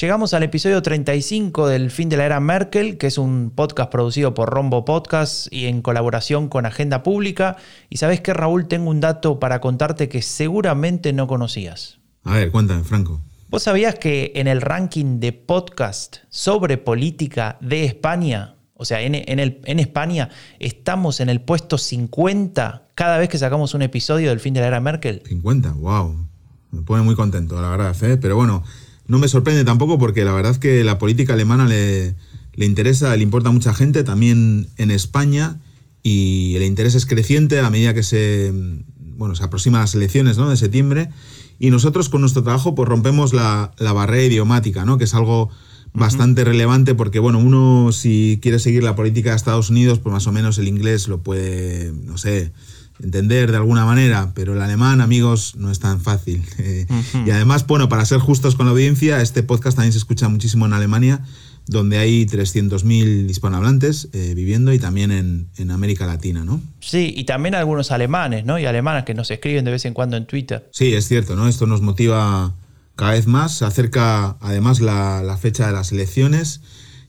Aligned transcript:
Llegamos 0.00 0.32
al 0.32 0.42
episodio 0.42 0.80
35 0.80 1.68
del 1.68 1.90
fin 1.90 2.08
de 2.08 2.16
la 2.16 2.24
era 2.24 2.40
Merkel, 2.40 2.96
que 2.96 3.06
es 3.06 3.18
un 3.18 3.52
podcast 3.54 3.90
producido 3.90 4.32
por 4.32 4.48
Rombo 4.48 4.86
Podcast 4.86 5.52
y 5.52 5.66
en 5.66 5.82
colaboración 5.82 6.48
con 6.48 6.64
Agenda 6.64 7.02
Pública. 7.02 7.58
Y 7.90 7.98
sabes 7.98 8.22
que 8.22 8.32
Raúl, 8.32 8.66
tengo 8.66 8.88
un 8.88 9.00
dato 9.00 9.38
para 9.38 9.60
contarte 9.60 10.08
que 10.08 10.22
seguramente 10.22 11.12
no 11.12 11.26
conocías. 11.26 11.98
A 12.24 12.32
ver, 12.36 12.50
cuéntame, 12.50 12.82
Franco. 12.82 13.20
¿Vos 13.50 13.64
sabías 13.64 13.96
que 13.96 14.32
en 14.36 14.46
el 14.46 14.62
ranking 14.62 15.20
de 15.20 15.34
podcast 15.34 16.16
sobre 16.30 16.78
política 16.78 17.58
de 17.60 17.84
España, 17.84 18.54
o 18.72 18.86
sea, 18.86 19.02
en, 19.02 19.14
el, 19.14 19.60
en 19.66 19.78
España, 19.80 20.30
estamos 20.60 21.20
en 21.20 21.28
el 21.28 21.42
puesto 21.42 21.76
50 21.76 22.88
cada 22.94 23.18
vez 23.18 23.28
que 23.28 23.36
sacamos 23.36 23.74
un 23.74 23.82
episodio 23.82 24.30
del 24.30 24.40
fin 24.40 24.54
de 24.54 24.60
la 24.60 24.68
era 24.68 24.80
Merkel? 24.80 25.22
50, 25.26 25.72
wow. 25.72 26.26
Me 26.70 26.80
pone 26.80 27.02
muy 27.02 27.16
contento, 27.16 27.60
la 27.60 27.68
verdad, 27.68 27.94
¿eh? 28.02 28.16
Pero 28.16 28.36
bueno, 28.36 28.62
no 29.10 29.18
me 29.18 29.26
sorprende 29.26 29.64
tampoco 29.64 29.98
porque 29.98 30.24
la 30.24 30.32
verdad 30.32 30.52
es 30.52 30.58
que 30.58 30.84
la 30.84 30.98
política 30.98 31.32
alemana 31.32 31.66
le, 31.66 32.14
interesa, 32.56 33.16
le 33.16 33.24
importa 33.24 33.48
a 33.48 33.52
mucha 33.52 33.74
gente, 33.74 34.04
también 34.04 34.68
en 34.76 34.92
España, 34.92 35.58
y 36.00 36.54
el 36.54 36.62
interés 36.62 36.94
es 36.94 37.06
creciente 37.06 37.58
a 37.58 37.68
medida 37.70 37.92
que 37.92 38.04
se, 38.04 38.52
bueno, 39.16 39.34
se 39.34 39.42
aproximan 39.42 39.80
las 39.80 39.96
elecciones 39.96 40.38
¿no? 40.38 40.48
de 40.48 40.56
septiembre. 40.56 41.10
Y 41.58 41.70
nosotros 41.70 42.08
con 42.08 42.20
nuestro 42.20 42.44
trabajo 42.44 42.76
pues 42.76 42.88
rompemos 42.88 43.34
la, 43.34 43.72
barrera 43.80 44.22
idiomática, 44.22 44.84
¿no? 44.84 44.96
que 44.96 45.04
es 45.04 45.14
algo 45.14 45.50
bastante 45.92 46.44
relevante 46.44 46.94
porque, 46.94 47.18
bueno, 47.18 47.40
uno 47.40 47.90
si 47.90 48.38
quiere 48.40 48.60
seguir 48.60 48.84
la 48.84 48.94
política 48.94 49.30
de 49.30 49.36
Estados 49.36 49.70
Unidos, 49.70 49.98
pues 49.98 50.12
más 50.12 50.28
o 50.28 50.32
menos 50.32 50.56
el 50.58 50.68
inglés 50.68 51.08
lo 51.08 51.20
puede, 51.20 51.92
no 52.04 52.16
sé, 52.16 52.52
entender 53.02 53.50
de 53.50 53.56
alguna 53.56 53.84
manera, 53.84 54.32
pero 54.34 54.54
el 54.54 54.60
alemán, 54.62 55.00
amigos, 55.00 55.54
no 55.56 55.70
es 55.70 55.80
tan 55.80 56.00
fácil. 56.00 56.42
Eh, 56.62 56.86
y 57.26 57.30
además, 57.30 57.66
bueno, 57.66 57.88
para 57.88 58.04
ser 58.04 58.18
justos 58.18 58.54
con 58.54 58.66
la 58.66 58.72
audiencia, 58.72 59.22
este 59.22 59.42
podcast 59.42 59.76
también 59.76 59.92
se 59.92 59.98
escucha 59.98 60.28
muchísimo 60.28 60.66
en 60.66 60.74
Alemania, 60.74 61.22
donde 61.66 61.98
hay 61.98 62.26
300.000 62.26 63.30
hispanohablantes 63.30 64.08
eh, 64.12 64.34
viviendo 64.34 64.72
y 64.72 64.78
también 64.78 65.10
en, 65.10 65.70
América 65.70 66.06
Latina, 66.06 66.44
¿no? 66.44 66.60
Sí, 66.80 67.14
y 67.16 67.24
también 67.24 67.54
algunos 67.54 67.92
alemanes, 67.92 68.44
¿no? 68.44 68.58
Y 68.58 68.66
alemanas 68.66 69.04
que 69.04 69.14
nos 69.14 69.30
escriben 69.30 69.64
de 69.64 69.70
vez 69.70 69.84
en 69.86 69.94
cuando 69.94 70.16
en 70.16 70.26
Twitter. 70.26 70.68
Sí, 70.72 70.92
es 70.92 71.08
cierto, 71.08 71.34
¿no? 71.34 71.48
Esto 71.48 71.66
nos 71.66 71.80
motiva 71.80 72.54
cada 72.96 73.12
vez 73.12 73.26
más. 73.26 73.56
Se 73.56 73.64
acerca 73.64 74.36
además 74.40 74.80
la, 74.80 75.22
la 75.22 75.38
fecha 75.38 75.66
de 75.66 75.72
las 75.72 75.92
elecciones. 75.92 76.60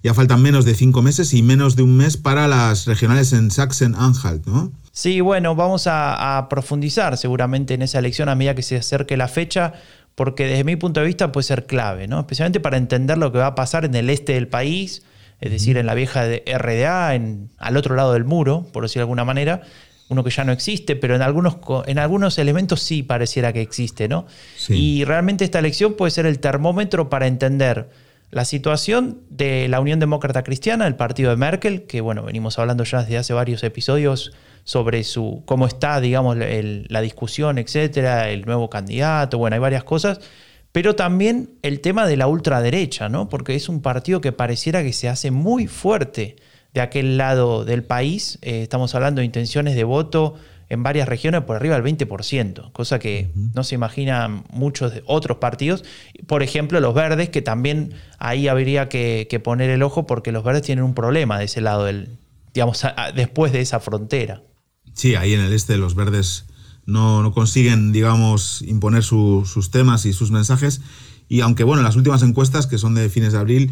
Ya 0.04 0.14
faltan 0.14 0.42
menos 0.42 0.64
de 0.66 0.76
cinco 0.76 1.02
meses 1.02 1.34
y 1.34 1.42
menos 1.42 1.76
de 1.76 1.84
un 1.84 1.98
mes 1.98 2.18
para 2.18 2.48
las 2.48 2.86
regionales 2.86 3.34
en 3.34 3.52
Sachsen-Anhalt, 3.52 4.46
¿no? 4.46 4.72
Sí, 4.92 5.22
bueno, 5.22 5.56
vamos 5.56 5.88
a, 5.88 6.48
profundizar 6.50 7.18
seguramente 7.18 7.74
en 7.74 7.82
esa 7.82 8.00
elección 8.00 8.30
a 8.30 8.36
medida 8.36 8.56
que 8.56 8.62
se 8.62 8.78
acerque 8.78 9.16
la 9.16 9.28
fecha, 9.28 9.74
porque 10.16 10.46
desde 10.46 10.64
mi 10.64 10.76
punto 10.76 11.00
de 11.00 11.06
vista 11.06 11.32
puede 11.32 11.44
ser 11.46 11.66
clave, 11.66 12.08
¿no? 12.08 12.20
Especialmente 12.20 12.60
para 12.60 12.78
entender 12.78 13.18
lo 13.18 13.32
que 13.32 13.38
va 13.38 13.48
a 13.48 13.56
pasar 13.56 13.86
en 13.86 13.96
el 13.96 14.10
este 14.10 14.34
del 14.34 14.50
país, 14.50 15.04
es 15.40 15.52
decir, 15.52 15.78
en 15.78 15.86
la 15.86 15.94
vieja 15.94 16.26
RDA, 16.26 17.16
en, 17.16 17.50
al 17.58 17.78
otro 17.78 17.96
lado 17.96 18.14
del 18.14 18.26
muro, 18.26 18.68
por 18.74 18.84
decir 18.84 19.00
de 19.00 19.04
alguna 19.04 19.24
manera, 19.24 19.62
uno 20.10 20.26
que 20.26 20.30
ya 20.30 20.44
no 20.44 20.52
existe, 20.52 20.98
pero 20.98 21.16
en 21.16 21.22
algunos, 21.22 21.56
en 21.88 21.98
algunos 21.98 22.38
elementos 22.38 22.82
sí 22.82 23.02
pareciera 23.02 23.54
que 23.54 23.62
existe, 23.62 24.10
¿no? 24.10 24.26
Y 24.68 25.06
realmente 25.06 25.46
esta 25.46 25.60
elección 25.60 25.94
puede 25.94 26.12
ser 26.12 26.26
el 26.26 26.40
termómetro 26.40 27.10
para 27.10 27.28
entender 27.28 27.90
la 28.32 28.46
situación 28.46 29.22
de 29.30 29.68
la 29.68 29.80
Unión 29.82 30.00
Demócrata 30.00 30.44
Cristiana, 30.44 30.88
el 30.88 30.96
partido 30.96 31.30
de 31.30 31.38
Merkel, 31.38 31.84
que 31.84 32.02
bueno, 32.02 32.24
venimos 32.24 32.58
hablando 32.58 32.84
ya 32.86 33.02
desde 33.02 33.18
hace 33.18 33.34
varios 33.34 33.64
episodios 33.64 34.32
sobre 34.64 35.04
su 35.04 35.44
cómo 35.46 35.68
está, 35.68 36.00
digamos, 36.00 36.38
la 36.38 37.02
discusión, 37.02 37.58
etcétera, 37.58 38.30
el 38.30 38.46
nuevo 38.46 38.70
candidato, 38.70 39.38
bueno, 39.38 39.56
hay 39.56 39.60
varias 39.60 39.84
cosas, 39.84 40.22
pero 40.72 40.96
también 40.96 41.50
el 41.62 41.82
tema 41.82 42.08
de 42.08 42.16
la 42.16 42.28
ultraderecha, 42.28 43.10
¿no? 43.10 43.28
Porque 43.28 43.56
es 43.56 43.68
un 43.68 43.82
partido 43.82 44.22
que 44.22 44.32
pareciera 44.32 44.82
que 44.84 44.94
se 44.94 45.10
hace 45.10 45.30
muy 45.30 45.68
fuerte 45.68 46.38
de 46.74 46.82
aquel 46.82 47.18
lado 47.18 47.66
del 47.66 47.84
país. 47.84 48.40
Eh, 48.42 48.62
estamos 48.62 48.96
hablando 48.96 49.20
de 49.20 49.26
intenciones 49.26 49.76
de 49.76 49.84
voto 49.84 50.36
en 50.72 50.84
varias 50.84 51.10
regiones 51.10 51.42
por 51.44 51.58
arriba 51.58 51.78
del 51.78 51.84
20%, 51.84 52.72
cosa 52.72 52.98
que 52.98 53.30
no 53.54 53.66
se 53.66 53.76
imaginan 53.76 54.46
muchos 54.52 54.94
otros 55.06 55.38
partidos. 55.38 55.84
Por 56.28 56.44
ejemplo, 56.44 56.80
los 56.80 56.94
verdes, 56.94 57.28
que 57.28 57.42
también 57.42 57.94
ahí 58.20 58.48
habría 58.48 58.88
que, 58.88 59.42
poner 59.44 59.70
el 59.70 59.84
ojo 59.84 60.08
porque 60.08 60.32
los 60.32 60.46
verdes 60.46 60.62
tienen 60.62 60.86
un 60.86 60.94
problema 60.94 61.38
de 61.38 61.46
ese 61.46 61.60
lado, 61.60 61.84
del, 61.84 62.18
digamos, 62.54 62.86
después 63.14 63.52
de 63.52 63.60
esa 63.60 63.82
frontera. 63.82 64.44
Sí, 64.94 65.16
ahí 65.16 65.34
en 65.34 65.42
el 65.42 65.52
este 65.52 65.78
los 65.78 65.94
verdes 65.94 66.46
no, 66.86 67.30
consiguen, 67.34 67.92
digamos, 67.92 68.62
imponer 68.62 69.04
sus 69.04 69.72
temas 69.72 70.06
y 70.06 70.14
sus 70.14 70.32
mensajes. 70.32 70.80
Y 71.28 71.42
aunque, 71.42 71.66
bueno, 71.66 71.84
las 71.84 71.98
últimas 71.98 72.24
encuestas, 72.24 72.66
que 72.66 72.78
son 72.78 72.96
de 72.96 73.10
fines 73.10 73.34
de 73.34 73.40
abril, 73.40 73.72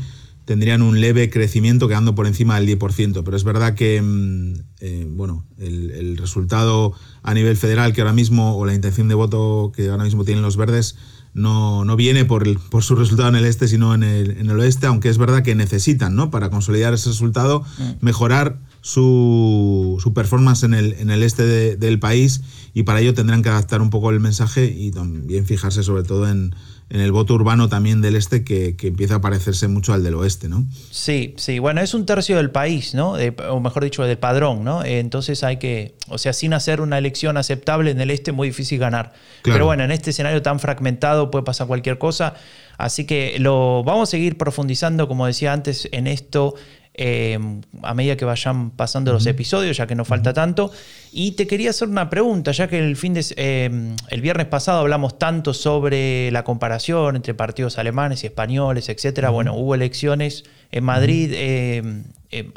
tendrían 0.50 0.82
un 0.82 1.00
leve 1.00 1.30
crecimiento 1.30 1.88
quedando 1.88 2.16
por 2.16 2.26
encima 2.26 2.60
del 2.60 2.68
10%. 2.80 3.24
Pero 3.24 3.38
es 3.38 3.44
verdad 3.44 3.76
que, 3.76 4.02
mm, 4.02 4.54
eh, 4.80 5.06
bueno, 5.08 5.46
el, 5.60 6.18
resultado 6.18 6.92
a 7.22 7.36
nivel 7.36 7.56
federal 7.56 7.94
que 7.94 8.02
ahora 8.02 8.14
mismo, 8.14 8.58
o 8.58 8.66
la 8.66 8.74
intención 8.74 9.08
de 9.10 9.14
voto 9.14 9.72
que 9.76 9.88
ahora 9.90 10.06
mismo 10.06 10.26
tienen 10.26 10.42
los 10.42 10.58
verdes, 10.58 10.96
no, 11.36 11.86
no 11.86 11.96
viene 11.96 12.26
por, 12.26 12.60
por, 12.72 12.84
su 12.84 12.96
resultado 12.96 13.30
en 13.30 13.36
el 13.36 13.46
este, 13.46 13.68
sino 13.68 13.94
en 13.94 14.02
el, 14.02 14.32
en 14.32 14.50
el, 14.50 14.60
oeste, 14.60 14.88
aunque 14.88 15.10
es 15.10 15.20
verdad 15.20 15.44
que 15.44 15.54
necesitan, 15.54 16.16
¿no? 16.16 16.32
Para 16.32 16.50
consolidar 16.50 16.96
ese 16.96 17.10
resultado, 17.10 17.62
mm. 17.78 18.04
mejorar 18.04 18.58
su, 18.82 20.00
su, 20.02 20.14
performance 20.16 20.64
en 20.64 20.74
el, 20.74 20.94
en 20.94 21.12
el 21.12 21.22
este 21.22 21.78
del 21.78 22.00
país 22.00 22.42
y 22.74 22.84
para 22.84 23.02
ello 23.02 23.14
tendrán 23.14 23.44
que 23.44 23.50
adaptar 23.50 23.84
un 23.84 23.92
poco 23.92 24.10
el 24.10 24.20
mensaje 24.20 24.66
y 24.66 24.90
también 24.90 25.46
fijarse 25.46 25.84
sobre 25.84 26.02
todo 26.02 26.28
en, 26.28 26.56
en 26.90 27.02
el 27.02 27.12
voto 27.12 27.36
urbano 27.36 27.70
también 27.70 28.02
del 28.02 28.16
este 28.16 28.44
que, 28.44 28.76
empieza 28.82 29.16
a 29.16 29.22
parecerse 29.22 29.68
mucho 29.68 29.94
al 29.94 30.04
del 30.04 30.16
oeste, 30.16 30.50
¿no? 30.50 30.66
Sí, 30.90 31.36
sí, 31.38 31.60
bueno, 31.60 31.82
es 31.82 31.94
un 31.94 32.06
tercio 32.06 32.38
del 32.38 32.50
país, 32.50 32.96
¿no? 32.96 33.16
o 33.50 33.60
mejor 33.60 33.84
dicho, 33.84 34.04
del 34.04 34.18
padrón, 34.18 34.64
¿no? 34.64 34.84
Entonces 34.84 35.44
hay 35.44 35.58
que, 35.58 35.96
o 36.08 36.18
sea, 36.18 36.34
sin 36.34 36.54
hacer 36.54 36.82
una 36.82 36.98
elección 36.98 37.38
aceptable 37.38 37.92
en 37.92 38.02
el 38.02 38.10
este, 38.10 38.32
muy 38.32 38.48
difícil 38.48 38.80
ganar. 38.80 39.14
Pero 39.44 39.66
bueno, 39.66 39.84
en 39.84 39.92
este 39.92 40.10
escenario 40.10 40.42
tan 40.42 40.60
fragmentado 40.60 41.30
puede 41.30 41.46
pasar 41.46 41.68
cualquier 41.68 41.98
cosa. 41.98 42.34
Así 42.78 43.06
que 43.06 43.38
lo 43.40 43.84
vamos 43.84 44.10
a 44.10 44.12
seguir 44.12 44.38
profundizando, 44.38 45.08
como 45.08 45.28
decía 45.28 45.52
antes, 45.54 45.90
en 45.92 46.08
esto 46.08 46.56
Em, 47.02 47.62
a 47.82 47.94
medida 47.94 48.18
que 48.18 48.26
vayan 48.26 48.72
pasando 48.72 49.14
los 49.14 49.26
episodios, 49.26 49.78
ya 49.78 49.88
que 49.88 49.96
no 49.96 50.04
falta 50.04 50.34
tanto. 50.34 50.70
Y 51.14 51.32
te 51.32 51.48
quería 51.48 51.70
hacer 51.70 51.88
una 51.88 52.10
pregunta, 52.10 52.52
ya 52.52 52.68
que 52.68 52.78
el, 52.78 52.98
fin 52.98 53.14
de, 53.14 53.26
em, 53.38 53.96
el 54.10 54.20
viernes 54.20 54.48
pasado 54.48 54.80
hablamos 54.80 55.18
tanto 55.18 55.54
sobre 55.54 56.30
la 56.32 56.44
comparación 56.44 57.16
entre 57.16 57.34
partidos 57.34 57.78
alemanes 57.78 58.26
y 58.26 58.28
españoles, 58.28 58.90
etc. 58.90 59.30
Bueno, 59.32 59.56
hubo 59.56 59.76
elecciones 59.76 60.44
en 60.74 60.84
Madrid 60.84 61.32
em, 61.36 62.04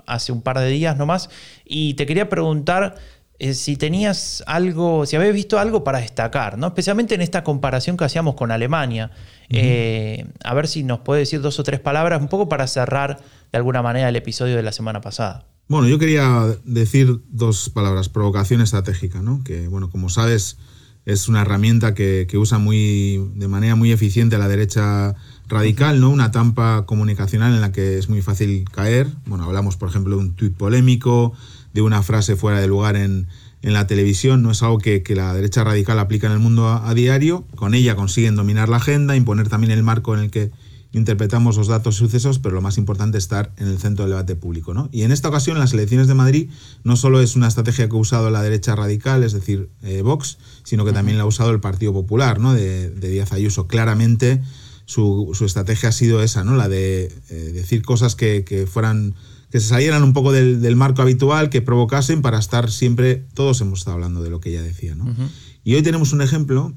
hace 0.06 0.32
un 0.32 0.42
par 0.42 0.58
de 0.58 0.66
días 0.70 0.96
nomás. 0.96 1.30
Y 1.64 1.94
te 1.94 2.04
quería 2.04 2.28
preguntar 2.28 2.96
eh, 3.38 3.54
si 3.54 3.76
tenías 3.76 4.42
algo, 4.46 5.06
si 5.06 5.16
habías 5.16 5.34
visto 5.34 5.58
algo 5.58 5.82
para 5.84 5.98
destacar, 5.98 6.58
¿no? 6.58 6.68
especialmente 6.68 7.14
en 7.14 7.22
esta 7.22 7.42
comparación 7.42 7.96
que 7.96 8.04
hacíamos 8.04 8.34
con 8.34 8.50
Alemania. 8.50 9.10
Eh, 9.48 10.26
a 10.44 10.54
ver 10.54 10.66
si 10.68 10.82
nos 10.82 11.00
puede 11.00 11.20
decir 11.20 11.40
dos 11.40 11.58
o 11.58 11.62
tres 11.62 11.80
palabras, 11.80 12.20
un 12.20 12.28
poco 12.28 12.48
para 12.48 12.66
cerrar 12.66 13.20
de 13.50 13.58
alguna 13.58 13.82
manera 13.82 14.08
el 14.08 14.16
episodio 14.16 14.56
de 14.56 14.62
la 14.62 14.72
semana 14.72 15.00
pasada. 15.00 15.46
Bueno, 15.68 15.88
yo 15.88 15.98
quería 15.98 16.56
decir 16.64 17.20
dos 17.28 17.68
palabras, 17.68 18.08
provocación 18.08 18.60
estratégica, 18.60 19.22
¿no? 19.22 19.42
que 19.44 19.68
bueno, 19.68 19.90
como 19.90 20.08
sabes 20.08 20.58
es 21.04 21.28
una 21.28 21.42
herramienta 21.42 21.94
que, 21.94 22.28
usa 22.34 22.58
muy, 22.58 23.30
de 23.34 23.48
manera 23.48 23.74
muy 23.74 23.90
eficiente 23.90 24.38
la 24.38 24.48
derecha 24.48 25.14
radical, 25.48 26.00
¿no? 26.00 26.10
una 26.10 26.30
tampa 26.30 26.86
comunicacional 26.86 27.54
en 27.54 27.60
la 27.60 27.72
que 27.72 27.98
es 27.98 28.08
muy 28.08 28.22
fácil 28.22 28.64
caer. 28.70 29.08
Bueno, 29.26 29.44
hablamos 29.44 29.76
por 29.76 29.88
ejemplo 29.88 30.16
de 30.16 30.22
un 30.22 30.34
tuit 30.34 30.56
polémico, 30.56 31.32
de 31.72 31.82
una 31.82 32.02
frase 32.02 32.36
fuera 32.36 32.60
de 32.60 32.66
lugar 32.66 32.96
en, 32.96 33.28
en 33.62 33.72
la 33.72 33.86
televisión, 33.86 34.42
no 34.42 34.50
es 34.50 34.62
algo 34.62 34.78
que, 34.78 35.02
la 35.14 35.32
derecha 35.34 35.62
radical 35.64 35.98
aplica 35.98 36.26
en 36.26 36.32
el 36.32 36.40
mundo 36.40 36.68
a, 36.68 36.92
diario. 36.94 37.46
Con 37.54 37.74
ella 37.74 37.94
consiguen 37.94 38.34
dominar 38.34 38.68
la 38.68 38.78
agenda, 38.78 39.16
imponer 39.16 39.48
también 39.48 39.70
el 39.70 39.82
marco 39.84 40.14
en 40.14 40.20
el 40.20 40.30
que 40.30 40.50
interpretamos 40.90 41.56
los 41.56 41.68
datos 41.68 41.94
y 41.94 41.98
sucesos, 41.98 42.38
pero 42.38 42.54
lo 42.54 42.60
más 42.60 42.76
importante 42.76 43.16
es 43.16 43.24
estar 43.24 43.52
en 43.56 43.68
el 43.68 43.78
centro 43.78 44.04
del 44.04 44.10
debate 44.10 44.36
público. 44.36 44.74
¿no? 44.74 44.88
Y 44.92 45.02
en 45.02 45.12
esta 45.12 45.28
ocasión, 45.28 45.58
las 45.58 45.72
elecciones 45.72 46.08
de 46.08 46.14
Madrid 46.14 46.50
no 46.82 46.96
solo 46.96 47.20
es 47.20 47.36
una 47.36 47.48
estrategia 47.48 47.88
que 47.88 47.96
ha 47.96 47.98
usado 47.98 48.30
la 48.30 48.42
derecha 48.42 48.74
radical, 48.74 49.22
es 49.22 49.32
decir, 49.32 49.70
eh, 49.82 50.02
Vox, 50.02 50.38
sino 50.64 50.84
que 50.84 50.92
también 50.92 51.16
la 51.16 51.22
ha 51.22 51.26
usado 51.26 51.50
el 51.50 51.60
Partido 51.60 51.92
Popular, 51.92 52.40
¿no? 52.40 52.52
de, 52.52 52.90
Díaz 52.90 53.32
Ayuso. 53.32 53.68
Claramente 53.68 54.42
su, 54.84 55.32
estrategia 55.40 55.90
ha 55.90 55.92
sido 55.92 56.22
esa, 56.22 56.44
¿no? 56.44 56.56
la 56.56 56.68
de 56.68 57.04
eh, 57.30 57.34
decir 57.54 57.82
cosas 57.82 58.16
que 58.16 58.68
fueran 58.70 59.14
que 59.52 59.60
se 59.60 59.68
salieran 59.68 60.02
un 60.02 60.14
poco 60.14 60.32
del, 60.32 60.76
marco 60.76 61.02
habitual, 61.02 61.50
que 61.50 61.60
provocasen 61.60 62.22
para 62.22 62.38
estar 62.38 62.70
siempre, 62.70 63.26
todos 63.34 63.60
hemos 63.60 63.80
estado 63.80 63.96
hablando 63.96 64.22
de 64.22 64.30
lo 64.30 64.40
que 64.40 64.48
ella 64.48 64.62
decía. 64.62 64.94
¿no? 64.94 65.14
Y 65.62 65.74
hoy 65.74 65.82
tenemos 65.82 66.14
un 66.14 66.22
ejemplo 66.22 66.72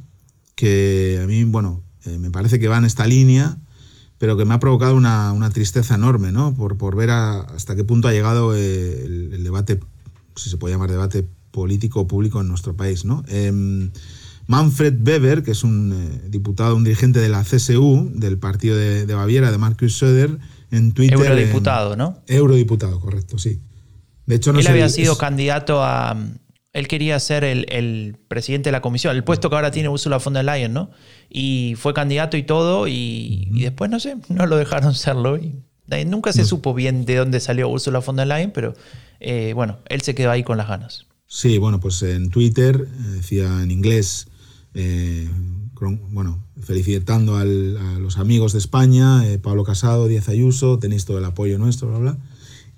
que 0.55 1.21
a 1.23 1.25
mí, 1.25 1.45
bueno, 1.45 1.83
eh, 2.03 2.17
me 2.19 2.31
parece 2.31 2.59
que 2.59 2.67
va 2.67 2.77
en 2.77 2.83
esta 2.83 3.07
línea, 3.07 3.57
pero 4.17 4.35
que 4.35 4.43
me 4.43 4.53
ha 4.53 4.59
provocado 4.59 4.93
una, 4.97 5.49
tristeza 5.53 5.95
enorme, 5.95 6.33
¿no? 6.33 6.53
Por, 6.53 6.77
por 6.77 6.97
ver 6.97 7.11
hasta 7.11 7.77
qué 7.77 7.85
punto 7.85 8.09
ha 8.09 8.11
llegado 8.11 8.53
eh, 8.53 9.05
el, 9.05 9.41
debate, 9.41 9.79
si 10.35 10.49
se 10.49 10.57
puede 10.57 10.73
llamar 10.73 10.91
debate 10.91 11.25
político 11.51 12.01
o 12.01 12.07
público 12.07 12.41
en 12.41 12.49
nuestro 12.49 12.75
país, 12.75 13.05
¿no? 13.05 13.23
Em, 13.29 13.91
Manfred 14.47 14.95
Weber, 15.07 15.43
que 15.43 15.51
es 15.51 15.63
un 15.63 15.93
eh, 15.93 16.27
diputado, 16.29 16.75
un 16.75 16.83
dirigente 16.83 17.21
de 17.21 17.29
la 17.29 17.45
CSU, 17.45 18.11
del 18.13 18.37
partido 18.37 18.75
de, 18.75 19.05
de 19.05 19.13
Baviera, 19.13 19.49
de 19.49 19.57
Markus 19.57 19.97
Söder, 19.97 20.39
en 20.71 20.93
Twitter. 20.93 21.17
Eurodiputado, 21.17 21.95
¿no? 21.95 22.21
Eurodiputado, 22.27 22.99
correcto, 22.99 23.37
sí. 23.37 23.59
De 24.25 24.35
hecho, 24.35 24.53
no 24.53 24.59
Él 24.59 24.67
había 24.67 24.89
sido 24.89 25.17
candidato 25.17 25.83
a. 25.83 26.17
Él 26.73 26.89
quería 26.89 27.17
ser 27.21 27.45
el, 27.45 28.17
presidente 28.27 28.67
de 28.67 28.71
la 28.73 28.81
comisión, 28.81 29.15
el 29.15 29.23
puesto 29.23 29.49
que 29.49 29.55
ahora 29.55 29.71
tiene 29.71 29.87
Ursula 29.87 30.17
von 30.17 30.33
der 30.33 30.43
Leyen, 30.43 30.73
¿no? 30.73 30.91
Y 31.29 31.75
fue 31.77 31.93
candidato 31.93 32.35
y 32.35 32.43
todo, 32.43 32.89
y, 32.89 33.49
después, 33.61 33.89
no 33.89 33.99
sé, 33.99 34.17
no 34.29 34.45
lo 34.45 34.57
dejaron 34.57 34.93
serlo. 34.93 35.37
Y, 35.37 35.63
nunca 36.05 36.33
se 36.33 36.43
supo 36.43 36.73
bien 36.73 37.05
de 37.05 37.15
dónde 37.15 37.39
salió 37.39 37.69
Ursula 37.69 37.99
von 37.99 38.17
der 38.17 38.27
Leyen, 38.27 38.51
pero 38.51 38.73
eh, 39.21 39.53
bueno, 39.53 39.79
él 39.87 40.01
se 40.01 40.15
quedó 40.15 40.31
ahí 40.31 40.43
con 40.43 40.57
las 40.57 40.67
ganas. 40.67 41.05
Sí, 41.27 41.57
bueno, 41.57 41.79
pues 41.79 42.01
en 42.03 42.29
Twitter 42.29 42.87
eh, 42.87 43.01
decía 43.15 43.45
en 43.63 43.71
inglés. 43.71 44.27
Eh, 44.73 45.29
bueno, 46.11 46.43
felicitando 46.61 47.37
a 47.37 47.45
los 47.45 48.17
amigos 48.17 48.53
de 48.53 48.59
España, 48.59 49.27
eh, 49.27 49.39
Pablo 49.39 49.63
Casado, 49.63 50.07
Díaz 50.07 50.29
Ayuso, 50.29 50.79
tenéis 50.79 51.05
todo 51.05 51.17
el 51.17 51.25
apoyo 51.25 51.57
nuestro, 51.57 51.89
bla, 51.89 51.99
bla. 51.99 52.17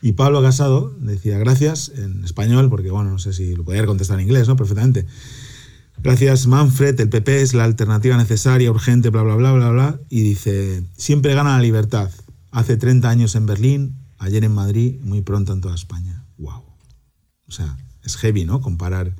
Y 0.01 0.13
Pablo 0.13 0.41
Casado 0.41 0.93
decía 0.99 1.37
gracias 1.39 1.91
en 1.95 2.23
español, 2.23 2.69
porque 2.69 2.91
bueno, 2.91 3.11
no 3.11 3.19
sé 3.19 3.33
si 3.33 3.55
lo 3.55 3.63
podía 3.63 3.85
contestar 3.85 4.19
en 4.19 4.25
inglés, 4.25 4.47
¿no? 4.47 4.55
Perfectamente. 4.55 5.05
Gracias 6.03 6.45
Manfred, 6.45 6.99
el 6.99 7.09
PP 7.09 7.41
es 7.41 7.53
la 7.55 7.63
alternativa 7.63 8.15
necesaria, 8.17 8.69
urgente, 8.69 9.09
bla, 9.09 9.23
bla, 9.23 9.35
bla, 9.35 9.53
bla, 9.53 9.69
bla. 9.71 9.99
Y 10.09 10.21
dice, 10.21 10.83
siempre 10.95 11.33
gana 11.33 11.57
la 11.57 11.61
libertad. 11.61 12.11
Hace 12.51 12.77
30 12.77 13.09
años 13.09 13.35
en 13.35 13.45
Berlín, 13.45 13.95
ayer 14.19 14.43
en 14.43 14.53
Madrid, 14.53 14.99
muy 15.01 15.21
pronto 15.21 15.53
en 15.53 15.61
toda 15.61 15.75
España. 15.75 16.25
¡Wow! 16.37 16.63
O 17.47 17.51
sea, 17.51 17.77
es 18.03 18.15
heavy, 18.17 18.45
¿no? 18.45 18.61
Comparar 18.61 19.13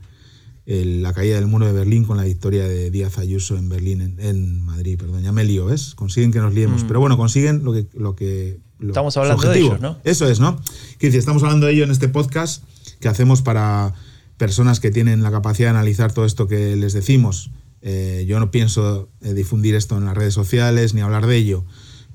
la 0.67 1.13
caída 1.13 1.35
del 1.35 1.47
muro 1.47 1.65
de 1.65 1.71
Berlín 1.71 2.03
con 2.03 2.17
la 2.17 2.23
victoria 2.23 2.67
de 2.67 2.91
Díaz 2.91 3.17
Ayuso 3.19 3.55
en 3.55 3.69
Berlín, 3.69 4.17
en, 4.19 4.65
Madrid, 4.65 4.99
perdón, 4.99 5.23
ya 5.23 5.31
me 5.31 5.45
lío, 5.45 5.65
¿ves? 5.65 5.95
Consiguen 5.95 6.33
que 6.33 6.39
nos 6.39 6.53
liemos, 6.53 6.83
mm. 6.83 6.87
pero 6.87 6.99
bueno, 6.99 7.17
consiguen 7.17 7.63
lo 7.63 7.71
que... 7.71 7.87
Lo 7.97 8.15
que 8.15 8.59
estamos 8.81 9.15
hablando 9.15 9.49
de 9.49 9.59
ello, 9.59 9.77
¿no? 9.79 9.97
Eso 10.03 10.27
es, 10.27 10.41
¿no? 10.41 10.61
Que 10.99 11.07
estamos 11.07 11.41
hablando 11.43 11.67
de 11.67 11.73
ello 11.73 11.85
en 11.85 11.91
este 11.91 12.09
podcast 12.09 12.63
que 12.99 13.07
hacemos 13.07 13.41
para 13.41 13.93
personas 14.35 14.81
que 14.81 14.91
tienen 14.91 15.23
la 15.23 15.31
capacidad 15.31 15.67
de 15.67 15.77
analizar 15.77 16.11
todo 16.11 16.25
esto 16.25 16.49
que 16.49 16.75
les 16.75 16.91
decimos. 16.91 17.49
Eh, 17.81 18.25
yo 18.27 18.39
no 18.39 18.51
pienso 18.51 19.09
eh, 19.21 19.33
difundir 19.33 19.73
esto 19.73 19.97
en 19.97 20.03
las 20.03 20.17
redes 20.17 20.33
sociales 20.33 20.93
ni 20.93 20.99
hablar 20.99 21.27
de 21.27 21.37
ello, 21.37 21.63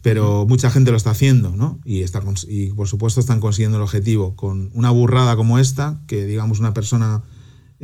pero 0.03 0.45
mucha 0.47 0.71
gente 0.71 0.91
lo 0.91 0.99
está 0.99 1.11
haciendo, 1.11 1.57
¿no? 1.57 1.81
Y, 1.87 2.03
está, 2.03 2.23
y 2.49 2.69
por 2.73 2.87
supuesto 2.87 3.19
están 3.19 3.41
consiguiendo 3.41 3.79
el 3.79 3.83
objetivo 3.83 4.37
con 4.37 4.71
una 4.75 4.91
burrada 4.91 5.37
como 5.37 5.59
esta, 5.59 6.03
que 6.07 6.27
digamos 6.27 6.61
una 6.61 6.75
persona 6.75 7.23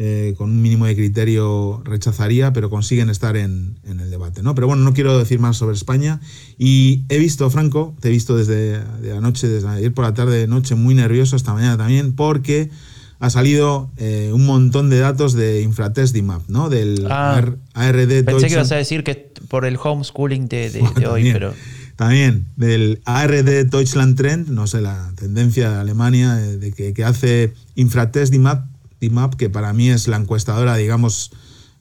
eh, 0.00 0.34
con 0.38 0.50
un 0.50 0.62
mínimo 0.62 0.86
de 0.86 0.94
criterio 0.94 1.82
rechazaría, 1.84 2.52
pero 2.52 2.70
consiguen 2.70 3.10
estar 3.10 3.36
en, 3.36 3.80
el 3.82 4.10
debate. 4.10 4.44
¿no? 4.44 4.54
Pero 4.54 4.68
bueno, 4.68 4.84
no 4.84 4.94
quiero 4.94 5.18
decir 5.18 5.40
más 5.40 5.56
sobre 5.56 5.74
España. 5.74 6.20
Y 6.56 7.02
he 7.08 7.18
visto, 7.18 7.50
Franco, 7.50 7.96
te 7.98 8.06
he 8.06 8.12
visto 8.12 8.36
desde 8.36 8.78
de 8.78 9.12
anoche, 9.16 9.48
desde 9.48 9.68
ayer 9.68 9.92
por 9.92 10.04
la 10.04 10.14
tarde, 10.14 10.46
noche, 10.46 10.76
muy 10.76 10.94
nervioso, 10.94 11.34
esta 11.34 11.52
mañana 11.52 11.76
también, 11.76 12.12
porque 12.12 12.70
ha 13.18 13.28
salido 13.28 13.90
eh, 13.96 14.30
un 14.32 14.46
montón 14.46 14.88
de 14.88 15.00
datos 15.00 15.32
de 15.32 15.62
Infratest 15.62 16.14
DIMAP, 16.14 16.42
¿no? 16.46 16.68
Del 16.68 17.04
ah, 17.10 17.42
ARD 17.74 18.24
Pensé 18.24 18.46
que 18.46 18.52
ibas 18.52 18.70
a 18.70 18.76
decir 18.76 19.02
que 19.02 19.32
por 19.48 19.64
el 19.64 19.78
homeschooling 19.82 20.46
de, 20.46 20.70
de, 20.70 21.06
hoy, 21.08 21.32
pero... 21.32 21.54
También, 21.96 22.46
del 22.54 23.00
ARD 23.04 23.66
Deutschland 23.66 24.16
Trend, 24.16 24.48
no 24.50 24.68
sé, 24.68 24.80
la 24.80 25.12
tendencia 25.16 25.72
de 25.72 25.76
Alemania 25.80 26.40
eh, 26.40 26.56
de 26.56 26.70
que, 26.70 26.94
que 26.94 27.02
hace 27.02 27.52
Infratest 27.74 28.30
DIMAP 28.30 28.77
DIMAP, 29.00 29.34
que 29.34 29.50
para 29.50 29.72
mí 29.72 29.90
es 29.90 30.08
la 30.08 30.16
encuestadora, 30.16 30.76
digamos, 30.76 31.30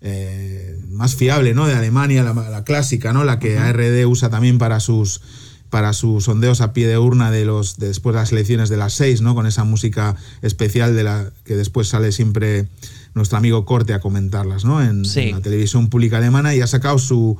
eh, 0.02 0.80
más 0.90 1.16
fiable 1.16 1.54
¿no? 1.54 1.68
de 1.68 1.74
Alemania, 1.74 2.24
la, 2.24 2.64
clásica, 2.64 3.14
¿no? 3.14 3.24
la 3.24 3.40
que 3.40 3.58
ARD 3.58 4.06
usa 4.06 4.30
también 4.30 4.58
para 4.58 4.80
sus, 4.80 5.22
para 5.70 5.94
sus 5.94 6.26
sondeos 6.26 6.62
a 6.62 6.74
pie 6.74 6.88
de 6.88 6.98
urna 6.98 7.32
de 7.32 7.46
los, 7.46 7.78
después 7.78 8.14
de 8.14 8.22
las 8.22 8.32
elecciones 8.32 8.70
de 8.70 8.78
las 8.78 8.94
seis, 8.94 9.22
¿no? 9.22 9.34
con 9.34 9.48
esa 9.48 9.64
música 9.64 10.16
especial 10.42 10.96
de 10.96 11.04
la 11.04 11.32
que 11.46 11.56
después 11.56 11.88
sale 11.88 12.12
siempre 12.12 12.68
nuestro 13.16 13.40
amigo 13.40 13.66
Corte 13.66 13.94
a 13.94 14.00
comentarlas 14.00 14.66
¿no? 14.66 14.84
en 14.84 15.04
la 15.32 15.42
televisión 15.42 15.90
pública 15.90 16.18
alemana 16.18 16.54
y 16.54 16.62
ha 16.62 16.68
sacado 16.68 17.00
su, 17.00 17.38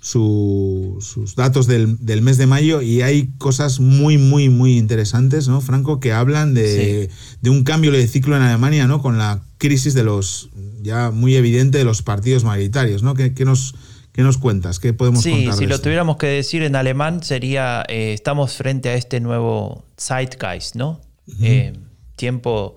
sus 0.00 1.34
datos 1.36 1.66
del, 1.66 1.98
mes 2.22 2.38
de 2.38 2.46
mayo 2.46 2.82
y 2.82 3.02
hay 3.02 3.30
cosas 3.38 3.80
muy, 3.80 4.16
muy, 4.16 4.48
muy 4.48 4.78
interesantes, 4.78 5.48
¿no, 5.48 5.60
Franco? 5.60 6.00
Que 6.00 6.12
hablan 6.12 6.54
de, 6.54 7.10
un 7.44 7.64
cambio 7.64 7.90
de 7.92 8.06
ciclo 8.06 8.36
en 8.36 8.42
Alemania, 8.42 8.86
¿no? 8.86 9.02
Con 9.02 9.18
la 9.18 9.42
crisis 9.58 9.94
de 9.94 10.04
los, 10.04 10.50
ya 10.82 11.10
muy 11.10 11.34
evidente, 11.34 11.78
de 11.78 11.84
los 11.84 12.02
partidos 12.02 12.44
mayoritarios, 12.44 13.02
¿no? 13.02 13.14
¿Qué, 13.14 13.32
nos, 13.44 13.74
qué 14.12 14.22
nos 14.22 14.38
cuentas? 14.38 14.78
¿Qué 14.78 14.92
podemos 14.92 15.22
sí, 15.22 15.48
Si 15.56 15.66
lo 15.66 15.80
tuviéramos 15.80 16.16
que 16.16 16.28
decir 16.28 16.62
en 16.62 16.76
alemán 16.76 17.22
sería, 17.22 17.84
eh, 17.88 18.12
estamos 18.12 18.54
frente 18.54 18.90
a 18.90 18.94
este 18.94 19.20
nuevo 19.20 19.84
Zeitgeist, 19.98 20.76
¿no? 20.76 21.00
Eh, 21.42 21.74
tiempo 22.16 22.76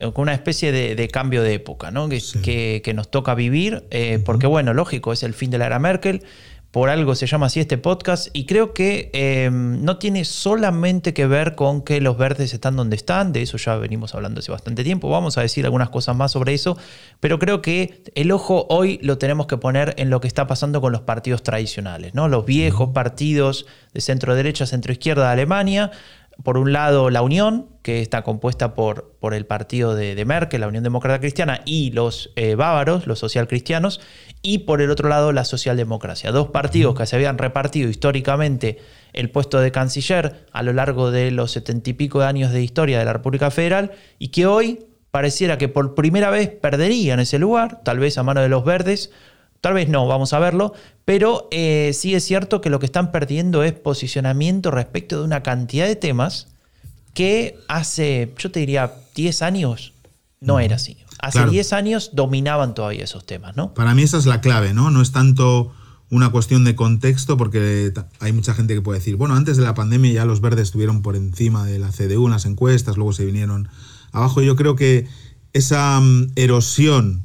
eh, 0.00 0.10
con 0.12 0.22
una 0.22 0.32
especie 0.32 0.72
de, 0.72 1.08
cambio 1.08 1.42
de 1.42 1.54
época, 1.54 1.90
¿no? 1.90 2.08
Que, 2.08 2.80
que, 2.82 2.94
nos 2.94 3.10
toca 3.10 3.34
vivir, 3.34 3.84
porque 4.24 4.46
bueno, 4.46 4.72
lógico, 4.74 5.12
es 5.12 5.24
el 5.24 5.34
fin 5.34 5.50
de 5.50 5.58
la 5.58 5.66
era 5.66 5.80
Merkel, 5.80 6.22
por 6.72 6.88
algo 6.88 7.14
se 7.14 7.26
llama 7.26 7.46
así 7.46 7.60
este 7.60 7.76
podcast 7.76 8.28
y 8.32 8.46
creo 8.46 8.72
que 8.72 9.10
em, 9.12 9.84
no 9.84 9.98
tiene 9.98 10.24
solamente 10.24 11.12
que 11.12 11.26
ver 11.26 11.54
con 11.54 11.82
que 11.82 12.00
los 12.00 12.16
verdes 12.16 12.54
están 12.54 12.76
donde 12.76 12.96
están, 12.96 13.32
de 13.34 13.42
eso 13.42 13.58
ya 13.58 13.76
venimos 13.76 14.14
hablando 14.14 14.40
hace 14.40 14.50
bastante 14.50 14.82
tiempo, 14.82 15.10
vamos 15.10 15.36
a 15.36 15.42
decir 15.42 15.66
algunas 15.66 15.90
cosas 15.90 16.16
más 16.16 16.32
sobre 16.32 16.54
eso, 16.54 16.78
pero 17.20 17.38
creo 17.38 17.60
que 17.60 18.02
el 18.14 18.32
ojo 18.32 18.66
hoy 18.70 18.98
lo 19.02 19.18
tenemos 19.18 19.46
que 19.46 19.58
poner 19.58 19.94
en 19.98 20.08
lo 20.08 20.22
que 20.22 20.28
está 20.28 20.46
pasando 20.46 20.80
con 20.80 20.92
los 20.92 21.02
partidos 21.02 21.42
tradicionales, 21.42 22.14
¿no? 22.14 22.26
los 22.28 22.46
viejos 22.46 22.88
partidos 22.94 23.66
de 23.92 24.00
centro 24.00 24.34
derecha, 24.34 24.64
centro 24.64 24.92
izquierda 24.92 25.26
de 25.26 25.32
Alemania, 25.32 25.90
por 26.42 26.56
un 26.56 26.72
lado 26.72 27.10
la 27.10 27.22
Unión, 27.22 27.66
que 27.82 28.00
está 28.00 28.22
compuesta 28.22 28.74
por, 28.74 29.14
por 29.20 29.34
el 29.34 29.46
partido 29.46 29.94
de, 29.94 30.24
Merkel, 30.24 30.60
la 30.60 30.68
Unión 30.68 30.84
Demócrata 30.84 31.20
Cristiana, 31.20 31.60
y 31.64 31.90
los 31.90 32.30
eh, 32.36 32.54
bávaros, 32.54 33.06
los 33.06 33.18
socialcristianos, 33.18 34.00
y 34.42 34.58
por 34.58 34.82
el 34.82 34.90
otro 34.90 35.08
lado 35.08 35.32
la 35.32 35.44
socialdemocracia. 35.44 36.32
Dos 36.32 36.48
partidos 36.48 36.96
que 36.96 37.06
se 37.06 37.16
habían 37.16 37.38
repartido 37.38 37.88
históricamente 37.88 38.78
el 39.12 39.30
puesto 39.30 39.60
de 39.60 39.70
canciller 39.70 40.46
a 40.52 40.62
lo 40.62 40.72
largo 40.72 41.10
de 41.10 41.30
los 41.30 41.52
setenta 41.52 41.90
y 41.90 41.92
pico 41.92 42.20
de 42.20 42.26
años 42.26 42.52
de 42.52 42.62
historia 42.62 42.98
de 42.98 43.04
la 43.04 43.12
República 43.12 43.50
Federal 43.50 43.92
y 44.18 44.28
que 44.28 44.46
hoy 44.46 44.86
pareciera 45.10 45.58
que 45.58 45.68
por 45.68 45.94
primera 45.94 46.30
vez 46.30 46.48
perderían 46.48 47.20
ese 47.20 47.38
lugar, 47.38 47.82
tal 47.84 47.98
vez 47.98 48.18
a 48.18 48.22
mano 48.22 48.40
de 48.40 48.48
los 48.48 48.64
verdes, 48.64 49.10
Tal 49.62 49.74
vez 49.74 49.88
no, 49.88 50.08
vamos 50.08 50.32
a 50.32 50.40
verlo, 50.40 50.74
pero 51.04 51.46
eh, 51.52 51.92
sí 51.94 52.16
es 52.16 52.24
cierto 52.24 52.60
que 52.60 52.68
lo 52.68 52.80
que 52.80 52.86
están 52.86 53.12
perdiendo 53.12 53.62
es 53.62 53.72
posicionamiento 53.72 54.72
respecto 54.72 55.20
de 55.20 55.24
una 55.24 55.44
cantidad 55.44 55.86
de 55.86 55.94
temas 55.94 56.48
que 57.14 57.56
hace, 57.68 58.34
yo 58.38 58.50
te 58.50 58.58
diría, 58.58 58.92
10 59.14 59.40
años 59.42 59.92
no 60.40 60.58
era 60.58 60.74
así. 60.74 60.96
Hace 61.22 61.46
10 61.46 61.72
años 61.72 62.10
dominaban 62.12 62.74
todavía 62.74 63.04
esos 63.04 63.24
temas, 63.24 63.56
¿no? 63.56 63.72
Para 63.74 63.94
mí 63.94 64.02
esa 64.02 64.18
es 64.18 64.26
la 64.26 64.40
clave, 64.40 64.74
¿no? 64.74 64.90
No 64.90 65.00
es 65.00 65.12
tanto 65.12 65.72
una 66.10 66.30
cuestión 66.30 66.64
de 66.64 66.74
contexto, 66.74 67.36
porque 67.36 67.94
hay 68.20 68.32
mucha 68.32 68.52
gente 68.52 68.74
que 68.74 68.82
puede 68.82 68.98
decir, 68.98 69.16
bueno, 69.16 69.34
antes 69.34 69.56
de 69.56 69.62
la 69.62 69.72
pandemia 69.72 70.12
ya 70.12 70.24
los 70.26 70.40
verdes 70.40 70.64
estuvieron 70.64 71.00
por 71.00 71.16
encima 71.16 71.64
de 71.64 71.78
la 71.78 71.90
CDU 71.90 72.26
en 72.26 72.32
las 72.32 72.44
encuestas, 72.44 72.96
luego 72.96 73.12
se 73.12 73.24
vinieron 73.24 73.68
abajo. 74.10 74.42
Yo 74.42 74.56
creo 74.56 74.76
que 74.76 75.06
esa 75.52 76.00
mm, 76.00 76.32
erosión 76.36 77.22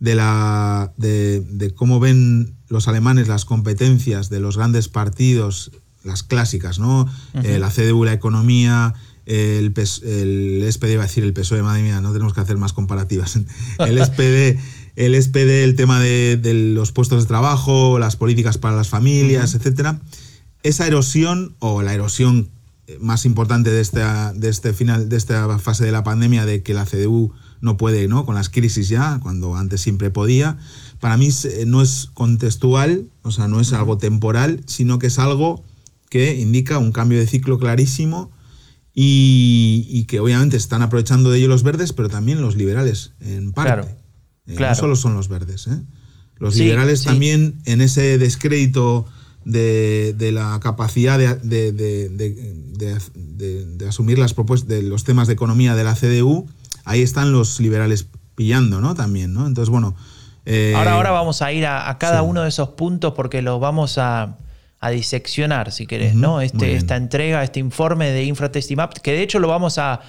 de, 0.00 0.16
la, 0.16 0.92
de, 0.96 1.72
cómo 1.74 2.00
ven 2.00 2.56
los 2.68 2.88
alemanes 2.88 3.28
las 3.28 3.44
competencias 3.44 4.28
de 4.28 4.40
los 4.40 4.56
grandes 4.56 4.88
partidos, 4.88 5.70
las 6.02 6.22
clásicas, 6.22 6.78
¿no? 6.78 7.08
Eh, 7.42 7.58
la 7.58 7.70
CDU, 7.70 8.04
la 8.04 8.12
economía, 8.12 8.92
el, 9.26 9.74
el 10.04 10.72
SPD, 10.72 10.96
va 10.96 11.02
a 11.02 11.06
decir 11.06 11.24
el 11.24 11.32
PSOE, 11.32 11.62
madre 11.62 11.82
mía, 11.82 12.00
no 12.00 12.12
tenemos 12.12 12.32
que 12.32 12.40
hacer 12.40 12.56
más 12.56 12.72
comparativas. 12.72 13.38
El 13.78 14.02
SPD, 14.02 14.58
el 14.94 15.22
SPD, 15.22 15.64
el 15.64 15.74
tema 15.74 16.00
de, 16.00 16.40
los 16.74 16.92
puestos 16.92 17.24
de 17.24 17.28
trabajo, 17.28 17.98
las 17.98 18.16
políticas 18.16 18.56
para 18.56 18.76
las 18.76 18.88
familias, 18.88 19.54
etcétera. 19.54 20.00
Esa 20.62 20.86
erosión, 20.86 21.54
o 21.58 21.82
la 21.82 21.92
erosión 21.92 22.48
más 23.00 23.26
importante 23.26 23.70
de 23.70 23.80
esta, 23.80 24.32
de 24.32 24.48
este 24.48 24.72
final, 24.72 25.08
de 25.08 25.16
esta 25.16 25.58
fase 25.58 25.84
de 25.84 25.92
la 25.92 26.02
pandemia, 26.02 26.46
de 26.46 26.62
que 26.62 26.72
la 26.72 26.86
CDU 26.86 27.32
no 27.60 27.76
puede, 27.76 28.08
¿no? 28.08 28.24
Con 28.24 28.36
las 28.36 28.48
crisis 28.48 28.88
ya, 28.88 29.18
cuando 29.22 29.56
antes 29.56 29.80
siempre 29.80 30.10
podía, 30.10 30.56
para 31.00 31.16
mí 31.16 31.28
no 31.66 31.82
es 31.82 32.08
contextual, 32.14 33.08
o 33.22 33.32
sea, 33.32 33.48
no 33.48 33.60
es 33.60 33.72
algo 33.72 33.98
temporal, 33.98 34.62
sino 34.66 34.98
que 34.98 35.08
es 35.08 35.18
algo 35.18 35.62
que 36.08 36.36
indica 36.36 36.78
un 36.78 36.92
cambio 36.92 37.18
de 37.18 37.26
ciclo 37.26 37.58
clarísimo 37.58 38.30
y, 38.98 40.04
que 40.04 40.20
obviamente 40.20 40.56
están 40.56 40.80
aprovechando 40.80 41.30
de 41.30 41.38
ello 41.38 41.48
los 41.48 41.62
verdes, 41.62 41.92
pero 41.92 42.08
también 42.08 42.40
los 42.40 42.56
liberales, 42.56 43.12
en 43.20 43.52
parte. 43.52 43.94
Eh, 44.46 44.56
no 44.58 44.74
solo 44.74 44.96
son 44.96 45.14
los 45.14 45.28
verdes. 45.28 45.66
¿eh? 45.66 45.82
Los 46.38 46.56
liberales 46.56 47.02
también 47.02 47.60
en 47.66 47.82
ese 47.82 48.16
descrédito 48.16 49.04
de, 49.44 50.16
la 50.32 50.58
capacidad 50.60 51.18
de, 51.18 51.72
de, 51.72 52.96
asumir 53.86 54.18
las 54.18 54.32
propuestas 54.32 54.70
de 54.70 54.82
los 54.82 55.04
temas 55.04 55.26
de 55.26 55.34
economía 55.34 55.74
de 55.74 55.84
la 55.84 55.94
CDU, 55.94 56.48
ahí 56.86 57.02
están 57.02 57.32
los 57.32 57.60
liberales 57.60 58.06
pillando, 58.34 58.80
¿no? 58.80 58.94
También, 58.94 59.34
¿no? 59.34 59.46
Entonces, 59.46 59.68
bueno. 59.68 59.94
Eh, 60.46 60.72
ahora, 60.74 60.94
ahora 60.94 61.10
vamos 61.10 61.42
a 61.42 61.52
ir 61.52 61.66
a, 61.66 61.98
cada 61.98 62.22
uno 62.22 62.44
de 62.44 62.48
esos 62.48 62.70
puntos 62.70 63.12
porque 63.12 63.42
los 63.42 63.60
vamos 63.60 63.98
a, 63.98 64.38
a 64.80 64.90
diseccionar, 64.90 65.72
si 65.72 65.86
querés, 65.86 66.14
¿no? 66.14 66.40
Este, 66.40 66.74
esta 66.74 66.96
entrega, 66.96 67.42
este 67.42 67.60
informe 67.60 68.10
de 68.10 68.24
Infratestimap, 68.24 68.92
que 68.92 69.12
de 69.12 69.22
hecho 69.22 69.38
lo 69.38 69.48
vamos 69.48 69.78
a, 69.78 70.00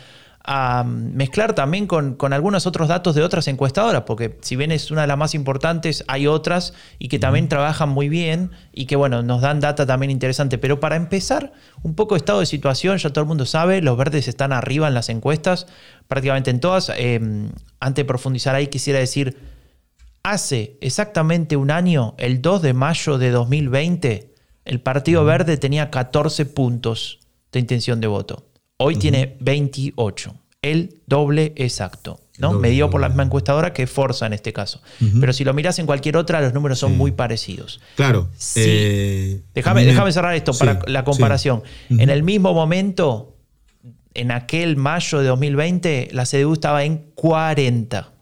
mezclar 0.86 1.56
también 1.56 1.88
con, 1.88 2.16
algunos 2.32 2.66
otros 2.68 2.88
datos 2.88 3.16
de 3.16 3.22
otras 3.22 3.50
encuestadoras, 3.50 4.04
porque 4.04 4.38
si 4.40 4.56
bien 4.56 4.72
es 4.72 4.92
una 4.92 5.02
de 5.02 5.08
las 5.08 5.18
más 5.18 5.36
importantes, 5.36 6.06
hay 6.08 6.26
otras 6.26 6.74
y 7.00 7.10
que 7.10 7.20
también 7.20 7.50
trabajan 7.50 7.90
muy 7.90 8.08
bien 8.08 8.52
y 8.72 8.86
que, 8.86 8.96
bueno, 8.96 9.24
nos 9.24 9.42
dan 9.42 9.60
data 9.60 9.86
también 9.86 10.10
interesante. 10.10 10.58
Pero 10.58 10.80
para 10.80 10.96
empezar, 10.96 11.52
un 11.84 11.96
poco 11.96 12.16
estado 12.16 12.40
de 12.40 12.46
situación, 12.46 12.98
ya 12.98 13.10
todo 13.10 13.24
el 13.24 13.28
mundo 13.28 13.46
sabe, 13.46 13.82
los 13.82 13.98
verdes 13.98 14.30
están 14.30 14.54
arriba 14.54 14.88
en 14.88 14.94
las 14.94 15.10
encuestas, 15.10 15.68
prácticamente 16.08 16.50
en 16.50 16.62
todas. 16.62 16.94
Em, 16.96 17.50
antes 17.82 18.04
de 18.04 18.06
profundizar 18.06 18.56
ahí, 18.56 18.68
quisiera 18.68 19.00
decir, 19.00 19.38
hace 20.24 20.78
exactamente 20.80 21.58
un 21.58 21.72
año, 21.72 22.16
el 22.18 22.42
2 22.42 22.62
de 22.62 22.74
mayo 22.74 23.18
de 23.18 23.32
2020, 23.32 24.37
el 24.68 24.82
Partido 24.82 25.24
Verde 25.26 25.58
tenía 25.58 25.90
14 25.90 26.46
puntos 26.46 27.20
de 27.52 27.60
intención 27.60 28.02
de 28.02 28.08
voto. 28.08 28.50
Hoy 28.78 28.98
tiene 28.98 29.38
28, 29.40 30.36
el 30.62 31.02
doble 31.08 31.54
exacto. 31.56 32.20
¿no? 32.38 32.54
Medido 32.54 32.90
por 32.90 33.02
la 33.02 33.10
misma 33.10 33.24
encuestadora 33.24 33.74
que 33.74 33.88
Forza 33.88 34.28
en 34.28 34.34
este 34.34 34.54
caso. 34.54 34.82
Pero 35.20 35.34
si 35.34 35.44
lo 35.44 35.54
miras 35.54 35.80
en 35.80 35.86
cualquier 35.86 36.18
otra, 36.18 36.42
los 36.42 36.54
números 36.54 36.80
son 36.80 36.98
muy 36.98 37.12
parecidos. 37.12 37.82
Claro. 37.96 38.30
Eh, 38.56 39.42
déjame, 39.54 40.12
cerrar 40.12 40.36
esto 40.36 40.54
para 40.54 40.80
la 40.86 41.04
comparación. 41.04 41.64
En 41.90 42.10
el 42.10 42.24
mismo 42.24 42.54
momento, 42.54 43.38
en 44.14 44.32
aquel 44.32 44.78
mayo 44.78 45.20
de 45.20 45.28
2020, 45.28 46.10
la 46.12 46.26
CDU 46.26 46.54
estaba 46.54 46.84
en 46.84 47.10
40 47.16 48.14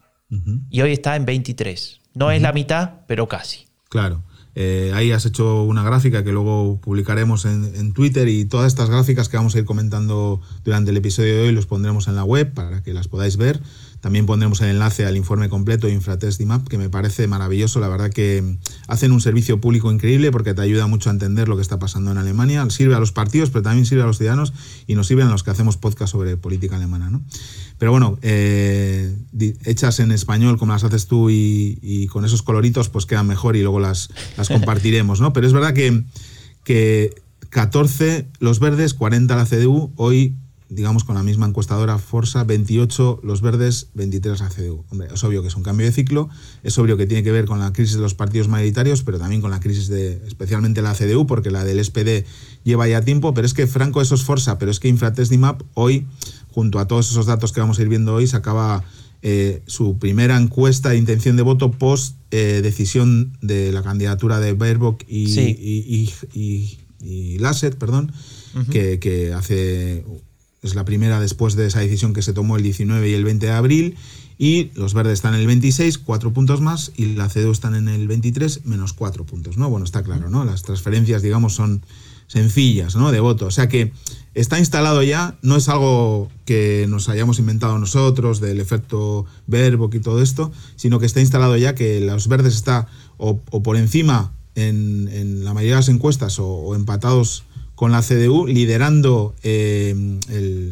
y 0.70 0.80
hoy 0.80 0.92
está 0.92 1.16
en 1.16 1.26
23. 1.26 2.00
No 2.14 2.30
es 2.30 2.40
la 2.40 2.52
mitad, 2.52 3.00
pero 3.06 3.28
casi. 3.28 3.66
Claro. 3.90 4.22
Eh, 4.58 4.90
ahí 4.94 5.12
has 5.12 5.26
hecho 5.26 5.64
una 5.64 5.82
gráfica 5.82 6.24
que 6.24 6.32
luego 6.32 6.80
publicaremos 6.80 7.44
en, 7.44 7.92
Twitter 7.92 8.26
y 8.26 8.46
todas 8.46 8.68
estas 8.68 8.88
gráficas 8.88 9.28
que 9.28 9.36
vamos 9.36 9.54
a 9.54 9.58
ir 9.58 9.66
comentando 9.66 10.40
durante 10.64 10.92
el 10.92 10.96
episodio 10.96 11.36
de 11.36 11.42
hoy 11.42 11.52
los 11.52 11.66
pondremos 11.66 12.08
en 12.08 12.16
la 12.16 12.24
web 12.24 12.54
para 12.54 12.82
que 12.82 12.94
las 12.94 13.06
podáis 13.06 13.36
ver. 13.36 13.60
También 14.06 14.24
pondremos 14.24 14.60
el 14.60 14.68
enlace 14.68 15.04
al 15.04 15.16
informe 15.16 15.48
completo 15.48 15.88
de 15.88 15.92
Infratest 15.92 16.40
Map, 16.42 16.68
que 16.68 16.78
me 16.78 16.88
parece 16.88 17.26
maravilloso. 17.26 17.80
La 17.80 17.88
verdad 17.88 18.08
que 18.08 18.56
hacen 18.86 19.10
un 19.10 19.20
servicio 19.20 19.60
público 19.60 19.90
increíble 19.90 20.30
porque 20.30 20.54
te 20.54 20.62
ayuda 20.62 20.86
mucho 20.86 21.10
a 21.10 21.12
entender 21.12 21.48
lo 21.48 21.56
que 21.56 21.62
está 21.62 21.80
pasando 21.80 22.12
en 22.12 22.18
Alemania. 22.18 22.64
Sirve 22.70 22.94
a 22.94 23.00
los 23.00 23.10
partidos, 23.10 23.50
pero 23.50 23.62
también 23.62 23.84
sirve 23.84 24.04
a 24.04 24.06
los 24.06 24.18
ciudadanos 24.18 24.52
y 24.86 24.94
nos 24.94 25.08
sirve 25.08 25.24
a 25.24 25.26
los 25.26 25.42
que 25.42 25.50
hacemos 25.50 25.76
podcast 25.76 26.12
sobre 26.12 26.36
política 26.36 26.76
alemana. 26.76 27.10
¿no? 27.10 27.20
Pero 27.78 27.90
bueno, 27.90 28.16
eh, 28.22 29.12
hechas 29.64 29.98
en 29.98 30.12
español 30.12 30.56
como 30.56 30.72
las 30.72 30.84
haces 30.84 31.08
tú 31.08 31.28
y, 31.28 32.06
con 32.12 32.24
esos 32.24 32.42
coloritos, 32.42 32.88
pues 32.88 33.06
quedan 33.06 33.26
mejor 33.26 33.56
y 33.56 33.62
luego 33.62 33.80
las, 33.80 34.10
las 34.36 34.48
compartiremos. 34.50 35.20
¿no? 35.20 35.32
Pero 35.32 35.48
es 35.48 35.52
verdad 35.52 35.74
que, 35.74 36.04
que 36.62 37.12
14 37.50 38.28
los 38.38 38.60
verdes, 38.60 38.94
40 38.94 39.34
la 39.34 39.46
CDU, 39.46 39.90
hoy 39.96 40.36
digamos, 40.68 41.04
con 41.04 41.14
la 41.14 41.22
misma 41.22 41.46
encuestadora 41.46 41.98
Forza, 41.98 42.44
28 42.44 43.20
los 43.22 43.40
verdes, 43.40 43.88
23 43.94 44.40
la 44.40 44.48
CDU. 44.48 44.84
Hombre, 44.90 45.08
es 45.12 45.22
obvio 45.22 45.42
que 45.42 45.48
es 45.48 45.56
un 45.56 45.62
cambio 45.62 45.86
de 45.86 45.92
ciclo, 45.92 46.28
es 46.62 46.76
obvio 46.78 46.96
que 46.96 47.06
tiene 47.06 47.22
que 47.22 47.32
ver 47.32 47.44
con 47.44 47.60
la 47.60 47.72
crisis 47.72 47.96
de 47.96 48.02
los 48.02 48.14
partidos 48.14 48.48
mayoritarios, 48.48 49.02
pero 49.02 49.18
también 49.18 49.40
con 49.40 49.50
la 49.50 49.60
crisis 49.60 49.88
de, 49.88 50.20
especialmente 50.26 50.82
la 50.82 50.94
CDU, 50.94 51.26
porque 51.26 51.50
la 51.50 51.64
del 51.64 51.84
SPD 51.84 52.24
lleva 52.64 52.88
ya 52.88 53.02
tiempo, 53.02 53.32
pero 53.34 53.46
es 53.46 53.54
que 53.54 53.66
Franco 53.66 54.00
eso 54.00 54.14
es 54.14 54.24
Forza, 54.24 54.58
pero 54.58 54.70
es 54.70 54.80
que 54.80 54.88
Infratestimap 54.88 55.62
hoy, 55.74 56.06
junto 56.50 56.78
a 56.78 56.88
todos 56.88 57.10
esos 57.10 57.26
datos 57.26 57.52
que 57.52 57.60
vamos 57.60 57.78
a 57.78 57.82
ir 57.82 57.88
viendo 57.88 58.14
hoy, 58.14 58.26
sacaba 58.26 58.82
eh, 59.22 59.62
su 59.66 59.98
primera 59.98 60.36
encuesta 60.36 60.90
de 60.90 60.98
intención 60.98 61.36
de 61.36 61.42
voto 61.42 61.70
post 61.70 62.16
eh, 62.30 62.60
decisión 62.62 63.36
de 63.40 63.72
la 63.72 63.82
candidatura 63.82 64.40
de 64.40 64.52
Baerbock 64.52 65.04
y, 65.08 65.40
y, 65.40 66.78
y, 67.00 67.38
Lasset, 67.38 67.76
perdón, 67.76 68.12
que, 68.70 68.98
que 68.98 69.32
hace 69.32 70.04
es 70.66 70.74
la 70.74 70.84
primera 70.84 71.20
después 71.20 71.54
de 71.54 71.66
esa 71.66 71.80
decisión 71.80 72.12
que 72.12 72.22
se 72.22 72.32
tomó 72.32 72.56
el 72.56 72.62
19 72.62 73.08
y 73.08 73.14
el 73.14 73.24
20 73.24 73.46
de 73.46 73.52
abril. 73.52 73.96
Y 74.38 74.70
los 74.74 74.92
verdes 74.92 75.14
están 75.14 75.34
en 75.34 75.40
el 75.40 75.46
26, 75.46 75.96
cuatro 75.98 76.32
puntos 76.32 76.60
más, 76.60 76.92
y 76.94 77.14
la 77.14 77.28
CDU 77.28 77.52
están 77.52 77.74
en 77.74 77.88
el 77.88 78.06
23, 78.06 78.66
menos 78.66 78.92
cuatro 78.92 79.24
puntos, 79.24 79.56
¿no? 79.56 79.70
Bueno, 79.70 79.84
está 79.84 80.02
claro, 80.02 80.28
¿no? 80.28 80.44
Las 80.44 80.62
transferencias, 80.62 81.22
digamos, 81.22 81.54
son 81.54 81.82
sencillas, 82.26 82.96
¿no? 82.96 83.12
De 83.12 83.20
voto. 83.20 83.46
O 83.46 83.50
sea 83.50 83.68
que 83.68 83.92
está 84.34 84.58
instalado 84.58 85.02
ya, 85.02 85.38
no 85.40 85.56
es 85.56 85.70
algo 85.70 86.28
que 86.44 86.86
nos 86.88 87.08
hayamos 87.08 87.38
inventado 87.38 87.78
nosotros, 87.78 88.40
del 88.40 88.60
efecto 88.60 89.24
verbo 89.46 89.88
y 89.90 90.00
todo 90.00 90.20
esto, 90.20 90.52
sino 90.76 90.98
que 90.98 91.06
está 91.06 91.20
instalado 91.20 91.56
ya 91.56 91.74
que 91.74 92.00
los 92.00 92.28
verdes 92.28 92.54
está 92.54 92.88
o, 93.16 93.38
por 93.38 93.76
encima 93.76 94.32
en, 94.54 95.44
la 95.44 95.54
mayoría 95.54 95.76
de 95.76 95.80
las 95.80 95.88
encuestas 95.88 96.38
o 96.38 96.74
empatados 96.74 97.45
con 97.76 97.92
la 97.92 98.02
CDU 98.02 98.46
liderando 98.46 99.34
eh, 99.44 99.94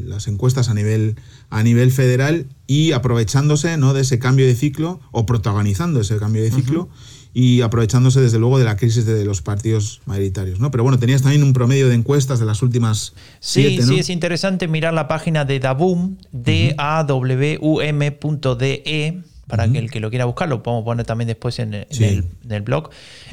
las 0.07 0.27
encuestas 0.27 0.71
a 0.71 0.75
nivel, 0.75 1.17
a 1.51 1.63
nivel 1.63 1.93
federal 1.93 2.47
y 2.67 2.93
aprovechándose 2.93 3.77
¿no? 3.77 3.93
de 3.93 4.01
ese 4.01 4.19
cambio 4.19 4.47
de 4.47 4.57
ciclo 4.57 5.01
o 5.13 5.27
protagonizando 5.27 6.01
ese 6.01 6.17
cambio 6.17 6.43
de 6.43 6.51
ciclo. 6.51 6.89
Y 7.37 7.63
aprovechándose 7.63 8.21
desde 8.21 8.39
luego 8.39 8.61
de 8.61 8.65
la 8.65 8.77
crisis 8.77 9.07
de 9.07 9.25
los 9.25 9.43
partidos 9.43 10.03
mayoritarios, 10.07 10.61
¿no? 10.61 10.71
Pero 10.71 10.85
bueno, 10.85 11.01
tenías 11.01 11.23
también 11.23 11.43
un 11.43 11.53
promedio 11.53 11.89
de 11.89 11.97
encuestas 11.97 12.39
de 12.39 12.47
las 12.47 12.63
últimas. 12.63 13.13
Sí, 13.41 13.83
sí, 13.83 13.99
es 13.99 14.09
interesante 14.09 14.69
mirar 14.69 14.95
la 14.95 15.09
página 15.09 15.45
de 15.45 15.59
Dabum, 15.59 16.17
d 16.31 16.77
a 16.79 17.03
w 17.03 17.59
u 17.61 17.81
e, 17.81 19.23
para 19.49 19.67
que 19.67 19.79
el 19.79 19.91
que 19.91 19.99
lo 19.99 20.11
quiera 20.11 20.27
buscar, 20.27 20.49
lo 20.49 20.63
podemos 20.63 20.85
poner 20.85 21.07
también 21.07 21.27
después 21.27 21.59
en, 21.59 21.75
el, 21.75 22.63
blog. 22.63 22.91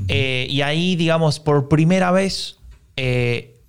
Eh, 0.08 0.48
y 0.50 0.62
ahí, 0.62 0.96
digamos, 0.96 1.40
por 1.40 1.70
primera 1.70 2.10
vez 2.10 2.58
eh, 2.98 3.61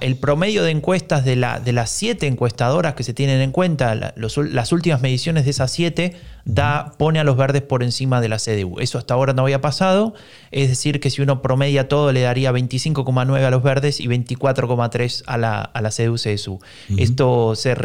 el 0.00 0.16
promedio 0.16 0.62
de 0.62 0.70
encuestas 0.70 1.24
de, 1.24 1.36
la, 1.36 1.60
de, 1.60 1.72
las 1.72 1.90
siete 1.90 2.26
encuestadoras 2.26 2.94
que 2.94 3.02
se 3.02 3.12
tienen 3.12 3.40
en 3.40 3.52
cuenta, 3.52 4.14
las 4.16 4.72
últimas 4.72 5.02
mediciones 5.02 5.44
de 5.44 5.50
esas 5.50 5.70
siete, 5.70 6.16
da, 6.44 6.92
pone 6.98 7.18
a 7.18 7.24
los 7.24 7.36
verdes 7.36 7.62
por 7.62 7.82
encima 7.82 8.20
de 8.20 8.28
la 8.28 8.38
CDU. 8.38 8.80
Eso 8.80 8.96
hasta 8.96 9.14
ahora 9.14 9.34
no 9.34 9.42
había 9.42 9.60
pasado, 9.60 10.14
es 10.50 10.68
decir, 10.68 11.00
que 11.00 11.10
si 11.10 11.20
uno 11.20 11.42
promedia 11.42 11.88
todo 11.88 12.12
le 12.12 12.22
daría 12.22 12.50
25,9 12.50 13.44
a 13.44 13.50
los 13.50 13.62
verdes 13.62 14.00
y 14.00 14.06
24,3 14.06 15.22
a 15.26 15.36
la, 15.36 15.60
a 15.60 15.82
la 15.82 15.90
CDU-CSU. 15.90 16.58
Esto 16.96 17.54
se, 17.54 17.76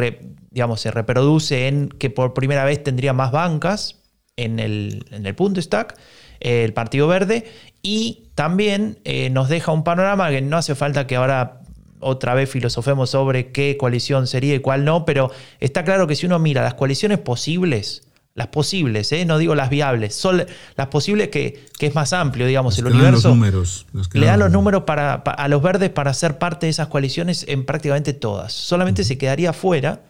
digamos, 0.51 0.79
se 0.79 0.91
reproduce 0.91 1.67
en 1.67 1.89
que 1.89 2.09
por 2.09 2.33
primera 2.33 2.63
vez 2.63 2.81
tendría 2.81 3.11
más 3.13 3.31
bancas 3.31 3.99
en 4.37 4.59
el, 4.59 5.05
en 5.11 5.25
el 5.25 5.33
Bundestag, 5.33 5.95
el 6.39 6.73
Partido 6.73 7.07
Verde, 7.07 7.45
y 7.81 8.29
también 8.35 8.99
eh, 9.03 9.29
nos 9.29 9.49
deja 9.49 9.71
un 9.71 9.83
panorama 9.83 10.29
que 10.29 10.41
no 10.41 10.57
hace 10.57 10.75
falta 10.75 11.05
que 11.05 11.15
ahora 11.15 11.62
otra 12.03 12.33
vez 12.33 12.49
filosofemos 12.49 13.09
sobre 13.09 13.51
qué 13.51 13.77
coalición 13.77 14.27
sería 14.27 14.55
y 14.55 14.59
cuál 14.59 14.85
no, 14.85 15.05
pero 15.05 15.31
está 15.59 15.83
claro 15.83 16.07
que 16.07 16.15
si 16.15 16.25
uno 16.25 16.39
mira 16.39 16.61
las 16.63 16.73
coaliciones 16.73 17.19
posibles, 17.19 18.03
las 18.35 18.47
posibles, 18.47 19.11
¿eh? 19.11 19.25
no 19.25 19.37
digo 19.37 19.53
las 19.53 19.69
viables, 19.69 20.15
son 20.15 20.45
las 20.75 20.87
posibles 20.87 21.29
que, 21.29 21.65
es 21.79 21.95
más 21.95 22.13
amplio, 22.13 22.47
digamos, 22.47 22.77
el 22.79 22.87
universo. 22.87 23.29
los 23.29 23.37
números, 23.37 23.85
le 24.13 24.25
dan 24.25 24.39
los 24.39 24.51
números 24.51 24.83
para, 24.83 25.15
a 25.15 25.47
los 25.47 25.61
verdes 25.61 25.89
para 25.89 26.13
ser 26.13 26.37
parte 26.37 26.65
de 26.65 26.71
esas 26.71 26.87
coaliciones 26.87 27.45
en 27.47 27.65
prácticamente 27.65 28.13
todas. 28.13 28.53
Solamente 28.53 29.03
se 29.03 29.17
quedaría 29.17 29.53
fuera 29.53 30.01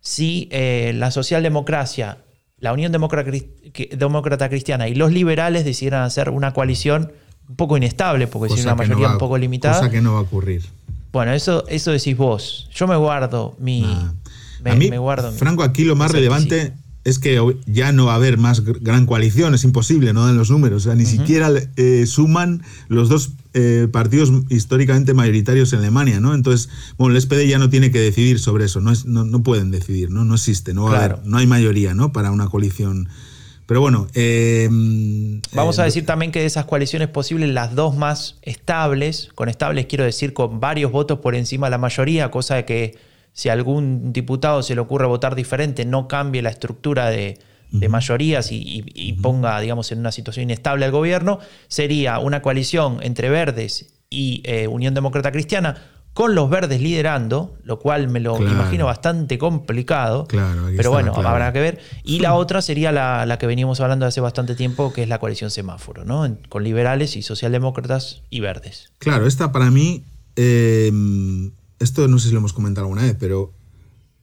si 0.00 0.48
eh, 0.52 0.92
la 0.94 1.10
socialdemocracia, 1.10 2.18
la 2.58 2.72
Unión 2.72 2.92
Demócrata 2.92 4.48
Cristiana 4.48 4.88
y 4.88 4.94
los 4.94 5.10
liberales 5.10 5.64
decidieran 5.64 6.02
hacer 6.02 6.30
una 6.30 6.52
coalición 6.52 7.12
un 7.48 7.56
poco 7.56 7.76
inestable, 7.76 8.26
porque 8.28 8.54
si 8.54 8.62
una 8.62 8.74
mayoría 8.74 9.08
un 9.08 9.18
poco 9.18 9.36
limitada. 9.36 9.78
Cosa 9.78 9.90
que 9.90 10.00
no 10.00 10.14
va 10.14 10.20
a 10.20 10.22
ocurrir. 10.22 10.62
Bueno, 11.12 11.32
eso, 11.32 11.64
eso 11.68 11.90
decís 11.90 12.16
vos. 12.16 12.68
Yo 12.74 12.86
me 12.86 12.96
guardo 12.96 13.56
mi, 13.60 13.84
me, 14.62 14.70
a 14.70 14.74
mí, 14.76 14.90
me 14.90 14.98
guardo. 14.98 15.30
Franco, 15.32 15.62
aquí 15.62 15.84
lo 15.84 15.94
más 15.96 16.10
relevante 16.12 16.72
es 17.04 17.18
que 17.18 17.40
ya 17.66 17.90
no 17.92 18.06
va 18.06 18.12
a 18.12 18.16
haber 18.16 18.38
más 18.38 18.64
gr- 18.64 18.78
gran 18.80 19.06
coalición, 19.06 19.54
es 19.54 19.64
imposible, 19.64 20.12
no 20.12 20.24
dan 20.24 20.36
los 20.36 20.50
números. 20.50 20.82
O 20.82 20.84
sea, 20.86 20.94
ni 20.94 21.04
siquiera 21.04 21.50
eh, 21.76 22.04
suman 22.06 22.62
los 22.88 23.08
dos 23.08 23.32
eh, 23.54 23.88
partidos 23.92 24.30
históricamente 24.50 25.12
mayoritarios 25.12 25.72
en 25.72 25.80
Alemania, 25.80 26.20
¿no? 26.20 26.32
Entonces, 26.32 26.68
bueno, 26.96 27.14
el 27.16 27.20
SPD 27.20 27.46
ya 27.48 27.58
no 27.58 27.68
tiene 27.68 27.90
que 27.90 27.98
decidir 27.98 28.38
sobre 28.38 28.64
eso, 28.66 28.80
no, 28.80 28.92
es, 28.92 29.04
no, 29.04 29.24
no 29.24 29.42
pueden 29.42 29.70
decidir, 29.72 30.10
¿no? 30.10 30.24
No 30.24 30.34
existe, 30.36 30.72
no 30.74 30.84
va 30.84 30.90
a 30.90 30.98
Claro. 30.98 31.14
haber, 31.16 31.26
no 31.28 31.38
hay 31.38 31.46
mayoría, 31.46 31.92
¿no? 31.94 32.12
Para 32.12 32.30
una 32.30 32.46
coalición. 32.48 33.08
Pero 33.72 33.80
bueno, 33.80 34.06
eh, 34.12 34.68
Vamos 35.54 35.78
eh, 35.78 35.80
a 35.80 35.84
decir 35.86 36.04
también 36.04 36.30
que 36.30 36.40
de 36.40 36.44
esas 36.44 36.66
coaliciones 36.66 37.08
posibles, 37.08 37.48
las 37.48 37.74
dos 37.74 37.96
más 37.96 38.36
estables, 38.42 39.30
con 39.34 39.48
estables 39.48 39.86
quiero 39.86 40.04
decir 40.04 40.34
con 40.34 40.60
varios 40.60 40.92
votos 40.92 41.20
por 41.20 41.34
encima 41.34 41.68
de 41.68 41.70
la 41.70 41.78
mayoría, 41.78 42.30
cosa 42.30 42.56
de 42.56 42.64
que 42.66 42.98
si 43.32 43.48
a 43.48 43.54
algún 43.54 44.12
diputado 44.12 44.62
se 44.62 44.74
le 44.74 44.82
ocurre 44.82 45.06
votar 45.06 45.34
diferente, 45.34 45.86
no 45.86 46.06
cambie 46.06 46.42
la 46.42 46.50
estructura 46.50 47.08
de, 47.08 47.38
de 47.70 47.88
mayorías 47.88 48.52
y, 48.52 48.56
y- 48.56 48.84
y 48.94 49.14
ponga, 49.14 49.58
digamos, 49.58 49.90
en 49.90 50.00
una 50.00 50.12
situación 50.12 50.42
inestable 50.42 50.84
al 50.84 50.90
gobierno, 50.90 51.38
sería 51.68 52.18
una 52.18 52.42
coalición 52.42 52.98
entre 53.02 53.30
Verdes 53.30 53.94
y 54.10 54.42
eh, 54.44 54.68
Unión 54.68 54.92
Demócrata 54.92 55.32
Cristiana, 55.32 55.82
con 56.14 56.34
los 56.34 56.50
Verdes 56.50 56.80
liderando, 56.80 57.56
lo 57.64 57.78
cual 57.78 58.08
me 58.08 58.20
lo 58.20 58.36
Claro. 58.36 58.52
imagino 58.52 58.84
bastante 58.86 59.38
complicado. 59.38 60.26
Claro, 60.26 60.68
pero 60.76 60.90
bueno, 60.90 61.14
habrá 61.14 61.52
que 61.52 61.60
ver. 61.60 61.80
Y 62.04 62.18
la 62.20 62.34
otra 62.34 62.60
sería 62.60 62.92
la, 62.92 63.24
la 63.24 63.38
que 63.38 63.46
veníamos 63.46 63.80
hablando 63.80 64.04
hace 64.04 64.20
bastante 64.20 64.54
tiempo, 64.54 64.92
que 64.92 65.02
es 65.04 65.08
la 65.08 65.18
coalición 65.18 65.50
semáforo, 65.50 66.04
¿no? 66.04 66.26
En- 66.26 66.36
Con 66.50 66.64
liberales 66.64 67.16
y 67.16 67.22
socialdemócratas 67.22 68.22
y 68.28 68.40
verdes. 68.40 68.92
Claro, 68.98 69.26
esta 69.26 69.52
para 69.52 69.70
mí, 69.70 70.04
eh, 70.36 70.92
esto 71.78 72.06
no 72.08 72.18
sé 72.18 72.28
si 72.28 72.32
lo 72.34 72.40
hemos 72.40 72.52
comentado 72.52 72.86
alguna 72.86 73.02
vez, 73.02 73.16
pero 73.18 73.52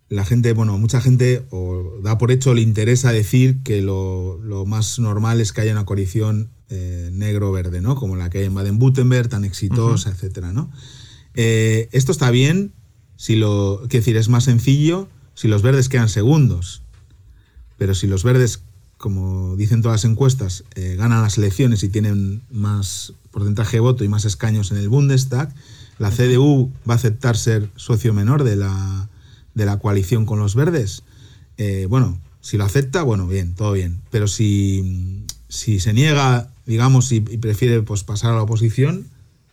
la 0.10 0.25
gente, 0.25 0.53
bueno, 0.53 0.77
mucha 0.77 1.01
gente 1.01 1.46
o 1.51 2.00
da 2.03 2.17
por 2.17 2.31
hecho, 2.31 2.53
le 2.53 2.62
interesa 2.62 3.12
decir 3.12 3.62
que 3.63 3.81
lo, 3.81 4.38
lo 4.43 4.65
más 4.65 5.00
normal 5.00 5.41
es 5.41 5.53
que 5.53 5.62
haya 5.62 5.72
una 5.72 5.86
coalición 5.86 6.50
eh, 6.69 7.10
negro-verde, 7.13 7.81
¿no? 7.81 7.96
Como 7.96 8.15
la 8.15 8.29
que 8.29 8.39
hay 8.39 8.46
en 8.46 8.53
Baden-Württemberg, 8.53 9.27
tan 9.29 9.43
exitosa, 9.43 10.10
etcétera, 10.12 10.51
¿no? 10.51 10.72
Eh, 11.41 11.88
esto 11.93 12.12
está 12.12 12.31
bien, 12.31 12.74
si 13.15 13.38
lo, 13.38 13.77
quiero 13.88 14.01
decir, 14.01 14.17
es 14.17 14.27
más 14.27 14.43
sencillo 14.43 15.08
si 15.36 15.48
los 15.48 15.62
verdes 15.62 15.88
quedan 15.88 16.10
segundos. 16.10 16.81
Pero 17.77 17.96
si 17.96 18.08
los 18.08 18.25
verdes, 18.25 18.62
como 18.98 19.55
dicen 19.55 19.81
todas 19.81 20.03
las 20.03 20.12
encuestas, 20.12 20.65
eh, 20.75 20.98
ganan 20.98 21.22
las 21.22 21.38
elecciones 21.38 21.81
y 21.84 21.88
tienen 21.88 22.41
más 22.51 23.13
porcentaje 23.31 23.77
de 23.77 23.79
voto 23.79 24.03
y 24.03 24.10
más 24.10 24.25
escaños 24.25 24.72
en 24.72 24.79
el 24.79 24.89
Bundestag, 24.89 25.55
la 25.98 26.12
CDU 26.12 26.74
va 26.88 26.96
a 26.96 26.98
aceptar 26.98 27.38
ser 27.38 27.69
socio 27.77 28.13
menor 28.13 28.43
de 28.43 28.58
la, 28.58 29.08
de 29.53 29.65
la 29.65 29.79
coalición 29.79 30.25
con 30.25 30.39
los 30.39 30.55
verdes. 30.55 31.03
Eh, 31.55 31.88
bueno, 31.89 32.19
si 32.41 32.58
lo 32.58 32.65
acepta, 32.65 33.01
bueno, 33.03 33.27
bien, 33.27 33.55
todo 33.55 33.72
bien. 33.72 34.01
Pero 34.12 34.27
si, 34.27 35.24
si 35.48 35.79
se 35.79 35.93
niega, 35.93 36.51
digamos, 36.65 37.13
y, 37.13 37.15
y 37.15 37.38
prefiere 37.38 37.81
pues, 37.81 38.03
pasar 38.03 38.34
a 38.34 38.36
la 38.36 38.43
oposición, 38.43 39.08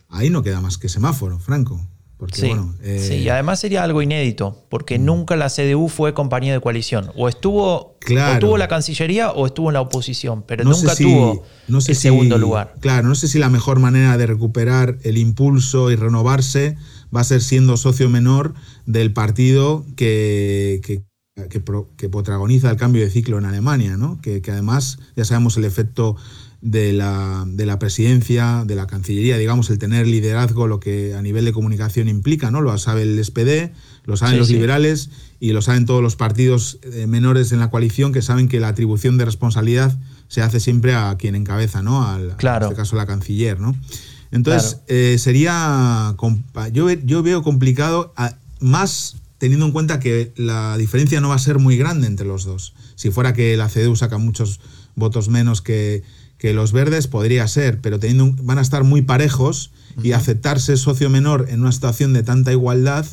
ahí 0.09 0.29
no 0.29 0.43
queda 0.43 0.61
más 0.61 0.77
que 0.77 0.89
semáforo, 0.89 1.39
Franco. 1.39 1.79
Porque, 2.17 2.41
Sí, 2.41 2.47
bueno, 2.47 2.73
eh, 2.81 3.05
sí, 3.07 3.13
y 3.17 3.29
además 3.29 3.59
sería 3.59 3.83
algo 3.83 4.01
inédito, 4.01 4.65
porque 4.69 4.97
nunca 4.97 5.35
la 5.35 5.49
CDU 5.49 5.87
fue 5.87 6.15
compañía 6.15 6.51
de 6.51 6.59
coalición. 6.59 7.11
O 7.15 7.29
estuvo, 7.29 7.95
Claro. 7.99 8.37
o 8.37 8.39
tuvo 8.39 8.57
la 8.57 8.67
Cancillería 8.67 9.29
o 9.31 9.45
estuvo 9.45 9.69
en 9.69 9.75
la 9.75 9.81
oposición, 9.81 10.43
pero 10.47 10.63
no 10.63 10.71
nunca 10.71 10.95
si- 10.95 11.03
tuvo 11.03 11.43
no 11.67 11.79
sé 11.79 11.91
el 11.91 11.95
si- 11.95 12.01
segundo 12.01 12.39
lugar. 12.39 12.73
Claro, 12.79 13.07
no 13.07 13.13
sé 13.13 13.27
si 13.27 13.37
la 13.37 13.49
mejor 13.49 13.77
manera 13.77 14.17
de 14.17 14.25
recuperar 14.25 14.97
el 15.03 15.15
impulso 15.19 15.91
y 15.91 15.95
renovarse 15.95 16.75
va 17.15 17.21
a 17.21 17.23
ser 17.23 17.39
siendo 17.39 17.77
socio 17.77 18.09
menor 18.09 18.55
del 18.87 19.13
partido 19.13 19.85
que, 19.95 20.81
que, 20.83 21.03
que 21.51 21.59
pro- 21.59 21.91
que 21.97 22.09
protagoniza 22.09 22.71
el 22.71 22.77
cambio 22.77 23.03
de 23.03 23.11
ciclo 23.11 23.37
en 23.37 23.45
Alemania, 23.45 23.95
¿no? 23.95 24.19
Que, 24.21 24.41
que 24.41 24.49
además 24.49 24.97
ya 25.15 25.23
sabemos 25.23 25.55
el 25.57 25.65
efecto 25.65 26.15
de 26.61 26.91
la, 26.93 27.45
de 27.47 27.65
la 27.65 27.77
presidencia, 27.79 28.63
de 28.65 28.75
la 28.75 28.87
Cancillería, 28.87 29.37
digamos, 29.37 29.69
el 29.69 29.77
tener 29.77 30.07
liderazgo, 30.07 30.67
lo 30.67 30.79
que 30.79 31.13
a 31.13 31.21
nivel 31.21 31.45
de 31.45 31.53
comunicación 31.53 32.07
implica, 32.07 32.49
¿no? 32.51 32.61
Lo 32.61 32.75
sabe 32.77 33.03
el 33.03 33.23
SPD, 33.23 33.71
lo 34.05 34.17
saben 34.17 34.33
Sí, 34.35 34.39
los 34.39 34.47
sí. 34.47 34.53
liberales 34.53 35.09
y 35.39 35.51
lo 35.51 35.61
saben 35.61 35.85
todos 35.85 36.01
los 36.01 36.15
partidos 36.15 36.79
eh, 36.81 37.05
menores 37.07 37.51
en 37.51 37.59
la 37.59 37.69
coalición 37.69 38.11
que 38.11 38.21
saben 38.23 38.47
que 38.47 38.59
la 38.59 38.69
atribución 38.69 39.17
de 39.17 39.25
responsabilidad 39.25 39.97
se 40.29 40.41
hace 40.41 40.59
siempre 40.59 40.95
a 40.95 41.15
quien 41.17 41.35
encabeza, 41.35 41.83
¿no? 41.83 42.03
Al, 42.07 42.35
Claro. 42.37 42.65
En 42.65 42.71
este 42.71 42.81
caso 42.81 42.95
la 42.95 43.05
canciller, 43.05 43.59
¿no? 43.59 43.75
Entonces, 44.31 44.71
Claro. 44.71 44.83
eh, 44.87 45.17
sería. 45.19 46.15
Yo, 46.73 46.91
yo 46.91 47.23
veo 47.23 47.43
complicado, 47.43 48.13
a- 48.17 48.35
más 48.59 49.15
teniendo 49.37 49.67
en 49.67 49.71
cuenta 49.71 49.99
que 49.99 50.33
la 50.35 50.75
diferencia 50.77 51.21
no 51.21 51.29
va 51.29 51.35
a 51.35 51.39
ser 51.39 51.59
muy 51.59 51.77
grande 51.77 52.07
entre 52.07 52.25
los 52.25 52.43
dos. 52.43 52.73
Si 52.95 53.11
fuera 53.11 53.33
que 53.33 53.55
la 53.55 53.69
CDU 53.69 53.95
saca 53.95 54.17
muchos 54.17 54.59
votos 54.95 55.29
menos 55.29 55.61
que, 55.61 56.01
que 56.37 56.53
los 56.53 56.71
verdes, 56.71 57.07
podría 57.07 57.47
ser, 57.47 57.79
pero 57.81 57.99
teniendo, 57.99 58.25
un- 58.25 58.45
van 58.45 58.57
a 58.57 58.61
estar 58.61 58.83
muy 58.83 59.01
parejos 59.01 59.71
y 60.03 60.11
aceptarse 60.11 60.77
socio 60.77 61.09
menor 61.09 61.47
en 61.49 61.61
una 61.61 61.71
situación 61.71 62.13
de 62.13 62.21
tanta 62.23 62.51
igualdad 62.51 63.05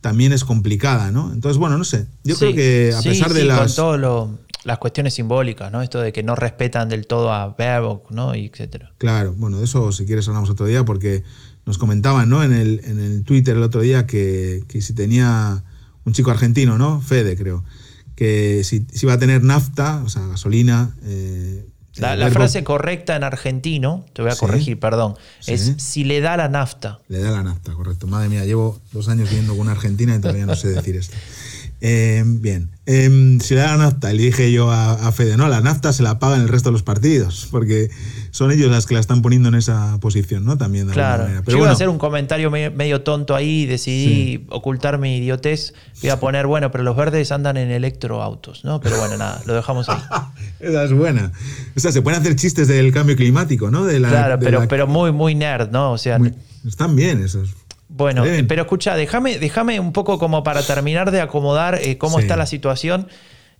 también 0.00 0.32
es 0.32 0.44
complicada, 0.44 1.10
¿no? 1.10 1.30
Entonces, 1.32 1.58
bueno, 1.58 1.76
no 1.76 1.84
sé. 1.84 2.06
Yo 2.24 2.34
Sí, 2.34 2.40
creo 2.40 2.54
que 2.54 2.92
a 2.96 3.02
sí, 3.02 3.08
pesar 3.10 3.34
de 3.34 3.42
sí, 3.42 3.46
las. 3.46 3.74
Con 3.74 3.98
todas 4.00 4.30
las 4.64 4.78
cuestiones 4.78 5.12
simbólicas, 5.14 5.70
¿no? 5.70 5.82
Esto 5.82 6.00
de 6.00 6.12
que 6.12 6.22
no 6.22 6.34
respetan 6.36 6.88
del 6.88 7.06
todo 7.06 7.32
a 7.32 7.48
Baerbock, 7.58 8.10
¿no? 8.10 8.34
Y 8.34 8.46
etcétera. 8.46 8.92
Claro, 8.98 9.34
bueno, 9.36 9.58
de 9.58 9.64
eso 9.64 9.92
si 9.92 10.06
quieres 10.06 10.26
hablamos 10.28 10.48
otro 10.48 10.64
día 10.66 10.84
porque 10.86 11.22
nos 11.66 11.76
comentaban, 11.76 12.30
¿no? 12.30 12.42
En 12.42 12.52
el, 12.54 12.80
en 12.84 12.98
el 12.98 13.24
Twitter 13.24 13.56
el 13.56 13.62
otro 13.62 13.82
día 13.82 14.06
que, 14.06 14.64
que 14.68 14.80
si 14.80 14.94
tenía 14.94 15.64
un 16.04 16.12
chico 16.14 16.30
argentino, 16.30 16.78
¿no? 16.78 17.02
Fede, 17.02 17.36
creo, 17.36 17.62
que 18.16 18.62
si, 18.64 18.86
si 18.92 19.04
iba 19.06 19.12
a 19.14 19.18
tener 19.18 19.42
nafta, 19.44 20.02
o 20.04 20.08
sea, 20.08 20.26
gasolina. 20.28 20.94
eh, 21.04 21.66
La, 22.00 22.30
frase 22.30 22.64
correcta 22.64 23.16
en 23.16 23.24
argentino, 23.24 24.04
te 24.12 24.22
voy 24.22 24.30
a 24.30 24.34
Sí. 24.34 24.40
corregir, 24.40 24.78
perdón, 24.80 25.16
Sí. 25.40 25.52
es 25.52 25.74
si 25.78 26.04
le 26.04 26.20
da 26.20 26.36
la 26.36 26.48
nafta. 26.48 27.00
Le 27.08 27.18
da 27.20 27.30
la 27.30 27.42
nafta, 27.42 27.72
correcto. 27.72 28.06
Madre 28.06 28.28
mía, 28.28 28.44
llevo 28.44 28.80
dos 28.92 29.08
años 29.08 29.28
viviendo 29.28 29.52
con 29.52 29.62
una 29.62 29.72
argentina 29.72 30.14
y 30.16 30.20
todavía 30.20 30.46
no 30.46 30.56
sé 30.56 30.68
decir 30.68 30.96
esto. 30.96 31.16
Eh, 31.80 32.22
bien, 32.26 32.70
Em, 32.92 33.38
si 33.38 33.54
le 33.54 33.60
da 33.60 33.76
la 33.76 33.84
nafta, 33.84 34.12
le 34.12 34.20
dije 34.20 34.50
yo 34.50 34.72
a, 34.72 34.94
a 34.94 35.12
Fede, 35.12 35.36
no, 35.36 35.46
la 35.48 35.60
nafta 35.60 35.92
se 35.92 36.02
la 36.02 36.18
pagan 36.18 36.40
el 36.40 36.48
resto 36.48 36.70
de 36.70 36.72
los 36.72 36.82
partidos, 36.82 37.46
porque 37.52 37.88
son 38.32 38.50
ellos 38.50 38.68
las 38.68 38.86
que 38.86 38.94
la 38.94 39.00
están 39.00 39.22
poniendo 39.22 39.48
en 39.48 39.54
esa 39.54 39.98
posición, 40.00 40.44
¿no? 40.44 40.58
También 40.58 40.86
de 40.88 40.92
alguna 40.94 41.06
Claro. 41.06 41.22
manera. 41.22 41.38
Yo 41.40 41.44
Pero 41.44 41.58
iba 41.58 41.68
a 41.68 41.72
hacer 41.72 41.88
un 41.88 41.98
comentario 41.98 42.50
me- 42.50 42.70
medio 42.70 43.02
tonto 43.02 43.36
ahí 43.36 43.64
decidí 43.66 44.44
ocultar 44.50 44.98
mi 44.98 45.18
idiotez. 45.18 45.72
Voy 46.00 46.10
a 46.10 46.18
poner, 46.18 46.48
bueno, 46.48 46.72
pero 46.72 46.82
los 46.82 46.96
verdes 46.96 47.30
andan 47.30 47.58
en 47.58 47.70
electroautos, 47.70 48.64
¿no? 48.64 48.80
Pero 48.80 48.98
bueno, 48.98 49.16
nada, 49.18 49.40
lo 49.46 49.54
dejamos 49.54 49.88
ahí. 49.88 50.00
Esa 50.58 50.82
es 50.82 50.92
buena. 50.92 51.30
O 51.76 51.78
sea, 51.80 51.92
se 51.92 52.02
pueden 52.02 52.20
hacer 52.20 52.34
chistes 52.34 52.66
del 52.66 52.92
cambio 52.92 53.14
climático, 53.14 53.70
¿no? 53.70 53.84
De 53.84 54.00
la, 54.00 54.08
Claro, 54.08 54.36
de 54.36 54.44
pero, 54.44 54.60
la- 54.62 54.66
pero 54.68 54.86
muy, 54.88 55.12
muy 55.12 55.36
nerd, 55.36 55.70
¿no? 55.70 55.92
O 55.92 55.98
sea, 55.98 56.18
muy- 56.18 56.34
están 56.66 56.96
bien 56.96 57.22
esos. 57.22 57.50
Bueno, 58.00 58.22
bien. 58.24 58.46
pero 58.46 58.62
escucha, 58.62 58.96
déjame, 58.96 59.38
déjame 59.38 59.78
un 59.80 59.92
poco 59.92 60.18
como 60.18 60.42
para 60.42 60.62
terminar 60.62 61.10
de 61.10 61.20
acomodar 61.20 61.76
eh, 61.82 61.98
cómo 61.98 62.16
Sí. 62.18 62.22
está 62.22 62.36
la 62.36 62.46
situación. 62.46 63.06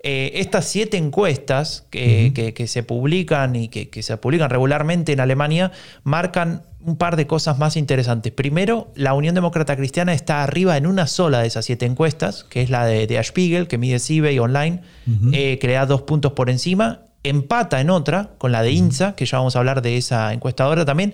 Eh, 0.03 0.33
estas 0.41 0.65
siete 0.65 0.97
encuestas 0.97 1.85
que, 1.91 2.33
que- 2.35 2.55
que 2.55 2.67
se 2.67 2.83
publican 2.83 3.55
y 3.55 3.69
que, 3.69 3.91
que 3.91 4.03
se 4.03 4.17
publican 4.17 4.49
regularmente 4.49 5.13
en 5.13 5.21
Alemania 5.21 5.73
marcan 6.05 6.63
un 6.83 6.97
par 6.97 7.17
de 7.17 7.27
cosas 7.27 7.59
más 7.59 7.77
interesantes. 7.77 8.33
Primero, 8.33 8.91
la 8.95 9.13
Unión 9.13 9.35
Demócrata 9.35 9.77
Cristiana 9.77 10.15
está 10.15 10.43
arriba 10.43 10.79
en 10.79 10.87
una 10.87 11.07
sola 11.07 11.41
de 11.41 11.47
esas 11.49 11.67
siete 11.67 11.85
encuestas, 11.85 12.45
que 12.45 12.63
es 12.63 12.71
la 12.71 12.87
de, 12.87 13.07
de 13.07 13.23
Spiegel, 13.23 13.69
que 13.69 13.77
mide 13.77 13.99
CIBE 13.99 14.33
y 14.33 14.39
online, 14.39 14.81
eh, 15.35 15.59
que 15.59 15.67
le 15.67 15.75
da 15.75 15.85
dos 15.85 16.01
puntos 16.03 16.33
por 16.33 16.49
encima. 16.49 17.03
Empata 17.23 17.83
en 17.83 17.91
otra, 17.91 18.31
con 18.39 18.51
la 18.53 18.63
de 18.63 18.73
INSA, 18.73 19.15
que 19.15 19.27
ya 19.27 19.37
vamos 19.37 19.55
a 19.55 19.59
hablar 19.59 19.83
de 19.83 19.99
esa 19.99 20.33
encuestadora 20.33 20.87
también, 20.87 21.13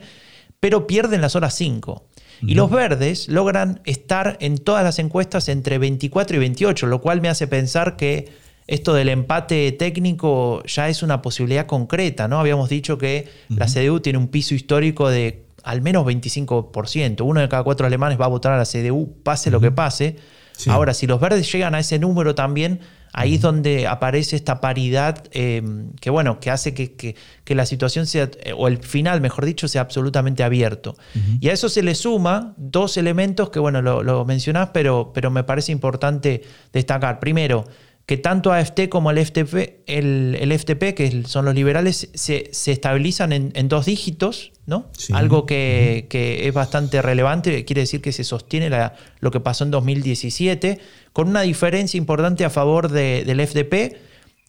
pero 0.61 0.87
pierde 0.87 1.17
en 1.17 1.23
las 1.23 1.35
horas 1.35 1.53
5. 1.55 2.05
Y 2.43 2.55
los 2.55 2.71
verdes 2.71 3.29
logran 3.29 3.81
estar 3.85 4.37
en 4.41 4.59
todas 4.59 4.85
las 4.85 4.99
encuestas 4.99 5.49
entre 5.49 5.79
24 5.79 6.37
y 6.37 6.39
28, 6.41 6.87
lo 6.87 7.01
cual 7.01 7.21
me 7.21 7.29
hace 7.29 7.47
pensar 7.47 7.97
que 7.97 8.29
esto 8.67 8.95
del 8.95 9.09
empate 9.09 9.71
técnico 9.73 10.63
ya 10.65 10.89
es 10.89 11.03
una 11.03 11.23
posibilidad 11.23 11.67
concreta, 11.67 12.27
¿no? 12.29 12.41
Habíamos 12.41 12.69
dicho 12.69 12.99
que 12.99 13.29
la 13.49 13.67
CDU 13.67 14.01
tiene 14.01 14.19
un 14.19 14.29
piso 14.29 14.55
histórico 14.55 15.09
de 15.09 15.45
al 15.63 15.83
menos 15.83 16.07
25%. 16.07 17.23
Uno 17.23 17.41
de 17.41 17.49
cada 17.49 17.63
cuatro 17.63 17.87
alemanes 17.87 18.21
va 18.21 18.27
a 18.27 18.29
votar 18.29 18.53
a 18.53 18.59
la 18.59 18.65
CDU, 18.65 19.15
pase 19.23 19.51
lo 19.51 19.61
que 19.61 19.71
pase. 19.71 20.17
Sí. 20.53 20.71
Ahora, 20.71 20.95
si 20.95 21.07
los 21.07 21.21
verdes 21.21 21.51
llegan 21.53 21.75
a 21.75 21.81
ese 21.81 21.99
número 21.99 22.35
también, 22.35 22.81
ahí 23.13 23.37
es 23.37 23.41
donde 23.41 23.87
aparece 23.87 24.37
esta 24.37 24.61
paridad 24.61 25.25
eh, 25.33 25.63
que, 26.01 26.11
bueno, 26.11 26.39
que 26.41 26.51
hace 26.51 26.75
que, 26.75 26.95
que- 26.95 27.17
que 27.45 27.55
la 27.55 27.65
situación 27.67 28.07
sea, 28.07 28.31
eh, 28.43 28.53
o 28.57 28.69
el 28.69 28.79
final, 28.79 29.21
mejor 29.21 29.45
dicho, 29.47 29.69
sea 29.69 29.81
absolutamente 29.83 30.43
abierto. 30.43 30.97
Y 31.41 31.49
a 31.49 31.53
eso 31.53 31.69
se 31.69 31.83
le 31.83 31.95
suma 31.95 32.55
dos 32.57 32.97
elementos 32.97 33.51
que, 33.51 33.59
bueno, 33.59 33.81
lo, 33.83 34.03
lo 34.03 34.25
mencionás, 34.25 34.71
pero, 34.73 35.13
pero 35.15 35.31
me 35.31 35.45
parece 35.45 35.73
importante 35.73 36.43
destacar. 36.73 37.21
Primero, 37.21 37.67
que 38.07 38.17
tanto 38.17 38.53
AFT 38.53 38.89
como 38.89 39.11
el 39.11 39.19
FTP, 39.19 39.83
el, 39.87 40.37
el 40.41 40.57
FTP 40.57 40.95
que 40.95 41.25
son 41.27 41.45
los 41.45 41.55
liberales, 41.57 42.09
se, 42.15 42.51
estabilizan 42.71 43.33
en, 43.33 43.69
dos 43.69 43.87
dígitos, 43.87 44.53
¿no? 44.65 44.87
Algo 45.13 45.45
que, 45.45 46.07
es 46.09 46.55
bastante 46.55 47.03
relevante, 47.03 47.65
quiere 47.65 47.81
decir 47.81 48.01
que 48.01 48.13
se 48.13 48.23
sostiene 48.23 48.71
lo 49.19 49.31
que 49.33 49.41
pasó 49.41 49.65
en 49.65 49.73
2017, 49.73 50.79
con 51.13 51.29
una 51.29 51.43
diferencia 51.43 51.99
importante 51.99 52.45
a 52.45 52.51
favor 52.51 52.91
del 52.93 53.45
FDP, 53.45 53.97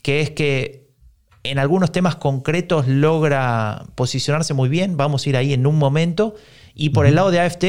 que 0.04 0.22
es 0.22 0.30
que 0.30 0.92
en 1.42 1.58
algunos 1.58 1.92
temas 1.92 2.16
concretos 2.16 2.88
logra 2.88 3.88
posicionarse 3.96 4.54
muy 4.54 4.70
bien, 4.70 4.98
vamos 4.98 5.26
a 5.26 5.30
ir 5.30 5.38
ahí 5.38 5.54
en 5.54 5.66
un 5.66 5.80
momento, 5.80 6.36
y 6.76 6.90
por 6.90 7.08
el 7.08 7.16
lado 7.16 7.32
de 7.32 7.40
AFT, 7.40 7.66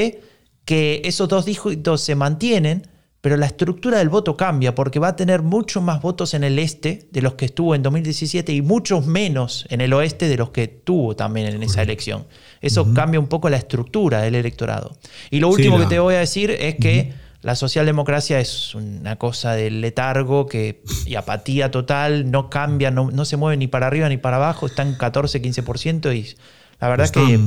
que 0.66 1.00
esos 1.04 1.30
dos 1.30 1.46
dígitos 1.46 2.02
se 2.02 2.14
mantienen, 2.14 2.82
pero 3.20 3.36
la 3.36 3.46
estructura 3.46 3.98
del 3.98 4.08
voto 4.08 4.36
cambia 4.36 4.74
porque 4.74 4.98
va 4.98 5.08
a 5.08 5.16
tener 5.16 5.42
muchos 5.42 5.82
más 5.82 6.00
votos 6.00 6.34
en 6.34 6.44
el 6.44 6.58
este 6.58 7.08
de 7.10 7.20
los 7.20 7.34
que 7.34 7.46
estuvo 7.46 7.74
en 7.74 7.82
2017 7.82 8.52
y 8.52 8.62
muchos 8.62 9.06
menos 9.06 9.66
en 9.70 9.80
el 9.80 9.92
oeste 9.92 10.28
de 10.28 10.36
los 10.36 10.50
que 10.50 10.68
tuvo 10.68 11.16
también 11.16 11.48
en 11.48 11.62
esa 11.62 11.82
elección. 11.82 12.26
Eso 12.60 12.92
cambia 12.94 13.18
un 13.18 13.26
poco 13.26 13.48
la 13.48 13.56
estructura 13.56 14.20
del 14.22 14.36
electorado. 14.36 14.96
Y 15.30 15.40
lo 15.40 15.48
último 15.48 15.78
que 15.78 15.86
te 15.86 15.98
voy 15.98 16.14
a 16.14 16.18
decir 16.20 16.50
es 16.50 16.76
que 16.76 17.12
la 17.42 17.56
socialdemocracia 17.56 18.40
es 18.40 18.74
una 18.74 19.16
cosa 19.16 19.52
de 19.52 19.70
letargo 19.70 20.46
que, 20.46 20.82
y 21.06 21.14
apatía 21.16 21.70
total, 21.70 22.30
no 22.30 22.50
cambia, 22.50 22.90
no, 22.90 23.24
se 23.24 23.36
mueve 23.36 23.56
ni 23.56 23.66
para 23.66 23.86
arriba 23.88 24.08
ni 24.08 24.16
para 24.16 24.36
abajo, 24.36 24.66
está 24.66 24.82
en 24.82 24.94
14, 24.94 25.42
15% 25.42 26.16
y 26.16 26.36
la 26.80 26.88
verdad 26.88 27.06
es 27.06 27.12
que 27.12 27.40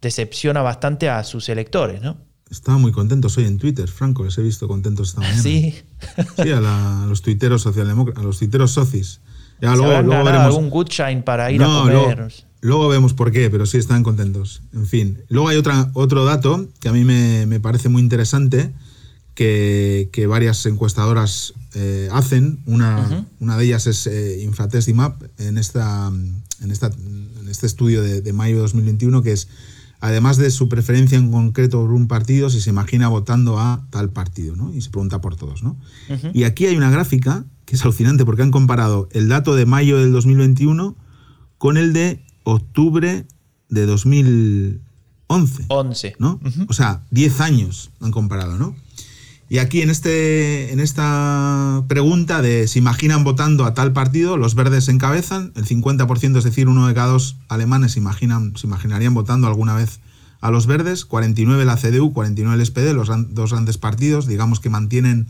decepciona 0.00 0.62
bastante 0.62 1.08
a 1.08 1.22
sus 1.24 1.48
electores, 1.48 2.00
¿no? 2.00 2.16
Estaba 2.50 2.78
muy 2.78 2.90
contentos 2.90 3.38
hoy 3.38 3.44
en 3.44 3.58
Twitter, 3.58 3.88
Franco, 3.88 4.24
les 4.24 4.36
he 4.36 4.42
visto 4.42 4.66
contentos 4.66 5.10
esta 5.10 5.20
mañana. 5.20 5.40
Sí. 5.40 5.74
Sí, 6.42 6.50
a, 6.50 7.06
los 7.08 7.22
tuiteros 7.22 7.62
socialdemócratas, 7.62 8.22
a 8.22 8.26
los 8.26 8.38
tuiteros 8.38 8.72
socis. 8.72 9.20
Ya, 9.60 9.76
luego, 9.76 10.02
luego 10.02 10.24
veremos. 10.24 10.46
algún 10.46 10.70
good 10.70 10.88
shine 10.88 11.22
para 11.22 11.52
ir 11.52 11.62
a 11.62 11.66
comer. 11.66 12.32
Luego, 12.62 12.88
vemos 12.88 13.14
por 13.14 13.30
qué, 13.30 13.50
pero 13.50 13.66
sí 13.66 13.78
están 13.78 14.02
contentos. 14.02 14.62
En 14.74 14.86
fin. 14.86 15.18
Luego 15.28 15.48
hay 15.48 15.56
otra, 15.58 15.90
otro 15.94 16.24
dato 16.24 16.68
que 16.80 16.88
a 16.88 16.92
mí 16.92 17.04
me, 17.04 17.60
parece 17.60 17.88
muy 17.88 18.02
interesante, 18.02 18.72
que, 19.34 20.26
varias 20.28 20.66
encuestadoras 20.66 21.54
eh, 21.74 22.08
hacen. 22.10 22.60
Una, 22.66 23.26
una 23.38 23.56
de 23.56 23.64
ellas 23.64 23.86
es 23.86 24.06
eh, 24.08 24.42
Infratestimap, 24.42 25.22
en, 25.38 25.56
esta, 25.56 26.08
en, 26.08 26.70
esta, 26.70 26.88
en 26.88 27.48
este 27.48 27.66
estudio 27.66 28.02
de, 28.02 28.22
de 28.22 28.32
mayo 28.32 28.56
de 28.56 28.62
2021, 28.62 29.22
que 29.22 29.32
es 29.32 29.48
además 30.00 30.36
de 30.36 30.50
su 30.50 30.68
preferencia 30.68 31.18
en 31.18 31.30
concreto 31.30 31.80
por 31.80 31.92
un 31.92 32.08
partido, 32.08 32.50
si 32.50 32.60
se 32.60 32.70
imagina 32.70 33.08
votando 33.08 33.58
a 33.58 33.86
tal 33.90 34.10
partido, 34.10 34.56
¿no? 34.56 34.72
Y 34.74 34.80
se 34.80 34.90
pregunta 34.90 35.20
por 35.20 35.36
todos, 35.36 35.62
¿no? 35.62 35.76
Y 36.32 36.44
aquí 36.44 36.66
hay 36.66 36.76
una 36.76 36.90
gráfica 36.90 37.44
que 37.64 37.76
es 37.76 37.82
alucinante 37.82 38.24
porque 38.24 38.42
han 38.42 38.50
comparado 38.50 39.08
el 39.12 39.28
dato 39.28 39.54
de 39.54 39.66
mayo 39.66 39.98
del 39.98 40.12
2021 40.12 40.96
con 41.58 41.76
el 41.76 41.92
de 41.92 42.24
octubre 42.42 43.26
de 43.68 43.86
2011. 43.86 45.66
11. 45.68 46.16
¿no? 46.18 46.40
O 46.68 46.72
sea, 46.72 47.04
10 47.10 47.40
años 47.40 47.90
han 48.00 48.10
comparado, 48.10 48.58
¿no? 48.58 48.74
Y 49.52 49.58
aquí 49.58 49.82
en, 49.82 49.90
este, 49.90 50.72
en 50.72 50.78
esta 50.78 51.82
pregunta 51.88 52.40
de 52.40 52.68
si 52.68 52.78
imaginan 52.78 53.24
votando 53.24 53.64
a 53.64 53.74
tal 53.74 53.92
partido, 53.92 54.36
los 54.36 54.54
verdes 54.54 54.88
encabezan, 54.88 55.52
el 55.56 55.66
50%, 55.66 56.38
es 56.38 56.44
decir, 56.44 56.68
uno 56.68 56.86
de 56.86 56.94
cada 56.94 57.08
dos 57.08 57.36
alemanes 57.48 57.96
imaginan, 57.96 58.56
se 58.56 58.68
imaginarían 58.68 59.12
votando 59.12 59.48
alguna 59.48 59.74
vez 59.74 59.98
a 60.40 60.52
los 60.52 60.68
verdes, 60.68 61.04
49 61.04 61.64
la 61.64 61.76
CDU, 61.76 62.12
49 62.12 62.62
el 62.62 62.64
SPD, 62.64 62.94
los 62.94 63.10
dos 63.34 63.50
grandes 63.50 63.76
partidos, 63.76 64.28
digamos 64.28 64.60
que 64.60 64.70
mantienen 64.70 65.26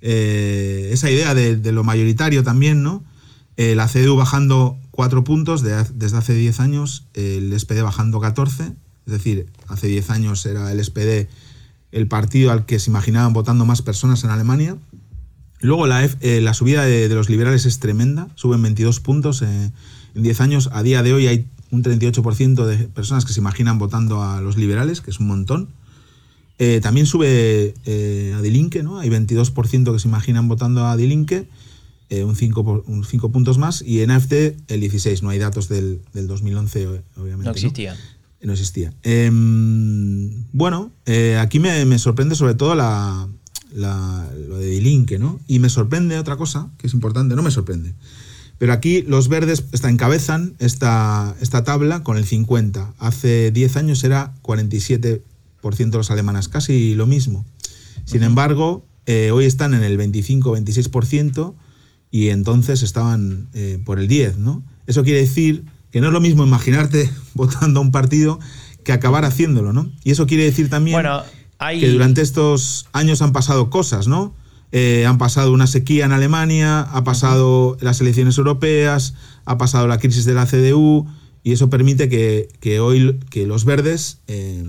eh, 0.00 0.88
esa 0.90 1.10
idea 1.10 1.34
de, 1.34 1.70
lo 1.70 1.84
mayoritario 1.84 2.44
también, 2.44 2.82
¿no? 2.82 3.04
Eh, 3.58 3.74
la 3.74 3.88
CDU 3.88 4.16
bajando 4.16 4.78
4 4.92 5.22
puntos 5.22 5.62
desde 5.62 6.16
hace 6.16 6.32
10 6.32 6.60
años, 6.60 7.04
el 7.12 7.52
SPD 7.60 7.82
bajando 7.82 8.20
14, 8.20 8.72
es 9.06 9.12
decir, 9.12 9.48
hace 9.68 9.86
10 9.88 10.08
años 10.08 10.46
era 10.46 10.72
el 10.72 10.82
SPD 10.82 11.28
el 11.94 12.08
partido 12.08 12.50
al 12.50 12.66
que 12.66 12.80
se 12.80 12.90
imaginaban 12.90 13.32
votando 13.32 13.64
más 13.64 13.80
personas 13.80 14.24
en 14.24 14.30
Alemania. 14.30 14.76
Luego 15.60 15.86
la, 15.86 16.04
eh, 16.04 16.40
la 16.42 16.52
subida 16.52 16.84
de, 16.84 17.08
los 17.08 17.30
liberales 17.30 17.66
es 17.66 17.78
tremenda, 17.78 18.28
suben 18.34 18.60
22 18.60 18.98
puntos 18.98 19.42
eh, 19.42 19.70
en 20.14 20.22
10 20.22 20.40
años. 20.40 20.70
A 20.72 20.82
día 20.82 21.04
de 21.04 21.14
hoy 21.14 21.28
hay 21.28 21.46
un 21.70 21.84
38% 21.84 22.66
de 22.66 22.76
personas 22.88 23.24
que 23.24 23.32
se 23.32 23.40
imaginan 23.40 23.78
votando 23.78 24.22
a 24.22 24.40
los 24.40 24.56
liberales, 24.56 25.00
que 25.00 25.12
es 25.12 25.20
un 25.20 25.28
montón. 25.28 25.68
Eh, 26.58 26.80
también 26.82 27.06
sube 27.06 27.74
a 27.86 28.42
Die 28.42 28.82
¿no? 28.82 28.98
Hay 28.98 29.08
22% 29.08 29.92
que 29.92 29.98
se 29.98 30.08
imaginan 30.08 30.48
votando 30.48 30.86
a 30.86 30.96
Die 30.96 31.46
un 32.10 32.36
5 32.36 32.84
un 32.86 33.04
cinco 33.04 33.30
puntos 33.30 33.56
más. 33.56 33.82
Y 33.82 34.00
en 34.00 34.10
AFD 34.10 34.56
el 34.66 34.80
16, 34.80 35.22
no 35.22 35.30
hay 35.30 35.38
datos 35.38 35.68
del, 35.68 36.00
2011, 36.12 36.88
obviamente. 37.16 37.44
No 37.44 37.50
existían 37.52 37.96
no 37.96 38.13
existía. 38.52 38.92
Em, 39.02 40.44
bueno, 40.52 40.92
eh, 41.06 41.38
aquí 41.40 41.58
me, 41.58 41.98
sorprende 41.98 42.34
sobre 42.34 42.54
todo 42.54 42.74
la, 42.74 43.28
lo 43.74 44.58
de 44.58 44.66
Dilinque, 44.66 45.18
¿no? 45.18 45.40
Y 45.46 45.58
me 45.58 45.68
sorprende 45.68 46.18
otra 46.18 46.36
cosa, 46.36 46.70
que 46.78 46.86
es 46.86 46.94
importante, 46.94 47.34
no 47.34 47.42
me 47.42 47.50
sorprende. 47.50 47.94
Pero 48.58 48.72
aquí 48.72 49.02
los 49.02 49.28
verdes 49.28 49.64
está, 49.72 49.88
encabezan 49.88 50.54
esta, 50.58 51.34
esta 51.40 51.64
tabla 51.64 52.02
con 52.02 52.16
el 52.16 52.24
50. 52.24 52.94
Hace 52.98 53.50
10 53.50 53.76
años 53.76 54.04
era 54.04 54.34
47% 54.42 55.20
de 55.62 55.96
los 55.96 56.10
alemanes, 56.10 56.48
casi 56.48 56.94
lo 56.94 57.06
mismo. 57.06 57.44
Sin 58.04 58.22
embargo, 58.22 58.84
eh, 59.06 59.30
hoy 59.32 59.44
están 59.46 59.74
en 59.74 59.82
el 59.82 59.98
25-26% 59.98 61.54
y 62.10 62.28
entonces 62.28 62.82
estaban 62.82 63.48
eh, 63.54 63.80
por 63.84 63.98
el 63.98 64.06
10, 64.06 64.38
¿no? 64.38 64.62
Eso 64.86 65.02
quiere 65.02 65.20
decir 65.20 65.64
que 65.94 66.00
no 66.00 66.08
es 66.08 66.12
lo 66.12 66.20
mismo 66.20 66.44
imaginarte 66.44 67.08
votando 67.34 67.78
a 67.78 67.82
un 67.84 67.92
partido 67.92 68.40
que 68.82 68.90
acabar 68.90 69.24
haciéndolo, 69.24 69.72
¿no? 69.72 69.92
Y 70.02 70.10
eso 70.10 70.26
quiere 70.26 70.42
decir 70.42 70.68
también 70.68 71.00
que 71.70 71.88
durante 71.88 72.20
estos 72.20 72.88
años 72.92 73.22
han 73.22 73.30
pasado 73.30 73.70
cosas, 73.70 74.08
¿no? 74.08 74.34
Eh, 74.72 75.06
han 75.06 75.18
pasado 75.18 75.52
una 75.52 75.68
sequía 75.68 76.04
en 76.04 76.10
Alemania, 76.10 76.80
ha 76.80 77.04
pasado 77.04 77.76
las 77.80 78.00
elecciones 78.00 78.36
europeas, 78.38 79.14
ha 79.44 79.56
pasado 79.56 79.86
la 79.86 79.98
crisis 79.98 80.24
de 80.24 80.34
la 80.34 80.46
CDU, 80.46 81.06
y 81.44 81.52
eso 81.52 81.70
permite 81.70 82.08
que, 82.08 82.80
hoy 82.80 83.20
que 83.30 83.46
los 83.46 83.64
verdes 83.64 84.18
eh, 84.26 84.64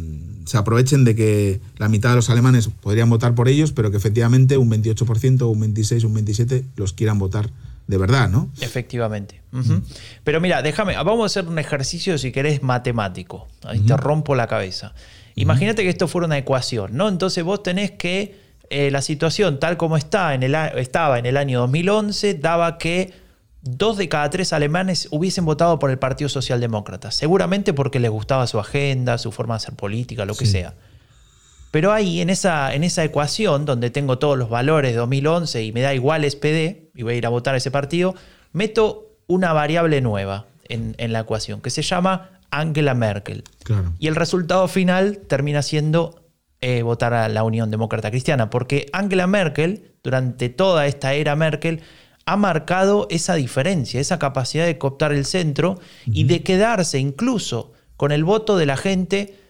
se 0.46 0.58
aprovechen 0.60 1.06
de 1.06 1.16
que 1.16 1.60
la 1.78 1.90
mitad 1.90 2.12
de 2.12 2.18
los 2.18 2.30
alemanes 2.30 2.70
podrían 2.82 3.10
votar 3.10 3.34
por 3.34 3.50
ellos, 3.50 3.72
pero 3.72 3.90
que 3.90 3.98
efectivamente 3.98 4.60
un 4.60 4.70
28%, 4.70 5.52
un 5.52 5.60
26, 5.60 6.04
un 6.04 6.14
27 6.14 6.66
los 6.76 6.94
quieran 6.94 7.18
votar 7.18 7.50
de 7.88 7.98
verdad, 7.98 8.30
¿no? 8.30 8.50
Efectivamente. 8.62 9.42
Pero 10.24 10.42
mira, 10.42 10.62
déjame, 10.62 10.96
vamos 10.96 11.24
a 11.24 11.26
hacer 11.28 11.50
un 11.50 11.60
ejercicio, 11.60 12.18
si 12.18 12.32
querés, 12.32 12.62
matemático. 12.62 13.48
Ahí 13.64 13.80
te 13.80 13.96
rompo 13.96 14.36
la 14.36 14.48
cabeza. 14.48 14.94
Imagínate 15.36 15.84
que 15.84 15.90
esto 15.90 16.08
fuera 16.08 16.28
una 16.28 16.38
ecuación, 16.38 16.96
¿no? 16.96 17.08
Entonces 17.08 17.44
vos 17.44 17.64
tenés 17.64 17.92
que 17.92 18.40
eh, 18.70 18.90
la 18.92 19.02
situación 19.02 19.60
tal 19.60 19.78
como 19.78 19.98
está 19.98 20.34
en 20.34 20.44
el, 20.44 20.56
estaba 20.56 21.20
en 21.20 21.26
el 21.26 21.38
año 21.38 21.60
2011 21.60 22.36
daba 22.36 22.78
que 22.78 23.14
dos 23.62 23.98
de 23.98 24.10
cada 24.10 24.30
tres 24.30 24.54
alemanes 24.54 25.08
hubiesen 25.12 25.46
votado 25.46 25.78
por 25.80 25.92
el 25.92 26.00
Partido 26.00 26.30
Socialdemócrata, 26.30 27.12
seguramente 27.12 27.74
porque 27.74 28.00
les 28.00 28.12
gustaba 28.12 28.48
su 28.48 28.60
agenda, 28.60 29.18
su 29.18 29.32
forma 29.32 29.56
de 29.56 29.58
hacer 29.58 29.76
política, 29.76 30.26
lo 30.26 30.36
que 30.36 30.46
sea. 30.46 30.74
Pero 31.76 31.92
ahí, 31.92 32.22
en 32.22 32.30
esa, 32.30 32.74
en 32.74 32.86
esa 32.86 33.04
ecuación, 33.04 33.66
donde 33.66 33.90
tengo 33.90 34.18
todos 34.18 34.38
los 34.38 34.50
valores 34.50 34.92
de 34.92 34.98
2011 34.98 35.62
y 35.62 35.74
me 35.74 35.82
da 35.82 35.94
igual 35.94 36.24
SPD, 36.24 36.88
y 36.96 37.04
voy 37.04 37.16
a 37.16 37.18
ir 37.18 37.26
a 37.26 37.30
votar 37.30 37.54
a 37.54 37.58
ese 37.58 37.70
partido, 37.70 38.16
meto 38.54 39.18
una 39.28 39.52
variable 39.52 40.00
nueva 40.00 40.46
en, 40.70 40.96
la 41.12 41.20
ecuación, 41.20 41.60
que 41.60 41.70
se 41.70 41.82
llama 41.82 42.40
Angela 42.50 42.94
Merkel. 42.94 43.44
Y 44.00 44.08
el 44.08 44.16
resultado 44.16 44.70
final 44.70 45.18
termina 45.28 45.62
siendo 45.62 46.24
eh, 46.62 46.82
votar 46.82 47.14
a 47.14 47.28
la 47.28 47.44
Unión 47.44 47.70
Demócrata 47.72 48.10
Cristiana, 48.10 48.50
porque 48.50 48.86
Angela 48.94 49.28
Merkel, 49.28 49.92
durante 50.02 50.48
toda 50.48 50.88
esta 50.88 51.14
era 51.14 51.36
Merkel, 51.36 51.82
ha 52.26 52.38
marcado 52.38 53.06
esa 53.10 53.36
diferencia, 53.36 54.00
esa 54.00 54.18
capacidad 54.18 54.66
de 54.66 54.78
cooptar 54.78 55.12
el 55.12 55.26
centro 55.26 55.82
y 56.06 56.24
de 56.24 56.42
quedarse 56.42 57.00
incluso 57.00 57.74
con 57.98 58.14
el 58.14 58.24
voto 58.24 58.56
de 58.56 58.66
la 58.66 58.78
gente 58.78 59.44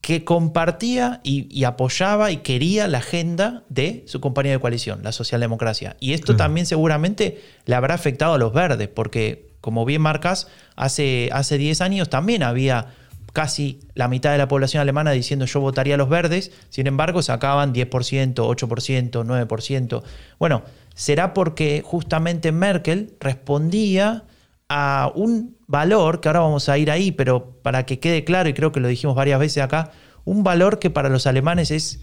que 0.00 0.24
compartía 0.24 1.20
y, 1.22 1.64
apoyaba 1.64 2.30
y 2.30 2.38
quería 2.38 2.88
la 2.88 2.98
agenda 2.98 3.64
de 3.68 4.04
su 4.06 4.20
compañía 4.20 4.52
de 4.52 4.60
coalición, 4.60 5.00
la 5.02 5.12
socialdemocracia. 5.12 5.96
Y 6.00 6.12
esto 6.12 6.36
también 6.36 6.66
seguramente 6.66 7.42
le 7.66 7.74
habrá 7.74 7.94
afectado 7.94 8.34
a 8.34 8.38
los 8.38 8.52
verdes, 8.52 8.88
porque 8.88 9.48
como 9.60 9.84
bien 9.84 10.00
marcas, 10.00 10.48
hace, 10.76 11.28
hace 11.32 11.58
10 11.58 11.80
años 11.80 12.08
también 12.08 12.42
había 12.42 12.94
casi 13.32 13.80
la 13.94 14.08
mitad 14.08 14.32
de 14.32 14.38
la 14.38 14.48
población 14.48 14.80
alemana 14.80 15.10
diciendo 15.10 15.44
yo 15.44 15.60
votaría 15.60 15.94
a 15.94 15.98
los 15.98 16.08
verdes, 16.08 16.52
sin 16.70 16.86
embargo 16.86 17.20
sacaban 17.22 17.74
10%, 17.74 18.34
8%, 18.34 19.10
9%. 19.10 20.02
Bueno, 20.38 20.62
será 20.94 21.34
porque 21.34 21.82
justamente 21.84 22.52
Merkel 22.52 23.14
respondía 23.20 24.24
a 24.68 25.12
un 25.14 25.57
valor, 25.68 26.20
que 26.20 26.28
ahora 26.28 26.40
vamos 26.40 26.68
a 26.68 26.76
ir 26.78 26.90
ahí, 26.90 27.12
pero 27.12 27.60
para 27.62 27.86
que 27.86 28.00
quede 28.00 28.24
claro, 28.24 28.48
y 28.48 28.54
creo 28.54 28.72
que 28.72 28.80
lo 28.80 28.88
dijimos 28.88 29.14
varias 29.14 29.38
veces 29.38 29.62
acá, 29.62 29.92
un 30.24 30.42
valor 30.42 30.80
que 30.80 30.90
para 30.90 31.08
los 31.08 31.26
alemanes 31.26 31.70
es 31.70 32.00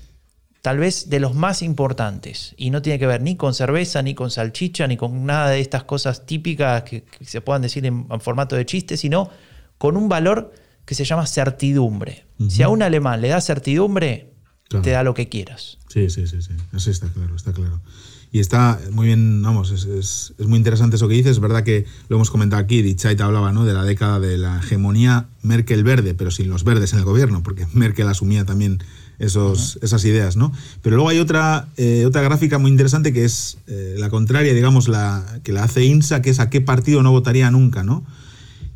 tal 0.61 0.77
vez 0.77 1.09
de 1.09 1.19
los 1.19 1.35
más 1.35 1.61
importantes. 1.61 2.55
Y 2.57 2.69
no 2.69 2.81
tiene 2.81 2.97
que 2.97 3.07
ver 3.07 3.21
ni 3.21 3.35
con 3.35 3.53
cerveza, 3.53 4.01
ni 4.01 4.15
con 4.15 4.31
salchicha, 4.31 4.87
ni 4.87 4.97
con 4.97 5.25
nada 5.25 5.49
de 5.49 5.59
estas 5.59 5.83
cosas 5.83 6.25
típicas 6.25 6.83
que, 6.83 7.03
se 7.21 7.41
puedan 7.41 7.61
decir 7.61 7.85
en, 7.85 8.07
formato 8.21 8.55
de 8.55 8.65
chiste, 8.65 8.97
sino 8.97 9.29
con 9.77 9.97
un 9.97 10.09
valor 10.09 10.53
que 10.85 10.95
se 10.95 11.03
llama 11.03 11.25
certidumbre. 11.25 12.25
Si 12.49 12.63
a 12.63 12.69
un 12.69 12.83
alemán 12.83 13.21
le 13.21 13.29
da 13.29 13.41
certidumbre, 13.41 14.33
te 14.69 14.91
da 14.91 15.03
lo 15.03 15.13
que 15.13 15.27
quieras. 15.27 15.77
Sí, 15.89 16.09
sí, 16.09 16.27
sí, 16.27 16.41
sí. 16.41 16.53
Eso 16.75 16.91
está 16.91 17.09
claro, 17.09 17.35
está 17.35 17.53
claro. 17.53 17.81
Y 18.31 18.39
está 18.39 18.79
muy 18.91 19.07
bien, 19.07 19.41
vamos, 19.41 19.71
es, 19.71 20.33
muy 20.39 20.57
interesante 20.57 20.97
eso 20.97 21.07
que 21.07 21.13
dices. 21.13 21.33
Es 21.33 21.39
verdad 21.39 21.63
que 21.63 21.85
lo 22.09 22.17
hemos 22.17 22.29
comentado 22.29 22.61
aquí, 22.61 22.93
te 22.95 23.23
hablaba 23.23 23.51
¿no? 23.51 23.65
de 23.65 23.73
la 23.73 23.83
década 23.83 24.19
de 24.19 24.37
la 24.37 24.59
hegemonía 24.59 25.27
Merkel 25.41 25.83
verde, 25.83 26.13
pero 26.13 26.31
sin 26.31 26.49
los 26.49 26.63
verdes 26.63 26.93
en 26.93 26.99
el 26.99 27.05
gobierno, 27.05 27.43
porque 27.43 27.65
Merkel 27.73 28.07
asumía 28.07 28.45
también 28.45 28.83
esos, 29.19 29.79
esas 29.81 30.03
ideas, 30.03 30.35
¿no? 30.35 30.51
Pero 30.81 30.97
luego 30.97 31.09
hay 31.09 31.19
otra, 31.19 31.69
eh, 31.77 32.03
otra 32.05 32.21
gráfica 32.21 32.57
muy 32.57 32.71
interesante 32.71 33.13
que 33.13 33.23
es 33.23 33.57
eh, 33.67 33.95
la 33.97 34.09
contraria, 34.09 34.53
digamos, 34.53 34.89
la 34.89 35.39
que 35.43 35.53
la 35.53 35.63
hace 35.63 35.85
INSA, 35.85 36.21
que 36.21 36.29
es 36.31 36.39
a 36.39 36.49
qué 36.49 36.59
partido 36.59 37.01
no 37.03 37.11
votaría 37.11 37.49
nunca, 37.51 37.83
¿no? 37.83 38.03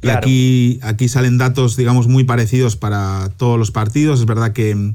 Y 0.01 0.07
aquí, 0.07 0.79
aquí 0.81 1.09
salen 1.09 1.37
datos, 1.37 1.75
digamos, 1.75 2.07
muy 2.07 2.23
parecidos 2.23 2.77
para 2.77 3.29
todos 3.35 3.59
los 3.59 3.71
partidos. 3.71 4.21
Es 4.21 4.25
verdad 4.25 4.53
que 4.53 4.93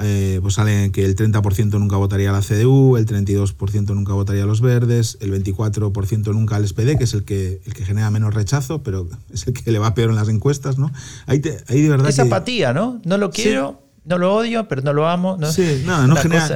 eh, 0.00 0.38
pues 0.40 0.54
sale 0.54 0.92
que 0.92 1.04
el 1.04 1.16
30% 1.16 1.78
nunca 1.78 1.96
votaría 1.96 2.30
a 2.30 2.32
la 2.32 2.40
CDU, 2.40 2.96
el 2.96 3.06
32% 3.06 3.94
nunca 3.94 4.12
votaría 4.12 4.44
a 4.44 4.46
los 4.46 4.60
verdes, 4.60 5.18
el 5.20 5.32
24% 5.32 6.32
nunca 6.32 6.56
al 6.56 6.68
SPD, 6.68 6.96
que 6.96 7.04
es 7.04 7.14
el 7.14 7.24
que, 7.24 7.60
el 7.64 7.74
que 7.74 7.84
genera 7.84 8.10
menos 8.10 8.34
rechazo, 8.34 8.82
pero 8.82 9.08
es 9.32 9.46
el 9.46 9.54
que 9.54 9.70
le 9.72 9.78
va 9.78 9.94
peor 9.94 10.10
en 10.10 10.16
las 10.16 10.28
encuestas, 10.28 10.78
¿no? 10.78 10.92
Ahí, 11.26 11.38
de 11.38 11.88
verdad 11.88 12.08
es 12.08 12.18
apatía, 12.18 12.72
¿no? 12.72 13.00
No 13.04 13.18
lo 13.18 13.30
quiero, 13.30 13.82
no 14.04 14.18
lo 14.18 14.34
odio, 14.34 14.68
pero 14.68 14.82
no 14.82 14.92
lo 14.92 15.08
amo. 15.08 15.36
¿no? 15.38 15.50
Sí, 15.50 15.82
nada, 15.84 16.06
no 16.06 16.16
genera, 16.16 16.48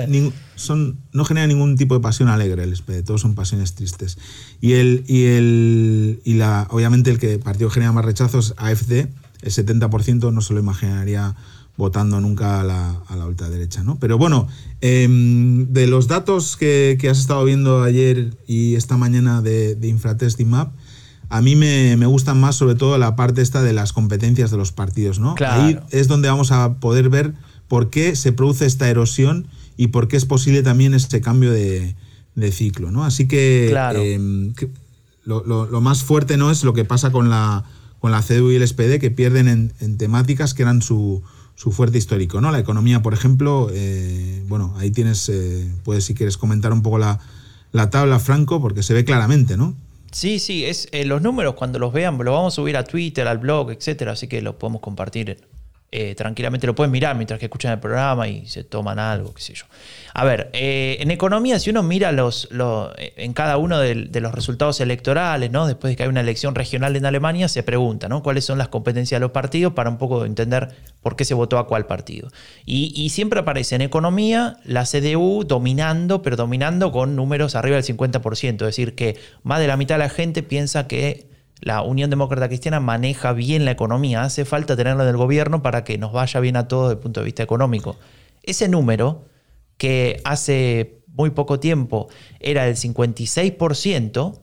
son, 0.55 1.01
no 1.13 1.25
genera 1.25 1.47
ningún 1.47 1.77
tipo 1.77 1.95
de 1.95 2.01
pasión 2.01 2.29
alegre 2.29 2.63
el 2.65 2.77
SPD, 2.77 3.03
todos 3.05 3.21
son 3.21 3.35
pasiones 3.35 3.75
tristes. 3.75 4.19
Y, 4.61 4.75
el, 4.75 5.05
y, 5.07 5.25
el, 5.25 6.21
y 6.25 6.35
la, 6.35 6.67
obviamente 6.71 7.11
el 7.11 7.19
que 7.19 7.39
partido 7.39 7.71
genera 7.71 7.93
más 7.93 8.05
rechazos, 8.05 8.55
AFD, 8.57 9.09
el 9.43 9.51
70% 9.51 10.33
no 10.33 10.41
se 10.41 10.55
lo 10.55 10.61
imaginaría 10.61 11.35
votando 11.83 12.21
nunca 12.21 12.61
a 12.61 12.65
la, 12.65 13.03
a 13.09 13.17
la 13.17 13.27
ultraderecha. 13.27 13.83
¿no? 13.83 13.99
Pero 13.99 14.17
bueno, 14.19 14.49
em, 14.81 15.67
de 15.73 15.87
los 15.87 16.09
datos 16.09 16.57
que, 16.57 16.97
que, 16.99 17.11
has 17.11 17.19
estado 17.19 17.45
viendo 17.45 17.83
ayer 17.83 18.37
y 18.47 18.77
esta 18.77 18.97
mañana 18.97 19.43
de, 19.43 19.75
de 19.75 19.89
Infratest 19.89 20.41
y 20.41 20.45
MAP, 20.45 20.73
a 21.33 21.41
mí 21.41 21.57
me, 21.57 21.97
gustan 22.07 22.39
más 22.39 22.57
sobre 22.57 22.75
todo 22.75 22.99
la 22.99 23.17
parte 23.17 23.41
esta 23.41 23.63
de 23.63 23.73
las 23.73 23.95
competencias 23.95 24.51
de 24.51 24.59
los 24.59 24.71
partidos, 24.71 25.19
¿no? 25.19 25.35
Ahí 25.41 25.79
es 25.91 26.07
donde 26.07 26.29
vamos 26.29 26.53
a 26.53 26.75
poder 26.75 27.09
ver 27.09 27.33
por 27.69 27.89
qué 27.89 28.17
se 28.17 28.33
produce 28.33 28.67
esta 28.67 28.89
erosión 28.91 29.49
y 29.79 29.87
por 29.89 30.09
qué 30.09 30.19
es 30.19 30.27
posible 30.27 30.63
también 30.63 30.93
este 30.93 31.23
cambio 31.23 31.51
de, 31.51 31.97
ciclo, 32.53 32.91
¿no? 32.91 33.05
Así 33.05 33.27
que, 33.27 33.75
em, 33.95 34.53
lo, 35.25 35.81
más 35.81 36.03
fuerte 36.03 36.37
no 36.37 36.51
es 36.51 36.65
lo 36.65 36.75
que 36.75 36.85
pasa 36.85 37.11
con 37.11 37.31
la, 37.31 37.65
con 37.99 38.13
la 38.13 38.21
CDU 38.21 38.51
y 38.51 38.57
el 38.57 38.69
SPD, 38.69 38.99
que 39.01 39.11
pierden 39.11 39.73
en, 39.81 39.97
temáticas 39.97 40.53
que 40.53 40.65
eran 40.65 40.83
su, 40.83 41.23
fuerte 41.57 41.99
histórico, 41.99 42.41
¿no? 42.41 42.51
La 42.51 42.59
economía, 42.59 43.03
por 43.03 43.15
ejemplo, 43.15 43.69
eh, 43.73 44.43
bueno, 44.49 44.75
ahí 44.79 44.91
tienes, 44.91 45.29
eh, 45.29 45.71
puedes 45.85 46.05
si 46.05 46.15
quieres 46.15 46.37
comentar 46.37 46.73
un 46.73 46.83
poco 46.83 46.99
la, 46.99 47.21
la 47.71 47.91
tabla, 47.91 48.19
Franco, 48.19 48.61
porque 48.61 48.83
se 48.83 48.95
ve 48.95 49.05
claramente, 49.05 49.57
¿no? 49.57 49.75
Sí, 50.11 50.39
sí, 50.39 50.65
es, 50.65 50.89
eh, 50.93 51.05
los 51.05 51.23
números 51.23 51.55
cuando 51.55 51.79
los 51.79 51.93
vean, 51.93 52.19
lo 52.19 52.33
vamos 52.33 52.55
a 52.55 52.57
subir 52.57 52.77
a 52.77 52.85
Twitter, 52.85 53.27
al 53.27 53.39
blog, 53.39 53.71
etcétera, 53.71 54.13
así 54.13 54.29
que 54.29 54.43
lo 54.43 54.59
podemos 54.59 54.83
compartir 54.83 55.41
eh, 55.95 56.15
tranquilamente 56.15 56.67
lo 56.67 56.75
pueden 56.75 56.91
mirar 56.91 57.17
mientras 57.17 57.39
que 57.39 57.45
escuchan 57.45 57.73
el 57.73 57.79
programa 57.79 58.27
y 58.27 58.47
se 58.47 58.65
toman 58.65 58.99
algo, 58.99 59.35
qué 59.35 59.43
sé 59.43 59.53
yo. 59.53 59.67
A 60.15 60.25
ver, 60.25 60.49
eh, 60.55 60.97
en 61.01 61.11
economía, 61.11 61.59
si 61.59 61.69
uno 61.69 61.83
mira 61.83 62.13
los, 62.13 62.49
eh, 62.97 63.13
en 63.19 63.35
cada 63.35 63.59
uno 63.59 63.79
de, 63.79 63.95
los 63.95 64.35
resultados 64.35 64.81
electorales, 64.81 65.51
¿no? 65.51 65.67
después 65.67 65.91
de 65.91 65.97
que 65.97 66.05
hay 66.05 66.09
una 66.09 66.23
elección 66.23 66.55
regional 66.55 66.97
en 66.97 67.05
Alemania, 67.05 67.47
se 67.47 67.63
pregunta 67.63 68.09
cuáles 68.23 68.47
son 68.47 68.57
las 68.57 68.69
competencias 68.69 69.19
de 69.19 69.21
los 69.21 69.33
partidos 69.33 69.75
para 69.75 69.91
un 69.91 69.99
poco 69.99 70.25
entender 70.25 70.71
por 71.03 71.15
qué 71.15 71.27
se 71.27 71.35
votó 71.35 71.59
a 71.59 71.67
cuál 71.67 71.85
partido. 71.85 72.31
Y, 72.65 72.95
y 72.97 73.11
siempre 73.11 73.41
aparece 73.41 73.75
en 73.75 73.83
economía 73.83 74.57
la 74.65 74.85
CDU 74.85 75.45
dominando, 75.45 76.23
pero 76.23 76.37
dominando 76.37 76.91
con 76.91 77.17
números 77.17 77.55
arriba 77.55 77.77
del 77.77 77.85
50%, 77.85 78.53
es 78.53 78.59
decir, 78.59 78.95
que 78.95 79.19
más 79.43 79.61
de 79.61 79.67
la 79.67 79.77
mitad 79.77 79.97
de 79.97 79.99
la 79.99 80.09
gente 80.09 80.43
piensa 80.43 80.89
que 80.89 81.32
la 81.63 81.83
Unión 81.83 82.11
Demócrata 82.11 82.49
Cristiana 82.49 82.81
maneja 82.81 83.33
bien 83.33 83.65
la 83.65 83.71
economía, 83.71 84.25
hace 84.25 84.45
falta 84.45 84.77
tenerlo 84.77 85.05
en 85.05 85.09
el 85.09 85.17
gobierno 85.17 85.63
para 85.63 85.85
que 85.85 85.97
nos 85.97 86.13
vaya 86.13 86.41
bien 86.41 86.57
a 86.57 86.67
todos 86.67 86.89
desde 86.89 86.99
el 86.99 87.03
punto 87.03 87.21
de 87.21 87.25
vista 87.25 87.45
económico. 87.45 87.97
Ese 88.43 88.69
número, 88.69 89.25
que 89.79 90.21
hace 90.25 91.03
muy 91.07 91.31
poco 91.31 91.61
tiempo 91.61 92.09
era 92.41 92.65
del 92.65 92.75
56%, 92.75 94.41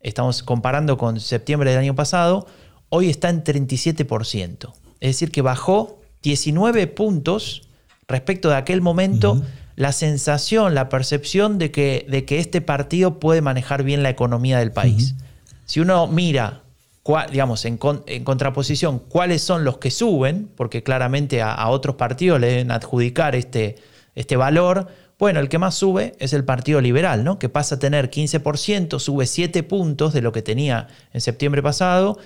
estamos 0.00 0.42
comparando 0.42 0.96
con 0.96 1.20
septiembre 1.20 1.70
del 1.70 1.80
año 1.80 1.94
pasado, 1.94 2.46
hoy 2.88 3.10
está 3.10 3.28
en 3.28 3.44
37%. 3.44 4.72
Es 5.00 5.08
decir, 5.08 5.30
que 5.30 5.42
bajó 5.42 6.00
19 6.22 6.86
puntos 6.86 7.68
respecto 8.08 8.48
de 8.48 8.56
aquel 8.56 8.80
momento. 8.80 9.42
La 9.74 9.92
sensación, 9.92 10.74
la 10.74 10.88
percepción 10.88 11.58
de 11.58 11.70
que, 11.70 12.06
de 12.08 12.24
que 12.24 12.38
este 12.38 12.60
partido 12.60 13.18
puede 13.18 13.40
manejar 13.40 13.82
bien 13.82 14.02
la 14.02 14.10
economía 14.10 14.58
del 14.58 14.72
país. 14.72 15.14
Si 15.64 15.80
uno 15.80 16.06
mira 16.06 16.62
digamos, 17.30 17.64
en, 17.64 17.78
contraposición, 17.78 19.00
cuáles 19.00 19.42
son 19.42 19.64
los 19.64 19.78
que 19.78 19.90
suben, 19.90 20.48
porque 20.54 20.82
claramente 20.82 21.42
a, 21.42 21.68
otros 21.68 21.96
partidos 21.96 22.40
le 22.40 22.48
deben 22.48 22.70
adjudicar 22.70 23.34
este, 23.34 23.76
este 24.14 24.36
valor. 24.36 24.86
Bueno, 25.18 25.40
el 25.40 25.48
que 25.48 25.58
más 25.58 25.74
sube 25.74 26.14
es 26.20 26.32
el 26.32 26.44
Partido 26.44 26.80
Liberal, 26.80 27.24
¿no? 27.24 27.38
que 27.38 27.48
pasa 27.48 27.76
a 27.76 27.78
tener 27.78 28.10
15%, 28.10 28.98
sube 28.98 29.26
7 29.26 29.62
puntos 29.64 30.12
de 30.12 30.22
lo 30.22 30.32
que 30.32 30.42
tenía 30.42 30.88
en 31.12 31.20
septiembre 31.20 31.62
pasado, 31.62 32.18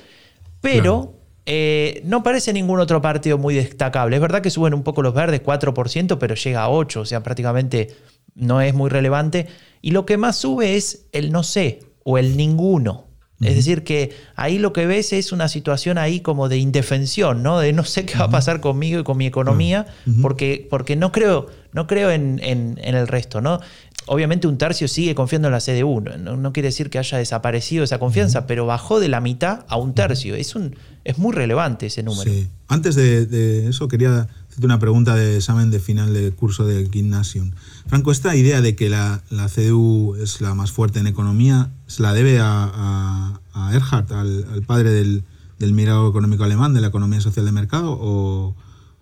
pero 0.61 1.15
eh, 1.47 2.03
no 2.05 2.23
parece 2.23 2.53
ningún 2.53 2.81
otro 2.81 3.01
partido 3.01 3.39
muy 3.39 3.55
destacable. 3.55 4.17
Es 4.17 4.23
verdad 4.23 4.43
que 4.43 4.51
suben 4.51 4.75
un 4.75 4.83
poco 4.83 5.03
los 5.03 5.15
verdes, 5.15 5.43
4%, 5.43 6.19
pero 6.19 6.35
llega 6.35 6.65
a 6.65 6.69
8%, 6.69 6.97
o 6.97 7.05
sea, 7.05 7.23
prácticamente 7.23 7.95
no 8.35 8.61
es 8.61 8.75
muy 8.75 8.91
relevante. 8.91 9.47
Y 9.81 9.93
lo 9.93 10.05
que 10.05 10.17
más 10.19 10.37
sube 10.37 10.77
es 10.77 11.07
el 11.13 11.33
no 11.33 11.43
sé 11.43 11.81
o 12.05 12.19
el 12.19 12.37
ninguno. 12.37 13.06
Es 13.41 13.55
decir, 13.55 13.85
que 13.85 14.17
ahí 14.35 14.59
lo 14.59 14.73
que 14.73 14.87
ves 14.87 15.13
es 15.13 15.31
una 15.31 15.49
situación 15.49 15.99
ahí 15.99 16.21
como 16.21 16.49
de 16.49 16.57
indefensión, 16.57 17.43
¿no? 17.43 17.59
De 17.59 17.73
no 17.75 17.85
sé 17.85 18.07
qué 18.07 18.17
va 18.17 18.25
a 18.25 18.31
pasar 18.31 18.61
conmigo 18.61 19.01
y 19.01 19.05
con 19.05 19.19
mi 19.19 19.27
economía, 19.27 19.87
porque, 20.23 20.67
porque 20.71 20.97
no 20.97 21.13
creo, 21.13 21.49
no 21.77 21.87
creo 21.87 22.11
en, 22.11 22.41
el 22.43 23.07
resto, 23.07 23.41
¿no? 23.41 23.61
Obviamente 24.07 24.49
un 24.49 24.57
tercio 24.57 24.89
sigue 24.89 25.15
confiando 25.15 25.49
en 25.49 25.53
la 25.53 25.61
CDU, 25.61 26.01
no, 26.01 26.37
no 26.37 26.53
quiere 26.53 26.69
decir 26.69 26.91
que 26.91 26.99
haya 26.99 27.19
desaparecido 27.19 27.85
esa 27.85 27.99
confianza, 27.99 28.47
pero 28.47 28.65
bajó 28.65 28.99
de 28.99 29.09
la 29.09 29.21
mitad 29.21 29.67
a 29.69 29.77
un 29.77 29.95
tercio. 29.95 30.35
Es, 30.37 30.55
un, 30.55 30.75
es 31.05 31.19
muy 31.19 31.35
relevante 31.35 31.87
ese 31.87 32.03
número. 32.03 32.31
Sí. 32.31 32.49
Antes 32.69 32.95
de, 32.95 33.27
de 33.27 33.69
eso 33.69 33.89
quería 33.89 34.27
una 34.65 34.79
pregunta 34.79 35.15
de 35.15 35.37
examen 35.37 35.71
de 35.71 35.81
final 35.81 36.15
de 36.15 36.33
curso 36.33 36.65
del 36.65 36.91
Gymnasium. 36.91 37.53
Franco, 37.89 38.11
esta 38.11 38.35
idea 38.35 38.63
de 38.63 38.75
que 38.75 38.89
la, 38.89 39.23
la 39.29 39.49
CDU 39.49 40.17
es 40.17 40.41
la 40.41 40.55
más 40.55 40.73
fuerte 40.73 40.99
en 40.99 41.07
economía, 41.07 41.71
¿se 41.87 42.03
la 42.03 42.15
debe 42.15 42.39
a, 42.41 43.39
a, 43.53 43.75
Erhard, 43.75 44.11
al, 44.13 44.63
padre 44.67 44.91
del, 44.93 45.25
del, 45.59 45.73
mirado 45.75 46.09
económico 46.09 46.45
alemán, 46.45 46.73
de 46.73 46.81
la 46.81 46.87
economía 46.87 47.21
social 47.21 47.45
de 47.45 47.53
mercado, 47.53 47.99
o, 48.01 48.57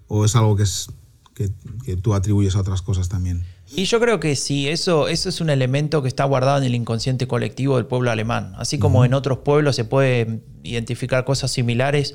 o 0.08 0.24
es 0.24 0.34
algo 0.34 0.56
que, 0.56 0.64
es, 0.64 0.88
que, 1.34 1.50
que, 1.84 1.96
tú 1.96 2.14
atribuyes 2.14 2.56
a 2.56 2.60
otras 2.60 2.82
cosas 2.82 3.08
también? 3.08 3.44
Y 3.74 3.84
yo 3.84 4.00
creo 4.00 4.20
que 4.20 4.36
sí, 4.36 4.68
eso, 4.68 5.08
eso 5.08 5.28
es 5.28 5.40
un 5.40 5.50
elemento 5.50 6.02
que 6.02 6.08
está 6.08 6.24
guardado 6.24 6.58
en 6.58 6.64
el 6.64 6.74
inconsciente 6.74 7.26
colectivo 7.26 7.76
del 7.76 7.86
pueblo 7.86 8.10
alemán. 8.10 8.54
Así 8.56 8.78
como 8.78 9.04
en 9.04 9.14
otros 9.14 9.38
pueblos 9.38 9.76
se 9.76 9.84
puede 9.84 10.40
identificar 10.62 11.24
cosas 11.24 11.50
similares, 11.50 12.14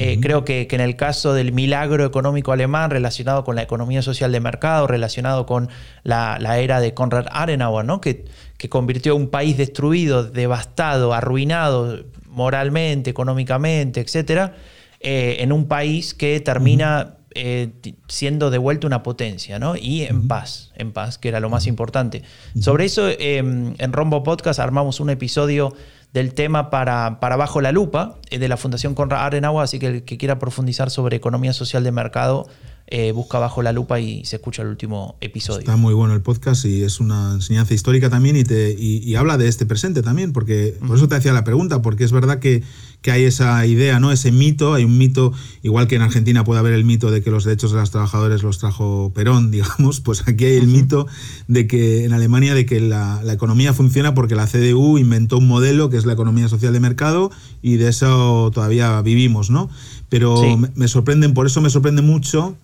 eh, 0.00 0.20
creo 0.20 0.44
que, 0.44 0.68
en 0.70 0.80
el 0.80 0.94
caso 0.94 1.34
del 1.34 1.52
milagro 1.52 2.04
económico 2.04 2.52
alemán 2.52 2.90
relacionado 2.90 3.42
con 3.42 3.56
la 3.56 3.62
economía 3.62 4.00
social 4.00 4.30
de 4.30 4.38
mercado, 4.38 4.86
relacionado 4.86 5.44
con 5.44 5.70
la, 6.04 6.38
era 6.60 6.78
de 6.78 6.94
Konrad 6.94 7.26
Adenauer, 7.32 7.84
¿no? 7.84 8.00
que, 8.00 8.24
que 8.58 8.68
convirtió 8.68 9.16
un 9.16 9.28
país 9.28 9.56
destruido, 9.56 10.22
devastado, 10.22 11.14
arruinado 11.14 12.04
moralmente, 12.26 13.10
económicamente, 13.10 14.00
etc., 14.00 14.52
eh, 15.00 15.38
en 15.40 15.52
un 15.52 15.66
país 15.66 16.14
que 16.14 16.38
termina 16.38 17.17
eh, 17.40 17.70
siendo 18.08 18.50
devuelto 18.50 18.88
una 18.88 19.04
potencia, 19.04 19.60
¿no? 19.60 19.76
Y 19.76 20.02
en 20.02 20.26
paz, 20.26 20.72
en 20.74 20.90
paz, 20.90 21.18
que 21.18 21.28
era 21.28 21.38
lo 21.38 21.48
más 21.48 21.68
importante. 21.68 22.24
Sobre 22.60 22.84
eso, 22.84 23.08
em, 23.08 23.74
en 23.78 23.92
Rombo 23.92 24.24
Podcast 24.24 24.58
armamos 24.58 24.98
un 24.98 25.10
episodio 25.10 25.72
del 26.12 26.34
tema 26.34 26.68
para, 26.68 27.20
para 27.20 27.36
Bajo 27.36 27.60
la 27.60 27.70
Lupa, 27.70 28.18
eh, 28.30 28.40
de 28.40 28.48
la 28.48 28.56
Fundación 28.56 28.96
Conrad 28.96 29.26
Adenauer, 29.26 29.62
así 29.62 29.78
que 29.78 29.86
el 29.86 30.02
que 30.02 30.18
quiera 30.18 30.40
profundizar 30.40 30.90
sobre 30.90 31.16
economía 31.16 31.52
social 31.52 31.84
de 31.84 31.92
mercado, 31.92 32.48
eh, 32.90 33.12
busca 33.12 33.38
bajo 33.38 33.60
la 33.60 33.72
lupa 33.72 34.00
y 34.00 34.24
se 34.24 34.36
escucha 34.36 34.62
el 34.62 34.68
último 34.68 35.16
episodio. 35.20 35.60
Está 35.60 35.76
muy 35.76 35.92
bueno 35.92 36.14
el 36.14 36.22
podcast 36.22 36.64
y 36.64 36.84
es 36.84 37.00
una 37.00 37.34
enseñanza 37.34 37.74
histórica 37.74 38.08
también 38.08 38.34
y, 38.36 38.44
te, 38.44 38.74
y, 38.78 39.14
habla 39.14 39.36
de 39.36 39.46
este 39.46 39.66
presente 39.66 40.00
también, 40.00 40.32
porque 40.32 40.74
por 40.86 40.96
eso 40.96 41.06
te 41.06 41.14
hacía 41.14 41.34
la 41.34 41.44
pregunta, 41.44 41.82
porque 41.82 42.04
es 42.04 42.12
verdad 42.12 42.38
que, 42.38 42.62
que, 43.02 43.10
hay 43.10 43.24
esa 43.24 43.64
idea, 43.66 44.00
¿no? 44.00 44.12
Ese 44.12 44.32
mito, 44.32 44.74
hay 44.74 44.84
un 44.84 44.98
mito, 44.98 45.32
igual 45.62 45.88
que 45.88 45.96
en 45.96 46.02
Argentina 46.02 46.44
puede 46.44 46.60
haber 46.60 46.72
el 46.74 46.84
mito 46.84 47.10
de 47.10 47.22
que 47.22 47.30
los 47.30 47.44
derechos 47.44 47.72
de 47.72 47.78
los 47.78 47.90
trabajadores 47.90 48.42
los 48.42 48.58
trajo 48.58 49.12
Perón, 49.14 49.50
digamos, 49.52 50.00
pues 50.00 50.26
aquí 50.26 50.44
hay 50.44 50.56
el 50.56 50.68
mito 50.68 51.06
de 51.46 51.66
que 51.66 52.04
en 52.04 52.12
Alemania 52.12 52.54
de 52.54 52.66
que 52.66 52.80
la, 52.80 53.22
la 53.22 53.32
economía 53.32 53.72
funciona 53.72 54.14
porque 54.14 54.34
la 54.34 54.46
CDU 54.46 54.98
inventó 54.98 55.38
un 55.38 55.48
modelo 55.48 55.90
que 55.90 55.96
es 55.96 56.06
la 56.06 56.12
economía 56.12 56.48
social 56.48 56.72
de 56.72 56.80
mercado 56.80 57.30
y 57.62 57.76
de 57.76 57.88
eso 57.88 58.50
todavía 58.52 59.00
vivimos, 59.02 59.50
¿no? 59.50 59.70
Pero 60.08 60.42
me 60.74 60.88
sorprenden, 60.88 61.34
por 61.34 61.46
eso 61.46 61.60
me 61.60 61.68
sorprende 61.70 62.00
mucho 62.00 62.56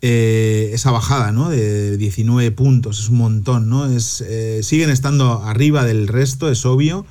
eh, 0.00 0.70
esa 0.74 0.92
bajada 0.92 1.32
¿no? 1.32 1.48
de 1.48 1.96
19 1.96 2.52
puntos, 2.52 3.00
es 3.00 3.08
un 3.08 3.18
montón, 3.18 3.68
¿no? 3.68 3.86
Es, 3.86 4.20
eh, 4.20 4.60
siguen 4.62 4.90
estando 4.90 5.42
arriba 5.42 5.84
del 5.84 6.06
resto, 6.06 6.48
es 6.50 6.64
obvio, 6.64 7.04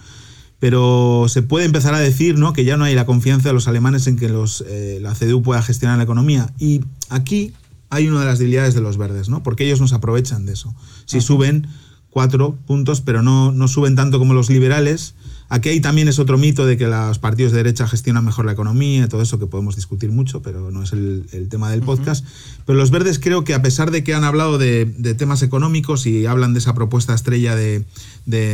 pero 0.59 1.25
se 1.27 1.43
puede 1.43 1.65
empezar 1.65 1.93
a 1.93 1.99
decir 1.99 2.37
¿no? 2.37 2.53
que 2.53 2.65
ya 2.65 2.77
no 2.77 2.85
hay 2.85 2.95
la 2.95 3.05
confianza 3.05 3.49
de 3.49 3.53
los 3.53 3.67
alemanes 3.67 4.07
en 4.07 4.17
que 4.17 4.29
los, 4.29 4.63
eh, 4.67 4.99
la 5.01 5.13
CDU 5.13 5.41
pueda 5.41 5.61
gestionar 5.61 5.97
la 5.97 6.03
economía. 6.03 6.51
Y 6.57 6.81
aquí 7.09 7.53
hay 7.89 8.07
una 8.07 8.21
de 8.21 8.25
las 8.25 8.39
debilidades 8.39 8.73
de 8.73 8.81
los 8.81 8.97
verdes, 8.97 9.29
¿no? 9.29 9.43
porque 9.43 9.65
ellos 9.65 9.79
nos 9.79 9.93
aprovechan 9.93 10.45
de 10.45 10.53
eso. 10.53 10.73
Si 11.05 11.21
suben 11.21 11.67
cuatro 12.09 12.57
puntos, 12.65 13.01
pero 13.01 13.21
no, 13.21 13.51
no 13.51 13.67
suben 13.67 13.95
tanto 13.95 14.17
como 14.17 14.33
los 14.33 14.49
liberales, 14.49 15.13
Aquí 15.49 15.69
hay 15.69 15.79
también 15.79 16.07
es 16.07 16.19
otro 16.19 16.37
mito 16.37 16.65
de 16.65 16.77
que 16.77 16.87
los 16.87 17.19
partidos 17.19 17.53
de 17.53 17.59
derecha 17.59 17.87
gestionan 17.87 18.25
mejor 18.25 18.45
la 18.45 18.51
economía, 18.51 19.05
y 19.05 19.07
todo 19.07 19.21
eso 19.21 19.39
que 19.39 19.47
podemos 19.47 19.75
discutir 19.75 20.11
mucho, 20.11 20.41
pero 20.41 20.71
no 20.71 20.83
es 20.83 20.91
el, 20.91 21.47
tema 21.49 21.71
del 21.71 21.81
podcast. 21.81 22.25
Pero 22.65 22.77
los 22.77 22.91
verdes 22.91 23.19
creo 23.19 23.43
que 23.43 23.53
a 23.53 23.61
pesar 23.61 23.91
de 23.91 24.03
que 24.03 24.13
han 24.13 24.25
hablado 24.25 24.57
de, 24.57 24.85
temas 25.17 25.41
económicos 25.43 26.05
y 26.05 26.25
hablan 26.25 26.53
de 26.53 26.59
esa 26.59 26.73
propuesta 26.73 27.13
estrella 27.13 27.55
de, 27.55 27.85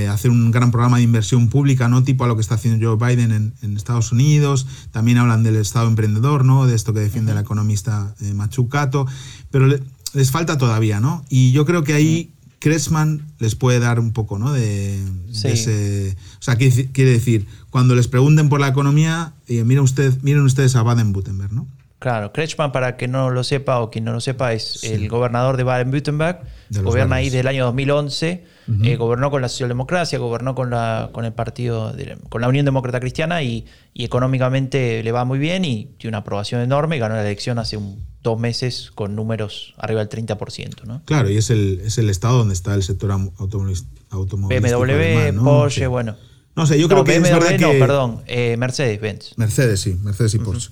hacer 0.07 0.29
un 0.29 0.51
gran 0.51 0.71
programa 0.71 0.97
de 0.97 1.03
inversión 1.03 1.49
pública, 1.49 1.87
¿no? 1.87 2.03
Tipo 2.03 2.25
a 2.25 2.27
lo 2.27 2.35
que 2.35 2.41
está 2.41 2.55
haciendo 2.55 2.85
Joe 2.85 2.97
Biden 2.97 3.53
en, 3.61 3.77
Estados 3.77 4.11
Unidos, 4.11 4.67
también 4.91 5.17
hablan 5.17 5.43
del 5.43 5.55
Estado 5.55 5.87
emprendedor, 5.87 6.45
¿no? 6.45 6.67
De 6.67 6.75
esto 6.75 6.93
que 6.93 6.99
defiende 6.99 7.33
la 7.33 7.41
economista 7.41 8.15
eh, 8.21 8.33
Machucato, 8.33 9.07
pero 9.49 9.67
les 10.13 10.31
falta 10.31 10.57
todavía, 10.57 10.99
¿no? 10.99 11.25
Y 11.27 11.51
yo 11.51 11.65
creo 11.65 11.83
que 11.83 11.93
ahí 11.93 12.32
Kressman 12.63 13.33
les 13.39 13.55
puede 13.55 13.79
dar 13.79 13.99
un 13.99 14.13
poco 14.13 14.39
¿no? 14.39 14.53
de, 14.53 14.97
ese... 15.43 16.15
O 16.39 16.41
sea, 16.41 16.55
quiere 16.55 17.11
decir, 17.11 17.45
cuando 17.69 17.93
les 17.93 18.07
pregunten 18.07 18.47
por 18.47 18.61
la 18.61 18.69
economía, 18.69 19.33
eh, 19.49 19.65
miren, 19.65 19.83
usted, 19.83 20.13
miren 20.21 20.43
ustedes 20.43 20.77
a 20.77 20.81
Baden-Württemberg, 20.81 21.51
¿no? 21.51 21.67
Claro, 21.99 22.31
Kretschmann, 22.31 22.71
para 22.71 22.95
que 22.95 23.09
no 23.09 23.31
lo 23.31 23.43
sepa 23.43 23.81
o 23.81 23.91
quien 23.91 24.05
no 24.05 24.13
lo 24.13 24.21
sepa, 24.21 24.53
es 24.53 24.81
el 24.85 25.09
gobernador 25.09 25.57
de 25.57 25.63
Baden-Württemberg, 25.63 26.39
gobierna 26.81 27.17
ahí 27.17 27.25
desde 27.25 27.41
el 27.41 27.47
año 27.47 27.65
2011, 27.65 28.45
eh, 28.81 28.95
gobernó 28.95 29.29
con 29.29 29.41
la 29.41 29.49
socialdemocracia, 29.49 30.17
gobernó 30.17 30.55
con, 30.55 30.69
la, 30.69 31.09
con 31.11 31.25
el 31.25 31.33
partido, 31.33 31.93
con 32.29 32.39
la 32.39 32.47
Unión 32.47 32.63
Demócrata 32.63 33.01
Cristiana 33.01 33.43
y, 33.43 33.65
y, 33.93 34.05
económicamente 34.05 35.03
le 35.03 35.11
va 35.11 35.25
muy 35.25 35.37
bien 35.37 35.65
y 35.65 35.95
tiene 35.97 36.11
una 36.11 36.19
aprobación 36.19 36.61
enorme, 36.61 36.97
ganó 36.97 37.15
la 37.15 37.23
elección 37.23 37.59
hace 37.59 37.75
un 37.75 38.12
dos 38.23 38.39
meses 38.39 38.91
con 38.95 39.15
números 39.15 39.75
arriba 39.77 40.03
del 40.03 40.09
30%. 40.09 40.85
¿no? 40.85 41.03
Claro, 41.05 41.29
y 41.29 41.37
es 41.37 41.49
el, 41.49 41.81
es 41.83 41.97
el 41.97 42.09
estado 42.09 42.39
donde 42.39 42.53
está 42.53 42.73
el 42.73 42.81
sector 42.83 43.11
automovilístico. 43.11 43.99
BMW, 44.39 45.43
Porsche, 45.43 45.87
bueno. 45.87 46.15
No 46.55 46.65
sé, 46.65 46.79
yo 46.79 46.87
creo 46.87 47.03
que 47.03 47.19
BMW, 47.19 47.25
es 47.25 47.33
verdad 47.33 47.59
no, 47.59 47.71
perdón, 47.79 48.21
eh, 48.27 48.55
Mercedes-Benz. 48.57 49.37
Mercedes, 49.37 49.81
sí, 49.81 49.97
Mercedes 50.01 50.33
y 50.35 50.39
Porsche. 50.39 50.69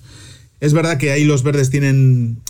Es 0.60 0.72
verdad 0.72 0.96
que 0.96 1.10
ahí 1.10 1.24
los 1.24 1.42
verdes 1.42 1.70
tienen, 1.70 2.40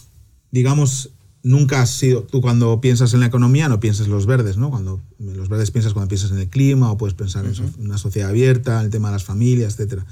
digamos, 0.50 1.10
nunca 1.42 1.82
has 1.82 1.90
sido, 1.90 2.22
tú 2.22 2.40
cuando 2.40 2.80
piensas 2.80 3.14
en 3.14 3.20
la 3.20 3.26
economía 3.26 3.68
no 3.68 3.80
piensas 3.80 4.06
en 4.06 4.12
los 4.12 4.26
verdes, 4.26 4.58
¿no? 4.58 4.70
Cuando 4.70 5.00
los 5.18 5.48
verdes 5.48 5.70
piensas 5.70 5.92
cuando 5.92 6.08
piensas 6.08 6.30
en 6.30 6.38
el 6.38 6.48
clima 6.48 6.92
o 6.92 6.96
puedes 6.96 7.14
pensar 7.14 7.44
en 7.46 7.54
una 7.78 7.98
sociedad 7.98 8.28
abierta, 8.28 8.80
en 8.80 8.86
el 8.86 8.90
tema 8.90 9.08
de 9.08 9.14
las 9.14 9.24
familias, 9.24 9.74
etcétera. 9.74 10.06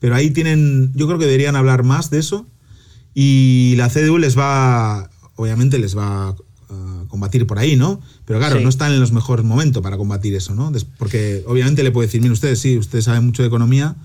Pero 0.00 0.14
ahí 0.16 0.30
tienen, 0.30 0.92
yo 0.94 1.06
creo 1.06 1.18
que 1.18 1.26
deberían 1.26 1.54
hablar 1.54 1.84
más 1.84 2.10
de 2.10 2.18
eso 2.18 2.46
y 3.14 3.74
la 3.76 3.88
CDU 3.88 4.18
les 4.18 4.38
va, 4.38 5.10
obviamente 5.36 5.78
les 5.78 5.96
va 5.96 6.28
a 6.28 6.36
combatir 7.08 7.46
por 7.46 7.58
ahí, 7.58 7.76
¿no? 7.76 8.00
Pero 8.24 8.38
claro, 8.38 8.58
no 8.60 8.70
están 8.70 8.92
en 8.92 9.00
los 9.00 9.12
mejores 9.12 9.44
momentos 9.44 9.82
para 9.82 9.98
combatir 9.98 10.34
eso, 10.34 10.54
¿no? 10.54 10.72
Porque 10.96 11.44
obviamente 11.46 11.82
le 11.82 11.90
puede 11.90 12.06
decir, 12.06 12.22
mire 12.22 12.32
ustedes, 12.32 12.58
sí, 12.58 12.78
ustedes 12.78 13.04
saben 13.04 13.26
mucho 13.26 13.42
de 13.42 13.48
economía, 13.48 13.96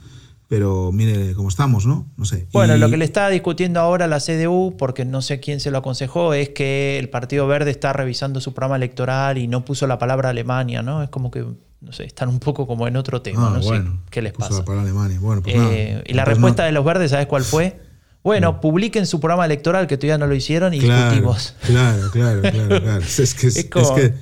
pero 0.50 0.92
mire 0.92 1.34
cómo 1.34 1.48
estamos, 1.48 1.86
¿no? 1.86 2.06
No 2.18 2.26
sé. 2.26 2.48
Bueno, 2.52 2.76
lo 2.78 2.90
que 2.90 2.98
le 2.98 3.06
está 3.06 3.30
discutiendo 3.30 3.80
ahora 3.80 4.08
la 4.08 4.20
CDU, 4.20 4.76
porque 4.78 5.06
no 5.06 5.22
sé 5.22 5.40
quién 5.40 5.62
se 5.62 5.72
lo 5.72 5.78
aconsejó, 5.78 6.34
es 6.34 6.50
que 6.50 7.00
el 7.00 7.10
Partido 7.10 7.48
Verde 7.48 7.72
está 7.72 7.94
revisando 7.94 8.42
su 8.42 8.54
programa 8.54 8.76
electoral 8.76 9.38
y 9.38 9.48
no 9.48 9.64
puso 9.64 9.88
la 9.88 9.98
palabra 9.98 10.30
Alemania, 10.30 10.82
¿no? 10.82 11.02
Es 11.02 11.10
como 11.10 11.32
que, 11.32 11.46
no 11.80 11.92
sé, 11.94 12.04
están 12.04 12.28
un 12.28 12.40
poco 12.40 12.68
como 12.68 12.88
en 12.90 12.98
otro 12.98 13.22
tema, 13.22 13.48
ah, 13.48 13.54
no 13.56 13.64
sé 13.64 13.84
qué 14.10 14.22
les 14.22 14.34
pasa. 14.34 14.60
La 14.60 14.66
palabra 14.66 14.84
Alemania. 14.84 15.18
Bueno, 15.22 15.42
pues 15.42 15.56
eh, 15.56 16.04
y 16.06 16.14
la 16.14 16.26
pues 16.26 16.36
respuesta 16.36 16.66
de 16.66 16.74
los 16.74 16.84
verdes, 16.84 17.12
¿sabes 17.12 17.28
cuál 17.28 17.44
fue? 17.44 17.87
Bueno, 18.28 18.60
publiquen 18.60 19.06
su 19.08 19.22
programa 19.22 19.46
electoral, 19.46 19.88
que 19.88 19.96
todavía 19.96 20.18
no 20.18 20.28
lo 20.28 20.36
hicieron, 20.36 20.74
y 20.74 20.80
discutimos. 20.80 21.56
Claro, 21.62 22.12
claro, 22.12 22.42
claro, 22.42 22.82
claro. 22.82 22.98
Es 23.18 23.34
que, 23.34 23.48
es, 23.48 23.64
que 23.64 24.14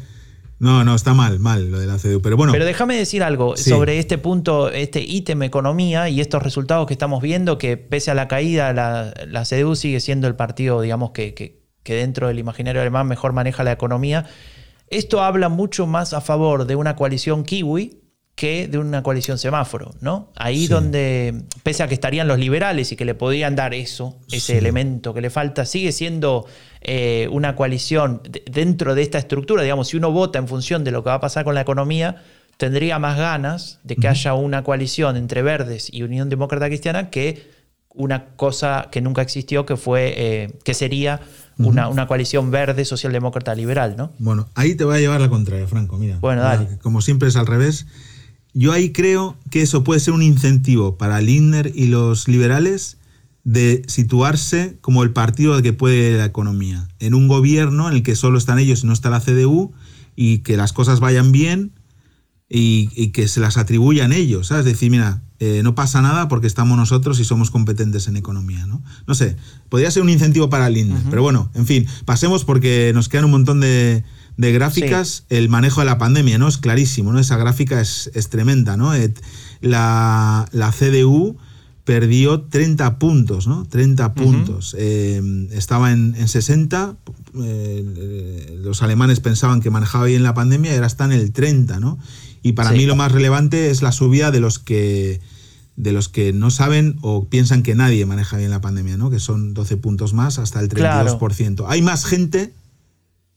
no, 0.59 0.83
no, 0.83 0.93
está 0.93 1.15
mal, 1.15 1.39
mal 1.39 1.71
lo 1.71 1.79
de 1.79 1.87
la 1.87 1.97
CDU. 1.97 2.21
Pero 2.21 2.37
bueno. 2.37 2.53
Pero 2.53 2.65
déjame 2.65 2.95
decir 2.95 3.23
algo 3.23 3.57
sobre 3.57 3.97
este 3.97 4.19
punto, 4.19 4.69
este 4.69 5.01
ítem 5.01 5.41
economía 5.41 6.07
y 6.07 6.21
estos 6.21 6.43
resultados 6.43 6.85
que 6.85 6.93
estamos 6.93 7.19
viendo, 7.19 7.57
que 7.57 7.77
pese 7.77 8.11
a 8.11 8.13
la 8.13 8.27
caída, 8.27 8.73
la, 8.73 9.11
la 9.27 9.43
CDU 9.43 9.75
sigue 9.75 9.99
siendo 9.99 10.27
el 10.27 10.35
partido, 10.35 10.81
digamos, 10.81 11.09
que, 11.09 11.33
que, 11.33 11.63
que, 11.81 11.95
dentro 11.95 12.27
del 12.27 12.37
imaginario 12.37 12.81
alemán 12.81 13.07
mejor 13.07 13.33
maneja 13.33 13.63
la 13.63 13.71
economía. 13.71 14.27
Esto 14.91 15.23
habla 15.23 15.49
mucho 15.49 15.87
más 15.87 16.13
a 16.13 16.21
favor 16.21 16.67
de 16.67 16.75
una 16.75 16.95
coalición 16.95 17.43
kiwi 17.43 18.04
que 18.35 18.67
de 18.67 18.77
una 18.77 19.01
coalición 19.01 19.37
semáforo, 19.37 19.95
¿no? 20.01 20.29
Ahí 20.35 20.67
donde, 20.67 21.45
pese 21.63 21.83
a 21.83 21.87
que 21.87 21.93
estarían 21.93 22.27
los 22.27 22.37
liberales 22.37 22.91
y 22.91 22.97
que 22.97 23.05
le 23.05 23.15
podrían 23.15 23.55
dar 23.55 23.73
eso, 23.73 24.17
ese 24.29 24.57
elemento 24.57 25.13
que 25.13 25.21
le 25.21 25.29
falta, 25.29 25.65
sigue 25.65 25.93
siendo 25.93 26.45
eh, 26.81 27.29
una 27.31 27.55
coalición 27.55 28.21
dentro 28.51 28.93
de 28.93 29.03
esta 29.03 29.19
estructura, 29.19 29.63
digamos, 29.63 29.87
si 29.87 29.97
uno 29.97 30.11
vota 30.11 30.37
en 30.37 30.49
función 30.49 30.83
de 30.83 30.91
lo 30.91 31.01
que 31.01 31.09
va 31.09 31.15
a 31.15 31.19
pasar 31.21 31.45
con 31.45 31.55
la 31.55 31.61
economía, 31.61 32.23
tendría 32.57 32.99
más 32.99 33.17
ganas 33.17 33.79
de 33.83 33.95
que 33.95 34.09
haya 34.09 34.33
una 34.33 34.65
coalición 34.65 35.15
entre 35.15 35.41
Verdes 35.41 35.87
y 35.91 36.03
Unión 36.03 36.27
Demócrata 36.27 36.67
Cristiana 36.67 37.09
que 37.09 37.55
una 37.93 38.25
cosa 38.35 38.89
que 38.91 38.99
nunca 38.99 39.21
existió, 39.21 39.65
que 39.65 39.77
fue, 39.77 40.13
eh, 40.17 40.59
que 40.65 40.73
sería 40.73 41.21
una, 41.57 41.87
una, 41.87 42.07
coalición 42.07 42.51
verde 42.51 42.83
socialdemócrata 42.83 43.55
liberal, 43.55 43.95
¿no? 43.97 44.11
Bueno, 44.19 44.49
ahí 44.55 44.75
te 44.75 44.83
voy 44.83 44.97
a 44.97 44.99
llevar 44.99 45.21
la 45.21 45.29
contraria, 45.29 45.65
Franco, 45.67 45.97
mira. 45.97 46.17
Bueno, 46.19 46.41
dale. 46.41 46.77
Como 46.81 47.01
siempre 47.01 47.29
es 47.29 47.37
al 47.37 47.47
revés. 47.47 47.85
Yo 48.57 48.71
ahí 48.71 48.93
creo 48.93 49.37
que 49.51 49.61
eso 49.61 49.83
puede 49.83 49.99
ser 49.99 50.13
un 50.13 50.23
incentivo 50.23 50.97
para 50.97 51.19
Lindner 51.19 51.73
y 51.75 51.87
los 51.87 52.29
liberales 52.29 52.97
de 53.43 53.83
situarse 53.87 54.77
como 54.79 55.03
el 55.03 55.11
partido 55.11 55.61
que 55.61 55.73
puede 55.73 56.17
la 56.17 56.25
economía, 56.25 56.87
en 56.99 57.13
un 57.13 57.27
gobierno 57.27 57.89
en 57.89 57.95
el 57.97 58.01
que 58.01 58.15
solo 58.15 58.37
están 58.37 58.57
ellos 58.57 58.83
y 58.83 58.87
no 58.87 58.93
está 58.93 59.09
la 59.09 59.19
CDU, 59.19 59.73
y 60.15 60.39
que 60.39 60.55
las 60.55 60.71
cosas 60.71 61.01
vayan 61.01 61.33
bien 61.33 61.73
y, 62.47 63.09
que 63.09 63.27
se 63.27 63.41
las 63.41 63.57
atribuyan 63.57 64.13
ellos, 64.13 64.47
¿sabes? 64.47 64.63
Decir, 64.63 64.89
mira, 64.89 65.21
eh, 65.39 65.59
no 65.61 65.75
pasa 65.75 66.01
nada 66.01 66.29
porque 66.29 66.47
estamos 66.47 66.77
nosotros 66.77 67.19
y 67.19 67.25
somos 67.25 67.51
competentes 67.51 68.07
en 68.07 68.15
economía, 68.15 68.65
¿no? 68.67 68.81
No 69.05 69.15
sé, 69.15 69.35
podría 69.67 69.91
ser 69.91 70.01
un 70.01 70.09
incentivo 70.09 70.49
para 70.49 70.69
Lindner, 70.69 71.01
pero 71.09 71.21
bueno, 71.21 71.51
en 71.55 71.65
fin, 71.65 71.87
pasemos 72.05 72.45
porque 72.45 72.91
nos 72.95 73.09
quedan 73.09 73.25
un 73.25 73.31
montón 73.31 73.59
de, 73.59 74.05
de 74.37 74.51
gráficas, 74.51 75.25
el 75.29 75.49
manejo 75.49 75.81
de 75.81 75.85
la 75.85 75.97
pandemia, 75.97 76.37
¿no? 76.37 76.47
Es 76.47 76.57
clarísimo, 76.57 77.13
¿no? 77.13 77.19
Esa 77.19 77.37
gráfica 77.37 77.79
es, 77.79 78.09
tremenda, 78.29 78.75
¿no? 78.75 78.91
La, 79.61 80.47
la, 80.51 80.71
CDU 80.71 81.37
perdió 81.85 82.41
30 82.41 82.99
puntos, 82.99 83.47
¿no? 83.47 83.65
30 83.65 84.13
puntos. 84.13 84.75
Eh, 84.77 85.47
estaba 85.51 85.93
en, 85.93 86.27
60, 86.27 86.97
eh, 87.43 88.59
los 88.61 88.81
alemanes 88.81 89.19
pensaban 89.21 89.61
que 89.61 89.69
manejaba 89.69 90.05
bien 90.05 90.23
la 90.23 90.33
pandemia 90.33 90.71
y 90.71 90.75
ahora 90.75 90.87
está 90.87 91.05
en 91.05 91.13
el 91.13 91.31
30, 91.31 91.79
¿no? 91.79 91.97
Y 92.41 92.53
para 92.53 92.71
mí 92.71 92.85
lo 92.85 92.95
más 92.95 93.11
relevante 93.11 93.69
es 93.69 93.81
la 93.81 93.91
subida 93.91 94.31
de 94.31 94.39
los 94.39 94.59
que 94.59 95.21
de 95.77 95.91
los 95.91 96.07
que 96.07 96.31
no 96.31 96.51
saben 96.51 96.97
o 97.01 97.27
piensan 97.27 97.61
que 97.61 97.75
nadie 97.75 98.05
maneja 98.05 98.37
bien 98.37 98.49
la 98.49 98.61
pandemia, 98.61 98.95
¿no? 98.95 99.09
Que 99.09 99.19
son 99.19 99.53
12 99.53 99.75
puntos 99.77 100.13
más 100.13 100.39
hasta 100.39 100.61
el 100.61 100.69
32%. 100.69 101.65
Hay 101.67 101.81
más 101.81 102.05
gente, 102.05 102.53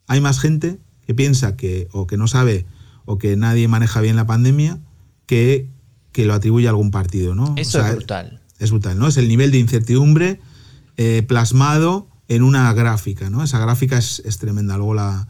hay 0.07 0.21
más 0.21 0.39
gente 0.39 0.79
que 1.09 1.15
piensa 1.15 1.57
que 1.57 1.89
o 1.91 2.07
que 2.07 2.19
no 2.19 2.29
sabe 2.29 2.67
o 3.07 3.17
que 3.17 3.35
nadie 3.35 3.67
maneja 3.67 4.03
bien 4.03 4.15
la 4.15 4.27
pandemia 4.27 4.79
que, 5.25 5.67
que 6.13 6.27
lo 6.27 6.35
atribuye 6.35 6.67
a 6.67 6.71
algún 6.71 6.91
partido, 6.91 7.35
¿no? 7.35 7.55
Eso 7.57 7.81
es 7.81 7.95
brutal. 7.95 8.43
Es, 8.59 8.71
brutal, 8.71 8.99
¿no? 8.99 9.09
Es 9.09 9.17
el 9.17 9.27
nivel 9.27 9.51
de 9.51 9.57
incertidumbre 9.57 10.39
eh, 10.99 11.25
plasmado 11.27 12.09
en 12.29 12.43
una 12.43 12.71
gráfica, 12.75 13.31
¿no? 13.31 13.43
Esa 13.43 13.59
gráfica 13.59 13.97
es, 13.97 14.39
tremenda, 14.39 14.77
luego 14.77 14.93
la, 14.93 15.29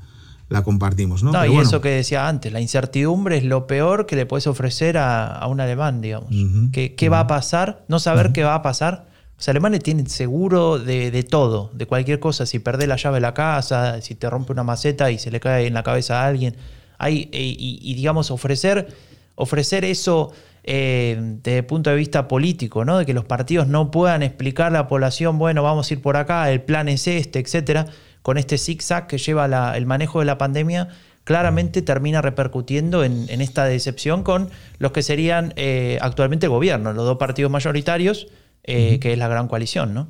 la 0.49 0.65
compartimos, 0.65 1.23
¿no? 1.23 1.47
y 1.47 1.57
eso 1.59 1.81
que 1.81 1.91
decía 1.91 2.27
antes, 2.27 2.53
la 2.53 2.61
incertidumbre 2.61 3.37
es 3.37 3.45
lo 3.45 3.69
peor 3.69 4.07
que 4.07 4.17
le 4.17 4.27
puedes 4.27 4.49
ofrecer 4.49 4.99
a, 4.99 5.47
un 5.47 5.61
alemán, 5.61 6.01
digamos. 6.01 6.31
¿Qué, 6.73 7.09
va 7.09 7.21
a 7.21 7.27
pasar? 7.29 7.85
No 7.87 8.01
saber 8.01 8.33
qué 8.33 8.43
va 8.43 8.57
a 8.57 8.63
pasar 8.63 9.08
Los 9.39 9.49
alemanes 9.49 9.85
tienen 9.85 10.09
seguro 10.09 10.81
de, 10.81 11.23
todo, 11.23 11.71
de 11.73 11.87
cualquier 11.87 12.19
cosa. 12.19 12.45
Si 12.45 12.59
perdés 12.59 12.89
la 12.89 12.97
llave 12.97 13.19
de 13.19 13.21
la 13.21 13.35
casa, 13.35 14.01
si 14.03 14.17
te 14.17 14.29
rompe 14.29 14.53
una 14.53 14.65
maceta 14.65 15.13
y 15.13 15.19
se 15.19 15.31
le 15.31 15.39
cae 15.39 15.69
en 15.69 15.75
la 15.75 15.85
cabeza 15.85 16.23
a 16.23 16.27
alguien. 16.27 16.57
Hay, 16.99 17.29
eh, 17.33 17.55
y, 17.57 17.95
digamos, 17.95 18.33
ofrecer, 18.33 18.89
ofrecer 19.37 19.85
eso 19.85 20.33
eh, 20.65 21.17
desde 21.41 21.59
el 21.59 21.67
punto 21.67 21.89
de 21.91 21.95
vista 21.95 22.27
político, 22.27 22.85
¿no? 22.85 22.99
De 22.99 23.07
que 23.07 23.15
los 23.15 23.27
partidos 23.27 23.69
no 23.69 23.93
puedan 23.93 24.25
explicar 24.25 24.67
a 24.67 24.71
la 24.71 24.89
población, 24.89 25.39
bueno, 25.39 25.63
vamos 25.63 25.89
a 25.89 25.95
ir 25.95 26.03
por 26.03 26.17
acá, 26.17 26.51
el 26.51 26.61
plan 26.63 26.89
es 26.89 27.07
este, 27.07 27.39
etcétera, 27.39 27.87
con 28.23 28.39
este 28.39 28.59
zigzag 28.59 29.07
que 29.07 29.19
lleva 29.19 29.77
el 29.77 29.87
manejo 29.87 30.19
de 30.19 30.25
la 30.25 30.37
pandemia 30.37 30.89
claramente 31.29 31.83
termina 31.83 32.23
repercutiendo 32.23 33.05
en, 33.05 33.29
esta 33.43 33.67
decepción 33.67 34.23
con 34.23 34.49
los 34.79 34.93
que 34.93 35.03
serían 35.03 35.53
eh, 35.57 35.99
actualmente 36.01 36.47
el 36.47 36.51
gobierno, 36.51 36.95
los 36.95 37.05
dos 37.05 37.19
partidos 37.19 37.53
mayoritarios, 37.53 38.29
eh, 38.69 38.99
que 39.01 39.13
es 39.13 39.19
la 39.19 39.29
gran 39.29 39.49
coalición, 39.49 39.95
¿no? 39.95 40.09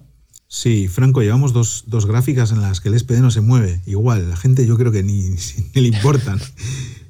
Sí, 0.48 0.88
Franco, 0.88 1.20
llevamos 1.20 1.52
dos, 1.52 1.84
gráficas 2.06 2.52
en 2.52 2.62
las 2.62 2.80
que 2.80 2.88
el 2.88 2.98
SPD 2.98 3.20
no 3.20 3.30
se 3.30 3.42
mueve. 3.42 3.82
Igual, 3.86 4.30
la 4.30 4.36
gente 4.36 4.66
yo 4.66 4.76
creo 4.78 4.90
que 4.90 5.02
ni, 5.02 5.36
le 5.74 5.88
importan. 5.88 6.40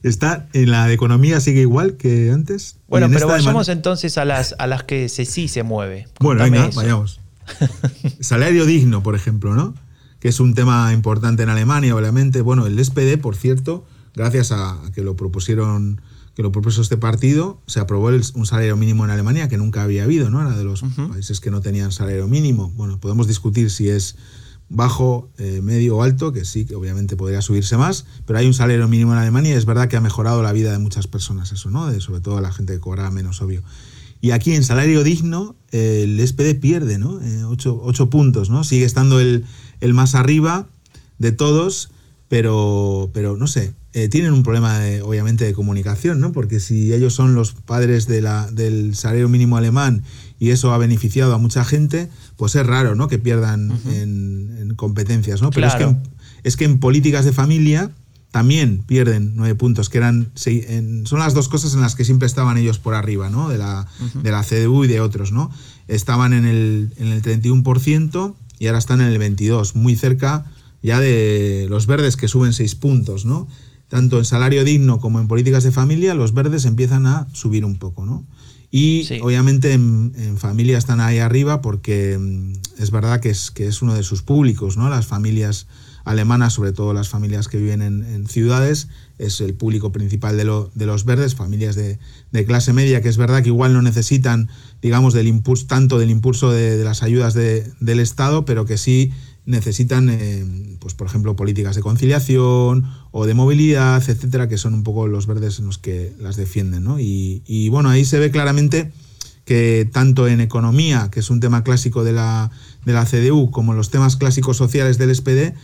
Está 0.03 0.49
en 0.53 0.71
la 0.71 0.87
de 0.87 0.95
economía 0.95 1.41
sigue 1.41 1.61
igual 1.61 1.97
que 1.97 2.31
antes. 2.33 2.77
Bueno, 2.89 3.09
pero 3.11 3.29
vayamos 3.29 3.69
entonces 3.69 4.19
a 4.19 4.25
las, 4.25 4.55
a 4.59 4.67
las 4.67 4.83
que 4.83 5.09
se, 5.09 5.25
sí 5.25 5.49
se 5.49 5.63
mueve. 5.63 6.07
Bueno, 6.21 6.43
venga, 6.43 6.71
vayamos. 6.75 7.21
Salario 8.21 8.67
digno, 8.67 9.03
por 9.03 9.15
ejemplo, 9.15 9.55
¿no? 9.55 9.75
Que 10.21 10.29
es 10.29 10.41
un 10.41 10.55
tema 10.55 10.93
importante 10.93 11.45
en 11.45 11.49
Alemania, 11.49 11.95
obviamente. 11.95 12.43
Bueno, 12.43 12.67
el 12.67 12.85
SPD, 12.85 13.19
por 13.21 13.37
cierto, 13.37 13.87
gracias 14.15 14.53
a 14.53 14.81
que 14.95 15.03
lo 15.03 15.17
propusieron 15.17 16.01
que 16.39 16.45
lo 16.45 16.53
propuso 16.53 16.83
este 16.83 16.97
partido, 16.97 17.61
se 17.67 17.81
aprobó 17.81 18.11
un 18.11 18.47
salario 18.47 18.77
mínimo 18.77 19.05
en 19.05 19.11
Alemania 19.11 19.49
que 19.49 19.59
nunca 19.59 19.83
había 19.83 20.05
habido, 20.05 20.31
¿no? 20.31 20.41
Era 20.41 20.57
de 20.57 20.63
los 20.63 20.85
países 21.11 21.41
que 21.41 21.51
no 21.51 21.61
tenían 21.63 21.91
salario 21.91 22.29
mínimo. 22.29 22.71
Bueno, 22.77 23.01
podemos 23.01 23.27
discutir 23.27 23.73
si 23.73 23.89
es 23.89 24.15
bajo, 24.69 25.29
eh, 25.39 25.63
medio 25.65 25.97
o 25.97 26.03
alto, 26.05 26.33
que 26.33 26.45
sí, 26.45 26.65
que 26.65 26.77
obviamente 26.77 27.17
podría 27.17 27.43
subirse 27.43 27.77
más, 27.77 28.07
pero 28.25 28.39
hay 28.39 28.47
un 28.47 28.55
salario 28.55 28.87
mínimo 28.87 29.15
en 29.15 29.19
Alemania 29.19 29.51
y 29.51 29.55
es 29.55 29.65
verdad 29.65 29.89
que 29.89 29.97
ha 29.97 30.01
mejorado 30.01 30.41
la 30.45 30.53
vida 30.53 30.71
de 30.71 30.79
muchas 30.79 31.09
personas 31.09 31.51
eso, 31.51 31.73
¿no? 31.73 31.89
De, 31.89 32.01
sobre 32.01 32.21
todo 32.21 32.41
la 32.41 32.53
gente 32.53 32.75
que 32.75 32.79
cobra 32.79 33.11
menos, 33.11 33.43
obvio. 33.43 33.65
Y 34.21 34.31
aquí 34.31 34.55
en 34.55 34.63
salario 34.63 35.03
digno, 35.03 35.57
el 35.73 36.25
SPD 36.25 36.55
pierde, 36.61 36.99
¿no? 36.99 37.21
Eh, 37.21 37.43
ocho, 37.47 38.11
puntos, 38.11 38.49
¿no? 38.49 38.63
Sigue 38.63 38.85
estando 38.85 39.19
el, 39.19 39.45
el 39.81 39.93
más 39.93 40.15
arriba 40.15 40.69
de 41.19 41.33
todos, 41.33 41.91
pero, 42.29 43.11
pero 43.15 43.37
no 43.37 43.47
sé, 43.47 43.75
eh, 43.95 44.09
tienen 44.09 44.33
un 44.33 44.43
problema, 44.43 44.81
obviamente, 45.03 45.47
de 45.47 45.55
comunicación, 45.55 46.21
¿no? 46.21 46.33
Porque 46.33 46.61
si 46.61 46.93
ellos 46.93 47.15
son 47.15 47.35
los 47.35 47.53
padres 47.53 48.07
de 48.07 48.21
la, 48.21 48.51
del 48.51 48.95
salario 48.95 49.29
mínimo 49.29 49.57
alemán 49.57 50.03
y 50.39 50.51
eso 50.51 50.73
ha 50.73 50.79
beneficiado 50.79 51.35
a 51.35 51.39
mucha 51.39 51.65
gente, 51.65 52.11
pues 52.37 52.55
es 52.55 52.67
raro, 52.67 52.95
¿no? 52.95 53.09
Que 53.09 53.19
pierdan 53.19 53.73
en, 53.91 54.75
competencias, 54.77 55.43
¿no? 55.43 55.51
Pero 55.51 55.67
es, 55.67 55.75
que 55.75 55.85
en, 55.85 56.03
es 56.45 56.57
que 56.57 56.65
en 56.67 56.79
políticas 56.79 57.25
de 57.25 57.33
familia 57.33 57.91
también 58.31 58.85
pierden 58.87 59.33
nueve 59.35 59.55
puntos, 59.55 59.89
que 59.89 59.99
eran 59.99 60.31
son 60.37 61.19
las 61.19 61.33
dos 61.33 61.49
cosas 61.49 61.73
en 61.75 61.81
las 61.81 61.95
que 61.95 62.05
siempre 62.05 62.27
estaban 62.27 62.59
ellos 62.59 62.79
por 62.79 62.95
arriba, 62.95 63.31
¿no? 63.31 63.49
De 63.49 63.57
la, 63.57 63.89
de 64.23 64.31
la 64.31 64.45
CDU 64.45 64.85
y 64.85 64.89
de 64.89 65.01
otros, 65.01 65.33
¿no? 65.33 65.51
Estaban 65.89 66.35
en 66.35 66.45
el, 66.45 66.93
en 66.99 67.09
el 67.09 67.23
31% 67.23 68.35
y 68.59 68.67
ahora 68.67 68.79
están 68.79 69.01
en 69.01 69.09
el 69.09 69.19
22%, 69.19 69.75
muy 69.75 69.97
cerca 69.97 70.45
ya 70.83 71.01
de 71.01 71.67
los 71.69 71.87
verdes 71.87 72.17
que 72.17 72.29
suben 72.29 72.53
seis 72.53 72.75
puntos, 72.75 73.25
¿no? 73.25 73.49
tanto 73.89 74.19
en 74.19 74.25
salario 74.25 74.65
digno 74.65 75.01
como 75.01 75.19
en 75.19 75.29
políticas 75.29 75.65
de 75.65 75.73
familia, 75.73 76.15
los 76.15 76.35
verdes 76.35 76.65
empiezan 76.67 77.07
a 77.07 77.27
subir 77.33 77.65
un 77.65 77.79
poco, 77.79 78.05
¿no? 78.05 78.25
Y 78.71 79.09
obviamente 79.23 79.73
en, 79.73 80.37
familia 80.37 80.77
están 80.77 81.01
ahí 81.01 81.19
arriba 81.19 81.63
porque 81.63 82.19
mm, 82.19 82.53
es 82.83 82.91
verdad 82.91 83.19
que 83.21 83.31
es, 83.31 83.51
que 83.51 83.67
es 83.67 83.81
uno 83.81 83.95
de 83.95 84.03
sus 84.03 84.23
públicos, 84.23 84.77
¿no? 84.77 84.91
Las 84.91 85.07
familias 85.07 85.67
alemanas, 86.05 86.55
sobre 86.55 86.73
todo 86.73 86.93
las 86.93 87.09
familias 87.09 87.49
que 87.49 87.59
viven 87.59 87.83
en, 87.83 88.27
ciudades, 88.27 88.89
es 89.19 89.41
el 89.41 89.55
público 89.55 89.91
principal 89.91 90.37
de, 90.37 90.45
lo, 90.45 90.71
de 90.75 90.87
los 90.87 91.05
verdes, 91.05 91.35
familias 91.35 91.77
de, 91.77 91.99
clase 92.47 92.73
media, 92.73 93.03
que 93.03 93.09
es 93.09 93.17
verdad 93.17 93.43
que 93.43 93.49
igual 93.49 93.75
no 93.75 93.83
necesitan, 93.83 94.49
digamos, 94.81 95.13
del 95.13 95.27
impulso, 95.27 95.67
tanto 95.67 95.99
del 95.99 96.11
impulso 96.11 96.51
de, 96.51 96.83
las 96.83 97.03
ayudas 97.03 97.35
del 97.35 98.01
Estado, 98.01 98.45
pero 98.45 98.65
que 98.65 98.79
sí 98.79 99.13
necesitan, 99.49 100.11
eh, 100.11 100.45
pues 100.79 100.93
por 100.93 101.07
ejemplo, 101.07 101.35
políticas 101.35 101.75
de 101.75 101.81
conciliación 101.81 102.85
o 103.13 103.25
de 103.25 103.33
movilidad, 103.33 103.97
etcétera, 103.97 104.47
que 104.47 104.59
son 104.59 104.75
un 104.75 104.83
poco 104.83 105.09
los 105.09 105.27
verdes 105.27 105.59
en 105.59 105.65
los 105.65 105.79
que 105.79 106.13
las 106.21 106.37
defienden. 106.37 106.85
¿no? 106.85 107.01
Y, 107.01 107.69
bueno, 107.71 107.89
ahí 107.89 108.05
se 108.05 108.19
ve 108.19 108.31
claramente 108.31 108.93
que 109.47 109.89
tanto 109.91 110.29
en 110.29 110.43
economía, 110.43 111.09
que 111.11 111.21
es 111.21 111.31
un 111.31 111.41
tema 111.41 111.65
clásico 111.65 112.05
de 112.05 112.13
la, 112.13 112.51
de 112.85 112.93
la 112.93 113.07
CDU, 113.07 113.51
como 113.51 113.73
en 113.73 113.79
los 113.79 113.89
temas 113.89 114.17
clásicos 114.17 114.59
sociales 114.59 114.99
del 114.99 115.17
SPD, 115.17 115.55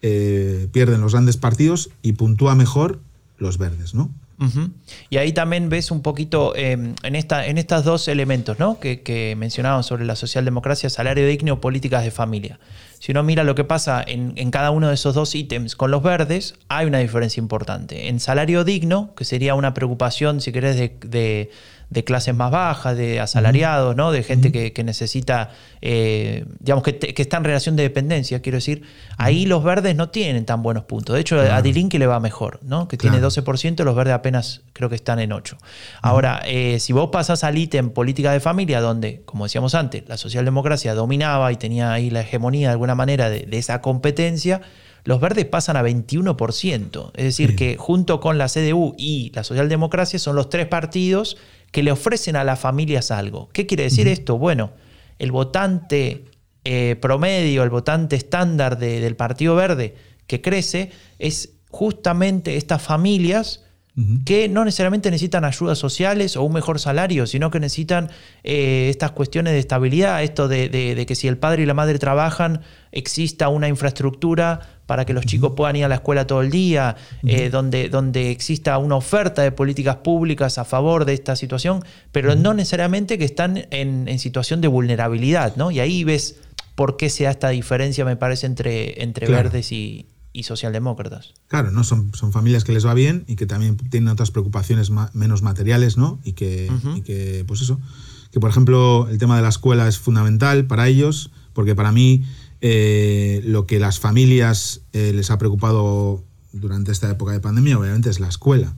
eh, 0.00 0.68
pierden 0.72 1.02
los 1.02 1.12
grandes 1.12 1.36
partidos 1.36 1.90
y 2.00 2.12
puntúa 2.12 2.54
mejor 2.54 3.00
los 3.36 3.58
verdes, 3.58 3.92
¿no? 3.92 4.10
Y 5.08 5.16
ahí 5.16 5.32
también 5.32 5.68
ves 5.68 5.90
un 5.90 6.02
poquito 6.02 6.54
em, 6.56 6.94
en, 7.02 7.16
esta, 7.16 7.46
en 7.46 7.56
estos 7.58 7.84
dos 7.84 8.08
elementos 8.08 8.58
¿no? 8.58 8.78
que, 8.78 9.02
que 9.02 9.34
mencionábamos 9.36 9.86
sobre 9.86 10.04
la 10.04 10.16
socialdemocracia, 10.16 10.90
salario 10.90 11.26
digno 11.26 11.60
políticas 11.60 12.04
de 12.04 12.10
familia. 12.10 12.58
Si 12.98 13.12
uno 13.12 13.22
mira 13.22 13.44
lo 13.44 13.54
que 13.54 13.64
pasa 13.64 14.02
en, 14.06 14.50
cada 14.50 14.70
uno 14.70 14.88
de 14.88 14.94
esos 14.94 15.14
dos 15.14 15.34
ítems 15.34 15.76
con 15.76 15.90
los 15.90 16.02
verdes, 16.02 16.54
hay 16.68 16.86
una 16.86 16.98
diferencia 16.98 17.40
importante. 17.40 18.08
En 18.08 18.20
salario 18.20 18.64
digno, 18.64 19.14
que 19.14 19.24
sería 19.24 19.54
una 19.54 19.74
preocupación, 19.74 20.40
si 20.40 20.52
querés, 20.52 20.76
de 20.76 20.96
de 21.04 21.50
clases 22.04 22.34
más 22.34 22.50
bajas, 22.50 22.96
de 22.96 23.20
asalariados, 23.20 23.96
¿no? 23.96 24.10
de 24.10 24.22
gente 24.22 24.52
que, 24.52 24.84
necesita, 24.84 25.50
eh, 25.80 26.44
digamos, 26.58 26.84
que, 26.84 27.14
está 27.16 27.36
en 27.36 27.44
relación 27.44 27.76
de 27.76 27.84
dependencia, 27.84 28.42
quiero 28.42 28.56
decir, 28.56 28.82
ahí 29.16 29.46
los 29.46 29.62
verdes 29.62 29.96
no 29.96 30.10
tienen 30.10 30.44
tan 30.44 30.62
buenos 30.62 30.84
puntos. 30.84 31.14
De 31.14 31.20
hecho, 31.20 31.40
a 31.40 31.62
Dilinque 31.62 31.98
le 31.98 32.06
va 32.06 32.20
mejor, 32.20 32.60
¿no? 32.62 32.88
que 32.88 32.96
tiene 32.96 33.20
12%, 33.20 33.84
los 33.84 33.94
verdes 33.94 34.14
apenas 34.14 34.62
creo 34.72 34.88
que 34.88 34.96
están 34.96 35.20
en 35.20 35.30
8%. 35.30 35.56
Ahora, 36.02 36.42
eh, 36.44 36.78
si 36.80 36.92
vos 36.92 37.10
pasas 37.10 37.44
al 37.44 37.56
ítem 37.56 37.90
política 37.90 38.32
de 38.32 38.40
familia, 38.40 38.80
donde, 38.80 39.22
como 39.24 39.44
decíamos 39.44 39.74
antes, 39.74 40.04
la 40.08 40.16
socialdemocracia 40.16 40.94
dominaba 40.94 41.52
y 41.52 41.56
tenía 41.56 41.92
ahí 41.92 42.10
la 42.10 42.20
hegemonía 42.20 42.68
de 42.68 42.72
alguna 42.72 42.94
manera 42.94 43.30
de, 43.30 43.46
esa 43.52 43.80
competencia, 43.80 44.60
los 45.04 45.20
verdes 45.20 45.44
pasan 45.46 45.76
a 45.76 45.82
21%. 45.82 47.12
Es 47.14 47.24
decir, 47.24 47.56
que 47.56 47.76
junto 47.76 48.20
con 48.20 48.38
la 48.38 48.48
CDU 48.48 48.94
y 48.98 49.30
la 49.34 49.44
socialdemocracia 49.44 50.18
son 50.18 50.36
los 50.36 50.50
tres 50.50 50.66
partidos 50.66 51.36
que 51.70 51.82
le 51.82 51.92
ofrecen 51.92 52.36
a 52.36 52.44
las 52.44 52.58
familias 52.58 53.10
algo. 53.10 53.48
¿Qué 53.52 53.66
quiere 53.66 53.84
decir 53.84 54.08
esto? 54.08 54.38
Bueno, 54.38 54.72
el 55.18 55.32
votante 55.32 56.24
eh, 56.64 56.96
promedio, 57.00 57.62
el 57.62 57.70
votante 57.70 58.16
estándar 58.16 58.78
del 58.78 59.16
Partido 59.16 59.54
Verde 59.54 59.94
que 60.26 60.40
crece 60.40 60.90
es 61.18 61.50
justamente 61.70 62.56
estas 62.56 62.82
familias 62.82 63.62
que 64.26 64.46
no 64.50 64.66
necesariamente 64.66 65.10
necesitan 65.10 65.46
ayudas 65.46 65.78
sociales 65.78 66.36
o 66.36 66.42
un 66.42 66.52
mejor 66.52 66.78
salario, 66.78 67.26
sino 67.26 67.50
que 67.50 67.60
necesitan 67.60 68.10
eh, 68.44 68.88
estas 68.90 69.12
cuestiones 69.12 69.54
de 69.54 69.58
estabilidad, 69.58 70.22
esto 70.22 70.48
de, 70.48 71.04
que 71.08 71.14
si 71.14 71.28
el 71.28 71.38
padre 71.38 71.62
y 71.62 71.66
la 71.66 71.72
madre 71.72 71.98
trabajan, 71.98 72.60
exista 72.92 73.48
una 73.48 73.68
infraestructura 73.68 74.75
para 74.86 75.04
que 75.04 75.12
los 75.12 75.26
chicos 75.26 75.52
puedan 75.56 75.76
ir 75.76 75.84
a 75.84 75.88
la 75.88 75.96
escuela 75.96 76.26
todo 76.26 76.40
el 76.40 76.50
día, 76.50 76.96
eh, 77.24 77.50
donde, 77.50 77.88
donde 77.88 78.30
exista 78.30 78.78
una 78.78 78.96
oferta 78.96 79.42
de 79.42 79.52
políticas 79.52 79.96
públicas 79.96 80.58
a 80.58 80.64
favor 80.64 81.04
de 81.04 81.12
esta 81.12 81.36
situación, 81.36 81.84
pero 82.12 82.34
no 82.36 82.54
necesariamente 82.54 83.18
que 83.18 83.24
están 83.24 83.66
en, 83.70 84.18
situación 84.18 84.60
de 84.60 84.68
vulnerabilidad, 84.68 85.56
¿no? 85.56 85.70
Y 85.70 85.80
ahí 85.80 86.04
ves 86.04 86.36
por 86.74 86.96
qué 86.96 87.10
se 87.10 87.24
da 87.24 87.30
esta 87.30 87.50
diferencia, 87.50 88.04
me 88.04 88.16
parece, 88.16 88.46
entre, 88.46 89.02
entre 89.02 89.28
verdes 89.28 89.72
y, 89.72 90.06
y 90.36 90.42
socialdemócratas. 90.42 91.32
Claro, 91.48 91.70
¿no? 91.70 91.82
Son, 91.82 92.14
son 92.14 92.30
familias 92.30 92.62
que 92.62 92.72
les 92.72 92.86
va 92.86 92.92
bien 92.92 93.24
y 93.26 93.36
que 93.36 93.46
también 93.46 93.78
tienen 93.78 94.10
otras 94.10 94.30
preocupaciones 94.30 94.90
menos 95.14 95.40
materiales, 95.40 95.96
¿no? 95.96 96.20
Y 96.24 96.34
que, 96.34 96.70
que, 97.06 97.44
pues 97.46 97.62
eso, 97.62 97.80
que 98.30 98.38
por 98.38 98.50
ejemplo 98.50 99.08
el 99.10 99.16
tema 99.16 99.36
de 99.36 99.42
la 99.42 99.48
escuela 99.48 99.88
es 99.88 99.98
fundamental 99.98 100.66
para 100.66 100.88
ellos, 100.88 101.30
porque 101.54 101.74
para 101.74 101.90
mí 101.90 102.24
eh, 102.68 103.42
lo 103.44 103.64
que 103.64 103.78
las 103.78 104.00
familias 104.00 104.80
eh, 104.92 105.12
les 105.14 105.30
ha 105.30 105.38
preocupado 105.38 106.24
durante 106.52 106.90
esta 106.90 107.08
época 107.08 107.30
de 107.30 107.38
pandemia, 107.38 107.78
obviamente, 107.78 108.10
es 108.10 108.18
la 108.18 108.26
escuela. 108.26 108.74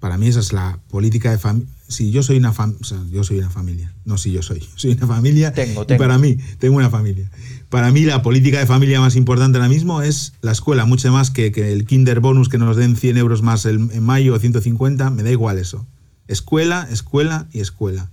Para 0.00 0.16
mí 0.16 0.28
esa 0.28 0.40
es 0.40 0.54
la 0.54 0.80
política 0.88 1.32
de 1.32 1.36
familia. 1.36 1.68
Si 1.86 2.10
yo 2.10 2.22
soy 2.22 2.38
una 2.38 2.54
familia, 2.54 2.80
yo 3.10 3.24
soy 3.24 3.36
una 3.36 3.50
familia, 3.50 3.94
no 4.06 4.16
si 4.16 4.32
yo 4.32 4.42
soy, 4.42 4.66
soy 4.76 4.92
una 4.92 5.06
familia. 5.06 5.52
Tengo, 5.52 5.84
tengo. 5.84 6.02
Y 6.02 6.06
para 6.06 6.16
mí, 6.16 6.38
tengo 6.58 6.76
una 6.76 6.88
familia. 6.88 7.30
Para 7.68 7.92
mí 7.92 8.06
la 8.06 8.22
política 8.22 8.58
de 8.58 8.64
familia 8.64 9.00
más 9.00 9.16
importante 9.16 9.58
ahora 9.58 9.68
mismo 9.68 10.00
es 10.00 10.32
la 10.40 10.52
escuela, 10.52 10.86
mucho 10.86 11.12
más 11.12 11.30
que, 11.30 11.52
que 11.52 11.74
el 11.74 11.84
kinder 11.84 12.20
bonus 12.20 12.48
que 12.48 12.56
nos 12.56 12.74
den 12.74 12.96
100 12.96 13.18
euros 13.18 13.42
más 13.42 13.66
en 13.66 14.02
mayo 14.02 14.32
o 14.32 14.38
150, 14.38 15.10
me 15.10 15.22
da 15.22 15.30
igual 15.30 15.58
eso. 15.58 15.86
Escuela, 16.26 16.88
escuela 16.90 17.48
y 17.52 17.60
escuela. 17.60 18.10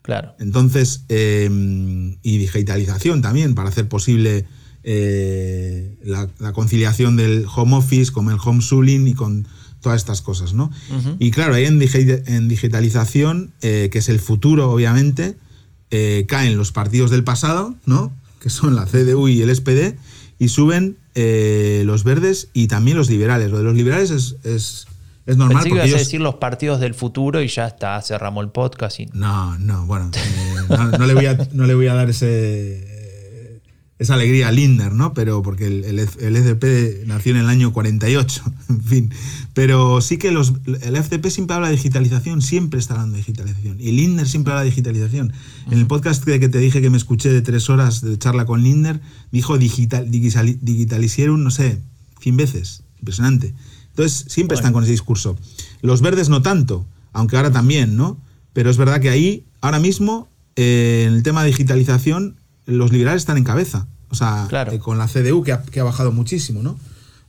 Claro. 0.00 0.34
Entonces, 0.40 1.04
em, 1.10 2.16
y 2.22 2.38
digitalización 2.38 3.20
también 3.20 3.54
para 3.54 3.68
hacer 3.68 3.86
posible 3.86 4.46
eh, 4.84 5.96
la, 6.04 6.52
conciliación 6.52 7.16
del 7.16 7.46
home 7.54 7.76
office 7.76 8.10
con 8.10 8.30
el 8.30 8.38
homeschooling 8.42 9.06
y 9.06 9.14
con 9.14 9.46
todas 9.80 10.00
estas 10.00 10.22
cosas, 10.22 10.54
¿no? 10.54 10.70
Y 11.18 11.30
claro, 11.30 11.54
ahí 11.54 11.64
en, 11.64 11.78
digitalización, 12.48 13.52
eh, 13.62 13.88
que 13.92 13.98
es 13.98 14.08
el 14.08 14.20
futuro, 14.20 14.70
obviamente, 14.70 15.36
eh, 15.90 16.24
caen 16.28 16.56
los 16.56 16.72
partidos 16.72 17.10
del 17.10 17.24
pasado, 17.24 17.74
¿no? 17.84 18.12
Que 18.40 18.48
son 18.48 18.76
la 18.76 18.86
CDU 18.86 19.28
y 19.28 19.42
el 19.42 19.54
SPD, 19.54 19.96
y 20.38 20.48
suben 20.48 20.96
los 21.14 22.04
verdes 22.04 22.48
y 22.52 22.68
también 22.68 22.96
los 22.96 23.10
liberales. 23.10 23.50
Lo 23.50 23.58
de 23.58 23.64
los 23.64 23.74
liberales 23.74 24.10
es, 24.10 24.36
es, 24.44 24.86
es 25.26 25.36
normal. 25.36 25.62
Pensé 25.62 25.68
que 25.70 25.86
ibas 25.86 25.94
a 25.94 25.98
decir 25.98 26.20
los 26.20 26.36
partidos 26.36 26.80
del 26.80 26.94
futuro 26.94 27.40
y 27.42 27.48
ya 27.48 27.68
está, 27.68 28.00
cerramos 28.02 28.42
el 28.44 28.50
podcast. 28.50 28.98
Y... 29.00 29.06
No, 29.12 29.56
no, 29.58 29.86
bueno, 29.86 30.10
eh, 30.14 30.54
no, 30.68 30.90
no 30.98 31.06
le 31.06 31.14
voy 31.14 31.26
a, 31.26 31.48
no 31.52 31.66
le 31.66 31.74
voy 31.74 31.86
a 31.86 31.94
dar 31.94 32.10
ese, 32.10 32.91
esa 34.02 34.14
alegría 34.14 34.48
a 34.48 34.52
Lindner, 34.52 34.92
¿no? 34.92 35.14
Pero 35.14 35.42
porque 35.42 35.66
el, 35.66 35.84
el, 35.84 35.98
el 35.98 36.36
FDP 36.36 37.06
nació 37.06 37.32
en 37.32 37.38
el 37.38 37.48
año 37.48 37.72
48, 37.72 38.42
en 38.68 38.82
fin. 38.82 39.14
Pero 39.54 40.00
sí 40.00 40.18
que 40.18 40.30
los, 40.30 40.52
el 40.66 41.02
FDP 41.02 41.28
siempre 41.28 41.56
habla 41.56 41.68
de 41.68 41.76
digitalización, 41.76 42.42
siempre 42.42 42.80
está 42.80 42.94
hablando 42.94 43.14
de 43.14 43.20
digitalización. 43.20 43.80
Y 43.80 43.92
Lindner 43.92 44.28
siempre 44.28 44.52
habla 44.52 44.64
de 44.64 44.70
digitalización. 44.70 45.32
En 45.70 45.78
el 45.78 45.86
podcast 45.86 46.24
que, 46.24 46.38
que 46.40 46.48
te 46.48 46.58
dije 46.58 46.80
que 46.80 46.90
me 46.90 46.96
escuché 46.96 47.30
de 47.30 47.42
tres 47.42 47.70
horas 47.70 48.00
de 48.00 48.18
charla 48.18 48.44
con 48.44 48.62
Lindner, 48.62 49.00
dijo 49.30 49.58
digital, 49.58 50.10
digital, 50.10 50.58
digitalisieron, 50.60 51.42
no 51.42 51.50
sé, 51.50 51.80
100 52.20 52.36
veces. 52.36 52.82
Impresionante. 52.98 53.54
Entonces, 53.90 54.24
siempre 54.28 54.56
están 54.56 54.72
con 54.72 54.84
ese 54.84 54.92
discurso. 54.92 55.36
Los 55.82 56.00
verdes 56.00 56.28
no 56.28 56.40
tanto, 56.40 56.86
aunque 57.12 57.36
ahora 57.36 57.50
también, 57.50 57.96
¿no? 57.96 58.18
Pero 58.52 58.70
es 58.70 58.76
verdad 58.76 59.00
que 59.00 59.10
ahí, 59.10 59.44
ahora 59.60 59.80
mismo, 59.80 60.28
eh, 60.56 61.04
en 61.06 61.14
el 61.14 61.22
tema 61.22 61.42
de 61.42 61.48
digitalización, 61.48 62.36
los 62.72 62.92
liberales 62.92 63.22
están 63.22 63.36
en 63.38 63.44
cabeza. 63.44 63.86
O 64.10 64.14
sea, 64.14 64.46
Claro. 64.48 64.72
eh, 64.72 64.78
con 64.78 64.98
la 64.98 65.06
CDU 65.08 65.42
que 65.42 65.52
ha, 65.52 65.62
que 65.62 65.80
ha 65.80 65.84
bajado 65.84 66.12
muchísimo, 66.12 66.62
¿no? 66.62 66.78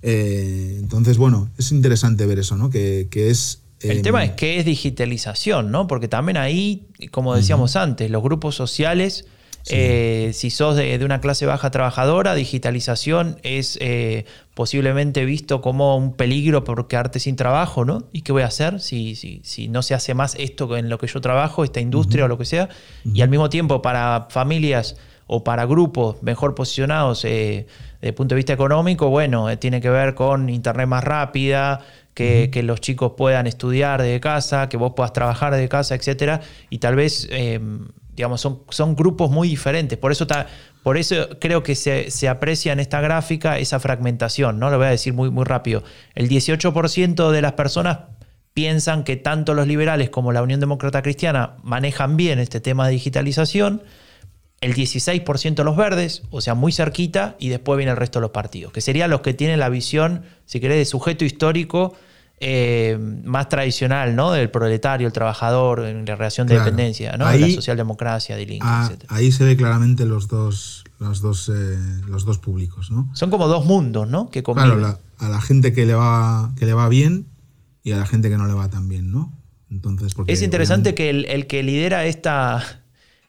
Eh, 0.01 0.77
entonces, 0.79 1.17
bueno, 1.17 1.49
es 1.57 1.71
interesante 1.71 2.25
ver 2.25 2.39
eso, 2.39 2.57
¿no? 2.57 2.69
Que, 2.69 3.07
que 3.09 3.29
es... 3.29 3.61
El 3.79 3.99
eh, 3.99 4.01
tema 4.01 4.23
es 4.23 4.31
qué 4.31 4.59
es 4.59 4.65
digitalización, 4.65 5.71
¿no? 5.71 5.87
Porque 5.87 6.07
también 6.07 6.37
ahí, 6.37 6.87
como 7.11 7.35
decíamos 7.35 7.75
antes, 7.75 8.09
los 8.11 8.21
grupos 8.23 8.55
sociales, 8.55 9.25
eh, 9.69 10.31
si 10.33 10.49
sos 10.49 10.75
de, 10.75 10.97
de 10.97 11.05
una 11.05 11.21
clase 11.21 11.45
baja 11.45 11.71
trabajadora, 11.71 12.35
digitalización 12.35 13.37
es 13.43 13.77
eh, 13.81 14.25
posiblemente 14.53 15.23
visto 15.25 15.61
como 15.61 15.95
un 15.95 16.13
peligro 16.15 16.63
por 16.65 16.87
quedarte 16.87 17.19
sin 17.19 17.35
trabajo, 17.37 17.85
¿no? 17.85 18.03
¿Y 18.11 18.21
qué 18.21 18.31
voy 18.33 18.43
a 18.43 18.47
hacer 18.47 18.81
si, 18.81 19.15
si, 19.15 19.39
si 19.43 19.69
no 19.69 19.81
se 19.83 19.93
hace 19.93 20.13
más 20.13 20.35
esto 20.37 20.75
en 20.75 20.89
lo 20.89 20.97
que 20.97 21.07
yo 21.07 21.21
trabajo, 21.21 21.63
esta 21.63 21.79
industria 21.79 22.25
o 22.25 22.27
lo 22.27 22.37
que 22.37 22.45
sea? 22.45 22.67
Y 23.05 23.21
al 23.21 23.29
mismo 23.29 23.49
tiempo, 23.49 23.81
para 23.81 24.27
familias 24.29 24.97
o 25.27 25.43
para 25.43 25.65
grupos 25.65 26.21
mejor 26.21 26.55
posicionados 26.55 27.23
eh, 27.25 27.65
desde 28.01 28.09
el 28.09 28.13
punto 28.13 28.35
de 28.35 28.37
vista 28.37 28.53
económico, 28.53 29.09
bueno, 29.09 29.49
eh, 29.49 29.57
tiene 29.57 29.79
que 29.81 29.89
ver 29.89 30.13
con 30.15 30.49
internet 30.49 30.87
más 30.87 31.03
rápida, 31.03 31.81
que, 32.13 32.49
que 32.51 32.61
los 32.61 32.79
chicos 32.79 33.13
puedan 33.17 33.47
estudiar 33.47 34.01
desde 34.01 34.19
casa, 34.19 34.69
que 34.69 34.77
vos 34.77 34.93
puedas 34.95 35.13
trabajar 35.13 35.53
desde 35.53 35.67
casa, 35.69 35.95
etcétera, 35.95 36.41
y 36.69 36.77
tal 36.77 36.95
vez, 36.95 37.27
eh, 37.31 37.59
digamos, 38.15 38.39
son, 38.39 38.59
son 38.69 38.95
grupos 38.95 39.31
muy 39.31 39.47
diferentes. 39.47 39.97
Por 39.97 40.11
eso, 40.11 40.27
ta- 40.27 40.45
por 40.83 40.97
eso 40.97 41.15
creo 41.41 41.63
que 41.63 41.73
se, 41.73 42.11
se 42.11 42.29
aprecia 42.29 42.71
en 42.73 42.79
esta 42.79 43.01
gráfica 43.01 43.57
esa 43.57 43.79
fragmentación, 43.79 44.59
¿no? 44.59 44.69
Lo 44.69 44.77
voy 44.77 44.87
a 44.87 44.89
decir 44.91 45.13
muy, 45.13 45.31
muy 45.31 45.45
rápido. 45.45 45.83
El 46.13 46.29
18% 46.29 47.31
de 47.31 47.41
las 47.41 47.53
personas 47.53 47.99
piensan 48.53 49.03
que 49.03 49.15
tanto 49.15 49.55
los 49.55 49.65
liberales 49.65 50.11
como 50.11 50.31
la 50.31 50.43
Unión 50.43 50.59
Demócrata 50.59 51.01
Cristiana 51.01 51.55
manejan 51.63 52.15
bien 52.17 52.37
este 52.37 52.59
tema 52.59 52.85
de 52.85 52.93
digitalización, 52.93 53.81
el 54.63 54.73
16% 54.73 55.63
los 55.63 55.75
verdes, 55.75 56.23
o 56.31 56.41
sea, 56.41 56.53
muy 56.55 56.71
cerquita, 56.71 57.35
y 57.39 57.49
después 57.49 57.77
viene 57.77 57.91
el 57.91 57.97
resto 57.97 58.19
de 58.19 58.21
los 58.21 58.31
partidos, 58.31 58.71
que 58.73 58.81
serían 58.81 59.09
los 59.09 59.21
que 59.21 59.33
tienen 59.33 59.59
la 59.59 59.69
visión, 59.69 60.23
si 60.45 60.59
querés, 60.59 60.77
de 60.77 60.85
sujeto 60.85 61.25
histórico 61.25 61.93
eh, 62.45 62.97
más 63.23 63.47
tradicional, 63.47 64.15
¿no? 64.17 64.31
Del 64.33 64.49
proletario, 64.49 65.07
el 65.07 65.13
trabajador, 65.13 65.85
en 65.85 66.03
la 66.05 66.15
relación 66.15 66.45
de 66.47 66.55
Claro. 66.55 66.65
dependencia, 66.71 67.15
¿no? 67.15 67.25
Ahí- 67.25 67.39
la 67.39 67.55
socialdemocracia, 67.55 68.35
de 68.35 68.45
Lincoln, 68.45 68.69
ah, 68.69 68.89
etc. 68.91 69.05
ahí 69.07 69.31
se 69.31 69.45
ve 69.45 69.55
claramente 69.55 70.05
los 70.05 70.27
dos, 70.27 70.83
los 70.99 71.21
dos, 71.21 71.49
eh, 71.53 71.77
los 72.07 72.25
dos 72.25 72.39
públicos, 72.39 72.91
¿no? 72.91 73.09
Son 73.13 73.29
como 73.29 73.47
dos 73.47 73.65
mundos, 73.65 74.09
¿no? 74.09 74.29
Que 74.29 74.43
Claro, 74.43 74.75
la- 74.75 74.99
a 75.19 75.29
la 75.29 75.39
gente 75.39 75.71
que 75.71 75.85
le 75.85 75.93
va 75.93 76.51
que 76.57 76.65
le 76.65 76.73
va 76.73 76.89
bien 76.89 77.27
y 77.81 77.91
a 77.93 77.97
la 77.97 78.05
gente 78.05 78.29
que 78.29 78.37
no 78.37 78.45
le 78.45 78.53
va 78.53 78.69
tan 78.69 78.89
bien, 78.89 79.11
¿no? 79.11 79.31
Entonces, 79.71 80.13
porque 80.13 80.33
Es 80.33 80.41
interesante 80.41 80.89
obviamente- 80.89 80.95
que 80.95 81.09
el, 81.09 81.25
el 81.41 81.47
que 81.47 81.63
lidera 81.63 82.03
esta, 82.05 82.81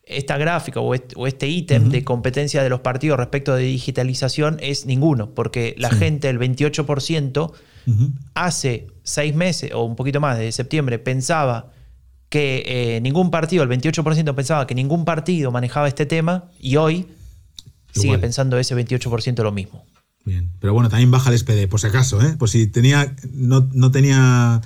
esta 0.07 0.37
gráfica 0.37 0.81
o 0.81 0.95
este, 0.95 1.15
o 1.17 1.27
este 1.27 1.49
ítem 1.49 1.89
de 1.89 2.05
competencia 2.05 2.63
de 2.63 2.69
los 2.69 2.81
partidos 2.81 3.19
respecto 3.19 3.55
de 3.55 3.65
digitalización 3.65 4.59
es 4.61 4.87
ninguno, 4.87 5.31
porque 5.31 5.75
la 5.79 5.91
gente, 5.91 6.29
el 6.29 6.39
28%, 6.39 7.53
Ujú. 7.87 8.13
hace 8.35 8.87
seis 9.03 9.35
meses 9.35 9.73
o 9.73 9.85
un 9.85 9.97
poquito 9.97 10.21
más, 10.21 10.39
de 10.39 10.51
septiembre, 10.53 10.99
pensaba 10.99 11.71
que 12.29 12.65
eh, 12.67 13.01
ningún 13.01 13.31
partido, 13.31 13.63
el 13.63 13.69
28% 13.69 14.35
pensaba 14.35 14.67
que 14.67 14.75
ningún 14.75 15.05
partido 15.05 15.51
manejaba 15.53 15.89
este 15.89 16.07
tema 16.07 16.51
y 16.59 16.77
hoy 16.77 17.07
sigue 17.93 18.19
pensando 18.19 18.59
ese 18.59 18.75
28% 18.75 19.43
lo 19.43 19.53
mismo. 19.53 19.85
Bien, 20.25 20.51
pero 20.59 20.73
bueno, 20.73 20.89
también 20.89 21.11
baja 21.11 21.31
el 21.31 21.39
SPD, 21.39 21.69
por 21.69 21.81
si 21.81 21.87
acaso, 21.87 22.21
¿eh? 22.23 22.35
Pues 22.39 22.51
si 22.51 22.67
tenía, 22.67 23.15
no, 23.31 23.69
no 23.73 23.91
tenía, 23.91 24.63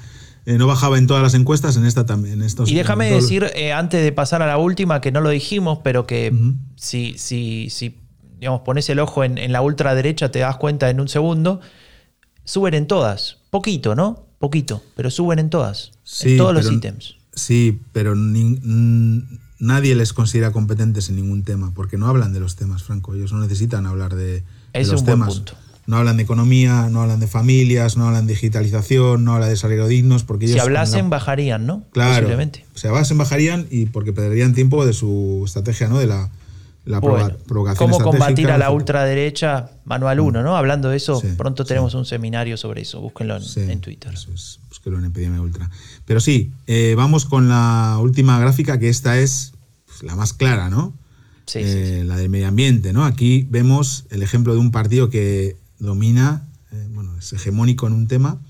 eh, 0.49 0.57
no 0.59 0.66
bajaba 0.66 0.96
en 0.99 1.07
todas 1.07 1.22
las 1.22 1.34
encuestas, 1.34 1.76
en 1.76 1.84
esta 1.84 2.07
también. 2.07 2.34
En 2.40 2.42
estos, 2.42 2.70
Y 2.70 2.74
déjame 2.74 3.11
decir, 3.11 3.46
eh, 3.55 3.72
antes 3.72 4.03
de 4.03 4.12
pasar 4.12 4.40
a 4.42 4.46
la 4.46 4.57
última, 4.59 5.01
que 5.01 5.12
no 5.12 5.20
lo 5.20 5.28
dijimos, 5.30 5.80
pero 5.84 6.07
que 6.07 6.32
si, 6.76 7.18
si, 7.18 7.68
si 7.70 7.96
digamos, 8.40 8.62
pones 8.62 8.88
el 8.88 8.99
ojo 9.01 9.24
en, 9.24 9.36
en 9.38 9.53
la 9.53 9.61
ultraderecha, 9.61 10.30
te 10.30 10.38
das 10.38 10.57
cuenta 10.57 10.88
en 10.90 11.01
un 11.01 11.09
segundo, 11.09 11.61
suben 12.44 12.74
en 12.74 12.86
todas. 12.86 13.38
Poquito, 13.51 13.94
¿no? 13.94 14.24
Poquito, 14.38 14.82
pero 14.96 15.11
suben 15.11 15.38
en 15.38 15.51
todas. 15.51 15.90
Sí, 16.05 16.32
en 16.32 16.38
todos 16.38 16.55
los 16.55 16.64
pero- 16.64 16.76
ítems. 16.76 17.16
Sí, 17.34 17.80
pero 17.92 18.14
ni- 18.16 18.59
nadie 19.59 19.94
les 19.94 20.12
considera 20.12 20.51
competentes 20.53 21.09
en 21.09 21.16
ningún 21.16 21.42
tema, 21.44 21.72
porque 21.74 21.96
no 21.99 22.07
hablan 22.07 22.32
de 22.32 22.40
los 22.40 22.57
temas, 22.57 22.82
Franco. 22.82 23.14
Ellos 23.14 23.32
no 23.32 23.40
necesitan 23.40 23.86
hablar 23.86 24.14
de, 24.16 24.42
de 24.72 24.80
los 24.80 24.88
un 24.88 24.94
buen 24.96 25.05
temas. 25.07 25.34
punto. 25.34 25.53
No 25.89 25.97
hablan 25.97 26.18
de 26.18 26.22
economía, 26.22 26.89
no 26.91 27.01
hablan 27.03 27.18
de 27.18 27.26
familias, 27.26 27.97
no 27.97 28.07
hablan 28.07 28.26
de 28.26 28.34
digitalización, 28.34 29.24
no 29.24 29.34
hablan 29.34 29.49
de 29.49 29.57
salario 29.57 29.86
dignos, 29.89 30.22
porque 30.22 30.45
ellos 30.45 30.53
Si 30.55 30.59
la- 30.59 30.64
hablasen, 30.64 31.09
bajarían, 31.11 31.66
¿no? 31.66 31.84
Claro. 31.93 32.12
Posiblemente. 32.14 32.64
Sea, 32.74 32.93
basen 32.93 33.16
bajarían 33.18 33.66
y 33.70 33.86
porque 33.86 34.12
perderían 34.12 34.53
tiempo 34.53 34.84
de 34.84 34.93
su 34.93 35.43
estrategia, 35.47 35.89
¿no? 35.89 35.99
De 35.99 36.07
la, 36.07 36.30
la 36.84 37.01
Bueno, 37.01 37.30
provocación 37.47 37.91
¿Cómo 37.91 38.05
combatir 38.05 38.51
a 38.51 38.59
la 38.59 38.70
ultraderecha? 38.70 39.70
Manual 39.86 40.20
1, 40.20 40.43
¿no? 40.43 40.57
Hablando 40.59 40.91
de 40.91 40.99
eso, 40.99 41.20
Sí, 41.22 41.28
pronto 41.39 41.64
sí. 41.64 41.68
tenemos 41.68 41.95
un 41.95 42.05
seminario 42.05 42.59
sobre 42.59 42.82
eso. 42.82 43.01
Búsquenlo 43.01 43.36
en, 43.36 43.43
Sí, 43.43 43.61
en 43.61 43.80
Twitter. 43.80 44.12
Eso 44.12 44.30
es, 44.34 44.61
búsquelo 44.68 44.99
en 44.99 45.07
Epidemia 45.07 45.41
Ultra. 45.41 45.70
Pero 46.05 46.20
sí, 46.20 46.53
eh, 46.66 46.95
vamos 46.99 47.24
con 47.24 47.49
la 47.49 47.97
última 48.01 48.39
gráfica, 48.39 48.78
que 48.78 48.91
esta 48.91 49.18
es 49.18 49.53
pues, 49.86 50.03
la 50.03 50.16
más 50.16 50.34
clara, 50.34 50.68
¿no? 50.68 50.93
Eh, 51.55 52.05
La 52.07 52.16
del 52.18 52.28
medio 52.28 52.47
ambiente, 52.49 52.93
¿no? 52.93 53.07
Aquí 53.07 53.47
vemos 53.49 54.05
el 54.11 54.22
ejemplo 54.22 54.53
de 54.53 54.61
un 54.61 54.70
partido 54.70 55.09
que 55.09 55.57
domina, 55.79 56.49
eh, 56.72 56.89
bueno, 56.93 57.16
es 57.18 57.33
hegemónico 57.33 57.87
en 57.87 57.93
un 57.95 58.09
tema. 58.09 58.41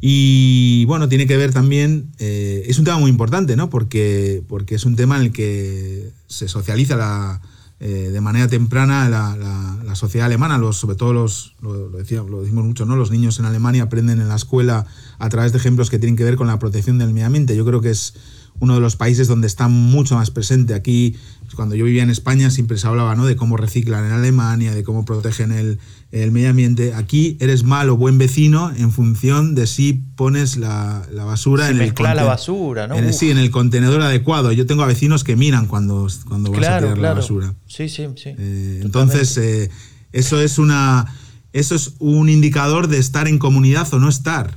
Y 0.00 0.84
bueno, 0.86 1.08
tiene 1.08 1.26
que 1.26 1.36
ver 1.36 1.52
también, 1.52 2.10
eh, 2.18 2.64
es 2.66 2.78
un 2.78 2.84
tema 2.86 2.98
muy 2.98 3.10
importante, 3.10 3.54
¿no? 3.56 3.68
Porque, 3.68 4.42
porque 4.48 4.74
es 4.74 4.84
un 4.86 4.96
tema 4.96 5.16
en 5.16 5.24
el 5.24 5.32
que 5.32 6.10
se 6.26 6.48
socializa 6.48 6.96
la, 6.96 7.42
eh, 7.80 8.08
de 8.10 8.20
manera 8.22 8.48
temprana 8.48 9.08
la, 9.10 9.36
la- 9.36 9.94
sociedad 9.94 10.26
alemana, 10.26 10.56
los, 10.56 10.78
sobre 10.78 10.96
todo 10.96 11.12
los, 11.12 11.56
lo, 11.60 11.90
lo 11.90 11.98
decía- 11.98 12.22
lo 12.22 12.40
decimos 12.40 12.64
mucho, 12.64 12.86
¿no? 12.86 12.96
Los 12.96 13.10
niños 13.10 13.38
en 13.40 13.44
Alemania 13.44 13.82
aprenden 13.82 14.20
en 14.20 14.28
la 14.28 14.36
escuela 14.36 14.86
a 15.18 15.28
través 15.28 15.52
de 15.52 15.58
ejemplos 15.58 15.90
que 15.90 15.98
tienen 15.98 16.16
que 16.16 16.24
ver 16.24 16.36
con 16.36 16.46
la 16.46 16.58
protección 16.58 16.96
del 16.96 17.12
medio 17.12 17.26
ambiente. 17.26 17.54
Yo 17.54 17.66
creo 17.66 17.82
que 17.82 17.90
es 17.90 18.14
uno 18.60 18.74
de 18.74 18.80
los 18.80 18.96
países 18.96 19.28
donde 19.28 19.46
está 19.48 19.68
mucho 19.68 20.14
más 20.14 20.30
presente. 20.30 20.72
Aquí, 20.72 21.16
cuando 21.56 21.74
yo 21.74 21.84
vivía 21.84 22.02
en 22.02 22.08
España, 22.10 22.48
siempre 22.50 22.78
se 22.78 22.86
hablaba 22.86 23.14
¿no? 23.16 23.26
de 23.26 23.36
cómo 23.36 23.56
reciclan 23.58 24.06
en 24.06 24.12
Alemania, 24.12 24.74
de 24.74 24.84
cómo 24.84 25.04
protegen 25.04 25.52
el, 25.52 25.78
el 26.12 26.32
medio 26.32 26.50
ambiente. 26.50 26.92
Aquí 26.94 27.36
eres 27.40 27.62
mal 27.62 27.88
o 27.88 27.96
buen 27.96 28.18
vecino 28.18 28.72
en 28.76 28.90
función 28.90 29.54
de 29.54 29.66
si 29.66 29.92
pones 30.16 30.56
la, 30.56 31.06
la 31.12 31.24
basura 31.24 31.68
en 31.70 31.80
el 31.80 31.94
la 31.98 32.24
basura, 32.24 32.86
¿no? 32.88 32.96
en 32.96 33.04
el- 33.04 33.14
sí, 33.14 33.30
en 33.30 33.38
el 33.38 33.50
contenedor 33.50 34.00
adecuado. 34.02 34.50
Yo 34.52 34.66
tengo 34.66 34.82
a 34.82 34.86
vecinos 34.86 35.22
que 35.22 35.36
miran 35.36 35.66
cuando, 35.66 36.08
cuando 36.28 36.50
vas 36.50 36.58
a 36.58 36.60
Claro, 36.62 36.78
tirar 36.86 36.96
la 36.98 37.00
claro. 37.02 37.16
basura. 37.16 37.54
Sí, 37.68 37.88
sí, 37.88 38.06
sí. 38.16 38.30
Eh, 38.36 38.80
entonces, 38.82 39.36
eh, 39.38 39.70
eso 40.12 40.40
es 40.40 40.58
una. 40.58 41.06
Eso 41.52 41.74
es 41.74 41.94
un 41.98 42.28
indicador 42.28 42.86
de 42.88 42.98
estar 42.98 43.26
en 43.28 43.38
comunidad 43.38 43.92
o 43.92 43.98
no 43.98 44.08
estar. 44.08 44.56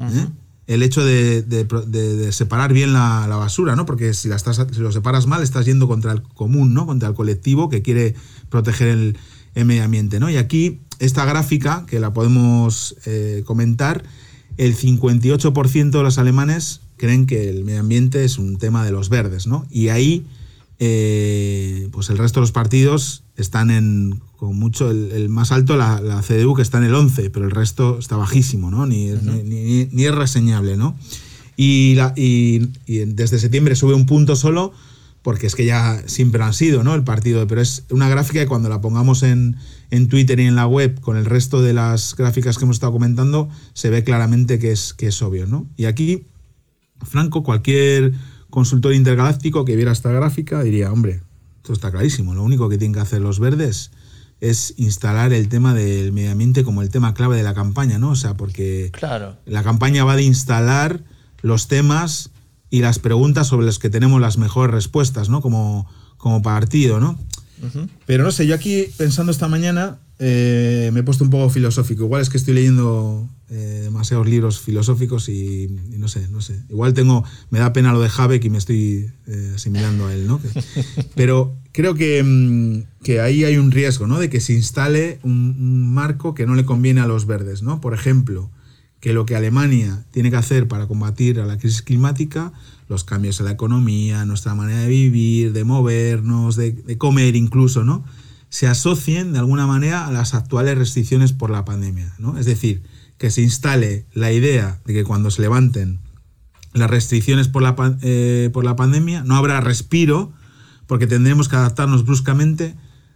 ¿eh? 0.00 0.26
El 0.66 0.82
hecho 0.82 1.04
de, 1.04 1.42
de 1.42 1.64
pro- 1.64 1.82
de- 1.82 2.16
de 2.16 2.32
separar 2.32 2.72
bien 2.72 2.92
la, 2.92 3.26
la 3.28 3.36
basura, 3.36 3.76
¿no? 3.76 3.86
Porque 3.86 4.12
si, 4.14 4.28
la 4.28 4.34
estás, 4.34 4.60
si 4.72 4.80
lo 4.80 4.90
separas 4.90 5.26
mal, 5.28 5.42
estás 5.44 5.64
yendo 5.66 5.86
contra 5.86 6.10
el 6.12 6.22
común, 6.22 6.74
¿no? 6.74 6.84
Contra 6.86 7.08
el 7.08 7.14
colectivo 7.14 7.68
que 7.68 7.82
quiere 7.82 8.16
proteger 8.50 8.88
el, 8.88 9.16
el 9.56 9.64
medio 9.64 9.82
ambiente, 9.82 10.20
¿no? 10.20 10.30
Y 10.30 10.36
aquí, 10.36 10.78
esta 11.00 11.24
gráfica, 11.24 11.84
que 11.88 11.98
la 11.98 12.12
podemos 12.12 12.94
eh, 13.06 13.42
comentar, 13.44 14.04
el 14.56 14.76
58% 14.76 15.90
de 15.90 16.02
los 16.02 16.18
alemanes 16.18 16.80
creen 16.96 17.26
que 17.26 17.48
el 17.50 17.64
medio 17.64 17.80
ambiente 17.80 18.24
es 18.24 18.38
un 18.38 18.56
tema 18.58 18.84
de 18.84 18.92
los 18.92 19.08
verdes, 19.08 19.46
¿no? 19.48 19.66
Y 19.70 19.88
ahí, 19.88 20.24
eh, 20.78 21.88
pues 21.92 22.10
el 22.10 22.18
resto 22.18 22.40
de 22.40 22.42
los 22.42 22.52
partidos 22.52 23.22
están 23.36 23.70
en, 23.70 24.20
con 24.36 24.56
mucho, 24.56 24.90
el, 24.90 25.10
el 25.12 25.28
más 25.28 25.52
alto, 25.52 25.76
la, 25.76 26.00
la 26.00 26.22
CDU, 26.22 26.54
que 26.54 26.62
está 26.62 26.78
en 26.78 26.84
el 26.84 26.94
11, 26.94 27.30
pero 27.30 27.44
el 27.44 27.50
resto 27.50 27.98
está 27.98 28.16
bajísimo, 28.16 28.70
¿no? 28.70 28.86
Ni, 28.86 29.10
ni, 29.10 29.42
ni- 29.42 29.88
ni 29.90 30.04
es 30.04 30.14
reseñable, 30.14 30.76
¿no? 30.76 30.96
Y, 31.56 31.94
la- 31.96 32.12
y- 32.16 32.68
y 32.86 32.98
desde 33.06 33.38
septiembre 33.38 33.74
sube 33.76 33.94
un 33.94 34.06
punto 34.06 34.36
solo, 34.36 34.72
porque 35.26 35.48
es 35.48 35.56
que 35.56 35.64
ya 35.64 36.04
siempre 36.06 36.40
han 36.40 36.54
sido, 36.54 36.84
¿no? 36.84 36.94
El 36.94 37.02
partido, 37.02 37.48
pero 37.48 37.60
es 37.60 37.82
una 37.90 38.08
gráfica 38.08 38.38
que 38.38 38.46
cuando 38.46 38.68
la 38.68 38.80
pongamos 38.80 39.24
en, 39.24 39.56
en 39.90 40.06
Twitter 40.06 40.38
y 40.38 40.44
en 40.44 40.54
la 40.54 40.68
web 40.68 41.00
con 41.00 41.16
el 41.16 41.24
resto 41.24 41.62
de 41.62 41.72
las 41.72 42.14
gráficas 42.14 42.58
que 42.58 42.64
hemos 42.64 42.76
estado 42.76 42.92
comentando, 42.92 43.48
se 43.72 43.90
ve 43.90 44.04
claramente 44.04 44.60
que 44.60 44.70
es, 44.70 44.94
que 44.94 45.08
es 45.08 45.20
obvio, 45.22 45.48
¿no? 45.48 45.66
Y 45.76 45.86
aquí, 45.86 46.28
Franco, 47.02 47.42
cualquier 47.42 48.12
consultor 48.50 48.94
intergaláctico 48.94 49.64
que 49.64 49.74
viera 49.74 49.90
esta 49.90 50.12
gráfica 50.12 50.62
diría, 50.62 50.92
hombre, 50.92 51.22
esto 51.56 51.72
está 51.72 51.90
clarísimo, 51.90 52.32
lo 52.32 52.44
único 52.44 52.68
que 52.68 52.78
tienen 52.78 52.94
que 52.94 53.00
hacer 53.00 53.20
los 53.20 53.40
verdes 53.40 53.90
es 54.40 54.74
instalar 54.76 55.32
el 55.32 55.48
tema 55.48 55.74
del 55.74 56.12
medio 56.12 56.30
ambiente 56.30 56.62
como 56.62 56.82
el 56.82 56.88
tema 56.88 57.14
clave 57.14 57.36
de 57.36 57.42
la 57.42 57.52
campaña, 57.52 57.98
¿no? 57.98 58.10
O 58.10 58.16
sea, 58.16 58.36
porque 58.36 58.92
claro. 58.92 59.36
la 59.44 59.64
campaña 59.64 60.04
va 60.04 60.14
de 60.14 60.22
instalar 60.22 61.02
los 61.42 61.66
temas 61.66 62.30
y 62.70 62.80
las 62.80 62.98
preguntas 62.98 63.46
sobre 63.48 63.66
las 63.66 63.78
que 63.78 63.90
tenemos 63.90 64.20
las 64.20 64.38
mejores 64.38 64.74
respuestas, 64.74 65.28
¿no? 65.28 65.40
Como, 65.40 65.88
como 66.16 66.42
partido, 66.42 67.00
¿no? 67.00 67.18
Pero 68.04 68.24
no 68.24 68.30
sé, 68.30 68.46
yo 68.46 68.54
aquí 68.54 68.84
pensando 68.98 69.32
esta 69.32 69.48
mañana 69.48 69.98
eh, 70.18 70.90
me 70.92 71.00
he 71.00 71.02
puesto 71.02 71.24
un 71.24 71.30
poco 71.30 71.50
filosófico. 71.50 72.04
Igual 72.04 72.22
es 72.22 72.30
que 72.30 72.36
estoy 72.36 72.54
leyendo 72.54 73.28
eh, 73.48 73.80
demasiados 73.84 74.28
libros 74.28 74.60
filosóficos 74.60 75.28
y, 75.28 75.68
no 75.96 76.08
sé, 76.08 76.28
no 76.28 76.40
sé. 76.40 76.62
Igual 76.68 76.94
tengo, 76.94 77.24
me 77.50 77.58
da 77.58 77.72
pena 77.72 77.92
lo 77.92 78.00
de 78.00 78.10
Habeck 78.14 78.44
y 78.44 78.50
me 78.50 78.58
estoy 78.58 79.10
eh, 79.26 79.52
asimilando 79.54 80.06
a 80.06 80.14
él, 80.14 80.26
¿no? 80.26 80.40
pero 81.14 81.56
creo 81.72 81.94
que, 81.94 82.22
mm, 82.22 83.02
que, 83.02 83.20
ahí 83.20 83.44
hay 83.44 83.56
un 83.56 83.70
riesgo, 83.70 84.06
¿no? 84.06 84.18
De 84.18 84.28
que 84.28 84.40
se 84.40 84.52
instale 84.52 85.18
un, 85.22 85.56
un, 85.58 85.94
marco 85.94 86.34
que 86.34 86.46
no 86.46 86.54
le 86.54 86.64
conviene 86.64 87.00
a 87.00 87.06
los 87.06 87.26
verdes, 87.26 87.62
¿no? 87.62 87.80
Por 87.80 87.94
ejemplo, 87.94 88.50
que 89.06 89.12
lo 89.12 89.24
que 89.24 89.36
Alemania 89.36 90.04
tiene 90.10 90.32
que 90.32 90.36
hacer 90.36 90.66
para 90.66 90.88
combatir 90.88 91.38
a 91.38 91.46
la 91.46 91.58
crisis 91.58 91.80
climática, 91.80 92.52
los 92.88 93.04
cambios 93.04 93.38
en 93.38 93.46
la 93.46 93.52
economía, 93.52 94.24
nuestra 94.24 94.56
manera 94.56 94.80
de 94.80 94.88
vivir, 94.88 95.52
de 95.52 95.62
movernos, 95.62 96.56
de, 96.56 96.98
comer 96.98 97.36
incluso, 97.36 97.84
¿no? 97.84 98.04
Se 98.48 98.66
asocien 98.66 99.32
de 99.32 99.38
alguna 99.38 99.64
manera 99.64 100.08
a 100.08 100.10
las 100.10 100.34
actuales 100.34 100.76
restricciones 100.76 101.32
por 101.32 101.50
la 101.50 101.64
pandemia, 101.64 102.16
¿no? 102.18 102.36
Es 102.36 102.46
decir, 102.46 102.82
que 103.16 103.30
se 103.30 103.42
instale 103.42 104.06
la 104.12 104.32
idea 104.32 104.80
de 104.84 104.92
que 104.92 105.04
cuando 105.04 105.30
se 105.30 105.40
levanten 105.40 106.00
las 106.72 106.90
restricciones 106.90 107.46
por 107.46 107.62
la, 107.62 107.76
eh, 108.02 108.50
por 108.52 108.64
la 108.64 108.74
pandemia, 108.74 109.22
no 109.22 109.36
habrá 109.36 109.60
respiro, 109.60 110.32
porque 110.88 111.06
tendremos 111.06 111.48
que 111.48 111.54
adaptarnos 111.54 112.04
bruscamente 112.04 112.74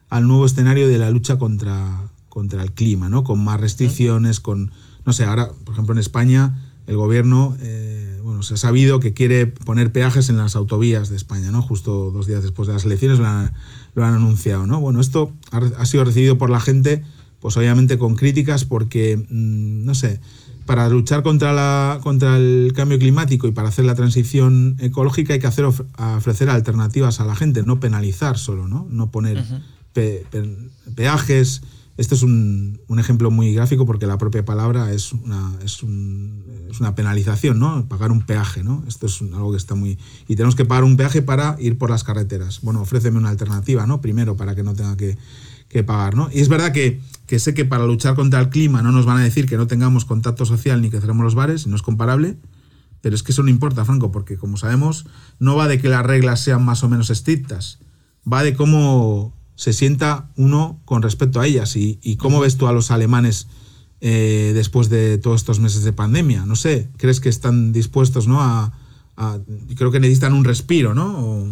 al 0.08 0.28
nuevo 0.28 0.46
escenario 0.46 0.86
de 0.86 0.98
la 0.98 1.10
lucha 1.10 1.36
contra, 1.36 2.12
contra 2.28 2.62
el 2.62 2.70
clima, 2.74 3.08
¿no? 3.08 3.24
Con 3.24 3.42
más 3.42 3.58
restricciones, 3.58 4.38
con 4.38 4.70
no 5.04 5.12
sé, 5.12 5.24
ahora, 5.24 5.50
por 5.64 5.74
ejemplo, 5.74 5.94
en 5.94 5.98
España, 5.98 6.58
el 6.86 6.96
gobierno, 6.96 7.56
eh, 7.60 8.20
bueno, 8.22 8.42
se 8.42 8.54
ha 8.54 8.56
sabido 8.56 9.00
que 9.00 9.12
quiere 9.12 9.46
poner 9.46 9.92
peajes 9.92 10.28
en 10.28 10.36
las 10.36 10.56
autovías 10.56 11.08
de 11.08 11.16
España, 11.16 11.50
¿no? 11.50 11.62
Justo 11.62 12.10
dos 12.10 12.26
días 12.26 12.42
después 12.42 12.66
de 12.68 12.74
las 12.74 12.84
elecciones 12.84 13.18
lo 13.18 13.26
han, 13.26 13.52
lo 13.94 14.04
han 14.04 14.14
anunciado, 14.14 14.66
¿no? 14.66 14.80
Bueno, 14.80 15.00
esto 15.00 15.32
ha, 15.52 15.58
ha, 15.58 15.86
sido 15.86 16.04
recibido 16.04 16.38
por 16.38 16.50
la 16.50 16.60
gente, 16.60 17.02
pues 17.40 17.56
obviamente 17.56 17.98
con 17.98 18.16
críticas, 18.16 18.64
porque, 18.64 19.16
mmm, 19.16 19.84
no 19.84 19.94
sé, 19.94 20.20
para 20.70 20.88
luchar 20.88 21.24
contra, 21.24 21.52
la, 21.52 21.98
contra 22.00 22.36
el 22.36 22.72
cambio 22.76 22.96
climático 22.98 23.48
y 23.48 23.50
para 23.50 23.68
hacer 23.68 23.84
la 23.84 23.96
transición 23.96 24.76
ecológica 24.78 25.32
hay 25.32 25.40
que 25.40 25.48
hacer, 25.48 25.64
ofrecer 25.64 26.48
alternativas 26.48 27.18
a 27.18 27.24
la 27.24 27.34
gente, 27.34 27.64
no 27.64 27.80
penalizar 27.80 28.38
solo, 28.38 28.68
¿no? 28.68 28.86
No 28.88 29.10
poner 29.10 29.38
uh 29.38 29.40
-huh. 29.40 29.62
pe, 29.92 30.24
pe, 30.30 30.70
peajes 30.94 31.62
este 32.00 32.14
es 32.14 32.22
un, 32.22 32.80
un, 32.88 32.98
ejemplo 32.98 33.30
muy 33.30 33.52
gráfico 33.52 33.84
porque 33.84 34.06
la 34.06 34.16
propia 34.16 34.42
palabra 34.42 34.90
es 34.90 35.12
una, 35.12 35.52
es, 35.62 35.82
un, 35.82 36.42
es 36.70 36.80
una 36.80 36.94
penalización, 36.94 37.58
¿no? 37.58 37.86
Pagar 37.88 38.10
un 38.10 38.22
peaje, 38.22 38.64
¿no? 38.64 38.82
Esto 38.88 39.04
es 39.04 39.20
algo 39.20 39.50
que 39.50 39.58
está 39.58 39.74
muy... 39.74 39.98
Y 40.26 40.34
tenemos 40.34 40.56
que 40.56 40.64
pagar 40.64 40.84
un 40.84 40.96
peaje 40.96 41.20
para 41.20 41.56
ir 41.60 41.76
por 41.76 41.90
las 41.90 42.02
carreteras. 42.02 42.62
Bueno, 42.62 42.80
ofréceme 42.80 43.18
una 43.18 43.28
alternativa, 43.28 43.86
¿no? 43.86 44.00
Primero, 44.00 44.34
para 44.34 44.54
que 44.54 44.62
no 44.62 44.72
tenga 44.72 44.96
que, 44.96 45.18
que 45.68 45.84
pagar, 45.84 46.14
¿no? 46.14 46.30
Y 46.32 46.40
es 46.40 46.48
verdad 46.48 46.72
que, 46.72 47.02
que, 47.26 47.38
sé 47.38 47.52
que 47.52 47.66
para 47.66 47.84
luchar 47.84 48.14
contra 48.14 48.40
el 48.40 48.48
clima 48.48 48.80
no 48.80 48.92
nos 48.92 49.04
van 49.04 49.18
a 49.18 49.22
decir 49.22 49.44
que 49.44 49.58
no 49.58 49.66
tengamos 49.66 50.06
contacto 50.06 50.46
social 50.46 50.80
ni 50.80 50.88
que 50.88 51.02
cerremos 51.02 51.24
los 51.24 51.34
bares, 51.34 51.66
no 51.66 51.76
es 51.76 51.82
comparable, 51.82 52.38
pero 53.02 53.14
es 53.14 53.22
que 53.22 53.32
eso 53.32 53.42
no 53.42 53.50
importa, 53.50 53.84
Franco, 53.84 54.10
porque 54.10 54.38
como 54.38 54.56
sabemos, 54.56 55.04
no 55.38 55.54
va 55.54 55.68
de 55.68 55.78
que 55.78 55.90
las 55.90 56.06
reglas 56.06 56.40
sean 56.40 56.64
más 56.64 56.82
o 56.82 56.88
menos 56.88 57.10
estrictas, 57.10 57.78
va 58.26 58.42
de 58.42 58.54
cómo 58.54 59.34
se 59.60 59.74
sienta 59.74 60.30
uno 60.38 60.80
con 60.86 61.02
respecto 61.02 61.38
a 61.38 61.46
ellas. 61.46 61.76
¿Y, 61.76 61.98
y 62.02 62.16
cómo 62.16 62.40
ves 62.40 62.56
tú 62.56 62.66
a 62.66 62.72
los 62.72 62.90
alemanes 62.90 63.46
eh, 64.00 64.52
después 64.54 64.88
de 64.88 65.18
todos 65.18 65.42
estos 65.42 65.60
meses 65.60 65.84
de 65.84 65.92
pandemia? 65.92 66.46
No 66.46 66.56
sé, 66.56 66.88
¿crees 66.96 67.20
que 67.20 67.28
están 67.28 67.70
dispuestos 67.70 68.26
¿no? 68.26 68.40
a, 68.40 68.72
a 69.18 69.38
creo 69.76 69.90
que 69.90 70.00
necesitan 70.00 70.32
un 70.32 70.44
respiro, 70.44 70.94
¿no? 70.94 71.18
O... 71.18 71.46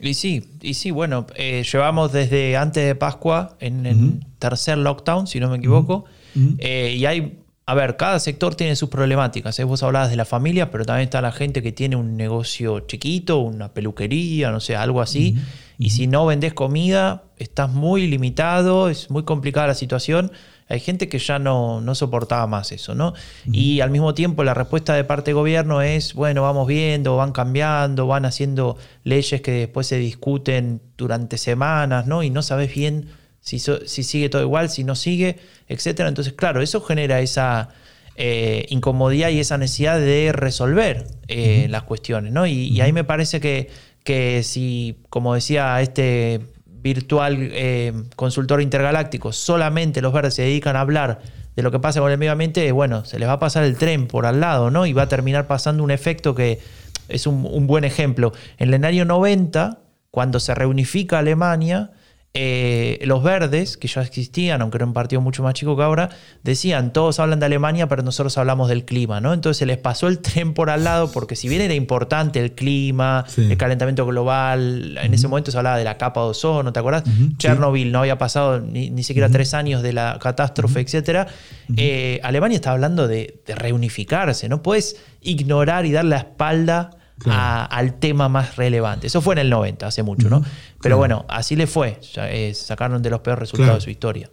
Y 0.00 0.14
sí, 0.14 0.42
y 0.60 0.74
sí, 0.74 0.90
bueno, 0.90 1.28
eh, 1.36 1.62
llevamos 1.72 2.12
desde 2.12 2.56
antes 2.56 2.84
de 2.84 2.96
Pascua 2.96 3.56
en 3.60 3.86
el 3.86 3.96
uh 3.96 4.00
-huh. 4.00 4.26
tercer 4.40 4.78
lockdown, 4.78 5.28
si 5.28 5.38
no 5.38 5.48
me 5.48 5.58
equivoco, 5.58 6.04
uh 6.34 6.38
-huh. 6.40 6.56
eh, 6.58 6.96
y 6.98 7.06
hay, 7.06 7.38
a 7.68 7.74
ver, 7.74 7.96
cada 7.96 8.20
sector 8.20 8.54
tiene 8.54 8.76
sus 8.76 8.88
problemáticas. 8.88 9.58
¿eh? 9.58 9.64
Vos 9.64 9.82
hablabas 9.82 10.08
de 10.08 10.14
la 10.16 10.24
familia, 10.24 10.70
pero 10.70 10.84
también 10.84 11.06
está 11.06 11.20
la 11.20 11.32
gente 11.32 11.64
que 11.64 11.72
tiene 11.72 11.96
un 11.96 12.16
negocio 12.16 12.80
chiquito, 12.80 13.38
una 13.38 13.74
peluquería, 13.74 14.52
no 14.52 14.60
sé, 14.60 14.76
algo 14.76 15.00
así. 15.00 15.34
Uh 15.34 15.40
-huh. 15.40 15.44
Y 15.78 15.90
si 15.90 16.06
no 16.06 16.24
vendés 16.26 16.54
comida, 16.54 17.24
estás 17.38 17.72
muy 17.72 18.06
limitado, 18.06 18.88
es 18.88 19.10
muy 19.10 19.24
complicada 19.24 19.66
la 19.66 19.74
situación. 19.74 20.30
Hay 20.68 20.78
gente 20.78 21.08
que 21.08 21.18
ya 21.18 21.40
no, 21.40 21.80
no 21.80 21.96
soportaba 21.96 22.46
más 22.46 22.70
eso, 22.70 22.94
¿no? 22.94 23.08
Uh 23.08 23.12
-huh. 23.50 23.56
Y 23.56 23.80
al 23.80 23.90
mismo 23.90 24.14
tiempo 24.14 24.44
la 24.44 24.54
respuesta 24.54 24.94
de 24.94 25.02
parte 25.02 25.32
del 25.32 25.34
gobierno 25.34 25.82
es, 25.82 26.14
bueno, 26.14 26.42
vamos 26.42 26.68
viendo, 26.68 27.16
van 27.16 27.32
cambiando, 27.32 28.06
van 28.06 28.26
haciendo 28.26 28.76
leyes 29.02 29.40
que 29.40 29.50
después 29.50 29.88
se 29.88 29.98
discuten 29.98 30.82
durante 30.96 31.36
semanas, 31.36 32.06
¿no? 32.06 32.22
Y 32.22 32.30
no 32.30 32.42
sabes 32.42 32.72
bien 32.72 33.08
si, 33.46 33.60
so, 33.60 33.86
si 33.86 34.02
sigue 34.02 34.28
todo 34.28 34.42
igual, 34.42 34.68
si 34.68 34.82
no 34.82 34.96
sigue, 34.96 35.38
etc. 35.68 36.00
Entonces, 36.00 36.32
claro, 36.32 36.60
eso 36.60 36.80
genera 36.80 37.20
esa 37.20 37.68
eh, 38.16 38.66
incomodidad 38.70 39.30
y 39.30 39.38
esa 39.38 39.56
necesidad 39.56 40.00
de 40.00 40.32
resolver 40.32 41.06
eh, 41.28 41.62
uh 41.62 41.66
-huh. 41.66 41.70
las 41.70 41.84
cuestiones, 41.84 42.32
¿no? 42.32 42.46
Y, 42.46 42.68
y 42.68 42.80
ahí 42.80 42.92
me 42.92 43.04
parece 43.04 43.40
que 43.40 43.70
que 44.06 44.44
si, 44.44 45.00
como 45.10 45.34
decía 45.34 45.82
este 45.82 46.40
virtual 46.66 47.36
eh, 47.40 47.92
consultor 48.14 48.62
intergaláctico, 48.62 49.32
solamente 49.32 50.00
los 50.00 50.12
verdes 50.12 50.34
se 50.34 50.42
dedican 50.42 50.76
a 50.76 50.80
hablar 50.80 51.20
de 51.56 51.62
lo 51.64 51.72
que 51.72 51.80
pasa 51.80 52.00
con 52.00 52.12
el 52.12 52.16
medio 52.16 52.30
ambiente, 52.30 52.70
bueno, 52.70 53.04
se 53.04 53.18
les 53.18 53.28
va 53.28 53.32
a 53.32 53.38
pasar 53.40 53.64
el 53.64 53.76
tren 53.76 54.06
por 54.06 54.24
al 54.24 54.40
lado, 54.40 54.70
¿no? 54.70 54.86
Y 54.86 54.92
va 54.92 55.02
a 55.02 55.08
terminar 55.08 55.48
pasando 55.48 55.82
un 55.82 55.90
efecto 55.90 56.36
que 56.36 56.60
es 57.08 57.26
un, 57.26 57.44
un 57.50 57.66
buen 57.66 57.82
ejemplo. 57.82 58.32
En 58.58 58.72
el 58.72 58.84
año 58.84 59.04
90, 59.04 59.80
cuando 60.12 60.38
se 60.38 60.54
reunifica 60.54 61.18
Alemania, 61.18 61.90
eh, 62.38 62.98
los 63.06 63.22
verdes, 63.22 63.76
que 63.76 63.88
ya 63.88 64.02
existían, 64.02 64.60
aunque 64.60 64.78
era 64.78 64.86
un 64.86 64.92
partido 64.92 65.20
mucho 65.20 65.42
más 65.42 65.54
chico 65.54 65.76
que 65.76 65.82
ahora, 65.82 66.10
decían, 66.42 66.92
todos 66.92 67.18
hablan 67.18 67.40
de 67.40 67.46
Alemania, 67.46 67.88
pero 67.88 68.02
nosotros 68.02 68.36
hablamos 68.38 68.68
del 68.68 68.84
clima, 68.84 69.20
¿no? 69.20 69.32
Entonces 69.32 69.58
se 69.58 69.66
les 69.66 69.78
pasó 69.78 70.08
el 70.08 70.18
tren 70.20 70.54
por 70.54 70.70
al 70.70 70.84
lado, 70.84 71.10
porque 71.12 71.36
si 71.36 71.48
bien 71.48 71.62
era 71.62 71.74
importante 71.74 72.40
el 72.40 72.52
clima, 72.52 73.24
sí. 73.26 73.42
el 73.50 73.56
calentamiento 73.56 74.04
global, 74.04 74.98
en 74.98 75.08
uh 75.08 75.12
-huh. 75.12 75.14
ese 75.14 75.28
momento 75.28 75.50
se 75.50 75.56
hablaba 75.56 75.78
de 75.78 75.84
la 75.84 75.96
capa 75.96 76.20
de 76.20 76.28
ozono, 76.28 76.72
¿te 76.72 76.78
acuerdas? 76.78 77.04
Uh 77.06 77.10
-huh. 77.10 77.36
Chernobyl 77.38 77.84
sí. 77.88 77.90
no 77.90 78.00
había 78.00 78.18
pasado 78.18 78.60
ni, 78.60 78.90
ni 78.90 79.02
siquiera 79.02 79.28
uh 79.28 79.30
-huh. 79.30 79.34
tres 79.34 79.54
años 79.54 79.82
de 79.82 79.92
la 79.92 80.18
catástrofe, 80.20 80.80
etc. 80.80 81.28
Eh, 81.76 82.20
Alemania 82.22 82.56
está 82.56 82.72
hablando 82.72 83.08
de, 83.08 83.40
de 83.46 83.54
reunificarse, 83.54 84.48
no 84.48 84.62
puedes 84.62 84.96
ignorar 85.22 85.86
y 85.86 85.92
dar 85.92 86.04
la 86.04 86.18
espalda 86.18 86.90
Claro. 87.18 87.40
A, 87.40 87.64
al 87.64 87.98
tema 87.98 88.28
más 88.28 88.56
relevante. 88.56 89.06
Eso 89.06 89.22
fue 89.22 89.34
en 89.34 89.38
el 89.38 89.50
90, 89.50 89.86
hace 89.86 90.02
mucho, 90.02 90.28
¿no? 90.28 90.40
Pero 90.40 90.50
claro. 90.80 90.96
bueno, 90.98 91.26
así 91.28 91.56
le 91.56 91.66
fue. 91.66 91.98
Eh, 92.16 92.52
sacaron 92.54 93.02
de 93.02 93.10
los 93.10 93.20
peores 93.20 93.40
resultados 93.40 93.68
claro. 93.68 93.78
de 93.78 93.84
su 93.84 93.90
historia. 93.90 94.30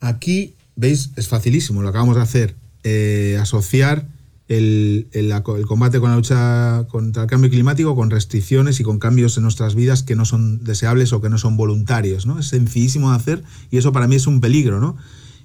Aquí, 0.00 0.56
veis, 0.74 1.10
es 1.16 1.28
facilísimo, 1.28 1.80
lo 1.80 1.88
acabamos 1.88 2.16
de 2.16 2.22
hacer. 2.22 2.56
Eh, 2.82 3.38
asociar 3.40 4.06
el, 4.48 5.08
el, 5.12 5.32
el, 5.32 5.66
combate 5.66 6.00
con 6.00 6.10
la 6.10 6.16
lucha 6.16 6.86
contra 6.88 7.22
el 7.22 7.28
cambio 7.28 7.50
climático 7.50 7.96
con 7.96 8.10
restricciones 8.10 8.78
y 8.80 8.82
con 8.82 8.98
cambios 8.98 9.36
en 9.36 9.42
nuestras 9.42 9.74
vidas 9.74 10.02
que 10.02 10.16
no 10.16 10.24
son 10.24 10.62
deseables 10.64 11.12
o 11.12 11.20
que 11.20 11.30
no 11.30 11.38
son 11.38 11.56
voluntarios, 11.56 12.26
¿no? 12.26 12.38
Es 12.38 12.48
sencillísimo 12.48 13.10
de 13.10 13.16
hacer 13.16 13.44
y 13.70 13.78
eso 13.78 13.92
para 13.92 14.06
mí 14.06 14.16
es 14.16 14.26
un 14.26 14.40
peligro, 14.40 14.80
¿no? 14.80 14.96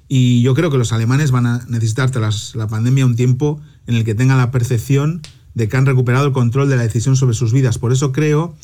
Y 0.09 0.41
yo 0.41 0.55
creo 0.55 0.71
que 0.71 0.77
los 0.77 0.91
alemanes 0.91 1.31
van 1.31 1.45
a 1.45 1.65
necesitar 1.67 2.09
tras 2.09 2.55
la 2.55 2.67
pandemia 2.67 3.05
un 3.05 3.15
tiempo 3.15 3.61
en 3.87 3.95
el 3.95 4.03
que 4.03 4.15
tengan 4.15 4.37
la 4.39 4.51
percepción 4.51 5.21
de 5.59 5.67
que 5.67 5.75
han 5.75 5.85
recuperado 5.85 6.25
el 6.25 6.31
control 6.31 6.69
de 6.69 6.77
la 6.77 6.83
decisión 6.83 7.17
sobre 7.17 7.35
sus 7.35 7.51
vidas. 7.51 7.77
Por 7.77 7.91
eso 7.91 8.13
creo 8.13 8.55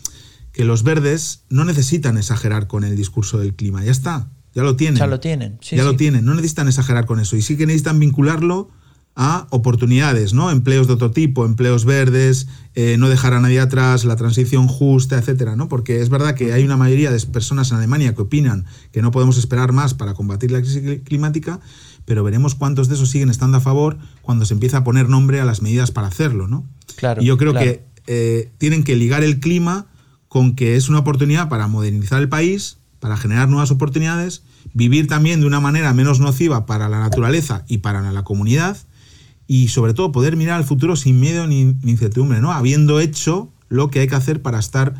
que 0.54 0.64
los 0.64 0.84
verdes 0.84 1.44
no 1.50 1.66
necesitan 1.66 2.18
exagerar 2.18 2.68
con 2.68 2.86
el 2.86 2.96
discurso 2.96 3.38
del 3.38 3.54
clima. 3.54 3.84
Ya 3.84 3.92
está, 3.92 4.30
ya 4.54 4.64
lo 4.64 4.78
tienen. 4.78 4.98
Ya 4.98 5.08
lo 5.08 5.20
tienen. 5.20 5.58
Sí, 5.60 5.76
ya 5.76 5.84
sí. 5.84 5.90
lo 5.90 5.98
tienen. 5.98 6.24
No 6.24 6.34
necesitan 6.34 6.70
exagerar 6.70 7.06
con 7.06 7.20
eso. 7.20 7.36
Y 7.36 7.42
sí 7.42 7.58
que 7.58 7.66
necesitan 7.66 8.00
vincularlo 8.00 8.70
a 9.14 9.48
oportunidades, 9.50 10.34
¿no? 10.34 10.52
Empleos 10.52 10.88
de 10.88 10.94
otro 10.94 11.12
tipo, 11.12 11.46
empleos 11.46 11.84
verdes, 11.84 12.48
eh, 12.76 12.96
no 12.98 13.10
dejar 13.10 13.34
a 13.34 13.42
nadie 13.42 13.60
atrás, 13.60 14.06
la 14.06 14.16
transición 14.16 14.68
justa, 14.68 15.18
etcétera, 15.18 15.58
¿no? 15.58 15.68
Porque 15.68 16.02
es 16.02 16.10
verdad 16.10 16.36
que 16.36 16.54
hay 16.54 16.64
una 16.64 16.78
mayoría 16.78 17.12
de 17.12 17.20
personas 17.28 17.72
en 17.72 17.78
Alemania 17.78 18.16
que 18.16 18.22
opinan 18.22 18.66
que 18.94 19.02
no 19.02 19.12
podemos 19.12 19.38
esperar 19.38 19.74
más 19.74 19.94
para 19.94 20.14
combatir 20.14 20.52
la 20.52 20.60
crisis 20.60 21.02
climática, 21.04 21.60
pero 22.06 22.24
veremos 22.24 22.56
cuántos 22.56 22.88
de 22.88 22.96
esos 22.96 23.10
siguen 23.10 23.30
estando 23.30 23.58
a 23.58 23.62
favor 23.62 23.98
cuando 24.22 24.46
se 24.46 24.54
empieza 24.54 24.78
a 24.78 24.84
poner 24.84 25.10
nombre 25.10 25.42
a 25.42 25.46
las 25.46 25.62
medidas 25.62 25.92
para 25.92 26.08
hacerlo, 26.08 26.48
¿no? 26.48 26.66
Claro. 26.96 27.22
Y 27.22 27.26
yo 27.26 27.38
creo 27.38 27.52
claro. 27.52 27.66
que 27.66 27.86
eh, 28.08 28.52
tienen 28.58 28.84
que 28.84 28.96
ligar 28.96 29.24
el 29.24 29.40
clima 29.40 29.88
con 30.28 30.56
que 30.56 30.76
es 30.76 30.90
una 30.90 31.00
oportunidad 31.00 31.50
para 31.50 31.68
modernizar 31.68 32.22
el 32.22 32.30
país, 32.30 32.78
para 33.00 33.18
generar 33.18 33.50
nuevas 33.50 33.72
oportunidades, 33.72 34.44
vivir 34.74 35.08
también 35.08 35.40
de 35.40 35.48
una 35.48 35.60
manera 35.60 35.94
menos 35.94 36.20
nociva 36.20 36.66
para 36.66 36.90
la 36.90 37.00
naturaleza 37.00 37.64
y 37.68 37.80
para 37.80 38.12
la 38.12 38.24
comunidad, 38.24 38.78
y 39.48 39.68
sobre 39.70 39.94
todo 39.94 40.12
poder 40.12 40.36
mirar 40.36 40.58
al 40.58 40.64
futuro 40.64 40.96
sin 40.96 41.20
miedo 41.20 41.48
ni, 41.48 41.76
incertidumbre, 41.84 42.42
¿no? 42.42 42.52
Habiendo 42.52 43.00
hecho 43.00 43.52
lo 43.70 43.90
que 43.90 44.00
hay 44.00 44.08
que 44.08 44.16
hacer 44.16 44.42
para 44.42 44.60
estar 44.60 44.96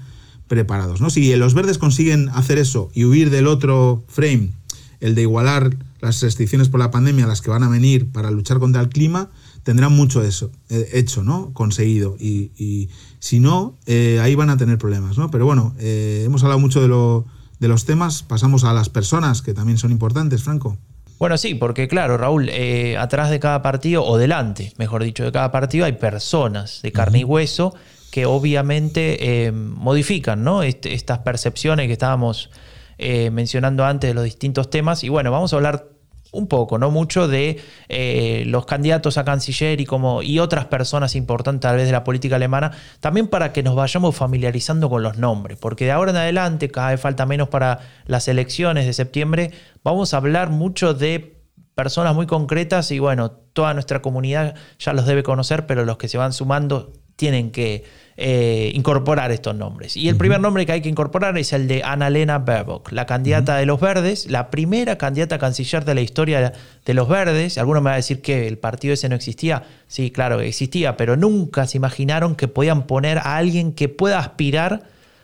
preparados, 0.48 1.02
¿no? 1.02 1.10
Si 1.10 1.36
los 1.36 1.54
verdes 1.54 1.78
consiguen 1.78 2.30
hacer 2.30 2.58
eso 2.58 2.90
y 2.94 3.06
huir 3.06 3.30
del 3.30 3.48
otro 3.48 4.04
frame, 4.08 4.52
el 5.00 5.16
de 5.16 5.24
igualar 5.24 5.76
las 6.00 6.22
restricciones 6.22 6.70
por 6.70 6.80
la 6.80 6.92
pandemia 6.92 7.28
las 7.28 7.42
que 7.42 7.50
van 7.50 7.64
a 7.64 7.70
venir 7.70 8.12
para 8.12 8.32
luchar 8.32 8.60
contra 8.60 8.82
el 8.82 8.90
clima, 8.90 9.30
tendrán 9.64 9.94
mucho 9.94 10.24
eso 10.24 10.52
eh, 10.70 10.90
hecho, 10.94 11.24
¿no? 11.24 11.52
Conseguido. 11.54 12.16
Y, 12.20 12.90
si 13.20 13.40
no, 13.40 13.76
eh, 13.88 14.20
ahí 14.22 14.36
van 14.36 14.52
a 14.52 14.58
tener 14.58 14.78
problemas, 14.78 15.18
¿no? 15.18 15.32
Pero 15.32 15.46
bueno, 15.46 15.74
eh, 15.80 16.24
hemos 16.26 16.44
hablado 16.44 16.60
mucho 16.60 16.82
de, 16.82 17.24
de 17.60 17.68
los 17.68 17.86
temas, 17.86 18.22
pasamos 18.22 18.64
a 18.64 18.74
las 18.74 18.90
personas, 18.90 19.42
que 19.42 19.54
también 19.54 19.78
son 19.78 19.92
importantes, 19.92 20.44
Franco. 20.44 20.78
Bueno, 21.18 21.38
sí, 21.38 21.56
porque 21.56 21.88
claro, 21.88 22.18
Raúl, 22.18 22.50
eh, 22.50 22.98
atrás 22.98 23.30
de 23.30 23.40
cada 23.40 23.62
partido, 23.62 24.04
o 24.04 24.18
delante, 24.18 24.74
mejor 24.78 25.04
dicho, 25.04 25.24
de 25.24 25.32
cada 25.32 25.52
partido 25.52 25.86
hay 25.86 25.94
personas 25.94 26.82
de 26.82 26.92
carne 26.92 27.20
y 27.20 27.24
hueso 27.24 27.74
que 28.12 28.26
obviamente 28.26 29.46
eh, 29.48 29.52
modifican 29.52 30.44
¿no? 30.44 30.62
estas 30.64 31.20
percepciones 31.20 31.88
que 31.88 31.94
estábamos 31.94 32.50
eh, 32.98 33.30
mencionando 33.32 33.86
antes 33.86 34.14
los 34.14 34.24
distintos 34.24 34.70
temas. 34.70 35.04
Y 35.04 35.10
bueno, 35.10 35.32
vamos 35.32 35.54
a 35.54 35.56
hablar 35.58 35.90
un 36.36 36.48
poco, 36.48 36.78
no 36.78 36.92
mucho, 36.92 37.28
de 37.28 37.62
eh, 37.88 38.44
los 38.48 38.66
candidatos 38.66 39.18
a 39.18 39.24
canciller 39.24 39.80
y, 39.80 39.86
como, 39.86 40.22
y 40.22 40.40
otras 40.40 40.66
personas 40.66 41.16
importantes 41.16 41.62
tal 41.62 41.78
vez 41.78 41.86
de 41.86 41.92
la 41.92 42.04
política 42.04 42.36
alemana, 42.36 42.72
también 43.00 43.28
para 43.28 43.54
que 43.54 43.64
nos 43.64 43.76
vayamos 43.76 44.16
familiarizando 44.16 44.90
con 44.90 45.02
los 45.02 45.18
nombres, 45.18 45.58
porque 45.58 45.86
de 45.86 45.92
ahora 45.92 46.12
en 46.12 46.18
adelante, 46.18 46.70
cada 46.70 46.92
vez 46.92 47.00
falta 47.00 47.26
menos 47.26 47.50
para 47.50 47.80
las 48.06 48.28
elecciones 48.28 48.86
de 48.86 48.94
septiembre, 48.94 49.52
vamos 49.84 50.14
a 50.14 50.18
hablar 50.18 50.50
mucho 50.50 50.94
de 50.94 51.42
personas 51.74 52.16
muy 52.16 52.26
concretas 52.26 52.92
y 52.92 53.00
bueno, 53.00 53.32
toda 53.32 53.74
nuestra 53.74 54.02
comunidad 54.02 54.56
ya 54.80 54.94
los 54.94 55.06
debe 55.06 55.24
conocer, 55.24 55.66
pero 55.66 55.86
los 55.86 55.98
que 55.98 56.08
se 56.08 56.18
van 56.18 56.34
sumando 56.34 56.94
tienen 57.16 57.52
que 57.52 57.84
eh, 58.18 58.72
incorporar 58.74 59.32
estos 59.32 59.56
nombres. 59.56 59.98
Y 59.98 60.08
el 60.08 60.16
primer 60.16 60.40
nombre 60.40 60.66
que 60.66 60.72
hay 60.72 60.82
que 60.82 60.90
incorporar 60.90 61.38
es 61.38 61.54
el 61.54 61.68
de 61.68 61.84
Annalena 61.84 62.40
Baerbock, 62.40 62.92
la 62.92 63.06
candidata 63.06 63.58
de 63.58 63.66
los 63.66 63.80
Verdes, 63.80 64.30
la 64.30 64.50
primera 64.50 64.98
candidata 64.98 65.38
canciller 65.38 65.86
de 65.86 65.96
la 65.96 66.02
historia 66.02 66.54
de 66.86 66.94
los 66.94 67.08
Verdes. 67.08 67.58
Algunos 67.58 67.82
me 67.82 67.86
van 67.86 67.94
a 67.94 67.98
decir 67.98 68.22
que 68.22 68.48
el 68.48 68.58
partido 68.58 68.94
ese 68.94 69.10
no 69.10 69.16
existía. 69.16 69.64
Sí, 69.88 70.12
claro, 70.12 70.42
existía, 70.42 70.98
pero 70.98 71.18
nunca 71.18 71.68
se 71.68 71.78
imaginaron 71.78 72.36
que 72.36 72.48
podían 72.48 72.88
poner 72.88 73.18
a 73.18 73.38
alguien 73.38 73.74
que 73.74 73.90
pueda 73.90 74.20
aspirar 74.20 74.84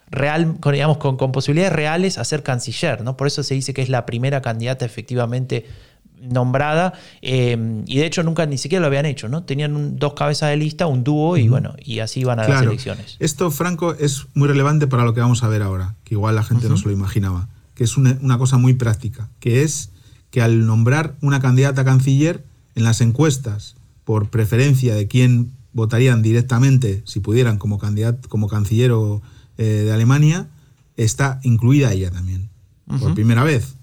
real, 0.09 0.57
con, 0.59 0.73
digamos, 0.73 0.97
con, 0.97 1.15
con 1.15 1.31
posibilidades 1.31 1.73
reales 1.73 2.17
a 2.17 2.25
ser 2.25 2.43
canciller. 2.43 3.01
¿no? 3.03 3.15
Por 3.17 3.27
eso 3.27 3.43
se 3.43 3.55
dice 3.55 3.73
que 3.73 3.81
es 3.81 3.89
la 3.89 4.05
primera 4.05 4.41
candidata 4.41 4.85
efectivamente 4.85 5.65
nombrada 6.21 6.93
eh, 7.21 7.83
y 7.85 7.97
de 7.97 8.05
hecho 8.05 8.23
nunca 8.23 8.45
ni 8.45 8.57
siquiera 8.57 8.81
lo 8.81 8.87
habían 8.87 9.05
hecho, 9.05 9.27
¿no? 9.27 9.43
Tenían 9.43 9.97
dos 9.97 10.13
cabezas 10.13 10.49
de 10.49 10.57
lista, 10.57 10.87
un 10.87 11.03
dúo 11.03 11.37
y 11.37 11.47
bueno, 11.47 11.75
y 11.83 11.99
así 11.99 12.21
iban 12.21 12.39
a 12.39 12.47
las 12.47 12.61
elecciones. 12.61 13.17
Esto, 13.19 13.51
Franco, 13.51 13.93
es 13.93 14.27
muy 14.33 14.47
relevante 14.47 14.87
para 14.87 15.03
lo 15.03 15.13
que 15.13 15.21
vamos 15.21 15.43
a 15.43 15.47
ver 15.47 15.61
ahora, 15.61 15.95
que 16.03 16.15
igual 16.15 16.35
la 16.35 16.43
gente 16.43 16.69
no 16.69 16.77
se 16.77 16.85
lo 16.85 16.91
imaginaba, 16.91 17.49
que 17.75 17.83
es 17.83 17.97
una, 17.97 18.17
una, 18.21 18.37
cosa 18.37 18.57
muy 18.57 18.73
práctica, 18.73 19.29
que 19.39 19.63
es 19.63 19.89
que 20.29 20.41
al 20.41 20.65
nombrar 20.65 21.15
una 21.21 21.39
candidata 21.39 21.81
a 21.81 21.85
canciller 21.85 22.43
en 22.75 22.83
las 22.83 23.01
encuestas 23.01 23.75
por 24.05 24.29
preferencia 24.29 24.95
de 24.95 25.07
quién 25.07 25.51
votarían 25.73 26.21
directamente, 26.21 27.01
si 27.05 27.19
pudieran, 27.19 27.57
como, 27.57 27.77
candidato, 27.77 28.27
como 28.29 28.47
canciller 28.47 28.91
eh, 29.57 29.63
de 29.63 29.91
Alemania, 29.91 30.47
está 30.97 31.39
incluida 31.43 31.91
ella 31.93 32.11
también, 32.11 32.49
por 32.99 33.13
primera 33.13 33.43
vez. 33.43 33.75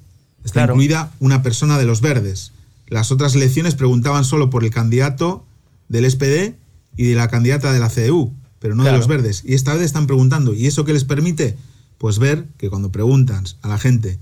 Está 0.49 0.64
incluida 0.64 1.12
una 1.20 1.42
persona 1.42 1.78
de 1.78 1.84
los 1.84 2.01
verdes. 2.01 2.53
Las 2.86 3.12
otras 3.12 3.34
elecciones 3.34 3.74
preguntaban 3.74 4.24
solo 4.24 4.51
por 4.51 4.64
el 4.64 4.70
candidato 4.70 5.44
del 5.88 6.11
SPD 6.11 6.55
y 6.96 7.05
de 7.05 7.14
la 7.14 7.28
candidata 7.28 7.72
de 7.72 7.78
la 7.78 7.88
CDU, 7.88 8.32
pero 8.59 8.74
no 8.74 8.84
de 8.84 8.92
los 8.92 9.07
verdes. 9.07 9.42
Y 9.44 9.55
esta 9.55 9.74
vez 9.74 9.84
están 9.84 10.07
preguntando. 10.07 10.55
¿Y 10.55 10.66
eso 10.66 10.84
qué 10.84 10.92
les 10.92 11.05
permite? 11.05 11.57
Pues 11.99 12.18
ver 12.18 12.46
que 12.57 12.70
cuando 12.70 12.90
preguntan 12.90 13.44
a 13.62 13.68
la 13.68 13.78
gente 13.78 14.18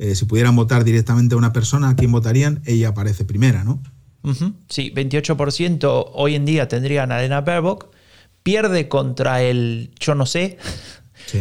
eh, 0.00 0.14
si 0.14 0.24
pudieran 0.24 0.56
votar 0.56 0.82
directamente 0.82 1.34
a 1.34 1.38
una 1.38 1.52
persona, 1.52 1.90
¿a 1.90 1.94
quién 1.94 2.10
votarían? 2.10 2.62
Ella 2.64 2.88
aparece 2.88 3.26
primera, 3.26 3.64
¿no? 3.64 3.82
Sí, 4.68 4.90
28% 4.94 6.10
hoy 6.14 6.36
en 6.36 6.46
día 6.46 6.68
tendrían 6.68 7.12
a 7.12 7.18
Elena 7.18 7.42
Baerbock. 7.42 7.88
Pierde 8.42 8.88
contra 8.88 9.42
el 9.42 9.90
yo 10.00 10.14
no 10.14 10.24
sé, 10.24 10.56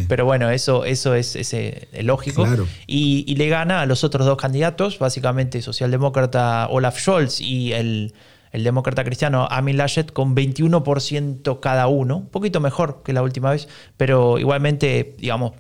pero 0.08 0.26
bueno, 0.26 0.50
eso, 0.50 0.86
eso 0.86 1.16
es, 1.16 1.36
eh, 1.54 1.88
lógico. 2.02 2.46
Y, 2.88 3.36
le 3.36 3.48
gana 3.48 3.82
a 3.82 3.86
los 3.86 4.04
otros 4.04 4.26
dos 4.26 4.38
candidatos, 4.38 5.00
básicamente 5.00 5.62
socialdemócrata 5.62 6.68
Olaf 6.70 7.00
Scholz 7.00 7.40
y 7.42 7.74
el, 7.74 8.14
demócrata 8.52 9.04
cristiano 9.04 9.48
Amin 9.50 9.78
Laschet, 9.78 10.12
con 10.12 10.36
21% 10.36 11.60
cada 11.60 11.88
uno. 11.88 12.18
Un 12.18 12.30
poquito 12.30 12.60
mejor 12.60 13.02
que 13.04 13.14
la 13.14 13.22
última 13.22 13.52
vez, 13.52 13.68
pero 13.98 14.40
igualmente, 14.40 15.16
digamos, 15.18 15.54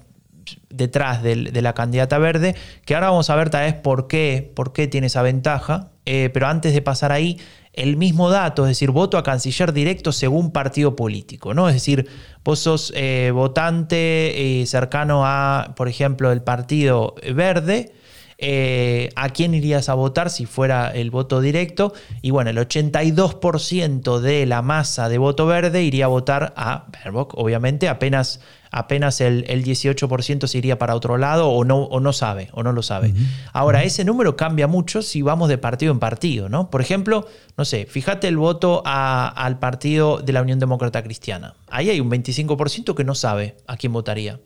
detrás 0.69 1.23
de, 1.23 1.35
la 1.35 1.73
candidata 1.73 2.17
verde, 2.17 2.55
que 2.85 2.95
ahora 2.95 3.09
vamos 3.09 3.29
a 3.29 3.35
ver 3.35 3.49
tal 3.49 3.65
vez 3.65 3.73
por 3.75 4.07
qué, 4.07 4.51
por 4.55 4.73
qué 4.73 4.87
tiene 4.87 5.07
esa 5.07 5.21
ventaja. 5.21 5.91
Eh, 6.05 6.29
pero 6.33 6.47
antes 6.47 6.73
de 6.73 6.81
pasar 6.81 7.11
ahí, 7.11 7.39
el 7.79 7.97
mismo 7.97 8.29
dato, 8.29 8.63
es 8.63 8.69
decir, 8.69 8.91
voto 8.91 9.17
a 9.17 9.23
canciller 9.23 9.73
directo 9.73 10.11
según 10.11 10.51
partido 10.51 10.95
político, 10.95 11.53
¿no? 11.53 11.69
Es 11.69 11.75
decir, 11.75 12.07
vos 12.43 12.59
sos 12.59 12.91
eh, 12.95 13.31
votante 13.33 14.61
eh, 14.61 14.65
cercano 14.65 15.25
a, 15.25 15.73
por 15.75 15.87
ejemplo, 15.87 16.31
el 16.31 16.41
partido 16.41 17.15
verde, 17.33 17.93
eh, 18.41 19.09
a 19.17 19.31
quién 19.31 19.53
irías 19.53 19.89
a 19.89 19.95
votar 19.95 20.29
si 20.29 20.45
fuera 20.45 20.91
el 20.91 21.11
voto 21.11 21.41
directo. 21.41 21.93
Y 22.21 22.31
bueno, 22.31 22.49
el 22.51 22.57
82% 22.57 24.19
de 24.21 24.45
la 24.45 24.61
masa 24.61 25.09
de 25.09 25.17
voto 25.17 25.45
verde 25.45 25.83
iría 25.83 26.05
a 26.05 26.07
votar 26.07 26.53
a 26.55 26.85
Baerbock. 26.93 27.33
Obviamente, 27.37 27.89
apenas, 27.89 28.39
apenas 28.71 29.19
el, 29.19 29.43
18% 29.45 30.47
se 30.47 30.57
iría 30.57 30.79
para 30.79 30.95
otro 30.95 31.17
lado 31.17 31.49
o 31.49 31.65
no, 31.65 31.83
o 31.83 31.99
no 31.99 32.13
sabe, 32.13 32.47
o 32.53 32.63
no 32.63 32.71
lo 32.71 32.81
sabe. 32.81 33.13
Ahora, 33.51 33.83
ese 33.83 34.05
número 34.05 34.37
cambia 34.37 34.67
mucho 34.67 35.01
si 35.01 35.21
vamos 35.21 35.49
de 35.49 35.57
partido 35.57 35.91
en 35.91 35.99
partido, 35.99 36.47
¿no? 36.47 36.69
Por 36.69 36.79
ejemplo, 36.79 37.27
no 37.57 37.65
sé, 37.65 37.87
fíjate 37.87 38.29
el 38.29 38.37
voto 38.37 38.83
al 38.85 39.59
partido 39.59 40.19
de 40.19 40.31
la 40.31 40.41
Unión 40.41 40.59
Demócrata 40.59 41.03
Cristiana. 41.03 41.55
Ahí 41.67 41.89
hay 41.89 41.99
un 41.99 42.09
25% 42.09 42.95
que 42.95 43.03
no 43.03 43.15
sabe 43.15 43.57
a 43.67 43.75
quién 43.75 43.91
votaría. 43.91 44.39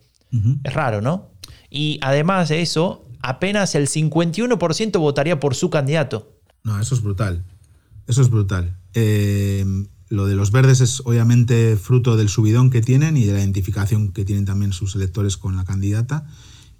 Es 0.63 0.73
raro, 0.73 0.99
¿no? 0.99 1.29
Y 1.69 1.99
además 2.01 2.49
de 2.49 2.63
eso, 2.63 3.05
apenas 3.23 3.73
el 3.73 3.87
51% 3.87 4.99
votaría 4.99 5.39
por 5.39 5.55
su 5.55 5.69
candidato. 5.71 6.39
No, 6.63 6.79
eso 6.79 6.93
es 6.93 7.01
brutal. 7.01 7.43
Eso 8.05 8.21
es 8.21 8.29
brutal. 8.29 8.77
Eh, 8.93 9.65
lo 10.09 10.27
de 10.27 10.35
los 10.35 10.51
verdes 10.51 10.81
es 10.81 11.01
obviamente 11.05 11.77
fruto 11.77 12.17
del 12.17 12.29
subidón 12.29 12.69
que 12.69 12.81
tienen 12.81 13.17
y 13.17 13.25
de 13.25 13.33
la 13.33 13.39
identificación 13.39 14.11
que 14.11 14.25
tienen 14.25 14.45
también 14.45 14.73
sus 14.73 14.95
electores 14.95 15.37
con 15.37 15.55
la 15.55 15.63
candidata. 15.63 16.27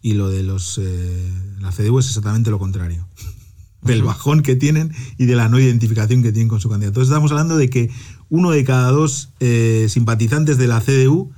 Y 0.01 0.13
lo 0.13 0.29
de 0.29 0.43
los 0.43 0.79
eh, 0.83 1.31
la 1.61 1.71
CDU 1.71 1.99
es 1.99 2.07
exactamente 2.07 2.51
lo 2.51 2.59
contrario. 2.59 3.07
Del 3.81 4.03
bajón 4.03 4.43
que 4.43 4.55
tienen 4.55 4.93
y 5.17 5.25
de 5.25 5.35
la 5.35 5.49
no 5.49 5.59
identificación 5.59 6.23
que 6.23 6.31
tienen 6.31 6.47
con 6.47 6.61
su 6.61 6.69
candidato. 6.69 7.01
Entonces 7.01 7.09
estamos 7.09 7.31
hablando 7.31 7.57
de 7.57 7.69
que 7.69 7.91
uno 8.29 8.51
de 8.51 8.63
cada 8.63 8.91
dos 8.91 9.31
eh, 9.41 9.87
simpatizantes 9.89 10.57
de 10.57 10.67
la 10.67 10.79
CDU 10.79 11.33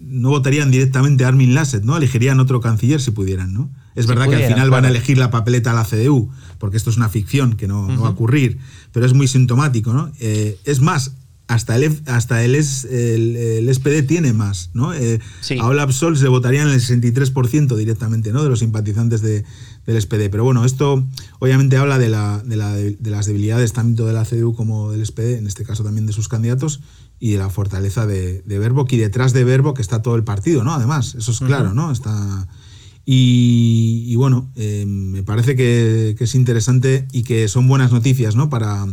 no 0.00 0.30
votarían 0.30 0.72
directamente 0.72 1.24
a 1.24 1.28
Armin 1.28 1.54
Lasset, 1.54 1.84
¿no? 1.84 1.96
Elegirían 1.96 2.40
otro 2.40 2.60
canciller 2.60 3.00
si 3.00 3.12
pudieran, 3.12 3.54
¿no? 3.54 3.70
Es 3.94 4.06
verdad 4.06 4.28
que 4.28 4.36
al 4.36 4.44
final 4.44 4.70
van 4.70 4.84
a 4.84 4.88
elegir 4.88 5.18
la 5.18 5.30
papeleta 5.30 5.70
a 5.70 5.74
la 5.74 5.84
CDU, 5.84 6.30
porque 6.58 6.76
esto 6.76 6.90
es 6.90 6.96
una 6.96 7.08
ficción 7.08 7.54
que 7.54 7.68
no, 7.68 7.86
va 8.00 8.08
a 8.08 8.10
ocurrir, 8.10 8.58
pero 8.92 9.06
es 9.06 9.14
muy 9.14 9.28
sintomático, 9.28 9.92
¿no? 9.92 10.10
Eh, 10.18 10.58
es 10.64 10.80
más, 10.80 11.12
hasta 11.46 11.76
el, 11.76 12.00
hasta 12.06 12.42
el, 12.42 12.54
el, 12.54 13.74
SPD 13.74 14.06
tiene 14.06 14.32
más, 14.32 14.70
¿no? 14.72 14.94
Eh, 14.94 15.20
A 15.60 15.66
Olaf 15.66 15.92
Scholz 15.92 16.22
le 16.22 16.28
votarían 16.28 16.68
el 16.68 16.80
63% 16.80 17.76
directamente, 17.76 18.32
¿no? 18.32 18.42
De 18.42 18.48
los 18.48 18.60
simpatizantes 18.60 19.20
de, 19.20 19.44
del 19.86 20.00
SPD. 20.00 20.30
Pero 20.30 20.42
bueno, 20.44 20.64
esto 20.64 21.04
obviamente 21.38 21.76
habla 21.76 21.98
de, 21.98 22.08
la, 22.08 22.42
de, 22.44 22.56
la, 22.56 22.74
de, 22.74 23.10
las 23.10 23.26
debilidades 23.26 23.74
tanto 23.74 24.06
de 24.06 24.14
la 24.14 24.24
CDU 24.24 24.54
como 24.54 24.90
del 24.90 25.04
SPD, 25.04 25.38
en 25.38 25.46
este 25.46 25.64
caso 25.64 25.84
también 25.84 26.06
de 26.06 26.14
sus 26.14 26.28
candidatos, 26.28 26.80
y 27.20 27.32
de 27.32 27.38
la 27.38 27.50
fortaleza 27.50 28.06
de, 28.06 28.42
de 28.42 28.58
Verbo, 28.58 28.86
y 28.88 28.96
detrás 28.96 29.32
de 29.32 29.44
Verbo 29.44 29.74
que 29.74 29.82
está 29.82 30.02
todo 30.02 30.16
el 30.16 30.24
partido, 30.24 30.64
¿no? 30.64 30.72
Además, 30.74 31.14
eso 31.14 31.30
es 31.30 31.40
claro, 31.40 31.74
¿no? 31.74 31.92
Está 31.92 32.48
y, 33.06 34.14
bueno, 34.16 34.50
eh, 34.56 34.84
me 34.86 35.22
parece 35.22 35.56
que, 35.56 36.16
es 36.18 36.34
interesante 36.34 37.06
y 37.12 37.22
que 37.22 37.48
son 37.48 37.68
buenas 37.68 37.92
noticias 37.92 38.34
¿no? 38.34 38.48
para, 38.48 38.86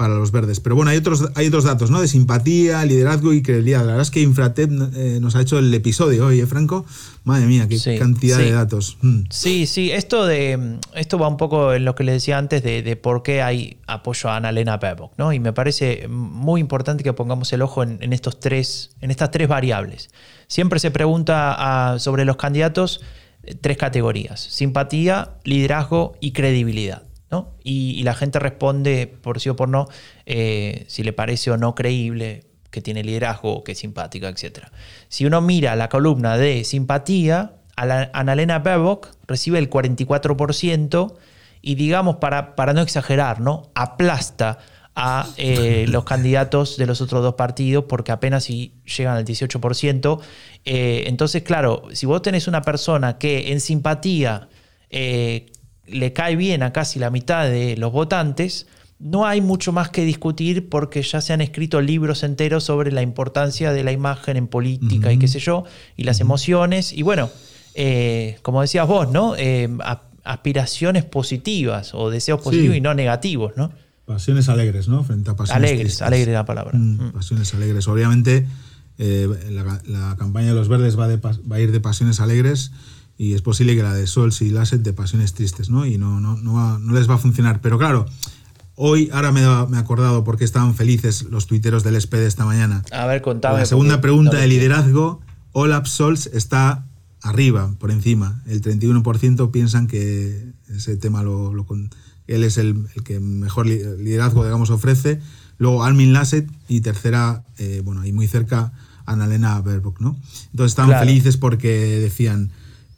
para 0.00 0.14
los 0.14 0.32
verdes. 0.32 0.60
Pero 0.60 0.76
bueno, 0.76 0.90
hay 0.90 0.96
otros, 0.96 1.28
hay 1.34 1.48
otros 1.48 1.64
datos, 1.64 1.90
¿no? 1.90 2.00
De 2.00 2.08
simpatía, 2.08 2.82
liderazgo 2.86 3.34
y 3.34 3.42
credibilidad. 3.42 3.80
La 3.80 3.88
verdad 3.88 4.00
es 4.00 4.10
que 4.10 4.22
Infratep 4.22 4.70
eh, 4.94 5.18
nos 5.20 5.36
ha 5.36 5.42
hecho 5.42 5.58
el 5.58 5.74
episodio 5.74 6.24
hoy, 6.24 6.40
¿eh, 6.40 6.46
Franco? 6.46 6.86
Madre 7.24 7.44
mía, 7.44 7.68
qué 7.68 7.98
cantidad 7.98 8.38
de 8.38 8.50
datos. 8.50 8.96
Mm. 9.02 9.24
Sí, 9.28 9.66
sí, 9.66 9.92
esto 9.92 10.24
de 10.24 10.78
esto 10.94 11.18
va 11.18 11.28
un 11.28 11.36
poco 11.36 11.74
en 11.74 11.84
lo 11.84 11.94
que 11.94 12.04
le 12.04 12.12
decía 12.12 12.38
antes 12.38 12.62
de, 12.62 12.96
por 12.96 13.22
qué 13.22 13.42
hay 13.42 13.76
apoyo 13.86 14.30
a 14.30 14.36
Annalena 14.36 14.78
Baerbock, 14.78 15.12
¿no? 15.18 15.34
Y 15.34 15.38
me 15.38 15.52
parece 15.52 16.08
muy 16.08 16.62
importante 16.62 17.04
que 17.04 17.12
pongamos 17.12 17.52
el 17.52 17.60
ojo 17.60 17.82
en, 17.82 18.12
estos 18.14 18.40
tres, 18.40 18.92
en 19.02 19.10
estas 19.10 19.30
tres 19.30 19.48
variables. 19.48 20.08
Siempre 20.46 20.80
se 20.80 20.90
pregunta 20.90 21.96
sobre 21.98 22.24
los 22.24 22.36
candidatos 22.36 23.02
tres 23.60 23.76
categorías: 23.76 24.40
simpatía, 24.40 25.34
liderazgo 25.44 26.14
y 26.20 26.32
credibilidad. 26.32 27.04
Y, 27.62 28.02
la 28.02 28.14
gente 28.14 28.38
responde 28.38 29.06
por 29.06 29.40
sí 29.40 29.48
o 29.50 29.56
por 29.56 29.68
no, 29.68 29.88
eh, 30.26 30.84
si 30.88 31.04
le 31.04 31.12
parece 31.12 31.50
o 31.50 31.56
no 31.56 31.74
creíble, 31.74 32.44
que 32.70 32.80
tiene 32.80 33.04
liderazgo, 33.04 33.62
que 33.62 33.72
es 33.72 33.78
simpática, 33.78 34.28
etc. 34.28 34.66
Si 35.08 35.26
uno 35.26 35.40
mira 35.40 35.76
la 35.76 35.88
columna 35.88 36.36
de 36.36 36.64
simpatía, 36.64 37.54
Annalena 37.76 38.58
Baerbock 38.58 39.08
recibe 39.26 39.58
el 39.58 39.70
44% 39.70 41.14
y 41.62 41.74
digamos, 41.74 42.16
para, 42.16 42.54
para 42.54 42.72
no 42.72 42.80
exagerar, 42.80 43.40
¿no? 43.40 43.70
aplasta 43.74 44.58
a 45.02 45.26
eh, 45.38 45.86
los 45.88 46.04
candidatos 46.04 46.76
de 46.76 46.84
los 46.84 47.00
otros 47.00 47.22
dos 47.22 47.34
partidos 47.34 47.84
porque 47.88 48.12
apenas 48.12 48.44
si 48.44 48.74
llegan 48.84 49.16
al 49.16 49.24
18%. 49.24 50.20
Eh, 50.64 51.04
entonces, 51.06 51.42
claro, 51.42 51.84
si 51.92 52.04
vos 52.04 52.20
tenés 52.20 52.48
una 52.48 52.60
persona 52.60 53.16
que 53.16 53.52
en 53.52 53.60
simpatía 53.60 54.48
le 54.90 56.12
cae 56.12 56.36
bien 56.36 56.62
a 56.62 56.72
casi 56.72 56.98
la 56.98 57.10
mitad 57.10 57.48
de 57.48 57.76
los 57.76 57.92
votantes, 57.92 58.66
no 59.00 59.26
hay 59.26 59.40
mucho 59.40 59.72
más 59.72 59.88
que 59.88 60.04
discutir 60.04 60.68
porque 60.68 61.02
ya 61.02 61.22
se 61.22 61.32
han 61.32 61.40
escrito 61.40 61.80
libros 61.80 62.22
enteros 62.22 62.64
sobre 62.64 62.92
la 62.92 63.00
importancia 63.00 63.72
de 63.72 63.82
la 63.82 63.92
imagen 63.92 64.36
en 64.36 64.46
política 64.46 65.10
y 65.10 65.18
qué 65.18 65.26
sé 65.26 65.38
yo, 65.38 65.64
y 65.96 66.04
las 66.04 66.20
emociones. 66.20 66.92
Y 66.92 67.02
bueno, 67.02 67.30
eh, 67.74 68.36
como 68.42 68.60
decías 68.60 68.86
vos, 68.86 69.10
¿no? 69.10 69.34
Eh, 69.36 69.68
aspiraciones 70.22 71.04
positivas 71.04 71.94
o 71.94 72.10
deseos 72.10 72.42
positivos 72.42 72.76
y 72.76 72.82
no 72.82 72.92
negativos, 72.92 73.56
¿no? 73.56 73.72
Pasiones 74.10 74.48
alegres, 74.48 74.88
¿no? 74.88 75.04
Frente 75.04 75.30
a 75.30 75.36
pasiones 75.36 75.70
Alegres, 75.70 76.02
alegre 76.02 76.32
la 76.32 76.44
palabra. 76.44 76.76
Mm, 76.76 77.00
mm. 77.00 77.12
Pasiones 77.12 77.54
alegres. 77.54 77.86
Obviamente, 77.86 78.44
eh, 78.98 79.28
la, 79.86 80.16
campaña 80.16 80.48
de 80.48 80.54
los 80.54 80.66
verdes 80.66 80.98
va, 80.98 81.06
va 81.06 81.56
a 81.56 81.60
ir 81.60 81.70
de 81.70 81.78
pasiones 81.78 82.18
alegres 82.18 82.72
y 83.16 83.34
es 83.34 83.42
posible 83.42 83.76
que 83.76 83.84
la 83.84 83.94
de 83.94 84.08
Sols 84.08 84.42
y 84.42 84.50
Lasset 84.50 84.82
de 84.82 84.92
pasiones 84.92 85.34
tristes, 85.34 85.70
¿no? 85.70 85.86
Y 85.86 85.96
no, 85.96 86.18
no, 86.18 86.36
no, 86.36 86.80
no 86.80 86.92
les 86.92 87.08
va 87.08 87.14
a 87.14 87.18
funcionar. 87.18 87.60
Pero 87.60 87.78
claro, 87.78 88.06
hoy, 88.74 89.10
ahora 89.12 89.30
me, 89.30 89.42
he 89.42 89.78
acordado 89.78 90.24
por 90.24 90.36
qué 90.36 90.44
estaban 90.44 90.74
felices 90.74 91.22
los 91.30 91.46
tuiteros 91.46 91.84
del 91.84 92.00
SPD 92.00 92.26
esta 92.26 92.44
mañana. 92.44 92.82
A 92.90 93.06
ver, 93.06 93.22
contame. 93.22 93.58
La 93.58 93.66
segunda 93.66 94.00
pregunta 94.00 94.38
de 94.38 94.48
liderazgo, 94.48 95.20
Olaf 95.52 95.86
Scholz 95.86 96.26
está 96.32 96.84
arriba, 97.22 97.74
por 97.78 97.92
encima. 97.92 98.42
El 98.46 98.60
31% 98.60 99.52
piensan 99.52 99.86
que 99.86 100.52
ese 100.68 100.96
tema 100.96 101.22
lo, 101.22 101.64
él 102.30 102.44
es 102.44 102.58
el, 102.58 102.86
que 103.04 103.20
mejor 103.20 103.66
liderazgo, 103.66 104.44
digamos, 104.44 104.70
ofrece. 104.70 105.20
Luego 105.58 105.84
Almin 105.84 106.12
Lasset 106.12 106.48
y 106.68 106.80
tercera, 106.80 107.44
eh, 107.58 107.82
bueno, 107.84 108.06
y 108.06 108.12
muy 108.12 108.28
cerca, 108.28 108.72
Annalena 109.04 109.60
Baerbock, 109.60 110.00
¿no? 110.00 110.16
Entonces 110.52 110.72
estaban 110.72 110.98
felices 110.98 111.36
porque 111.36 111.98
decían, 112.00 112.50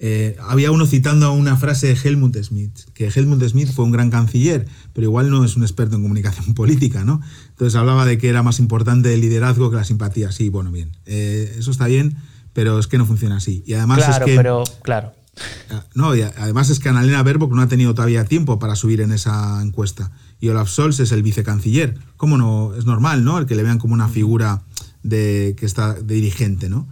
eh, 0.04 0.36
había 0.48 0.70
uno 0.72 0.84
citando 0.84 1.32
una 1.32 1.56
frase 1.56 1.86
de 1.86 1.94
Helmut 1.94 2.36
Schmidt, 2.36 2.72
que 2.92 3.06
Helmut 3.06 3.42
Schmidt 3.42 3.72
fue 3.72 3.84
un 3.84 3.92
gran 3.92 4.10
canciller, 4.10 4.66
pero 4.92 5.06
igual 5.06 5.30
no 5.30 5.44
es 5.44 5.56
un 5.56 5.62
experto 5.62 5.96
en 5.96 6.02
comunicación 6.02 6.54
política, 6.54 7.04
¿no? 7.04 7.20
Entonces 7.50 7.76
hablaba 7.76 8.04
de 8.04 8.18
que 8.18 8.28
era 8.28 8.42
más 8.42 8.58
importante 8.58 9.14
el 9.14 9.20
liderazgo 9.20 9.70
que 9.70 9.76
la 9.76 9.84
simpatía. 9.84 10.32
Sí, 10.32 10.48
bueno, 10.48 10.72
bien. 10.72 10.90
Eh, 11.06 11.54
eso 11.56 11.70
está 11.70 11.86
bien, 11.86 12.16
pero 12.52 12.78
es 12.78 12.88
que 12.88 12.98
no 12.98 13.06
funciona 13.06 13.36
así. 13.36 13.62
Y 13.64 13.74
además 13.74 13.98
claro, 13.98 14.26
es 14.26 14.30
que. 14.30 14.36
pero 14.36 14.64
claro. 14.82 15.12
No, 15.94 16.14
y 16.14 16.22
además 16.22 16.68
es 16.70 16.78
que 16.78 16.88
Annalena 16.88 17.22
Baerbock 17.22 17.52
no 17.52 17.62
ha 17.62 17.68
tenido 17.68 17.94
todavía 17.94 18.24
tiempo 18.24 18.58
para 18.58 18.76
subir 18.76 19.00
en 19.00 19.12
esa 19.12 19.62
encuesta. 19.62 20.10
Y 20.40 20.48
Olaf 20.48 20.68
Scholz 20.68 21.00
es 21.00 21.12
el 21.12 21.22
vicecanciller. 21.22 21.98
¿Cómo 22.16 22.36
no? 22.36 22.74
Es 22.76 22.84
normal, 22.84 23.24
¿no? 23.24 23.38
El 23.38 23.46
que 23.46 23.54
le 23.54 23.62
vean 23.62 23.78
como 23.78 23.94
una 23.94 24.08
figura 24.08 24.62
de 25.02 25.54
que 25.58 25.66
está 25.66 25.94
de 25.94 26.14
dirigente, 26.14 26.68
¿no? 26.68 26.86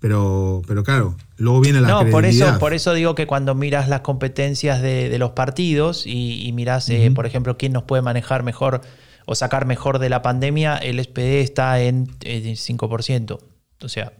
Pero, 0.00 0.60
pero 0.66 0.84
claro, 0.84 1.16
luego 1.38 1.60
viene 1.60 1.80
la 1.80 1.88
no, 1.88 2.10
por 2.10 2.26
eso, 2.26 2.58
por 2.58 2.74
eso 2.74 2.92
digo 2.92 3.14
que 3.14 3.26
cuando 3.26 3.54
miras 3.54 3.88
las 3.88 4.02
competencias 4.02 4.82
de, 4.82 5.16
los 5.18 5.30
partidos 5.30 6.06
y, 6.06 6.50
miras, 6.52 6.90
eh, 6.90 7.10
por 7.14 7.24
ejemplo, 7.24 7.56
quién 7.56 7.72
nos 7.72 7.84
puede 7.84 8.02
manejar 8.02 8.42
mejor 8.42 8.82
o 9.24 9.34
sacar 9.34 9.64
mejor 9.64 9.98
de 9.98 10.10
la 10.10 10.20
pandemia, 10.20 10.76
el 10.76 11.02
SPD 11.02 11.40
está 11.40 11.80
en, 11.80 12.06
5%. 12.18 13.38
O 13.80 13.88
sea, 13.88 14.12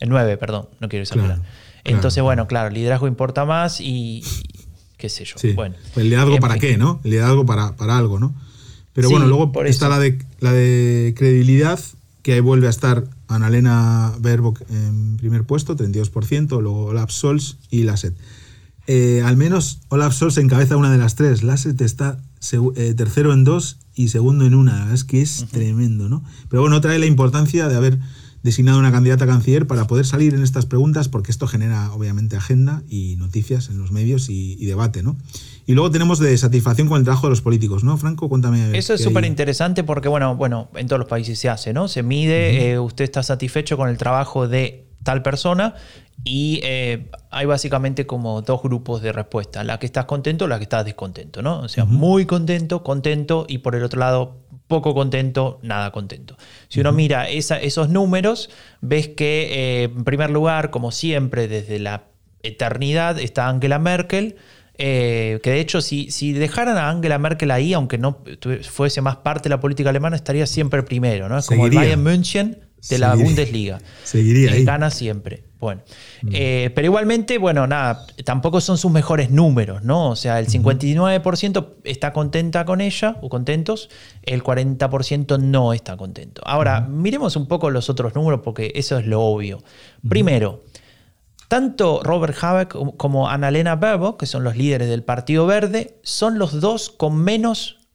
el 0.00 0.08
9, 0.08 0.38
perdón, 0.38 0.70
no 0.80 0.88
quiero 0.88 1.02
exagerar. 1.02 1.42
Entonces, 1.86 2.22
bueno, 2.22 2.46
claro, 2.46 2.68
el 2.68 2.74
liderazgo 2.74 3.06
importa 3.08 3.44
más 3.44 3.80
y, 3.80 4.22
qué 4.96 5.08
sé 5.08 5.24
yo. 5.24 5.36
Bueno, 5.54 5.76
¿El 5.96 6.04
liderazgo 6.04 6.38
para 6.38 6.58
qué, 6.58 6.76
no? 6.76 7.00
El 7.04 7.10
liderazgo 7.10 7.46
para, 7.46 7.76
para 7.76 7.96
algo, 7.96 8.18
¿no? 8.18 8.34
Pero 8.92 9.10
bueno, 9.10 9.26
luego 9.26 9.52
está 9.64 9.88
la 9.88 9.98
de, 9.98 10.18
la 10.40 10.52
de 10.52 11.14
credibilidad, 11.16 11.78
que 12.22 12.40
vuelve 12.40 12.66
a 12.66 12.70
estar 12.70 13.04
Annalena 13.28 14.14
Baerbock 14.20 14.62
en 14.70 15.16
primer 15.18 15.44
puesto, 15.44 15.76
32%, 15.76 16.60
luego 16.62 16.86
Olaf 16.86 17.10
Scholz 17.10 17.58
y 17.70 17.82
Lasset. 17.82 18.16
Eh, 18.86 19.22
al 19.24 19.36
menos 19.36 19.80
Olaf 19.88 20.14
Scholz 20.14 20.38
encabeza 20.38 20.76
una 20.76 20.90
de 20.90 20.98
las 20.98 21.14
tres. 21.14 21.42
Lasset 21.42 21.80
está 21.80 22.18
eh, 22.52 22.94
tercero 22.94 23.32
en 23.32 23.44
dos 23.44 23.78
y 23.94 24.08
segundo 24.08 24.46
en 24.46 24.54
una. 24.54 24.92
Es 24.94 25.04
que 25.04 25.20
es 25.22 25.46
tremendo, 25.50 26.08
¿no? 26.08 26.24
Pero 26.48 26.62
bueno, 26.62 26.80
trae 26.80 26.98
la 26.98 27.06
importancia 27.06 27.68
de 27.68 27.76
haber 27.76 27.98
designado 28.46 28.78
una 28.78 28.90
candidata 28.90 29.24
a 29.24 29.26
canciller 29.26 29.66
para 29.66 29.86
poder 29.86 30.06
salir 30.06 30.32
en 30.32 30.42
estas 30.42 30.64
preguntas, 30.64 31.10
porque 31.10 31.30
esto 31.30 31.46
genera 31.46 31.92
obviamente 31.92 32.36
agenda 32.36 32.82
y 32.88 33.16
noticias 33.16 33.68
en 33.68 33.76
los 33.76 33.92
medios 33.92 34.30
y, 34.30 34.56
y 34.58 34.64
debate, 34.64 35.02
¿no? 35.02 35.16
Y 35.66 35.74
luego 35.74 35.90
tenemos 35.90 36.20
de 36.20 36.38
satisfacción 36.38 36.88
con 36.88 36.98
el 36.98 37.04
trabajo 37.04 37.26
de 37.26 37.30
los 37.30 37.42
políticos, 37.42 37.82
¿no? 37.82 37.96
Franco, 37.98 38.28
cuéntame. 38.28 38.78
Eso 38.78 38.94
es 38.94 39.02
súper 39.02 39.24
interesante 39.24 39.82
porque, 39.82 40.08
bueno, 40.08 40.36
bueno, 40.36 40.70
en 40.76 40.86
todos 40.86 41.00
los 41.00 41.08
países 41.08 41.38
se 41.38 41.48
hace, 41.48 41.72
¿no? 41.72 41.88
Se 41.88 42.04
mide, 42.04 42.70
eh, 42.70 42.78
usted 42.78 43.04
está 43.04 43.24
satisfecho 43.24 43.76
con 43.76 43.88
el 43.88 43.98
trabajo 43.98 44.46
de 44.46 44.86
tal 45.02 45.22
persona 45.22 45.74
y 46.24 46.60
eh, 46.62 47.10
hay 47.30 47.46
básicamente 47.46 48.06
como 48.06 48.42
dos 48.42 48.62
grupos 48.62 49.02
de 49.02 49.12
respuesta, 49.12 49.64
la 49.64 49.78
que 49.78 49.86
estás 49.86 50.04
contento, 50.04 50.46
la 50.46 50.58
que 50.58 50.64
estás 50.64 50.84
descontento, 50.84 51.42
¿no? 51.42 51.60
O 51.60 51.68
sea, 51.68 51.84
muy 51.84 52.26
contento, 52.26 52.82
contento 52.82 53.46
y 53.48 53.58
por 53.58 53.74
el 53.74 53.84
otro 53.84 54.00
lado 54.00 54.45
poco 54.68 54.94
contento, 54.94 55.58
nada 55.62 55.90
contento. 55.92 56.36
Si 56.68 56.80
uno 56.80 56.92
mira 56.92 57.28
esos 57.28 57.88
números, 57.88 58.50
ves 58.80 59.08
que 59.08 59.48
eh, 59.50 59.82
en 59.84 60.04
primer 60.04 60.30
lugar, 60.30 60.70
como 60.70 60.90
siempre, 60.90 61.48
desde 61.48 61.78
la 61.78 62.04
eternidad 62.42 63.18
está 63.18 63.48
Angela 63.48 63.78
Merkel, 63.78 64.36
eh, 64.78 65.40
que 65.42 65.50
de 65.50 65.60
hecho, 65.60 65.80
si, 65.80 66.10
si 66.10 66.32
dejaran 66.32 66.76
a 66.76 66.90
Angela 66.90 67.18
Merkel 67.18 67.50
ahí, 67.50 67.72
aunque 67.72 67.96
no 67.96 68.22
fuese 68.62 69.00
más 69.00 69.16
parte 69.16 69.44
de 69.44 69.50
la 69.50 69.60
política 69.60 69.90
alemana, 69.90 70.16
estaría 70.16 70.46
siempre 70.46 70.82
primero, 70.82 71.28
¿no? 71.28 71.38
Es 71.38 71.46
como 71.46 71.66
el 71.66 71.74
Bayern 71.74 72.02
München 72.02 72.65
de 72.88 72.98
la 72.98 73.14
Bundesliga. 73.14 73.80
Seguiría 74.04 74.52
ahí. 74.52 74.64
Gana 74.64 74.90
siempre. 74.90 75.44
Bueno. 75.58 75.82
Mm. 76.22 76.28
Eh, 76.32 76.70
pero 76.74 76.86
igualmente, 76.86 77.38
bueno, 77.38 77.66
nada, 77.66 78.06
tampoco 78.24 78.60
son 78.60 78.78
sus 78.78 78.92
mejores 78.92 79.30
números, 79.30 79.82
¿no? 79.82 80.10
O 80.10 80.16
sea, 80.16 80.38
el 80.38 80.48
59% 80.48 81.66
está 81.84 82.12
contenta 82.12 82.64
con 82.64 82.80
ella 82.80 83.16
o 83.22 83.28
contentos, 83.28 83.88
el 84.22 84.42
40% 84.42 85.40
no 85.40 85.72
está 85.72 85.96
contento. 85.96 86.42
Ahora, 86.44 86.82
miremos 86.82 87.36
un 87.36 87.48
poco 87.48 87.70
los 87.70 87.88
otros 87.88 88.14
números 88.14 88.40
porque 88.44 88.72
eso 88.74 88.98
es 88.98 89.06
lo 89.06 89.22
obvio. 89.22 89.62
Primero, 90.06 90.64
tanto 91.48 92.00
Robert 92.02 92.36
Habeck 92.40 92.96
como 92.96 93.28
Annalena 93.28 93.76
Baerbock, 93.76 94.20
que 94.20 94.26
son 94.26 94.44
los 94.44 94.56
líderes 94.56 94.88
del 94.88 95.02
Partido 95.02 95.46
Verde, 95.46 95.98
son 96.02 96.38
los 96.38 96.60
dos 96.60 96.90
con 96.90 97.16
menos, 97.16 97.85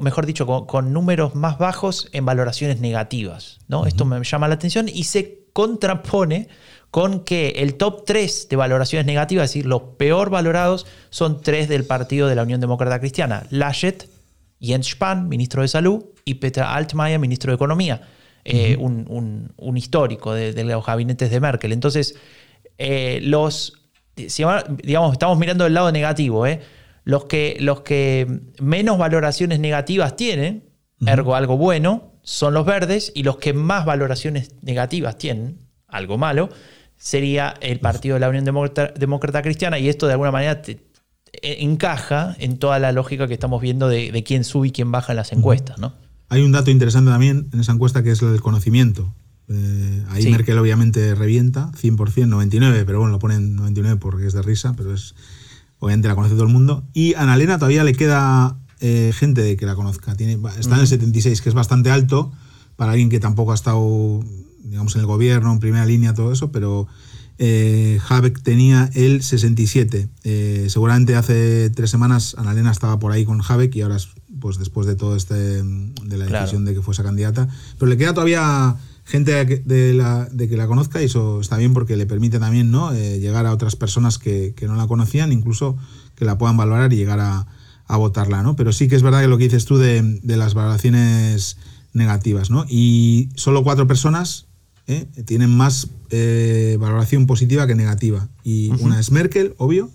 mejor 0.00 0.26
dicho, 0.26 0.46
con, 0.66 0.92
números 0.92 1.34
más 1.34 1.58
bajos 1.58 2.08
en 2.12 2.24
valoraciones 2.24 2.80
negativas. 2.80 3.58
¿no? 3.68 3.86
Esto 3.86 4.04
me 4.04 4.22
llama 4.22 4.48
la 4.48 4.54
atención 4.54 4.88
y 4.88 5.04
se 5.04 5.44
contrapone 5.52 6.48
con 6.90 7.24
que 7.24 7.48
el 7.56 7.74
top 7.74 8.04
3 8.04 8.48
de 8.48 8.56
valoraciones 8.56 9.06
negativas, 9.06 9.46
es 9.46 9.50
decir, 9.50 9.66
los 9.66 9.82
peor 9.98 10.30
valorados, 10.30 10.86
son 11.10 11.40
tres 11.40 11.68
del 11.68 11.84
Partido 11.84 12.28
de 12.28 12.36
la 12.36 12.42
Unión 12.42 12.60
Demócrata 12.60 13.00
Cristiana. 13.00 13.46
Laschet, 13.50 14.08
Jens 14.60 14.90
Spahn, 14.90 15.28
ministro 15.28 15.62
de 15.62 15.68
Salud, 15.68 16.04
y 16.24 16.34
Peter 16.34 16.62
Altmaier, 16.62 17.18
ministro 17.18 17.50
de 17.50 17.56
Economía. 17.56 18.02
Eh, 18.44 18.76
un, 18.78 19.76
histórico 19.76 20.34
de, 20.34 20.64
los 20.64 20.84
gabinetes 20.84 21.30
de 21.30 21.40
Merkel. 21.40 21.72
Entonces, 21.72 22.14
eh, 22.76 23.20
los, 23.22 23.72
digamos, 24.14 25.12
estamos 25.12 25.38
mirando 25.38 25.64
del 25.64 25.74
lado 25.74 25.90
negativo, 25.90 26.46
¿eh? 26.46 26.60
Los, 27.04 27.26
que, 27.26 27.56
los 27.60 27.82
que 27.82 28.40
menos 28.60 28.98
valoraciones 28.98 29.60
negativas 29.60 30.16
tienen, 30.16 30.64
ergo 31.06 31.34
algo 31.34 31.56
bueno, 31.56 32.12
son 32.22 32.54
los 32.54 32.64
verdes, 32.64 33.12
y 33.14 33.22
los 33.22 33.36
que 33.36 33.52
más 33.52 33.84
valoraciones 33.84 34.52
negativas 34.62 35.18
tienen, 35.18 35.58
algo 35.86 36.18
malo, 36.18 36.48
sería 36.96 37.54
el 37.60 37.80
Partido 37.80 38.14
de 38.14 38.20
la 38.20 38.28
Unión 38.28 38.44
Demócrata, 38.44 39.42
Cristiana, 39.42 39.78
y 39.78 39.88
esto 39.88 40.06
de 40.06 40.12
alguna 40.12 40.30
manera 40.30 40.62
encaja 41.42 42.36
en 42.38 42.58
toda 42.58 42.78
la 42.78 42.92
lógica 42.92 43.26
que 43.26 43.34
estamos 43.34 43.60
viendo 43.60 43.88
de, 43.88 44.12
de 44.12 44.22
quién 44.22 44.44
sube 44.44 44.68
y 44.68 44.70
quién 44.70 44.90
baja 44.90 45.12
en 45.12 45.16
las 45.16 45.32
encuestas, 45.32 45.78
¿no? 45.78 45.92
Hay 46.28 46.42
un 46.42 46.52
dato 46.52 46.70
interesante 46.70 47.10
también 47.10 47.48
en 47.52 47.60
esa 47.60 47.72
encuesta 47.72 48.02
que 48.02 48.10
es 48.10 48.22
el 48.22 48.40
conocimiento. 48.40 49.14
Eh, 49.48 50.02
ahí 50.08 50.22
Sí. 50.22 50.30
Merkel 50.30 50.58
obviamente 50.58 51.14
revienta, 51.14 51.70
100%, 51.72 52.26
99, 52.26 52.84
pero 52.86 53.00
bueno, 53.00 53.12
lo 53.12 53.18
ponen 53.18 53.56
99 53.56 53.98
porque 54.00 54.26
es 54.26 54.32
de 54.32 54.42
risa, 54.42 54.74
pero 54.76 54.94
es 54.94 55.14
obviamente 55.84 56.08
la 56.08 56.14
conoce 56.14 56.32
todo 56.34 56.44
el 56.44 56.52
mundo. 56.52 56.82
Y 56.94 57.12
a 57.14 57.22
Annalena 57.22 57.58
todavía 57.58 57.84
le 57.84 57.92
queda 57.94 58.56
eh, 58.80 59.12
gente 59.14 59.42
de 59.42 59.56
que 59.58 59.66
la 59.66 59.74
conozca. 59.74 60.14
Tiene, 60.16 60.38
está 60.58 60.76
en 60.76 60.80
el 60.80 60.86
76, 60.86 61.42
que 61.42 61.48
es 61.50 61.54
bastante 61.54 61.90
alto 61.90 62.32
para 62.76 62.92
alguien 62.92 63.10
que 63.10 63.20
tampoco 63.20 63.52
ha 63.52 63.54
estado, 63.54 64.20
digamos, 64.64 64.94
en 64.94 65.00
el 65.02 65.06
gobierno, 65.06 65.52
en 65.52 65.58
primera 65.60 65.84
línea, 65.84 66.14
todo 66.14 66.32
eso, 66.32 66.50
pero 66.50 66.86
eh, 67.38 68.00
Habeck 68.08 68.42
tenía 68.42 68.90
el 68.94 69.22
67. 69.22 70.08
Eh, 70.24 70.66
seguramente 70.70 71.16
hace 71.16 71.68
tres 71.70 71.90
semanas 71.90 72.34
Annalena 72.38 72.70
estaba 72.72 72.98
por 72.98 73.12
ahí 73.12 73.24
con 73.26 73.42
Habeck 73.46 73.76
y 73.76 73.82
ahora, 73.82 73.96
es, 73.96 74.08
pues 74.40 74.58
después 74.58 74.86
de 74.86 74.96
todo 74.96 75.16
este, 75.16 75.34
de 75.34 76.16
la 76.18 76.26
Claro. 76.26 76.40
decisión 76.46 76.64
de 76.64 76.74
que 76.74 76.80
fuese 76.80 77.02
candidata, 77.02 77.46
pero 77.78 77.90
le 77.90 77.96
queda 77.98 78.14
todavía 78.14 78.76
gente 79.04 79.44
de 79.44 79.94
la, 79.94 80.26
de 80.26 80.48
que 80.48 80.56
la 80.56 80.66
conozca 80.66 81.02
y 81.02 81.06
eso 81.06 81.40
está 81.40 81.56
bien 81.56 81.74
porque 81.74 81.96
le 81.96 82.06
permite 82.06 82.38
también 82.38 82.70
¿no? 82.70 82.92
Eh, 82.92 83.20
llegar 83.20 83.46
a 83.46 83.52
otras 83.52 83.76
personas 83.76 84.18
que, 84.18 84.54
que 84.56 84.66
no 84.66 84.76
la 84.76 84.86
conocían, 84.86 85.32
incluso 85.32 85.76
que 86.14 86.24
la 86.24 86.38
puedan 86.38 86.56
valorar 86.56 86.92
y 86.92 86.96
llegar 86.96 87.20
a, 87.20 87.46
a 87.86 87.96
votarla, 87.96 88.42
¿no? 88.42 88.56
Pero 88.56 88.72
sí 88.72 88.88
que 88.88 88.96
es 88.96 89.02
verdad 89.02 89.20
que 89.20 89.28
lo 89.28 89.38
que 89.38 89.44
dices 89.44 89.64
tú 89.64 89.76
de, 89.76 90.20
de 90.22 90.36
las 90.36 90.54
valoraciones 90.54 91.58
negativas, 91.92 92.50
¿no? 92.50 92.64
Y 92.68 93.28
solo 93.34 93.62
cuatro 93.62 93.86
personas 93.86 94.46
¿eh? 94.86 95.06
tienen 95.24 95.54
más 95.54 95.88
eh, 96.10 96.76
valoración 96.80 97.26
positiva 97.26 97.66
que 97.66 97.74
negativa. 97.74 98.28
Y 98.42 98.70
una 98.80 99.00
es 99.00 99.10
Merkel, 99.10 99.54
obvio. 99.58 99.90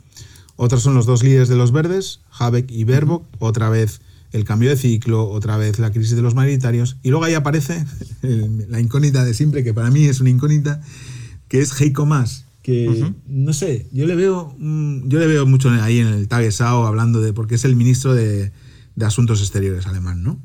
Otras 0.55 0.81
son 0.81 0.93
los 0.93 1.05
dos 1.05 1.23
líderes 1.23 1.47
de 1.47 1.55
los 1.55 1.71
verdes, 1.71 2.19
Habeck 2.37 2.69
y 2.71 2.83
Baerbock. 2.83 3.25
Otra 3.39 3.69
vez 3.69 4.01
el 4.31 4.43
cambio 4.43 4.69
de 4.69 4.75
ciclo, 4.77 5.27
otra 5.29 5.57
vez 5.57 5.79
la 5.79 5.91
crisis 5.91 6.15
de 6.15 6.21
los 6.21 6.35
mayoritarios. 6.35 6.97
Y 7.03 7.09
luego 7.09 7.25
ahí 7.25 7.33
aparece 7.33 7.83
el- 8.21 8.65
la 8.69 8.79
incógnita 8.79 9.23
de 9.25 9.33
siempre, 9.33 9.63
que 9.63 9.73
para 9.73 9.89
mí 9.91 10.05
es 10.05 10.19
una 10.21 10.29
incógnita, 10.29 10.81
que 11.47 11.61
es 11.61 11.79
Heiko 11.79 12.05
Maas. 12.05 12.45
Que 12.61 12.87
no 13.25 13.53
sé, 13.53 13.87
yo 13.93 14.05
le 14.05 14.15
veo 14.15 14.53
mm, 14.59 15.07
yo 15.07 15.17
le 15.19 15.27
veo 15.27 15.45
mucho 15.45 15.69
ahí 15.69 15.99
en 15.99 16.07
el 16.07 16.27
Tagesschau 16.27 16.85
hablando 16.85 17.21
de 17.21 17.31
porque 17.33 17.55
es 17.55 17.63
el 17.65 17.75
ministro 17.75 18.13
de, 18.13 18.51
de 18.95 19.05
Asuntos 19.05 19.39
Exteriores 19.41 19.87
alemán, 19.87 20.21
¿no? 20.23 20.39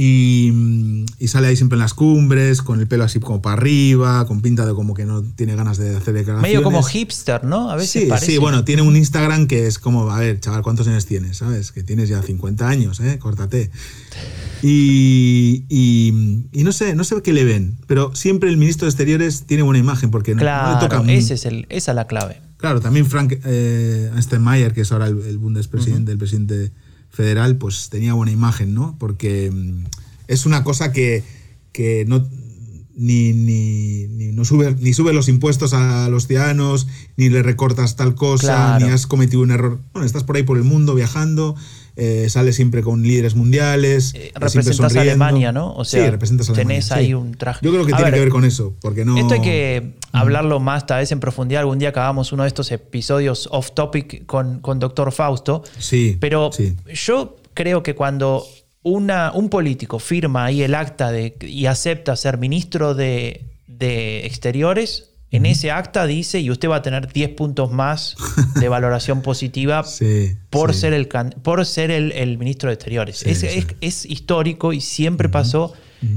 Y, 0.00 0.52
mm, 0.54 1.06
y 1.18 1.26
sale 1.26 1.48
ahí 1.48 1.56
siempre 1.56 1.74
en 1.74 1.80
las 1.80 1.92
cumbres, 1.92 2.62
con 2.62 2.78
el 2.78 2.86
pelo 2.86 3.02
así 3.02 3.18
como 3.18 3.42
para 3.42 3.54
arriba, 3.54 4.24
con 4.28 4.40
pinta 4.42 4.64
de 4.64 4.72
como 4.72 4.94
que 4.94 5.04
no 5.04 5.24
tiene 5.24 5.56
ganas 5.56 5.76
de 5.76 5.88
hacer 5.96 6.14
declaraciones. 6.14 6.42
Medio 6.42 6.62
como 6.62 6.84
hipster, 6.84 7.42
¿no? 7.42 7.68
A 7.68 7.74
veces 7.74 8.02
Sí, 8.04 8.08
parece. 8.08 8.26
sí, 8.26 8.38
bueno, 8.38 8.64
tiene 8.64 8.82
un 8.82 8.94
Instagram 8.94 9.48
que 9.48 9.66
es 9.66 9.80
como, 9.80 10.08
a 10.12 10.20
ver, 10.20 10.38
chaval, 10.38 10.62
¿cuántos 10.62 10.86
años 10.86 11.04
tienes? 11.04 11.38
¿Sabes? 11.38 11.72
Que 11.72 11.82
tienes 11.82 12.08
ya 12.08 12.22
50 12.22 12.68
años, 12.68 13.00
¿eh? 13.00 13.18
Córtate. 13.18 13.72
Y, 14.62 15.64
y, 15.68 16.44
y 16.52 16.62
no 16.62 16.70
sé, 16.70 16.94
no 16.94 17.02
sé 17.02 17.20
qué 17.22 17.32
le 17.32 17.44
ven, 17.44 17.76
pero 17.88 18.14
siempre 18.14 18.50
el 18.50 18.56
ministro 18.56 18.86
de 18.86 18.90
Exteriores 18.90 19.44
tiene 19.46 19.64
buena 19.64 19.80
imagen 19.80 20.12
porque 20.12 20.32
no- 20.34 20.36
no, 20.38 20.42
Claro, 20.42 20.80
le 20.80 20.88
toca... 20.88 21.12
ese 21.12 21.34
es 21.34 21.44
el, 21.44 21.66
esa 21.70 21.90
es 21.90 21.94
la 21.96 22.06
clave. 22.06 22.40
Claro, 22.56 22.80
también 22.80 23.06
Frank 23.06 23.34
eh, 23.44 24.10
Steinmeier, 24.20 24.72
que 24.72 24.82
es 24.82 24.92
ahora 24.92 25.06
el, 25.08 25.20
el 25.22 25.38
Bundespresidente, 25.38 26.12
el 26.12 26.18
presidente 26.18 26.72
federal, 27.18 27.56
pues 27.56 27.88
tenía 27.90 28.14
buena 28.14 28.30
imagen, 28.30 28.74
¿no? 28.74 28.94
Porque 29.00 29.50
mm, 29.52 29.84
es 30.28 30.46
una 30.46 30.62
cosa 30.62 30.92
que, 30.92 31.24
que 31.72 32.04
no 32.06 32.24
ni, 32.94 33.32
ni, 33.32 34.06
ni 34.08 34.32
no 34.32 34.44
sube, 34.44 34.74
ni 34.80 34.92
sube 34.92 35.12
los 35.12 35.28
impuestos 35.28 35.72
a 35.72 36.08
los 36.08 36.28
ciudadanos, 36.28 36.86
ni 37.16 37.28
le 37.28 37.42
recortas 37.42 37.96
tal 37.96 38.14
cosa, 38.14 38.46
Claro. 38.46 38.86
ni 38.86 38.92
has 38.92 39.06
cometido 39.08 39.42
un 39.42 39.50
error. 39.50 39.80
Bueno, 39.92 40.06
estás 40.06 40.22
por 40.22 40.36
ahí 40.36 40.44
por 40.44 40.56
el 40.58 40.64
mundo 40.64 40.94
viajando, 40.94 41.56
eh, 41.96 42.26
sales 42.28 42.54
siempre 42.54 42.82
con 42.82 43.02
líderes 43.02 43.34
mundiales. 43.34 44.14
Eh, 44.14 44.30
siempre 44.32 44.48
representás 44.48 44.96
a. 44.96 45.00
Alemania, 45.00 45.50
¿no? 45.52 45.74
O 45.74 45.84
sea, 45.84 46.04
sí, 46.04 46.10
representas 46.10 46.50
a 46.50 46.52
tenés 46.52 46.92
Alemania, 46.92 47.00
ahí 47.00 47.06
sí. 47.08 47.14
un 47.14 47.34
traje. 47.36 47.60
Yo 47.64 47.72
creo 47.72 47.84
que 47.84 47.92
A 47.94 47.96
tiene 47.96 48.10
ver, 48.10 48.14
que 48.14 48.24
ver 48.26 48.28
con 48.30 48.44
eso, 48.44 48.74
porque 48.80 49.04
no... 49.04 49.18
Esto 49.18 49.34
hay 49.34 49.40
que 49.40 49.97
hablarlo 50.12 50.60
más, 50.60 50.86
tal 50.86 51.00
vez 51.00 51.12
en 51.12 51.20
profundidad, 51.20 51.60
algún 51.60 51.78
día 51.78 51.92
que 51.92 52.00
hagamos 52.00 52.32
uno 52.32 52.42
de 52.44 52.48
estos 52.48 52.70
episodios 52.72 53.48
off 53.52 53.72
topic 53.72 54.24
con, 54.26 54.60
con 54.60 54.78
Doctor 54.78 55.12
Fausto. 55.12 55.62
Sí, 55.78 56.16
Pero 56.20 56.50
sí. 56.52 56.76
yo 56.94 57.36
creo 57.54 57.82
que 57.82 57.94
cuando 57.94 58.44
una, 58.82 59.32
un 59.32 59.48
político 59.50 59.98
firma 59.98 60.46
ahí 60.46 60.62
el 60.62 60.74
acta 60.74 61.10
de, 61.12 61.36
y 61.42 61.66
acepta 61.66 62.16
ser 62.16 62.38
ministro 62.38 62.94
de, 62.94 63.44
de 63.66 64.24
Exteriores, 64.26 65.10
en 65.30 65.44
ese 65.44 65.70
acta 65.70 66.06
dice, 66.06 66.40
y 66.40 66.50
usted 66.50 66.70
va 66.70 66.76
a 66.76 66.82
tener 66.82 67.12
10 67.12 67.30
puntos 67.34 67.70
más 67.70 68.16
de 68.58 68.66
valoración 68.70 69.20
positiva 69.20 69.84
Sí, 69.84 70.36
por, 70.48 70.72
sí. 70.72 70.80
ser 70.80 70.94
el, 70.94 71.06
por 71.06 71.66
ser 71.66 71.90
el, 71.90 72.12
el 72.12 72.38
ministro 72.38 72.70
de 72.70 72.74
Exteriores. 72.76 73.18
Sí, 73.18 73.28
es, 73.30 73.40
sí. 73.40 73.46
es- 73.48 73.66
es 73.82 74.06
histórico 74.06 74.72
y 74.72 74.80
siempre 74.80 75.28
pasó 75.28 75.74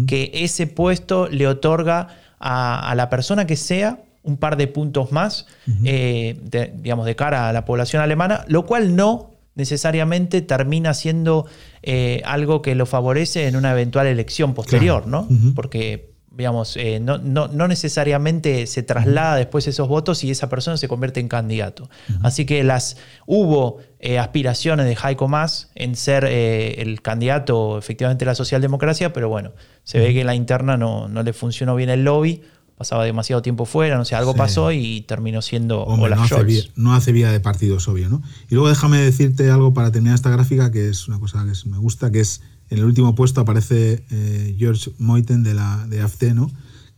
que 0.08 0.30
ese 0.34 0.66
puesto 0.68 1.28
le 1.28 1.46
otorga 1.48 2.08
a, 2.42 2.90
a 2.90 2.96
la 2.96 3.10
persona 3.10 3.46
que 3.46 3.56
sea 3.56 4.00
un 4.24 4.38
par 4.38 4.56
de 4.58 4.68
puntos 4.68 5.12
más, 5.12 5.48
eh, 5.84 6.38
de, 6.44 6.74
digamos, 6.76 7.06
de 7.06 7.16
cara 7.16 7.50
a 7.50 7.54
la 7.54 7.66
población 7.66 8.02
alemana, 8.04 8.46
lo 8.48 8.66
cual 8.66 8.96
no 8.96 9.32
necesariamente 9.56 10.42
termina 10.42 10.94
siendo 10.94 11.46
eh, 11.82 12.22
algo 12.26 12.62
que 12.62 12.76
lo 12.76 12.86
favorece 12.86 13.48
en 13.48 13.56
una 13.56 13.72
eventual 13.72 14.08
elección 14.08 14.54
posterior, 14.54 15.04
Claro. 15.04 15.28
¿no? 15.30 15.54
Porque, 15.56 16.11
digamos, 16.36 16.78
eh, 16.78 17.00
no, 17.02 17.18
no- 17.18 17.48
no 17.50 17.68
necesariamente 17.68 18.66
se 18.68 18.84
traslada 18.84 19.36
después 19.36 19.68
esos 19.68 19.88
votos 19.88 20.24
y 20.24 20.32
esa 20.32 20.50
persona 20.50 20.78
se 20.78 20.88
convierte 20.88 21.20
en 21.20 21.28
candidato. 21.28 21.90
Así 22.24 22.46
que 22.46 22.64
las 22.64 22.98
hubo 23.26 23.80
eh, 24.00 24.18
aspiraciones 24.18 24.86
de 24.86 24.98
Heiko 25.04 25.28
Maas 25.28 25.70
en 25.76 25.96
ser 25.96 26.26
eh, 26.26 26.82
el 26.82 27.02
candidato 27.02 27.78
efectivamente 27.78 28.26
de 28.26 28.32
la 28.32 28.36
socialdemocracia, 28.36 29.14
pero 29.14 29.30
bueno, 29.30 29.52
se 29.84 30.00
ve 30.00 30.14
que 30.14 30.22
en 30.22 30.28
la 30.28 30.36
interna 30.36 30.78
no, 30.78 31.08
no 31.08 31.22
le 31.24 31.34
funcionó 31.34 31.76
bien 31.76 31.90
el 31.90 32.04
lobby, 32.06 32.42
pasaba 32.78 33.04
demasiado 33.06 33.44
tiempo 33.44 33.66
fuera, 33.66 33.96
no 33.98 34.06
sé, 34.06 34.16
algo 34.16 34.32
Sí. 34.32 34.38
pasó 34.40 34.72
y 34.72 35.02
terminó 35.02 35.44
siendo 35.44 35.84
Hombre, 35.84 36.08
Olaf 36.14 36.18
no 36.32 36.38
hace, 36.38 36.44
vida, 36.46 36.64
no 36.76 36.94
hace 36.96 37.12
vida 37.12 37.32
de 37.32 37.40
partidos, 37.40 37.88
obvio, 37.88 38.10
¿no? 38.10 38.24
Y 38.50 38.56
luego 38.56 38.70
déjame 38.70 38.98
decirte 38.98 39.52
algo 39.52 39.74
para 39.74 39.92
terminar 39.92 40.16
esta 40.16 40.32
gráfica, 40.32 40.72
que 40.72 40.90
es 40.90 41.08
una 41.08 41.20
cosa 41.20 41.46
que 41.46 41.70
me 41.70 41.78
gusta, 41.78 42.10
que 42.10 42.22
es 42.22 42.42
en 42.72 42.80
el 42.80 42.86
último 42.86 43.14
puesto 43.14 43.40
aparece 43.42 44.04
eh, 44.10 44.56
George 44.58 44.90
Moiten 44.98 45.44
de 45.44 45.54
la 45.54 45.86
de 45.88 46.02
AFT, 46.02 46.24
¿no? 46.34 46.50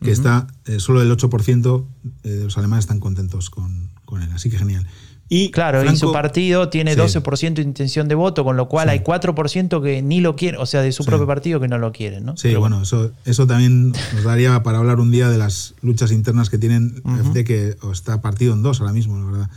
Que 0.02 0.12
está, 0.12 0.48
eh, 0.66 0.80
solo 0.80 1.02
el 1.02 1.10
8% 1.12 1.86
de 2.24 2.44
los 2.46 2.58
alemanes 2.58 2.84
están 2.86 3.00
contentos 3.00 3.50
con, 3.50 3.90
con 4.06 4.22
él, 4.22 4.30
así 4.34 4.50
que 4.50 4.58
genial. 4.58 4.86
Y 5.30 5.50
Claro, 5.52 5.82
y 5.84 5.88
su 5.96 5.98
Franco- 6.08 6.12
partido 6.12 6.70
tiene 6.70 6.94
Sí. 6.94 7.00
12% 7.00 7.54
de 7.56 7.62
intención 7.68 8.08
de 8.10 8.14
voto, 8.16 8.44
con 8.44 8.58
lo 8.58 8.68
cual 8.68 8.90
hay 8.90 9.00
4% 9.00 9.82
que 9.82 10.02
ni 10.02 10.20
lo 10.20 10.36
quieren, 10.36 10.60
o 10.60 10.66
sea, 10.66 10.82
de 10.82 10.92
su 10.92 11.04
Sí. 11.04 11.08
propio 11.10 11.26
partido 11.26 11.60
que 11.62 11.70
no 11.70 11.78
lo 11.78 11.92
quieren, 11.94 12.26
¿no? 12.26 12.36
Sí, 12.36 12.50
Pero 12.50 12.60
bueno, 12.60 12.82
eso, 12.84 13.12
eso 13.26 13.48
también 13.48 13.94
nos 14.14 14.24
daría 14.26 14.62
para 14.62 14.80
hablar 14.80 15.00
un 15.00 15.10
día 15.10 15.30
de 15.30 15.38
las 15.38 15.74
luchas 15.82 16.12
internas 16.12 16.50
que 16.50 16.58
tienen 16.58 17.02
AfD, 17.06 17.46
que 17.46 17.78
está 17.92 18.22
partido 18.22 18.54
en 18.54 18.62
dos 18.62 18.82
ahora 18.82 18.92
mismo, 18.94 19.18
la 19.18 19.26
verdad. 19.26 19.50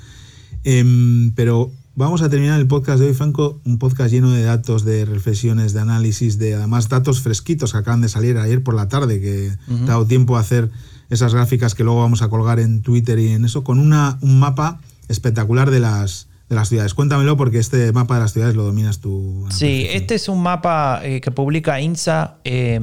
Em, 0.65 1.33
pero 1.35 1.71
vamos 1.97 2.23
a 2.23 2.29
terminar 2.29 2.61
el 2.61 2.69
podcast 2.69 3.01
de 3.01 3.09
hoy, 3.09 3.15
Franco, 3.15 3.61
un 3.65 3.79
podcast 3.79 4.13
lleno 4.13 4.31
de 4.31 4.43
datos, 4.45 4.85
de 4.85 5.05
reflexiones, 5.05 5.73
de 5.73 5.81
análisis, 5.81 6.39
de 6.39 6.55
además 6.55 6.89
datos 6.89 7.21
fresquitos 7.23 7.73
que 7.73 7.79
acaban 7.79 8.03
de 8.03 8.09
salir 8.09 8.37
ayer 8.37 8.63
por 8.63 8.75
la 8.75 8.89
tarde, 8.89 9.21
que 9.21 9.47
he 9.47 9.87
dado 9.87 10.07
tiempo 10.07 10.37
a 10.37 10.41
hacer 10.41 10.71
esas 11.09 11.35
gráficas 11.35 11.75
que 11.75 11.85
luego 11.85 12.01
vamos 12.01 12.23
a 12.23 12.29
colgar 12.29 12.61
en 12.61 12.83
Twitter 12.83 13.19
y 13.19 13.33
en 13.33 13.45
eso, 13.45 13.65
con 13.65 13.79
una, 13.79 14.19
un 14.21 14.39
mapa 14.39 14.81
espectacular 15.09 15.71
de 15.71 15.81
las, 15.81 16.29
de 16.51 16.57
las 16.57 16.69
ciudades. 16.69 16.93
Cuéntamelo 16.93 17.37
porque 17.37 17.59
este 17.59 17.91
mapa 17.93 18.17
de 18.17 18.21
las 18.21 18.33
ciudades 18.35 18.55
lo 18.57 18.65
dominas 18.65 19.01
tú. 19.01 19.47
Sí, 19.51 19.87
este 19.89 20.17
es 20.17 20.29
un 20.29 20.43
mapa 20.43 21.01
eh, 21.03 21.23
que 21.23 21.31
publica 21.31 21.81
INSA. 21.81 22.37
eh, 22.45 22.79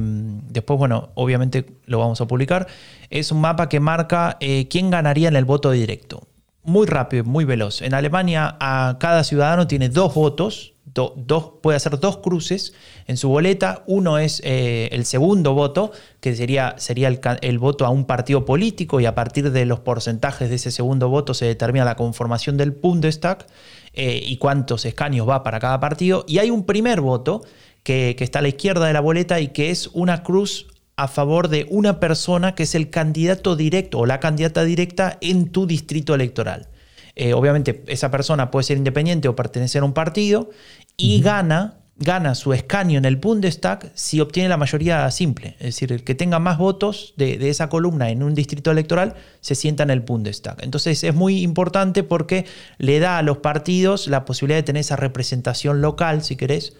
después, 0.50 0.78
bueno, 0.78 1.10
obviamente 1.14 1.66
lo 1.86 2.00
vamos 2.00 2.20
a 2.20 2.26
publicar. 2.26 2.66
Es 3.10 3.30
un 3.30 3.40
mapa 3.40 3.68
que 3.68 3.78
marca 3.78 4.38
eh, 4.40 4.66
quién 4.68 4.90
ganaría 4.90 5.28
en 5.28 5.36
el 5.36 5.44
voto 5.44 5.70
directo. 5.70 6.26
Muy 6.64 6.86
rápido, 6.86 7.24
muy 7.24 7.44
veloz. 7.44 7.82
En 7.82 7.92
Alemania, 7.94 8.56
a 8.58 8.96
cada 8.98 9.22
ciudadano 9.24 9.66
tiene 9.66 9.88
dos 9.90 10.14
votos. 10.14 10.72
do- 10.86 11.12
dos, 11.16 11.54
puede 11.62 11.76
hacer 11.76 11.98
dos 11.98 12.18
cruces 12.18 12.72
en 13.06 13.16
su 13.16 13.28
boleta. 13.28 13.82
Uno 13.86 14.16
es 14.18 14.40
eh, 14.44 14.88
el 14.92 15.04
segundo 15.04 15.52
voto, 15.52 15.90
que 16.20 16.34
sería, 16.36 16.74
sería 16.78 17.08
el 17.08 17.58
voto 17.58 17.84
a 17.84 17.90
un 17.90 18.04
partido 18.04 18.44
político, 18.44 19.00
y 19.00 19.06
a 19.06 19.14
partir 19.14 19.50
de 19.50 19.66
los 19.66 19.80
porcentajes 19.80 20.48
de 20.48 20.54
ese 20.54 20.70
segundo 20.70 21.08
voto 21.08 21.34
se 21.34 21.46
determina 21.46 21.84
la 21.84 21.96
conformación 21.96 22.56
del 22.56 22.70
Bundestag 22.70 23.46
eh, 23.92 24.22
y 24.24 24.36
cuántos 24.38 24.84
escaños 24.84 25.28
va 25.28 25.42
para 25.42 25.58
cada 25.60 25.80
partido. 25.80 26.24
Y 26.28 26.38
hay 26.38 26.50
un 26.50 26.64
primer 26.64 27.00
voto 27.00 27.42
que, 27.82 28.14
que 28.16 28.24
está 28.24 28.38
a 28.38 28.42
la 28.42 28.48
izquierda 28.48 28.86
de 28.86 28.92
la 28.92 29.00
boleta 29.00 29.40
y 29.40 29.48
que 29.48 29.70
es 29.70 29.88
una 29.92 30.22
cruz 30.22 30.68
a 30.96 31.08
favor 31.08 31.48
de 31.48 31.66
una 31.70 32.00
persona 32.00 32.54
que 32.54 32.64
es 32.64 32.74
el 32.74 32.90
candidato 32.90 33.56
directo 33.56 34.00
o 34.00 34.06
la 34.06 34.20
candidata 34.20 34.64
directa 34.64 35.18
en 35.20 35.48
tu 35.48 35.66
distrito 35.66 36.14
electoral. 36.14 36.68
Eh, 37.16 37.32
obviamente 37.32 37.84
esa 37.86 38.10
persona 38.10 38.50
puede 38.50 38.64
ser 38.64 38.76
independiente 38.76 39.28
o 39.28 39.36
pertenecer 39.36 39.82
a 39.82 39.84
un 39.84 39.92
partido 39.92 40.50
y 40.96 41.20
gana 41.20 41.78
gana 41.96 42.34
su 42.34 42.52
escaño 42.52 42.98
en 42.98 43.04
el 43.04 43.16
Bundestag 43.16 43.92
si 43.94 44.20
obtiene 44.20 44.48
la 44.48 44.56
mayoría 44.56 45.08
simple. 45.10 45.56
Es 45.58 45.66
decir, 45.66 45.92
el 45.92 46.02
que 46.02 46.14
tenga 46.14 46.38
más 46.38 46.58
votos 46.58 47.14
de, 47.16 47.48
esa 47.48 47.68
columna 47.68 48.10
en 48.10 48.22
un 48.22 48.34
distrito 48.34 48.70
electoral 48.70 49.14
se 49.40 49.54
sienta 49.54 49.84
en 49.84 49.90
el 49.90 50.00
Bundestag. 50.00 50.62
Entonces 50.62 51.04
es 51.04 51.14
muy 51.14 51.42
importante 51.42 52.02
porque 52.02 52.46
le 52.78 52.98
da 52.98 53.18
a 53.18 53.22
los 53.22 53.38
partidos 53.38 54.08
la 54.08 54.24
posibilidad 54.24 54.58
de 54.58 54.64
tener 54.64 54.80
esa 54.80 54.96
representación 54.96 55.80
local, 55.80 56.24
si 56.24 56.36
querés, 56.36 56.74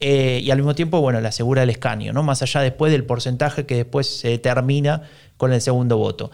eh, 0.00 0.40
y 0.42 0.50
al 0.50 0.58
mismo 0.58 0.74
tiempo, 0.74 1.00
bueno, 1.00 1.20
le 1.20 1.28
asegura 1.28 1.62
el 1.62 1.70
escaño, 1.70 2.12
¿no? 2.12 2.22
Más 2.22 2.42
allá 2.42 2.60
después 2.62 2.90
del 2.90 3.04
porcentaje 3.04 3.66
que 3.66 3.76
después 3.76 4.06
se 4.08 4.38
termina 4.38 5.02
con 5.36 5.52
el 5.52 5.60
segundo 5.60 5.96
voto 5.98 6.30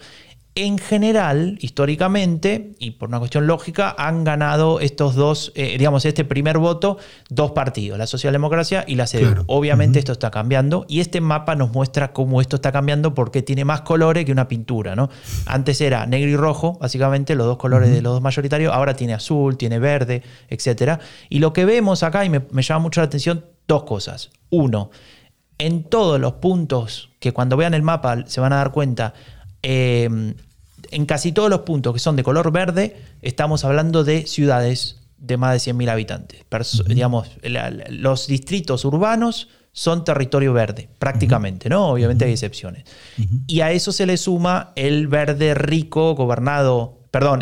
en 0.57 0.79
general, 0.79 1.59
históricamente, 1.61 2.71
y 2.79 2.91
por 2.91 3.09
una 3.09 3.19
cuestión 3.19 3.45
lógica, 3.45 3.93
han 3.95 4.23
ganado 4.23 4.79
estos 4.79 5.13
dos, 5.13 5.51
eh, 5.53 5.77
digamos, 5.77 6.03
este 6.03 6.25
primer 6.25 6.57
voto, 6.57 6.97
dos 7.29 7.51
partidos, 7.51 7.99
la 7.99 8.07
socialdemocracia 8.07 8.83
y 8.87 8.95
la 8.95 9.05
CDU. 9.05 9.43
Obviamente 9.45 9.99
esto 9.99 10.13
está 10.13 10.31
cambiando 10.31 10.87
y 10.89 10.99
este 10.99 11.21
mapa 11.21 11.55
nos 11.55 11.71
muestra 11.73 12.11
cómo 12.11 12.41
esto 12.41 12.55
está 12.55 12.71
cambiando 12.71 13.13
porque 13.13 13.43
tiene 13.43 13.65
más 13.65 13.81
colores 13.81 14.25
que 14.25 14.31
una 14.31 14.47
pintura, 14.47 14.95
¿no? 14.95 15.11
Antes 15.45 15.79
era 15.79 16.07
negro 16.07 16.31
y 16.31 16.35
rojo, 16.35 16.79
básicamente 16.81 17.35
los 17.35 17.45
dos 17.45 17.57
colores 17.57 17.91
de 17.91 18.01
los 18.01 18.13
dos 18.13 18.23
mayoritarios, 18.23 18.73
ahora 18.73 18.95
tiene 18.95 19.13
azul, 19.13 19.57
tiene 19.57 19.77
verde, 19.77 20.23
etc. 20.49 20.99
Y 21.29 21.37
lo 21.37 21.53
que 21.53 21.65
vemos 21.65 22.01
acá, 22.01 22.25
y 22.25 22.31
me, 22.31 22.41
llama 22.63 22.79
mucho 22.79 22.99
la 23.01 23.05
atención, 23.05 23.45
dos 23.67 23.83
cosas. 23.83 24.29
Uno, 24.49 24.91
en 25.57 25.83
todos 25.83 26.19
los 26.19 26.33
puntos 26.33 27.09
que 27.19 27.33
cuando 27.33 27.57
vean 27.57 27.73
el 27.73 27.83
mapa 27.83 28.25
se 28.27 28.39
van 28.39 28.53
a 28.53 28.57
dar 28.57 28.71
cuenta, 28.71 29.13
eh, 29.63 30.33
en 30.91 31.05
casi 31.05 31.31
todos 31.31 31.49
los 31.49 31.61
puntos 31.61 31.93
que 31.93 31.99
son 31.99 32.15
de 32.15 32.23
color 32.23 32.51
verde, 32.51 33.01
estamos 33.21 33.65
hablando 33.65 34.03
de 34.03 34.25
ciudades 34.25 34.97
de 35.17 35.37
más 35.37 35.65
de 35.65 35.73
100.000 35.73 35.89
habitantes. 35.89 36.41
Digamos, 36.87 37.29
los 37.89 38.27
distritos 38.27 38.85
urbanos 38.85 39.49
son 39.71 40.03
territorio 40.03 40.53
verde, 40.53 40.89
prácticamente, 40.97 41.69
¿no? 41.69 41.89
Obviamente 41.89 42.25
hay 42.25 42.31
excepciones. 42.31 42.85
Y 43.45 43.61
a 43.61 43.71
eso 43.71 43.91
se 43.91 44.05
le 44.05 44.17
suma 44.17 44.71
el 44.75 45.07
verde 45.07 45.53
rico 45.53 46.15
gobernado, 46.15 46.96
perdón, 47.17 47.41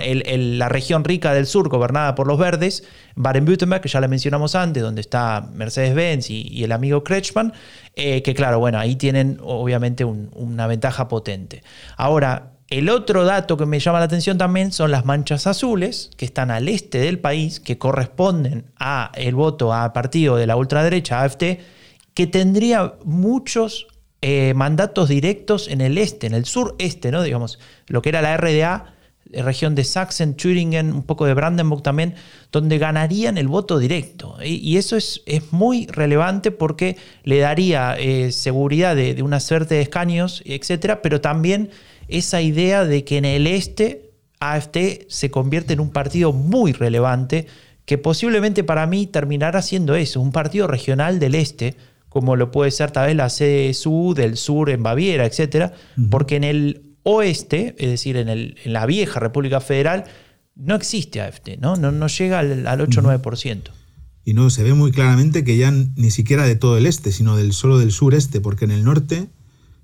la 0.58 0.70
región 0.70 1.04
rica 1.04 1.34
del 1.34 1.46
sur 1.46 1.68
gobernada 1.68 2.16
por 2.16 2.28
los 2.28 2.40
verdes, 2.40 2.86
Baden-Württemberg, 3.18 3.82
que 3.82 3.90
ya 3.90 4.00
le 4.00 4.08
mencionamos 4.08 4.56
antes, 4.56 4.82
donde 4.82 5.02
está 5.02 5.50
Mercedes-Benz 5.54 6.30
y, 6.30 6.64
el 6.64 6.72
amigo 6.72 7.04
Kretschmann, 7.04 7.52
eh, 7.94 8.22
que 8.22 8.34
claro, 8.34 8.60
bueno, 8.60 8.80
ahí 8.80 8.96
tienen 8.96 9.38
obviamente 9.44 10.06
una 10.06 10.66
ventaja 10.68 11.10
potente. 11.10 11.62
Ahora, 11.98 12.54
el 12.70 12.88
otro 12.88 13.26
dato 13.26 13.58
que 13.58 13.66
me 13.66 13.82
llama 13.82 14.00
la 14.00 14.06
atención 14.06 14.38
también 14.38 14.72
son 14.72 14.92
las 14.92 15.04
manchas 15.04 15.46
azules 15.46 16.10
que 16.16 16.24
están 16.24 16.52
al 16.52 16.70
este 16.70 17.00
del 17.00 17.20
país, 17.20 17.60
que 17.60 17.78
corresponden 17.78 18.68
a 18.80 19.12
el 19.16 19.36
voto 19.36 19.74
a 19.74 19.92
partido 19.92 20.38
de 20.38 20.48
la 20.48 20.56
ultraderecha 20.56 21.22
AFT, 21.22 21.44
que 22.14 22.28
tendría 22.28 22.94
muchos 23.04 23.88
eh, 24.22 24.54
mandatos 24.56 25.10
directos 25.10 25.68
en 25.68 25.82
el 25.82 25.98
este, 25.98 26.28
en 26.28 26.34
el 26.34 26.46
sureste, 26.46 27.12
¿no? 27.12 27.24
Digamos, 27.24 27.60
lo 27.88 28.02
que 28.02 28.08
era 28.08 28.22
la 28.22 28.38
RDA, 28.38 28.95
región 29.44 29.76
de 29.76 29.84
Sachsen, 29.84 30.36
Thüringen, 30.36 30.94
un 30.94 31.04
poco 31.04 31.26
de 31.26 31.34
Brandenburg 31.34 31.84
también, 31.84 32.16
donde 32.52 32.78
ganarían 32.78 33.38
el 33.38 33.48
voto 33.48 33.80
directo. 33.80 34.38
Y, 34.44 34.78
eso 34.78 34.96
es, 34.96 35.22
es, 35.26 35.52
muy 35.52 35.88
relevante 35.88 36.52
porque 36.52 36.98
le 37.24 37.40
daría 37.40 37.96
eh, 37.98 38.32
seguridad 38.32 38.96
de, 38.96 39.14
de, 39.14 39.24
una 39.24 39.40
suerte 39.40 39.76
de 39.76 39.82
escaños, 39.82 40.42
etcétera, 40.46 41.02
pero 41.02 41.22
también 41.22 41.70
esa 42.08 42.42
idea 42.42 42.86
de 42.86 43.04
que 43.04 43.18
en 43.18 43.26
el 43.26 43.48
este 43.48 44.12
AFT 44.40 44.78
se 45.08 45.32
convierte 45.32 45.74
en 45.74 45.80
un 45.80 45.92
partido 45.92 46.34
muy 46.34 46.74
relevante, 46.74 47.48
que 47.86 47.98
posiblemente 47.98 48.64
para 48.64 48.86
mí 48.88 49.08
terminará 49.08 49.62
siendo 49.62 49.96
eso, 49.96 50.22
un 50.22 50.32
partido 50.32 50.68
regional 50.68 51.20
del 51.20 51.36
este, 51.36 51.76
como 52.16 52.38
lo 52.38 52.50
puede 52.50 52.72
ser 52.72 52.92
tal 52.92 53.08
vez 53.08 53.16
la 53.18 53.28
CSU 53.28 54.14
del 54.16 54.38
sur 54.38 54.70
en 54.70 54.82
Baviera, 54.84 55.26
etc. 55.26 55.74
Porque 56.10 56.38
en 56.38 56.46
el 56.46 56.85
oeste, 57.06 57.76
es 57.78 57.90
decir, 57.90 58.18
en, 58.18 58.30
el, 58.30 58.58
en, 58.66 58.74
la 58.74 58.86
vieja 58.86 59.20
República 59.20 59.62
Federal, 59.62 60.06
no 60.56 60.76
existe 60.76 61.22
AFT, 61.22 61.60
¿no? 61.60 61.76
No, 61.76 61.92
no 61.92 62.08
llega 62.08 62.40
al, 62.40 62.66
8-9%. 62.66 63.62
Y 64.26 64.34
no, 64.34 64.50
se 64.50 64.64
ve 64.64 64.74
muy 64.74 64.92
claramente 64.92 65.44
que 65.44 65.56
ya 65.56 65.72
ni 65.72 66.10
siquiera 66.10 66.46
de 66.46 66.56
todo 66.56 66.78
el 66.78 66.88
este, 66.88 67.12
sino 67.12 67.38
del 67.38 67.54
solo 67.54 67.78
del 67.78 67.92
sureste, 67.92 68.42
porque 68.42 68.66
en 68.66 68.72
el 68.72 68.84
norte 68.84 69.30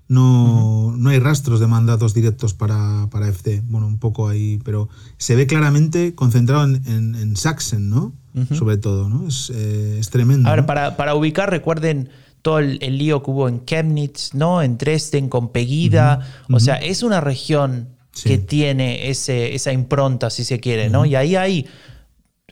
no, 0.08 0.94
no 0.96 1.10
hay 1.10 1.20
rastros 1.20 1.60
de 1.60 1.68
mandatos 1.68 2.12
directos 2.12 2.54
para, 2.54 3.08
para 3.10 3.32
FD. 3.32 3.62
Bueno, 3.66 3.86
un 3.86 4.00
poco 4.00 4.28
ahí, 4.28 4.58
pero 4.64 4.88
se 5.16 5.36
ve 5.36 5.46
claramente 5.46 6.16
concentrado 6.16 6.64
en, 6.64 7.14
en, 7.14 7.36
Sachsen, 7.36 7.88
¿no? 7.88 8.12
Sobre 8.50 8.78
todo, 8.78 9.08
¿no? 9.08 9.28
Es, 9.28 9.52
eh, 9.54 10.00
tremendo. 10.10 10.48
A 10.48 10.56
ver, 10.56 10.66
para, 10.66 11.14
ubicar, 11.14 11.50
recuerden 11.50 12.08
todo 12.42 12.58
el, 12.58 12.78
lío 12.78 13.22
que 13.22 13.30
hubo 13.30 13.48
en 13.48 13.64
Chemnitz, 13.64 14.34
¿no? 14.34 14.62
En 14.62 14.76
Dresden, 14.76 15.28
con 15.28 15.50
Pegida. 15.50 16.20
O 16.50 16.60
sea, 16.60 16.76
es 16.76 17.02
una 17.02 17.20
región 17.20 17.96
que 18.24 18.38
tiene 18.38 19.08
ese, 19.08 19.54
esa 19.54 19.72
impronta, 19.72 20.28
si 20.28 20.44
se 20.44 20.60
quiere, 20.60 20.90
¿no? 20.90 21.06
Y 21.06 21.14
ahí 21.14 21.36
hay 21.36 21.66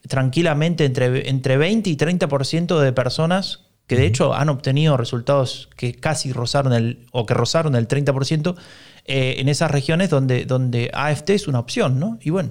tranquilamente 0.09 0.85
entre, 0.87 1.29
entre 1.29 1.57
20 1.57 1.91
y 1.91 1.97
30% 1.97 2.81
de 2.81 2.93
personas 2.93 3.67
que 3.87 3.97
de 3.97 4.07
hecho 4.07 4.35
han 4.35 4.49
obtenido 4.49 4.97
resultados 4.97 5.69
que 5.77 5.95
casi 5.95 6.33
rozaron 6.33 6.73
el, 6.73 7.07
o 7.11 7.27
que 7.27 7.35
rozaron 7.35 7.75
el 7.75 7.89
30% 7.89 8.55
eh, 9.05 9.35
en 9.39 9.49
esas 9.49 9.69
regiones 9.69 10.11
donde, 10.11 10.45
donde 10.45 10.93
AFT 10.95 11.31
es 11.31 11.49
una 11.49 11.59
opción, 11.59 11.99
¿no? 11.99 12.17
Y 12.23 12.31
bueno, 12.31 12.51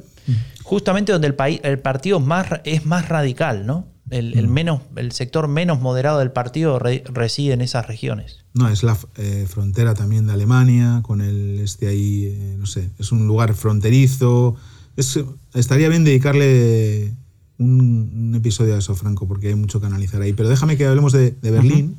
justamente 0.63 1.13
donde 1.13 1.27
el, 1.27 1.35
país, 1.35 1.61
el 1.63 1.79
partido 1.79 2.19
más, 2.19 2.47
es 2.65 2.85
más 2.85 3.07
radical, 3.07 3.65
¿no? 3.65 3.87
El, 4.11 4.47
menos, 4.47 4.81
el 4.95 5.11
sector 5.11 5.47
menos 5.47 5.79
moderado 5.81 6.19
del 6.19 6.31
partido 6.31 6.79
reside 6.79 7.53
en 7.53 7.61
esas 7.61 7.87
regiones. 7.87 8.45
No, 8.53 8.67
es 8.69 8.83
la 8.83 8.97
eh, 9.17 9.45
frontera 9.47 9.93
también 9.93 10.27
de 10.27 10.33
Alemania, 10.33 11.01
con 11.03 11.21
el 11.21 11.59
este 11.59 11.87
ahí, 11.87 12.25
eh, 12.25 12.55
no 12.57 12.65
sé, 12.65 12.89
es 12.97 13.11
un 13.11 13.27
lugar 13.27 13.53
fronterizo. 13.53 14.55
estaría 15.53 15.89
bien 15.89 16.03
dedicarle 16.03 17.13
un, 17.59 18.33
episodio 18.35 18.73
de 18.73 18.79
eso, 18.79 18.95
Franco, 18.95 19.27
porque 19.27 19.49
hay 19.49 19.55
mucho 19.55 19.79
que 19.79 19.85
analizar 19.85 20.21
ahí. 20.21 20.33
Pero 20.33 20.49
déjame 20.49 20.77
que 20.77 20.85
hablemos 20.85 21.13
de, 21.13 21.35
Berlín, 21.41 21.97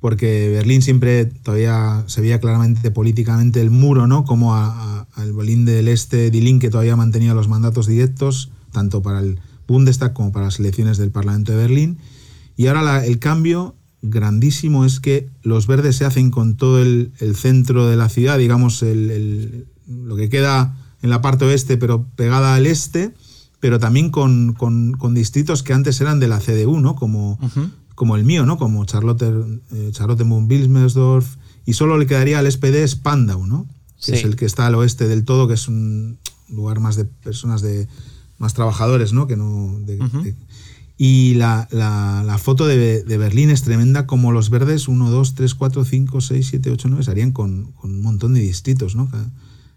porque 0.00 0.48
Berlín 0.48 0.82
siempre 0.82 1.26
todavía 1.26 2.04
se 2.06 2.20
veía 2.20 2.40
claramente 2.40 2.90
políticamente 2.90 3.60
el 3.60 3.70
muro, 3.70 4.06
¿no? 4.06 4.24
Como 4.24 4.54
al 4.56 5.32
Berlín 5.32 5.64
del 5.64 5.88
Este, 5.88 6.30
Dilin, 6.30 6.58
que 6.58 6.70
todavía 6.70 6.96
mantenía 6.96 7.34
los 7.34 7.48
mandatos 7.48 7.86
directos, 7.86 8.50
tanto 8.72 9.02
para 9.02 9.20
el 9.20 9.38
Bundestag 9.70 10.12
como 10.12 10.32
para 10.32 10.46
las 10.46 10.58
elecciones 10.58 10.98
del 10.98 11.10
Parlamento 11.10 11.52
de 11.52 11.58
Berlín. 11.58 11.98
Y 12.56 12.66
ahora 12.66 13.04
el 13.04 13.18
cambio 13.18 13.76
grandísimo 14.02 14.84
es 14.84 15.00
que 15.00 15.28
los 15.42 15.66
verdes 15.66 15.96
se 15.96 16.04
hacen 16.04 16.30
con 16.30 16.56
todo 16.56 16.80
el, 16.80 17.12
centro 17.34 17.86
de 17.86 17.96
la 17.96 18.08
ciudad, 18.08 18.38
digamos, 18.38 18.82
lo 18.82 20.16
que 20.16 20.28
queda 20.28 20.76
en 21.02 21.10
la 21.10 21.20
parte 21.20 21.44
oeste, 21.44 21.76
pero 21.76 22.06
pegada 22.16 22.54
al 22.54 22.66
este 22.66 23.14
pero 23.60 23.78
también 23.78 24.10
con, 24.10 24.56
distritos 25.14 25.62
que 25.62 25.74
antes 25.74 26.00
eran 26.00 26.18
de 26.18 26.28
la 26.28 26.40
CDU, 26.40 26.80
¿no? 26.80 26.96
Como, 26.96 27.38
como 27.94 28.16
el 28.16 28.24
mío, 28.24 28.46
¿no? 28.46 28.56
Como 28.56 28.84
Charlotte, 28.86 29.22
eh, 29.22 29.90
Charlottenburg, 29.92 31.24
y 31.66 31.74
solo 31.74 31.98
le 31.98 32.06
quedaría 32.06 32.38
al 32.38 32.50
SPD 32.50 32.86
Spandau, 32.88 33.46
¿no? 33.46 33.68
Que 34.02 34.12
es 34.12 34.24
el 34.24 34.36
que 34.36 34.46
está 34.46 34.66
al 34.66 34.74
oeste 34.76 35.06
del 35.06 35.26
todo, 35.26 35.46
que 35.46 35.54
es 35.54 35.68
un 35.68 36.18
lugar 36.48 36.80
más 36.80 36.96
de 36.96 37.04
personas 37.04 37.60
de 37.60 37.86
más 38.40 38.54
trabajadores, 38.54 39.12
¿no? 39.12 39.28
Que 39.28 39.36
no 39.36 39.78
y 41.02 41.32
la, 41.34 42.36
foto 42.38 42.66
de, 42.66 43.02
Berlín 43.06 43.48
es 43.48 43.62
tremenda, 43.62 44.06
como 44.06 44.32
los 44.32 44.50
verdes 44.50 44.86
1, 44.86 45.10
2, 45.10 45.34
3, 45.34 45.54
4, 45.54 45.84
5, 45.86 46.20
6, 46.20 46.46
7, 46.50 46.70
8, 46.72 46.88
9 46.88 47.00
estarían 47.00 47.32
con, 47.32 47.72
con 47.72 47.92
un 47.92 48.02
montón 48.02 48.34
de 48.34 48.40
distritos, 48.40 48.96
¿no? 48.96 49.08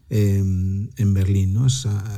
en 0.09 1.13
Berlín, 1.13 1.53
¿no? 1.53 1.67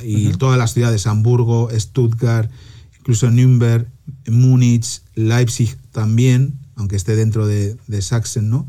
y 0.04 0.32
todas 0.34 0.58
las 0.58 0.74
ciudades, 0.74 1.06
Hamburgo, 1.06 1.70
Stuttgart, 1.72 2.50
incluso 2.98 3.30
Nürnberg, 3.30 3.88
Múnich, 4.28 5.02
Leipzig 5.14 5.78
también, 5.92 6.56
aunque 6.76 6.96
esté 6.96 7.16
dentro 7.16 7.46
de, 7.46 7.78
Sachsen, 8.02 8.50
¿no? 8.50 8.68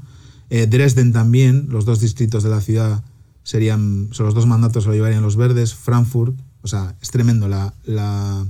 Eh, 0.50 0.66
Dresden 0.66 1.12
también, 1.12 1.68
los 1.70 1.86
dos 1.86 2.00
distritos 2.00 2.42
de 2.42 2.50
la 2.50 2.60
ciudad 2.60 3.02
serían, 3.42 4.10
son 4.12 4.26
los 4.26 4.34
dos 4.34 4.46
mandatos 4.46 4.84
lo 4.84 4.92
llevarían 4.92 5.22
los 5.22 5.36
verdes, 5.36 5.74
Frankfurt, 5.74 6.36
o 6.66 6.68
sea, 6.68 6.96
es 7.00 7.10
tremendo. 7.10 7.48
La, 7.48 7.72
la, 7.84 8.44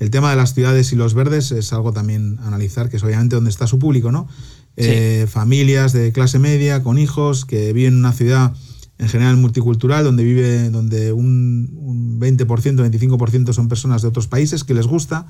el 0.00 0.10
tema 0.10 0.30
de 0.30 0.36
las 0.36 0.54
ciudades 0.54 0.92
y 0.92 0.96
los 0.96 1.14
verdes 1.14 1.52
es 1.52 1.72
algo 1.72 1.92
también 1.92 2.38
a 2.42 2.48
analizar, 2.48 2.88
que 2.88 2.96
es 2.96 3.04
obviamente 3.04 3.36
donde 3.36 3.50
está 3.50 3.68
su 3.68 3.78
público, 3.78 4.10
¿no? 4.10 4.26
Eh, 4.76 5.28
familias 5.30 5.92
de 5.92 6.10
clase 6.10 6.40
media 6.40 6.82
con 6.82 6.98
hijos 6.98 7.44
que 7.44 7.72
viven 7.72 7.92
en 7.92 8.00
una 8.00 8.12
ciudad 8.12 8.52
en 8.98 9.08
general 9.08 9.36
multicultural, 9.36 10.02
donde 10.02 10.24
vive, 10.24 10.70
donde 10.70 11.12
un, 11.12 11.70
un 11.76 12.20
20%, 12.20 12.46
25% 12.46 13.52
son 13.52 13.68
personas 13.68 14.02
de 14.02 14.08
otros 14.08 14.26
países 14.26 14.64
que 14.64 14.74
les 14.74 14.88
gusta 14.88 15.26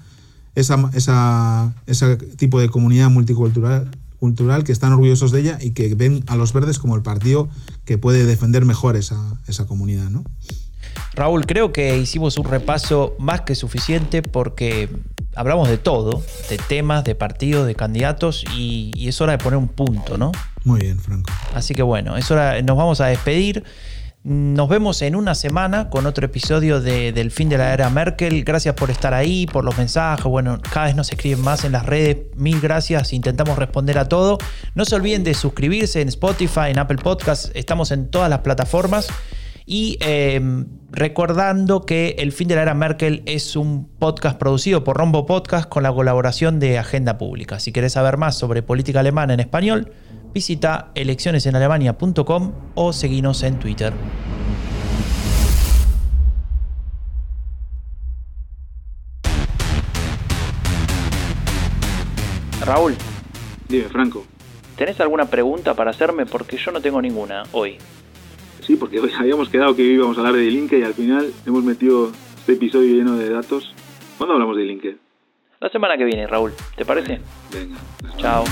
esa, 0.55 0.91
esa, 0.95 1.75
ese 1.87 2.17
tipo 2.17 2.59
de 2.59 2.71
comunidad 2.71 3.11
multicultural 3.11 3.91
cultural 4.25 4.65
que 4.65 4.73
están 4.73 4.91
orgullosos 4.93 5.33
de 5.33 5.41
ella 5.41 5.59
y 5.61 5.73
que 5.73 5.95
ven 5.95 6.25
a 6.29 6.37
los 6.37 6.55
verdes 6.55 6.79
como 6.79 6.97
el 6.97 7.03
partido 7.03 7.51
que 7.85 7.99
puede 7.99 8.25
defender 8.25 8.65
mejor 8.65 8.97
esa, 8.97 9.39
esa 9.49 9.67
comunidad. 9.67 10.09
¿no? 10.09 10.25
Raúl, 11.15 11.47
creo 11.47 11.73
que 11.73 11.97
hicimos 11.97 12.39
un 12.39 12.45
repaso 12.45 13.15
más 13.19 13.43
que 13.43 13.55
suficiente 13.55 14.23
porque 14.23 14.89
hablamos 15.35 15.69
de 15.69 15.79
todo, 15.79 16.23
de 16.49 16.59
temas, 16.59 17.05
de 17.05 17.15
partidos, 17.15 17.67
de 17.67 17.75
candidatos 17.75 18.45
y, 18.57 18.93
y 18.95 19.09
es 19.09 19.21
hora 19.21 19.33
de 19.33 19.39
poner 19.39 19.59
un 19.59 19.69
punto, 19.69 20.19
¿no? 20.19 20.33
Muy 20.65 20.81
bien, 20.81 20.99
Franco. 20.99 21.33
Así 21.55 21.75
que 21.75 21.83
bueno, 21.83 22.17
es 22.17 22.31
hora, 22.31 22.61
nos 22.63 22.77
vamos 22.77 23.01
a 23.01 23.07
despedir. 23.07 23.65
Nos 24.27 24.71
vemos 24.71 25.03
en 25.03 25.17
una 25.17 25.35
semana 25.35 25.91
con 25.91 26.07
otro 26.07 26.25
episodio 26.25 26.81
de, 26.81 27.13
del 27.13 27.31
fin 27.31 27.51
de 27.51 27.59
la 27.59 27.75
era 27.75 27.91
Merkel. 27.91 28.43
Gracias 28.43 28.75
por 28.75 28.91
estar 28.91 29.13
ahí, 29.13 29.47
por 29.47 29.67
los 29.67 29.77
mensajes. 29.77 30.25
Bueno, 30.25 30.63
cada 30.63 30.87
vez 30.87 30.97
nos 30.97 31.13
escriben 31.13 31.43
más 31.43 31.67
en 31.67 31.73
las 31.73 31.85
redes. 31.85 32.17
Mil 32.35 32.59
gracias. 32.59 33.13
Intentamos 33.13 33.59
responder 33.59 33.99
a 33.99 34.09
todo. 34.09 34.39
No 34.75 34.87
se 34.87 34.95
olviden 34.95 35.25
de 35.25 35.35
suscribirse 35.35 36.01
en 36.01 36.09
Spotify, 36.09 36.71
en 36.71 36.79
Apple 36.79 36.97
Podcasts. 36.97 37.51
Estamos 37.53 37.91
en 37.91 38.09
todas 38.09 38.31
las 38.31 38.39
plataformas. 38.39 39.09
Y 39.67 39.99
eh, 40.01 40.41
recordando 40.95 41.85
que 41.85 42.15
El 42.19 42.33
fin 42.33 42.49
de 42.49 42.55
la 42.55 42.63
era 42.63 42.75
Merkel 42.75 43.23
es 43.27 43.57
un 43.57 43.89
podcast 43.99 44.39
producido 44.39 44.85
por 44.85 44.97
Rombo 44.97 45.27
Podcast 45.27 45.69
con 45.69 45.83
la 45.83 45.93
colaboración 45.93 46.61
de 46.61 46.79
Agenda 46.79 47.19
Pública. 47.19 47.59
Si 47.59 47.73
querés 47.73 47.95
saber 47.95 48.17
más 48.17 48.39
sobre 48.39 48.63
política 48.63 49.01
alemana 49.01 49.35
en 49.35 49.41
español, 49.41 49.93
visita 50.33 50.93
eleccionesenalemania.com 50.95 52.53
o 52.75 52.93
seguinos 52.93 53.43
en 53.43 53.59
Twitter. 53.59 53.93
Raúl, 62.65 62.95
Dime, 63.69 63.85
Franco. 63.91 64.25
¿tenés 64.77 64.99
alguna 65.01 65.27
pregunta 65.27 65.75
para 65.75 65.91
hacerme? 65.91 66.25
Porque 66.25 66.57
yo 66.57 66.73
no 66.73 66.81
tengo 66.81 67.03
ninguna 67.03 67.43
hoy. 67.53 67.79
Sí, 68.67 68.77
porque 68.77 69.01
hoy 69.01 69.11
habíamos 69.19 69.49
quedado 69.49 69.77
que 69.77 69.83
íbamos 69.83 70.17
a 70.17 70.21
hablar 70.21 70.37
de 70.37 70.51
Linke 70.51 70.79
y 70.79 70.83
al 70.83 70.95
final 70.95 71.33
hemos 71.47 71.65
metido 71.65 72.11
este 72.37 72.53
episodio 72.55 72.95
lleno 72.95 73.17
de 73.17 73.31
datos. 73.31 73.75
¿Cuándo 74.19 74.35
hablamos 74.35 74.57
de 74.57 74.65
Linke? 74.65 74.97
La 75.61 75.69
semana 75.71 75.97
que 75.97 76.05
viene, 76.05 76.27
Raúl, 76.27 76.53
¿te 76.77 76.85
parece? 76.85 77.21
Venga. 77.53 77.77
Chao. 78.19 78.45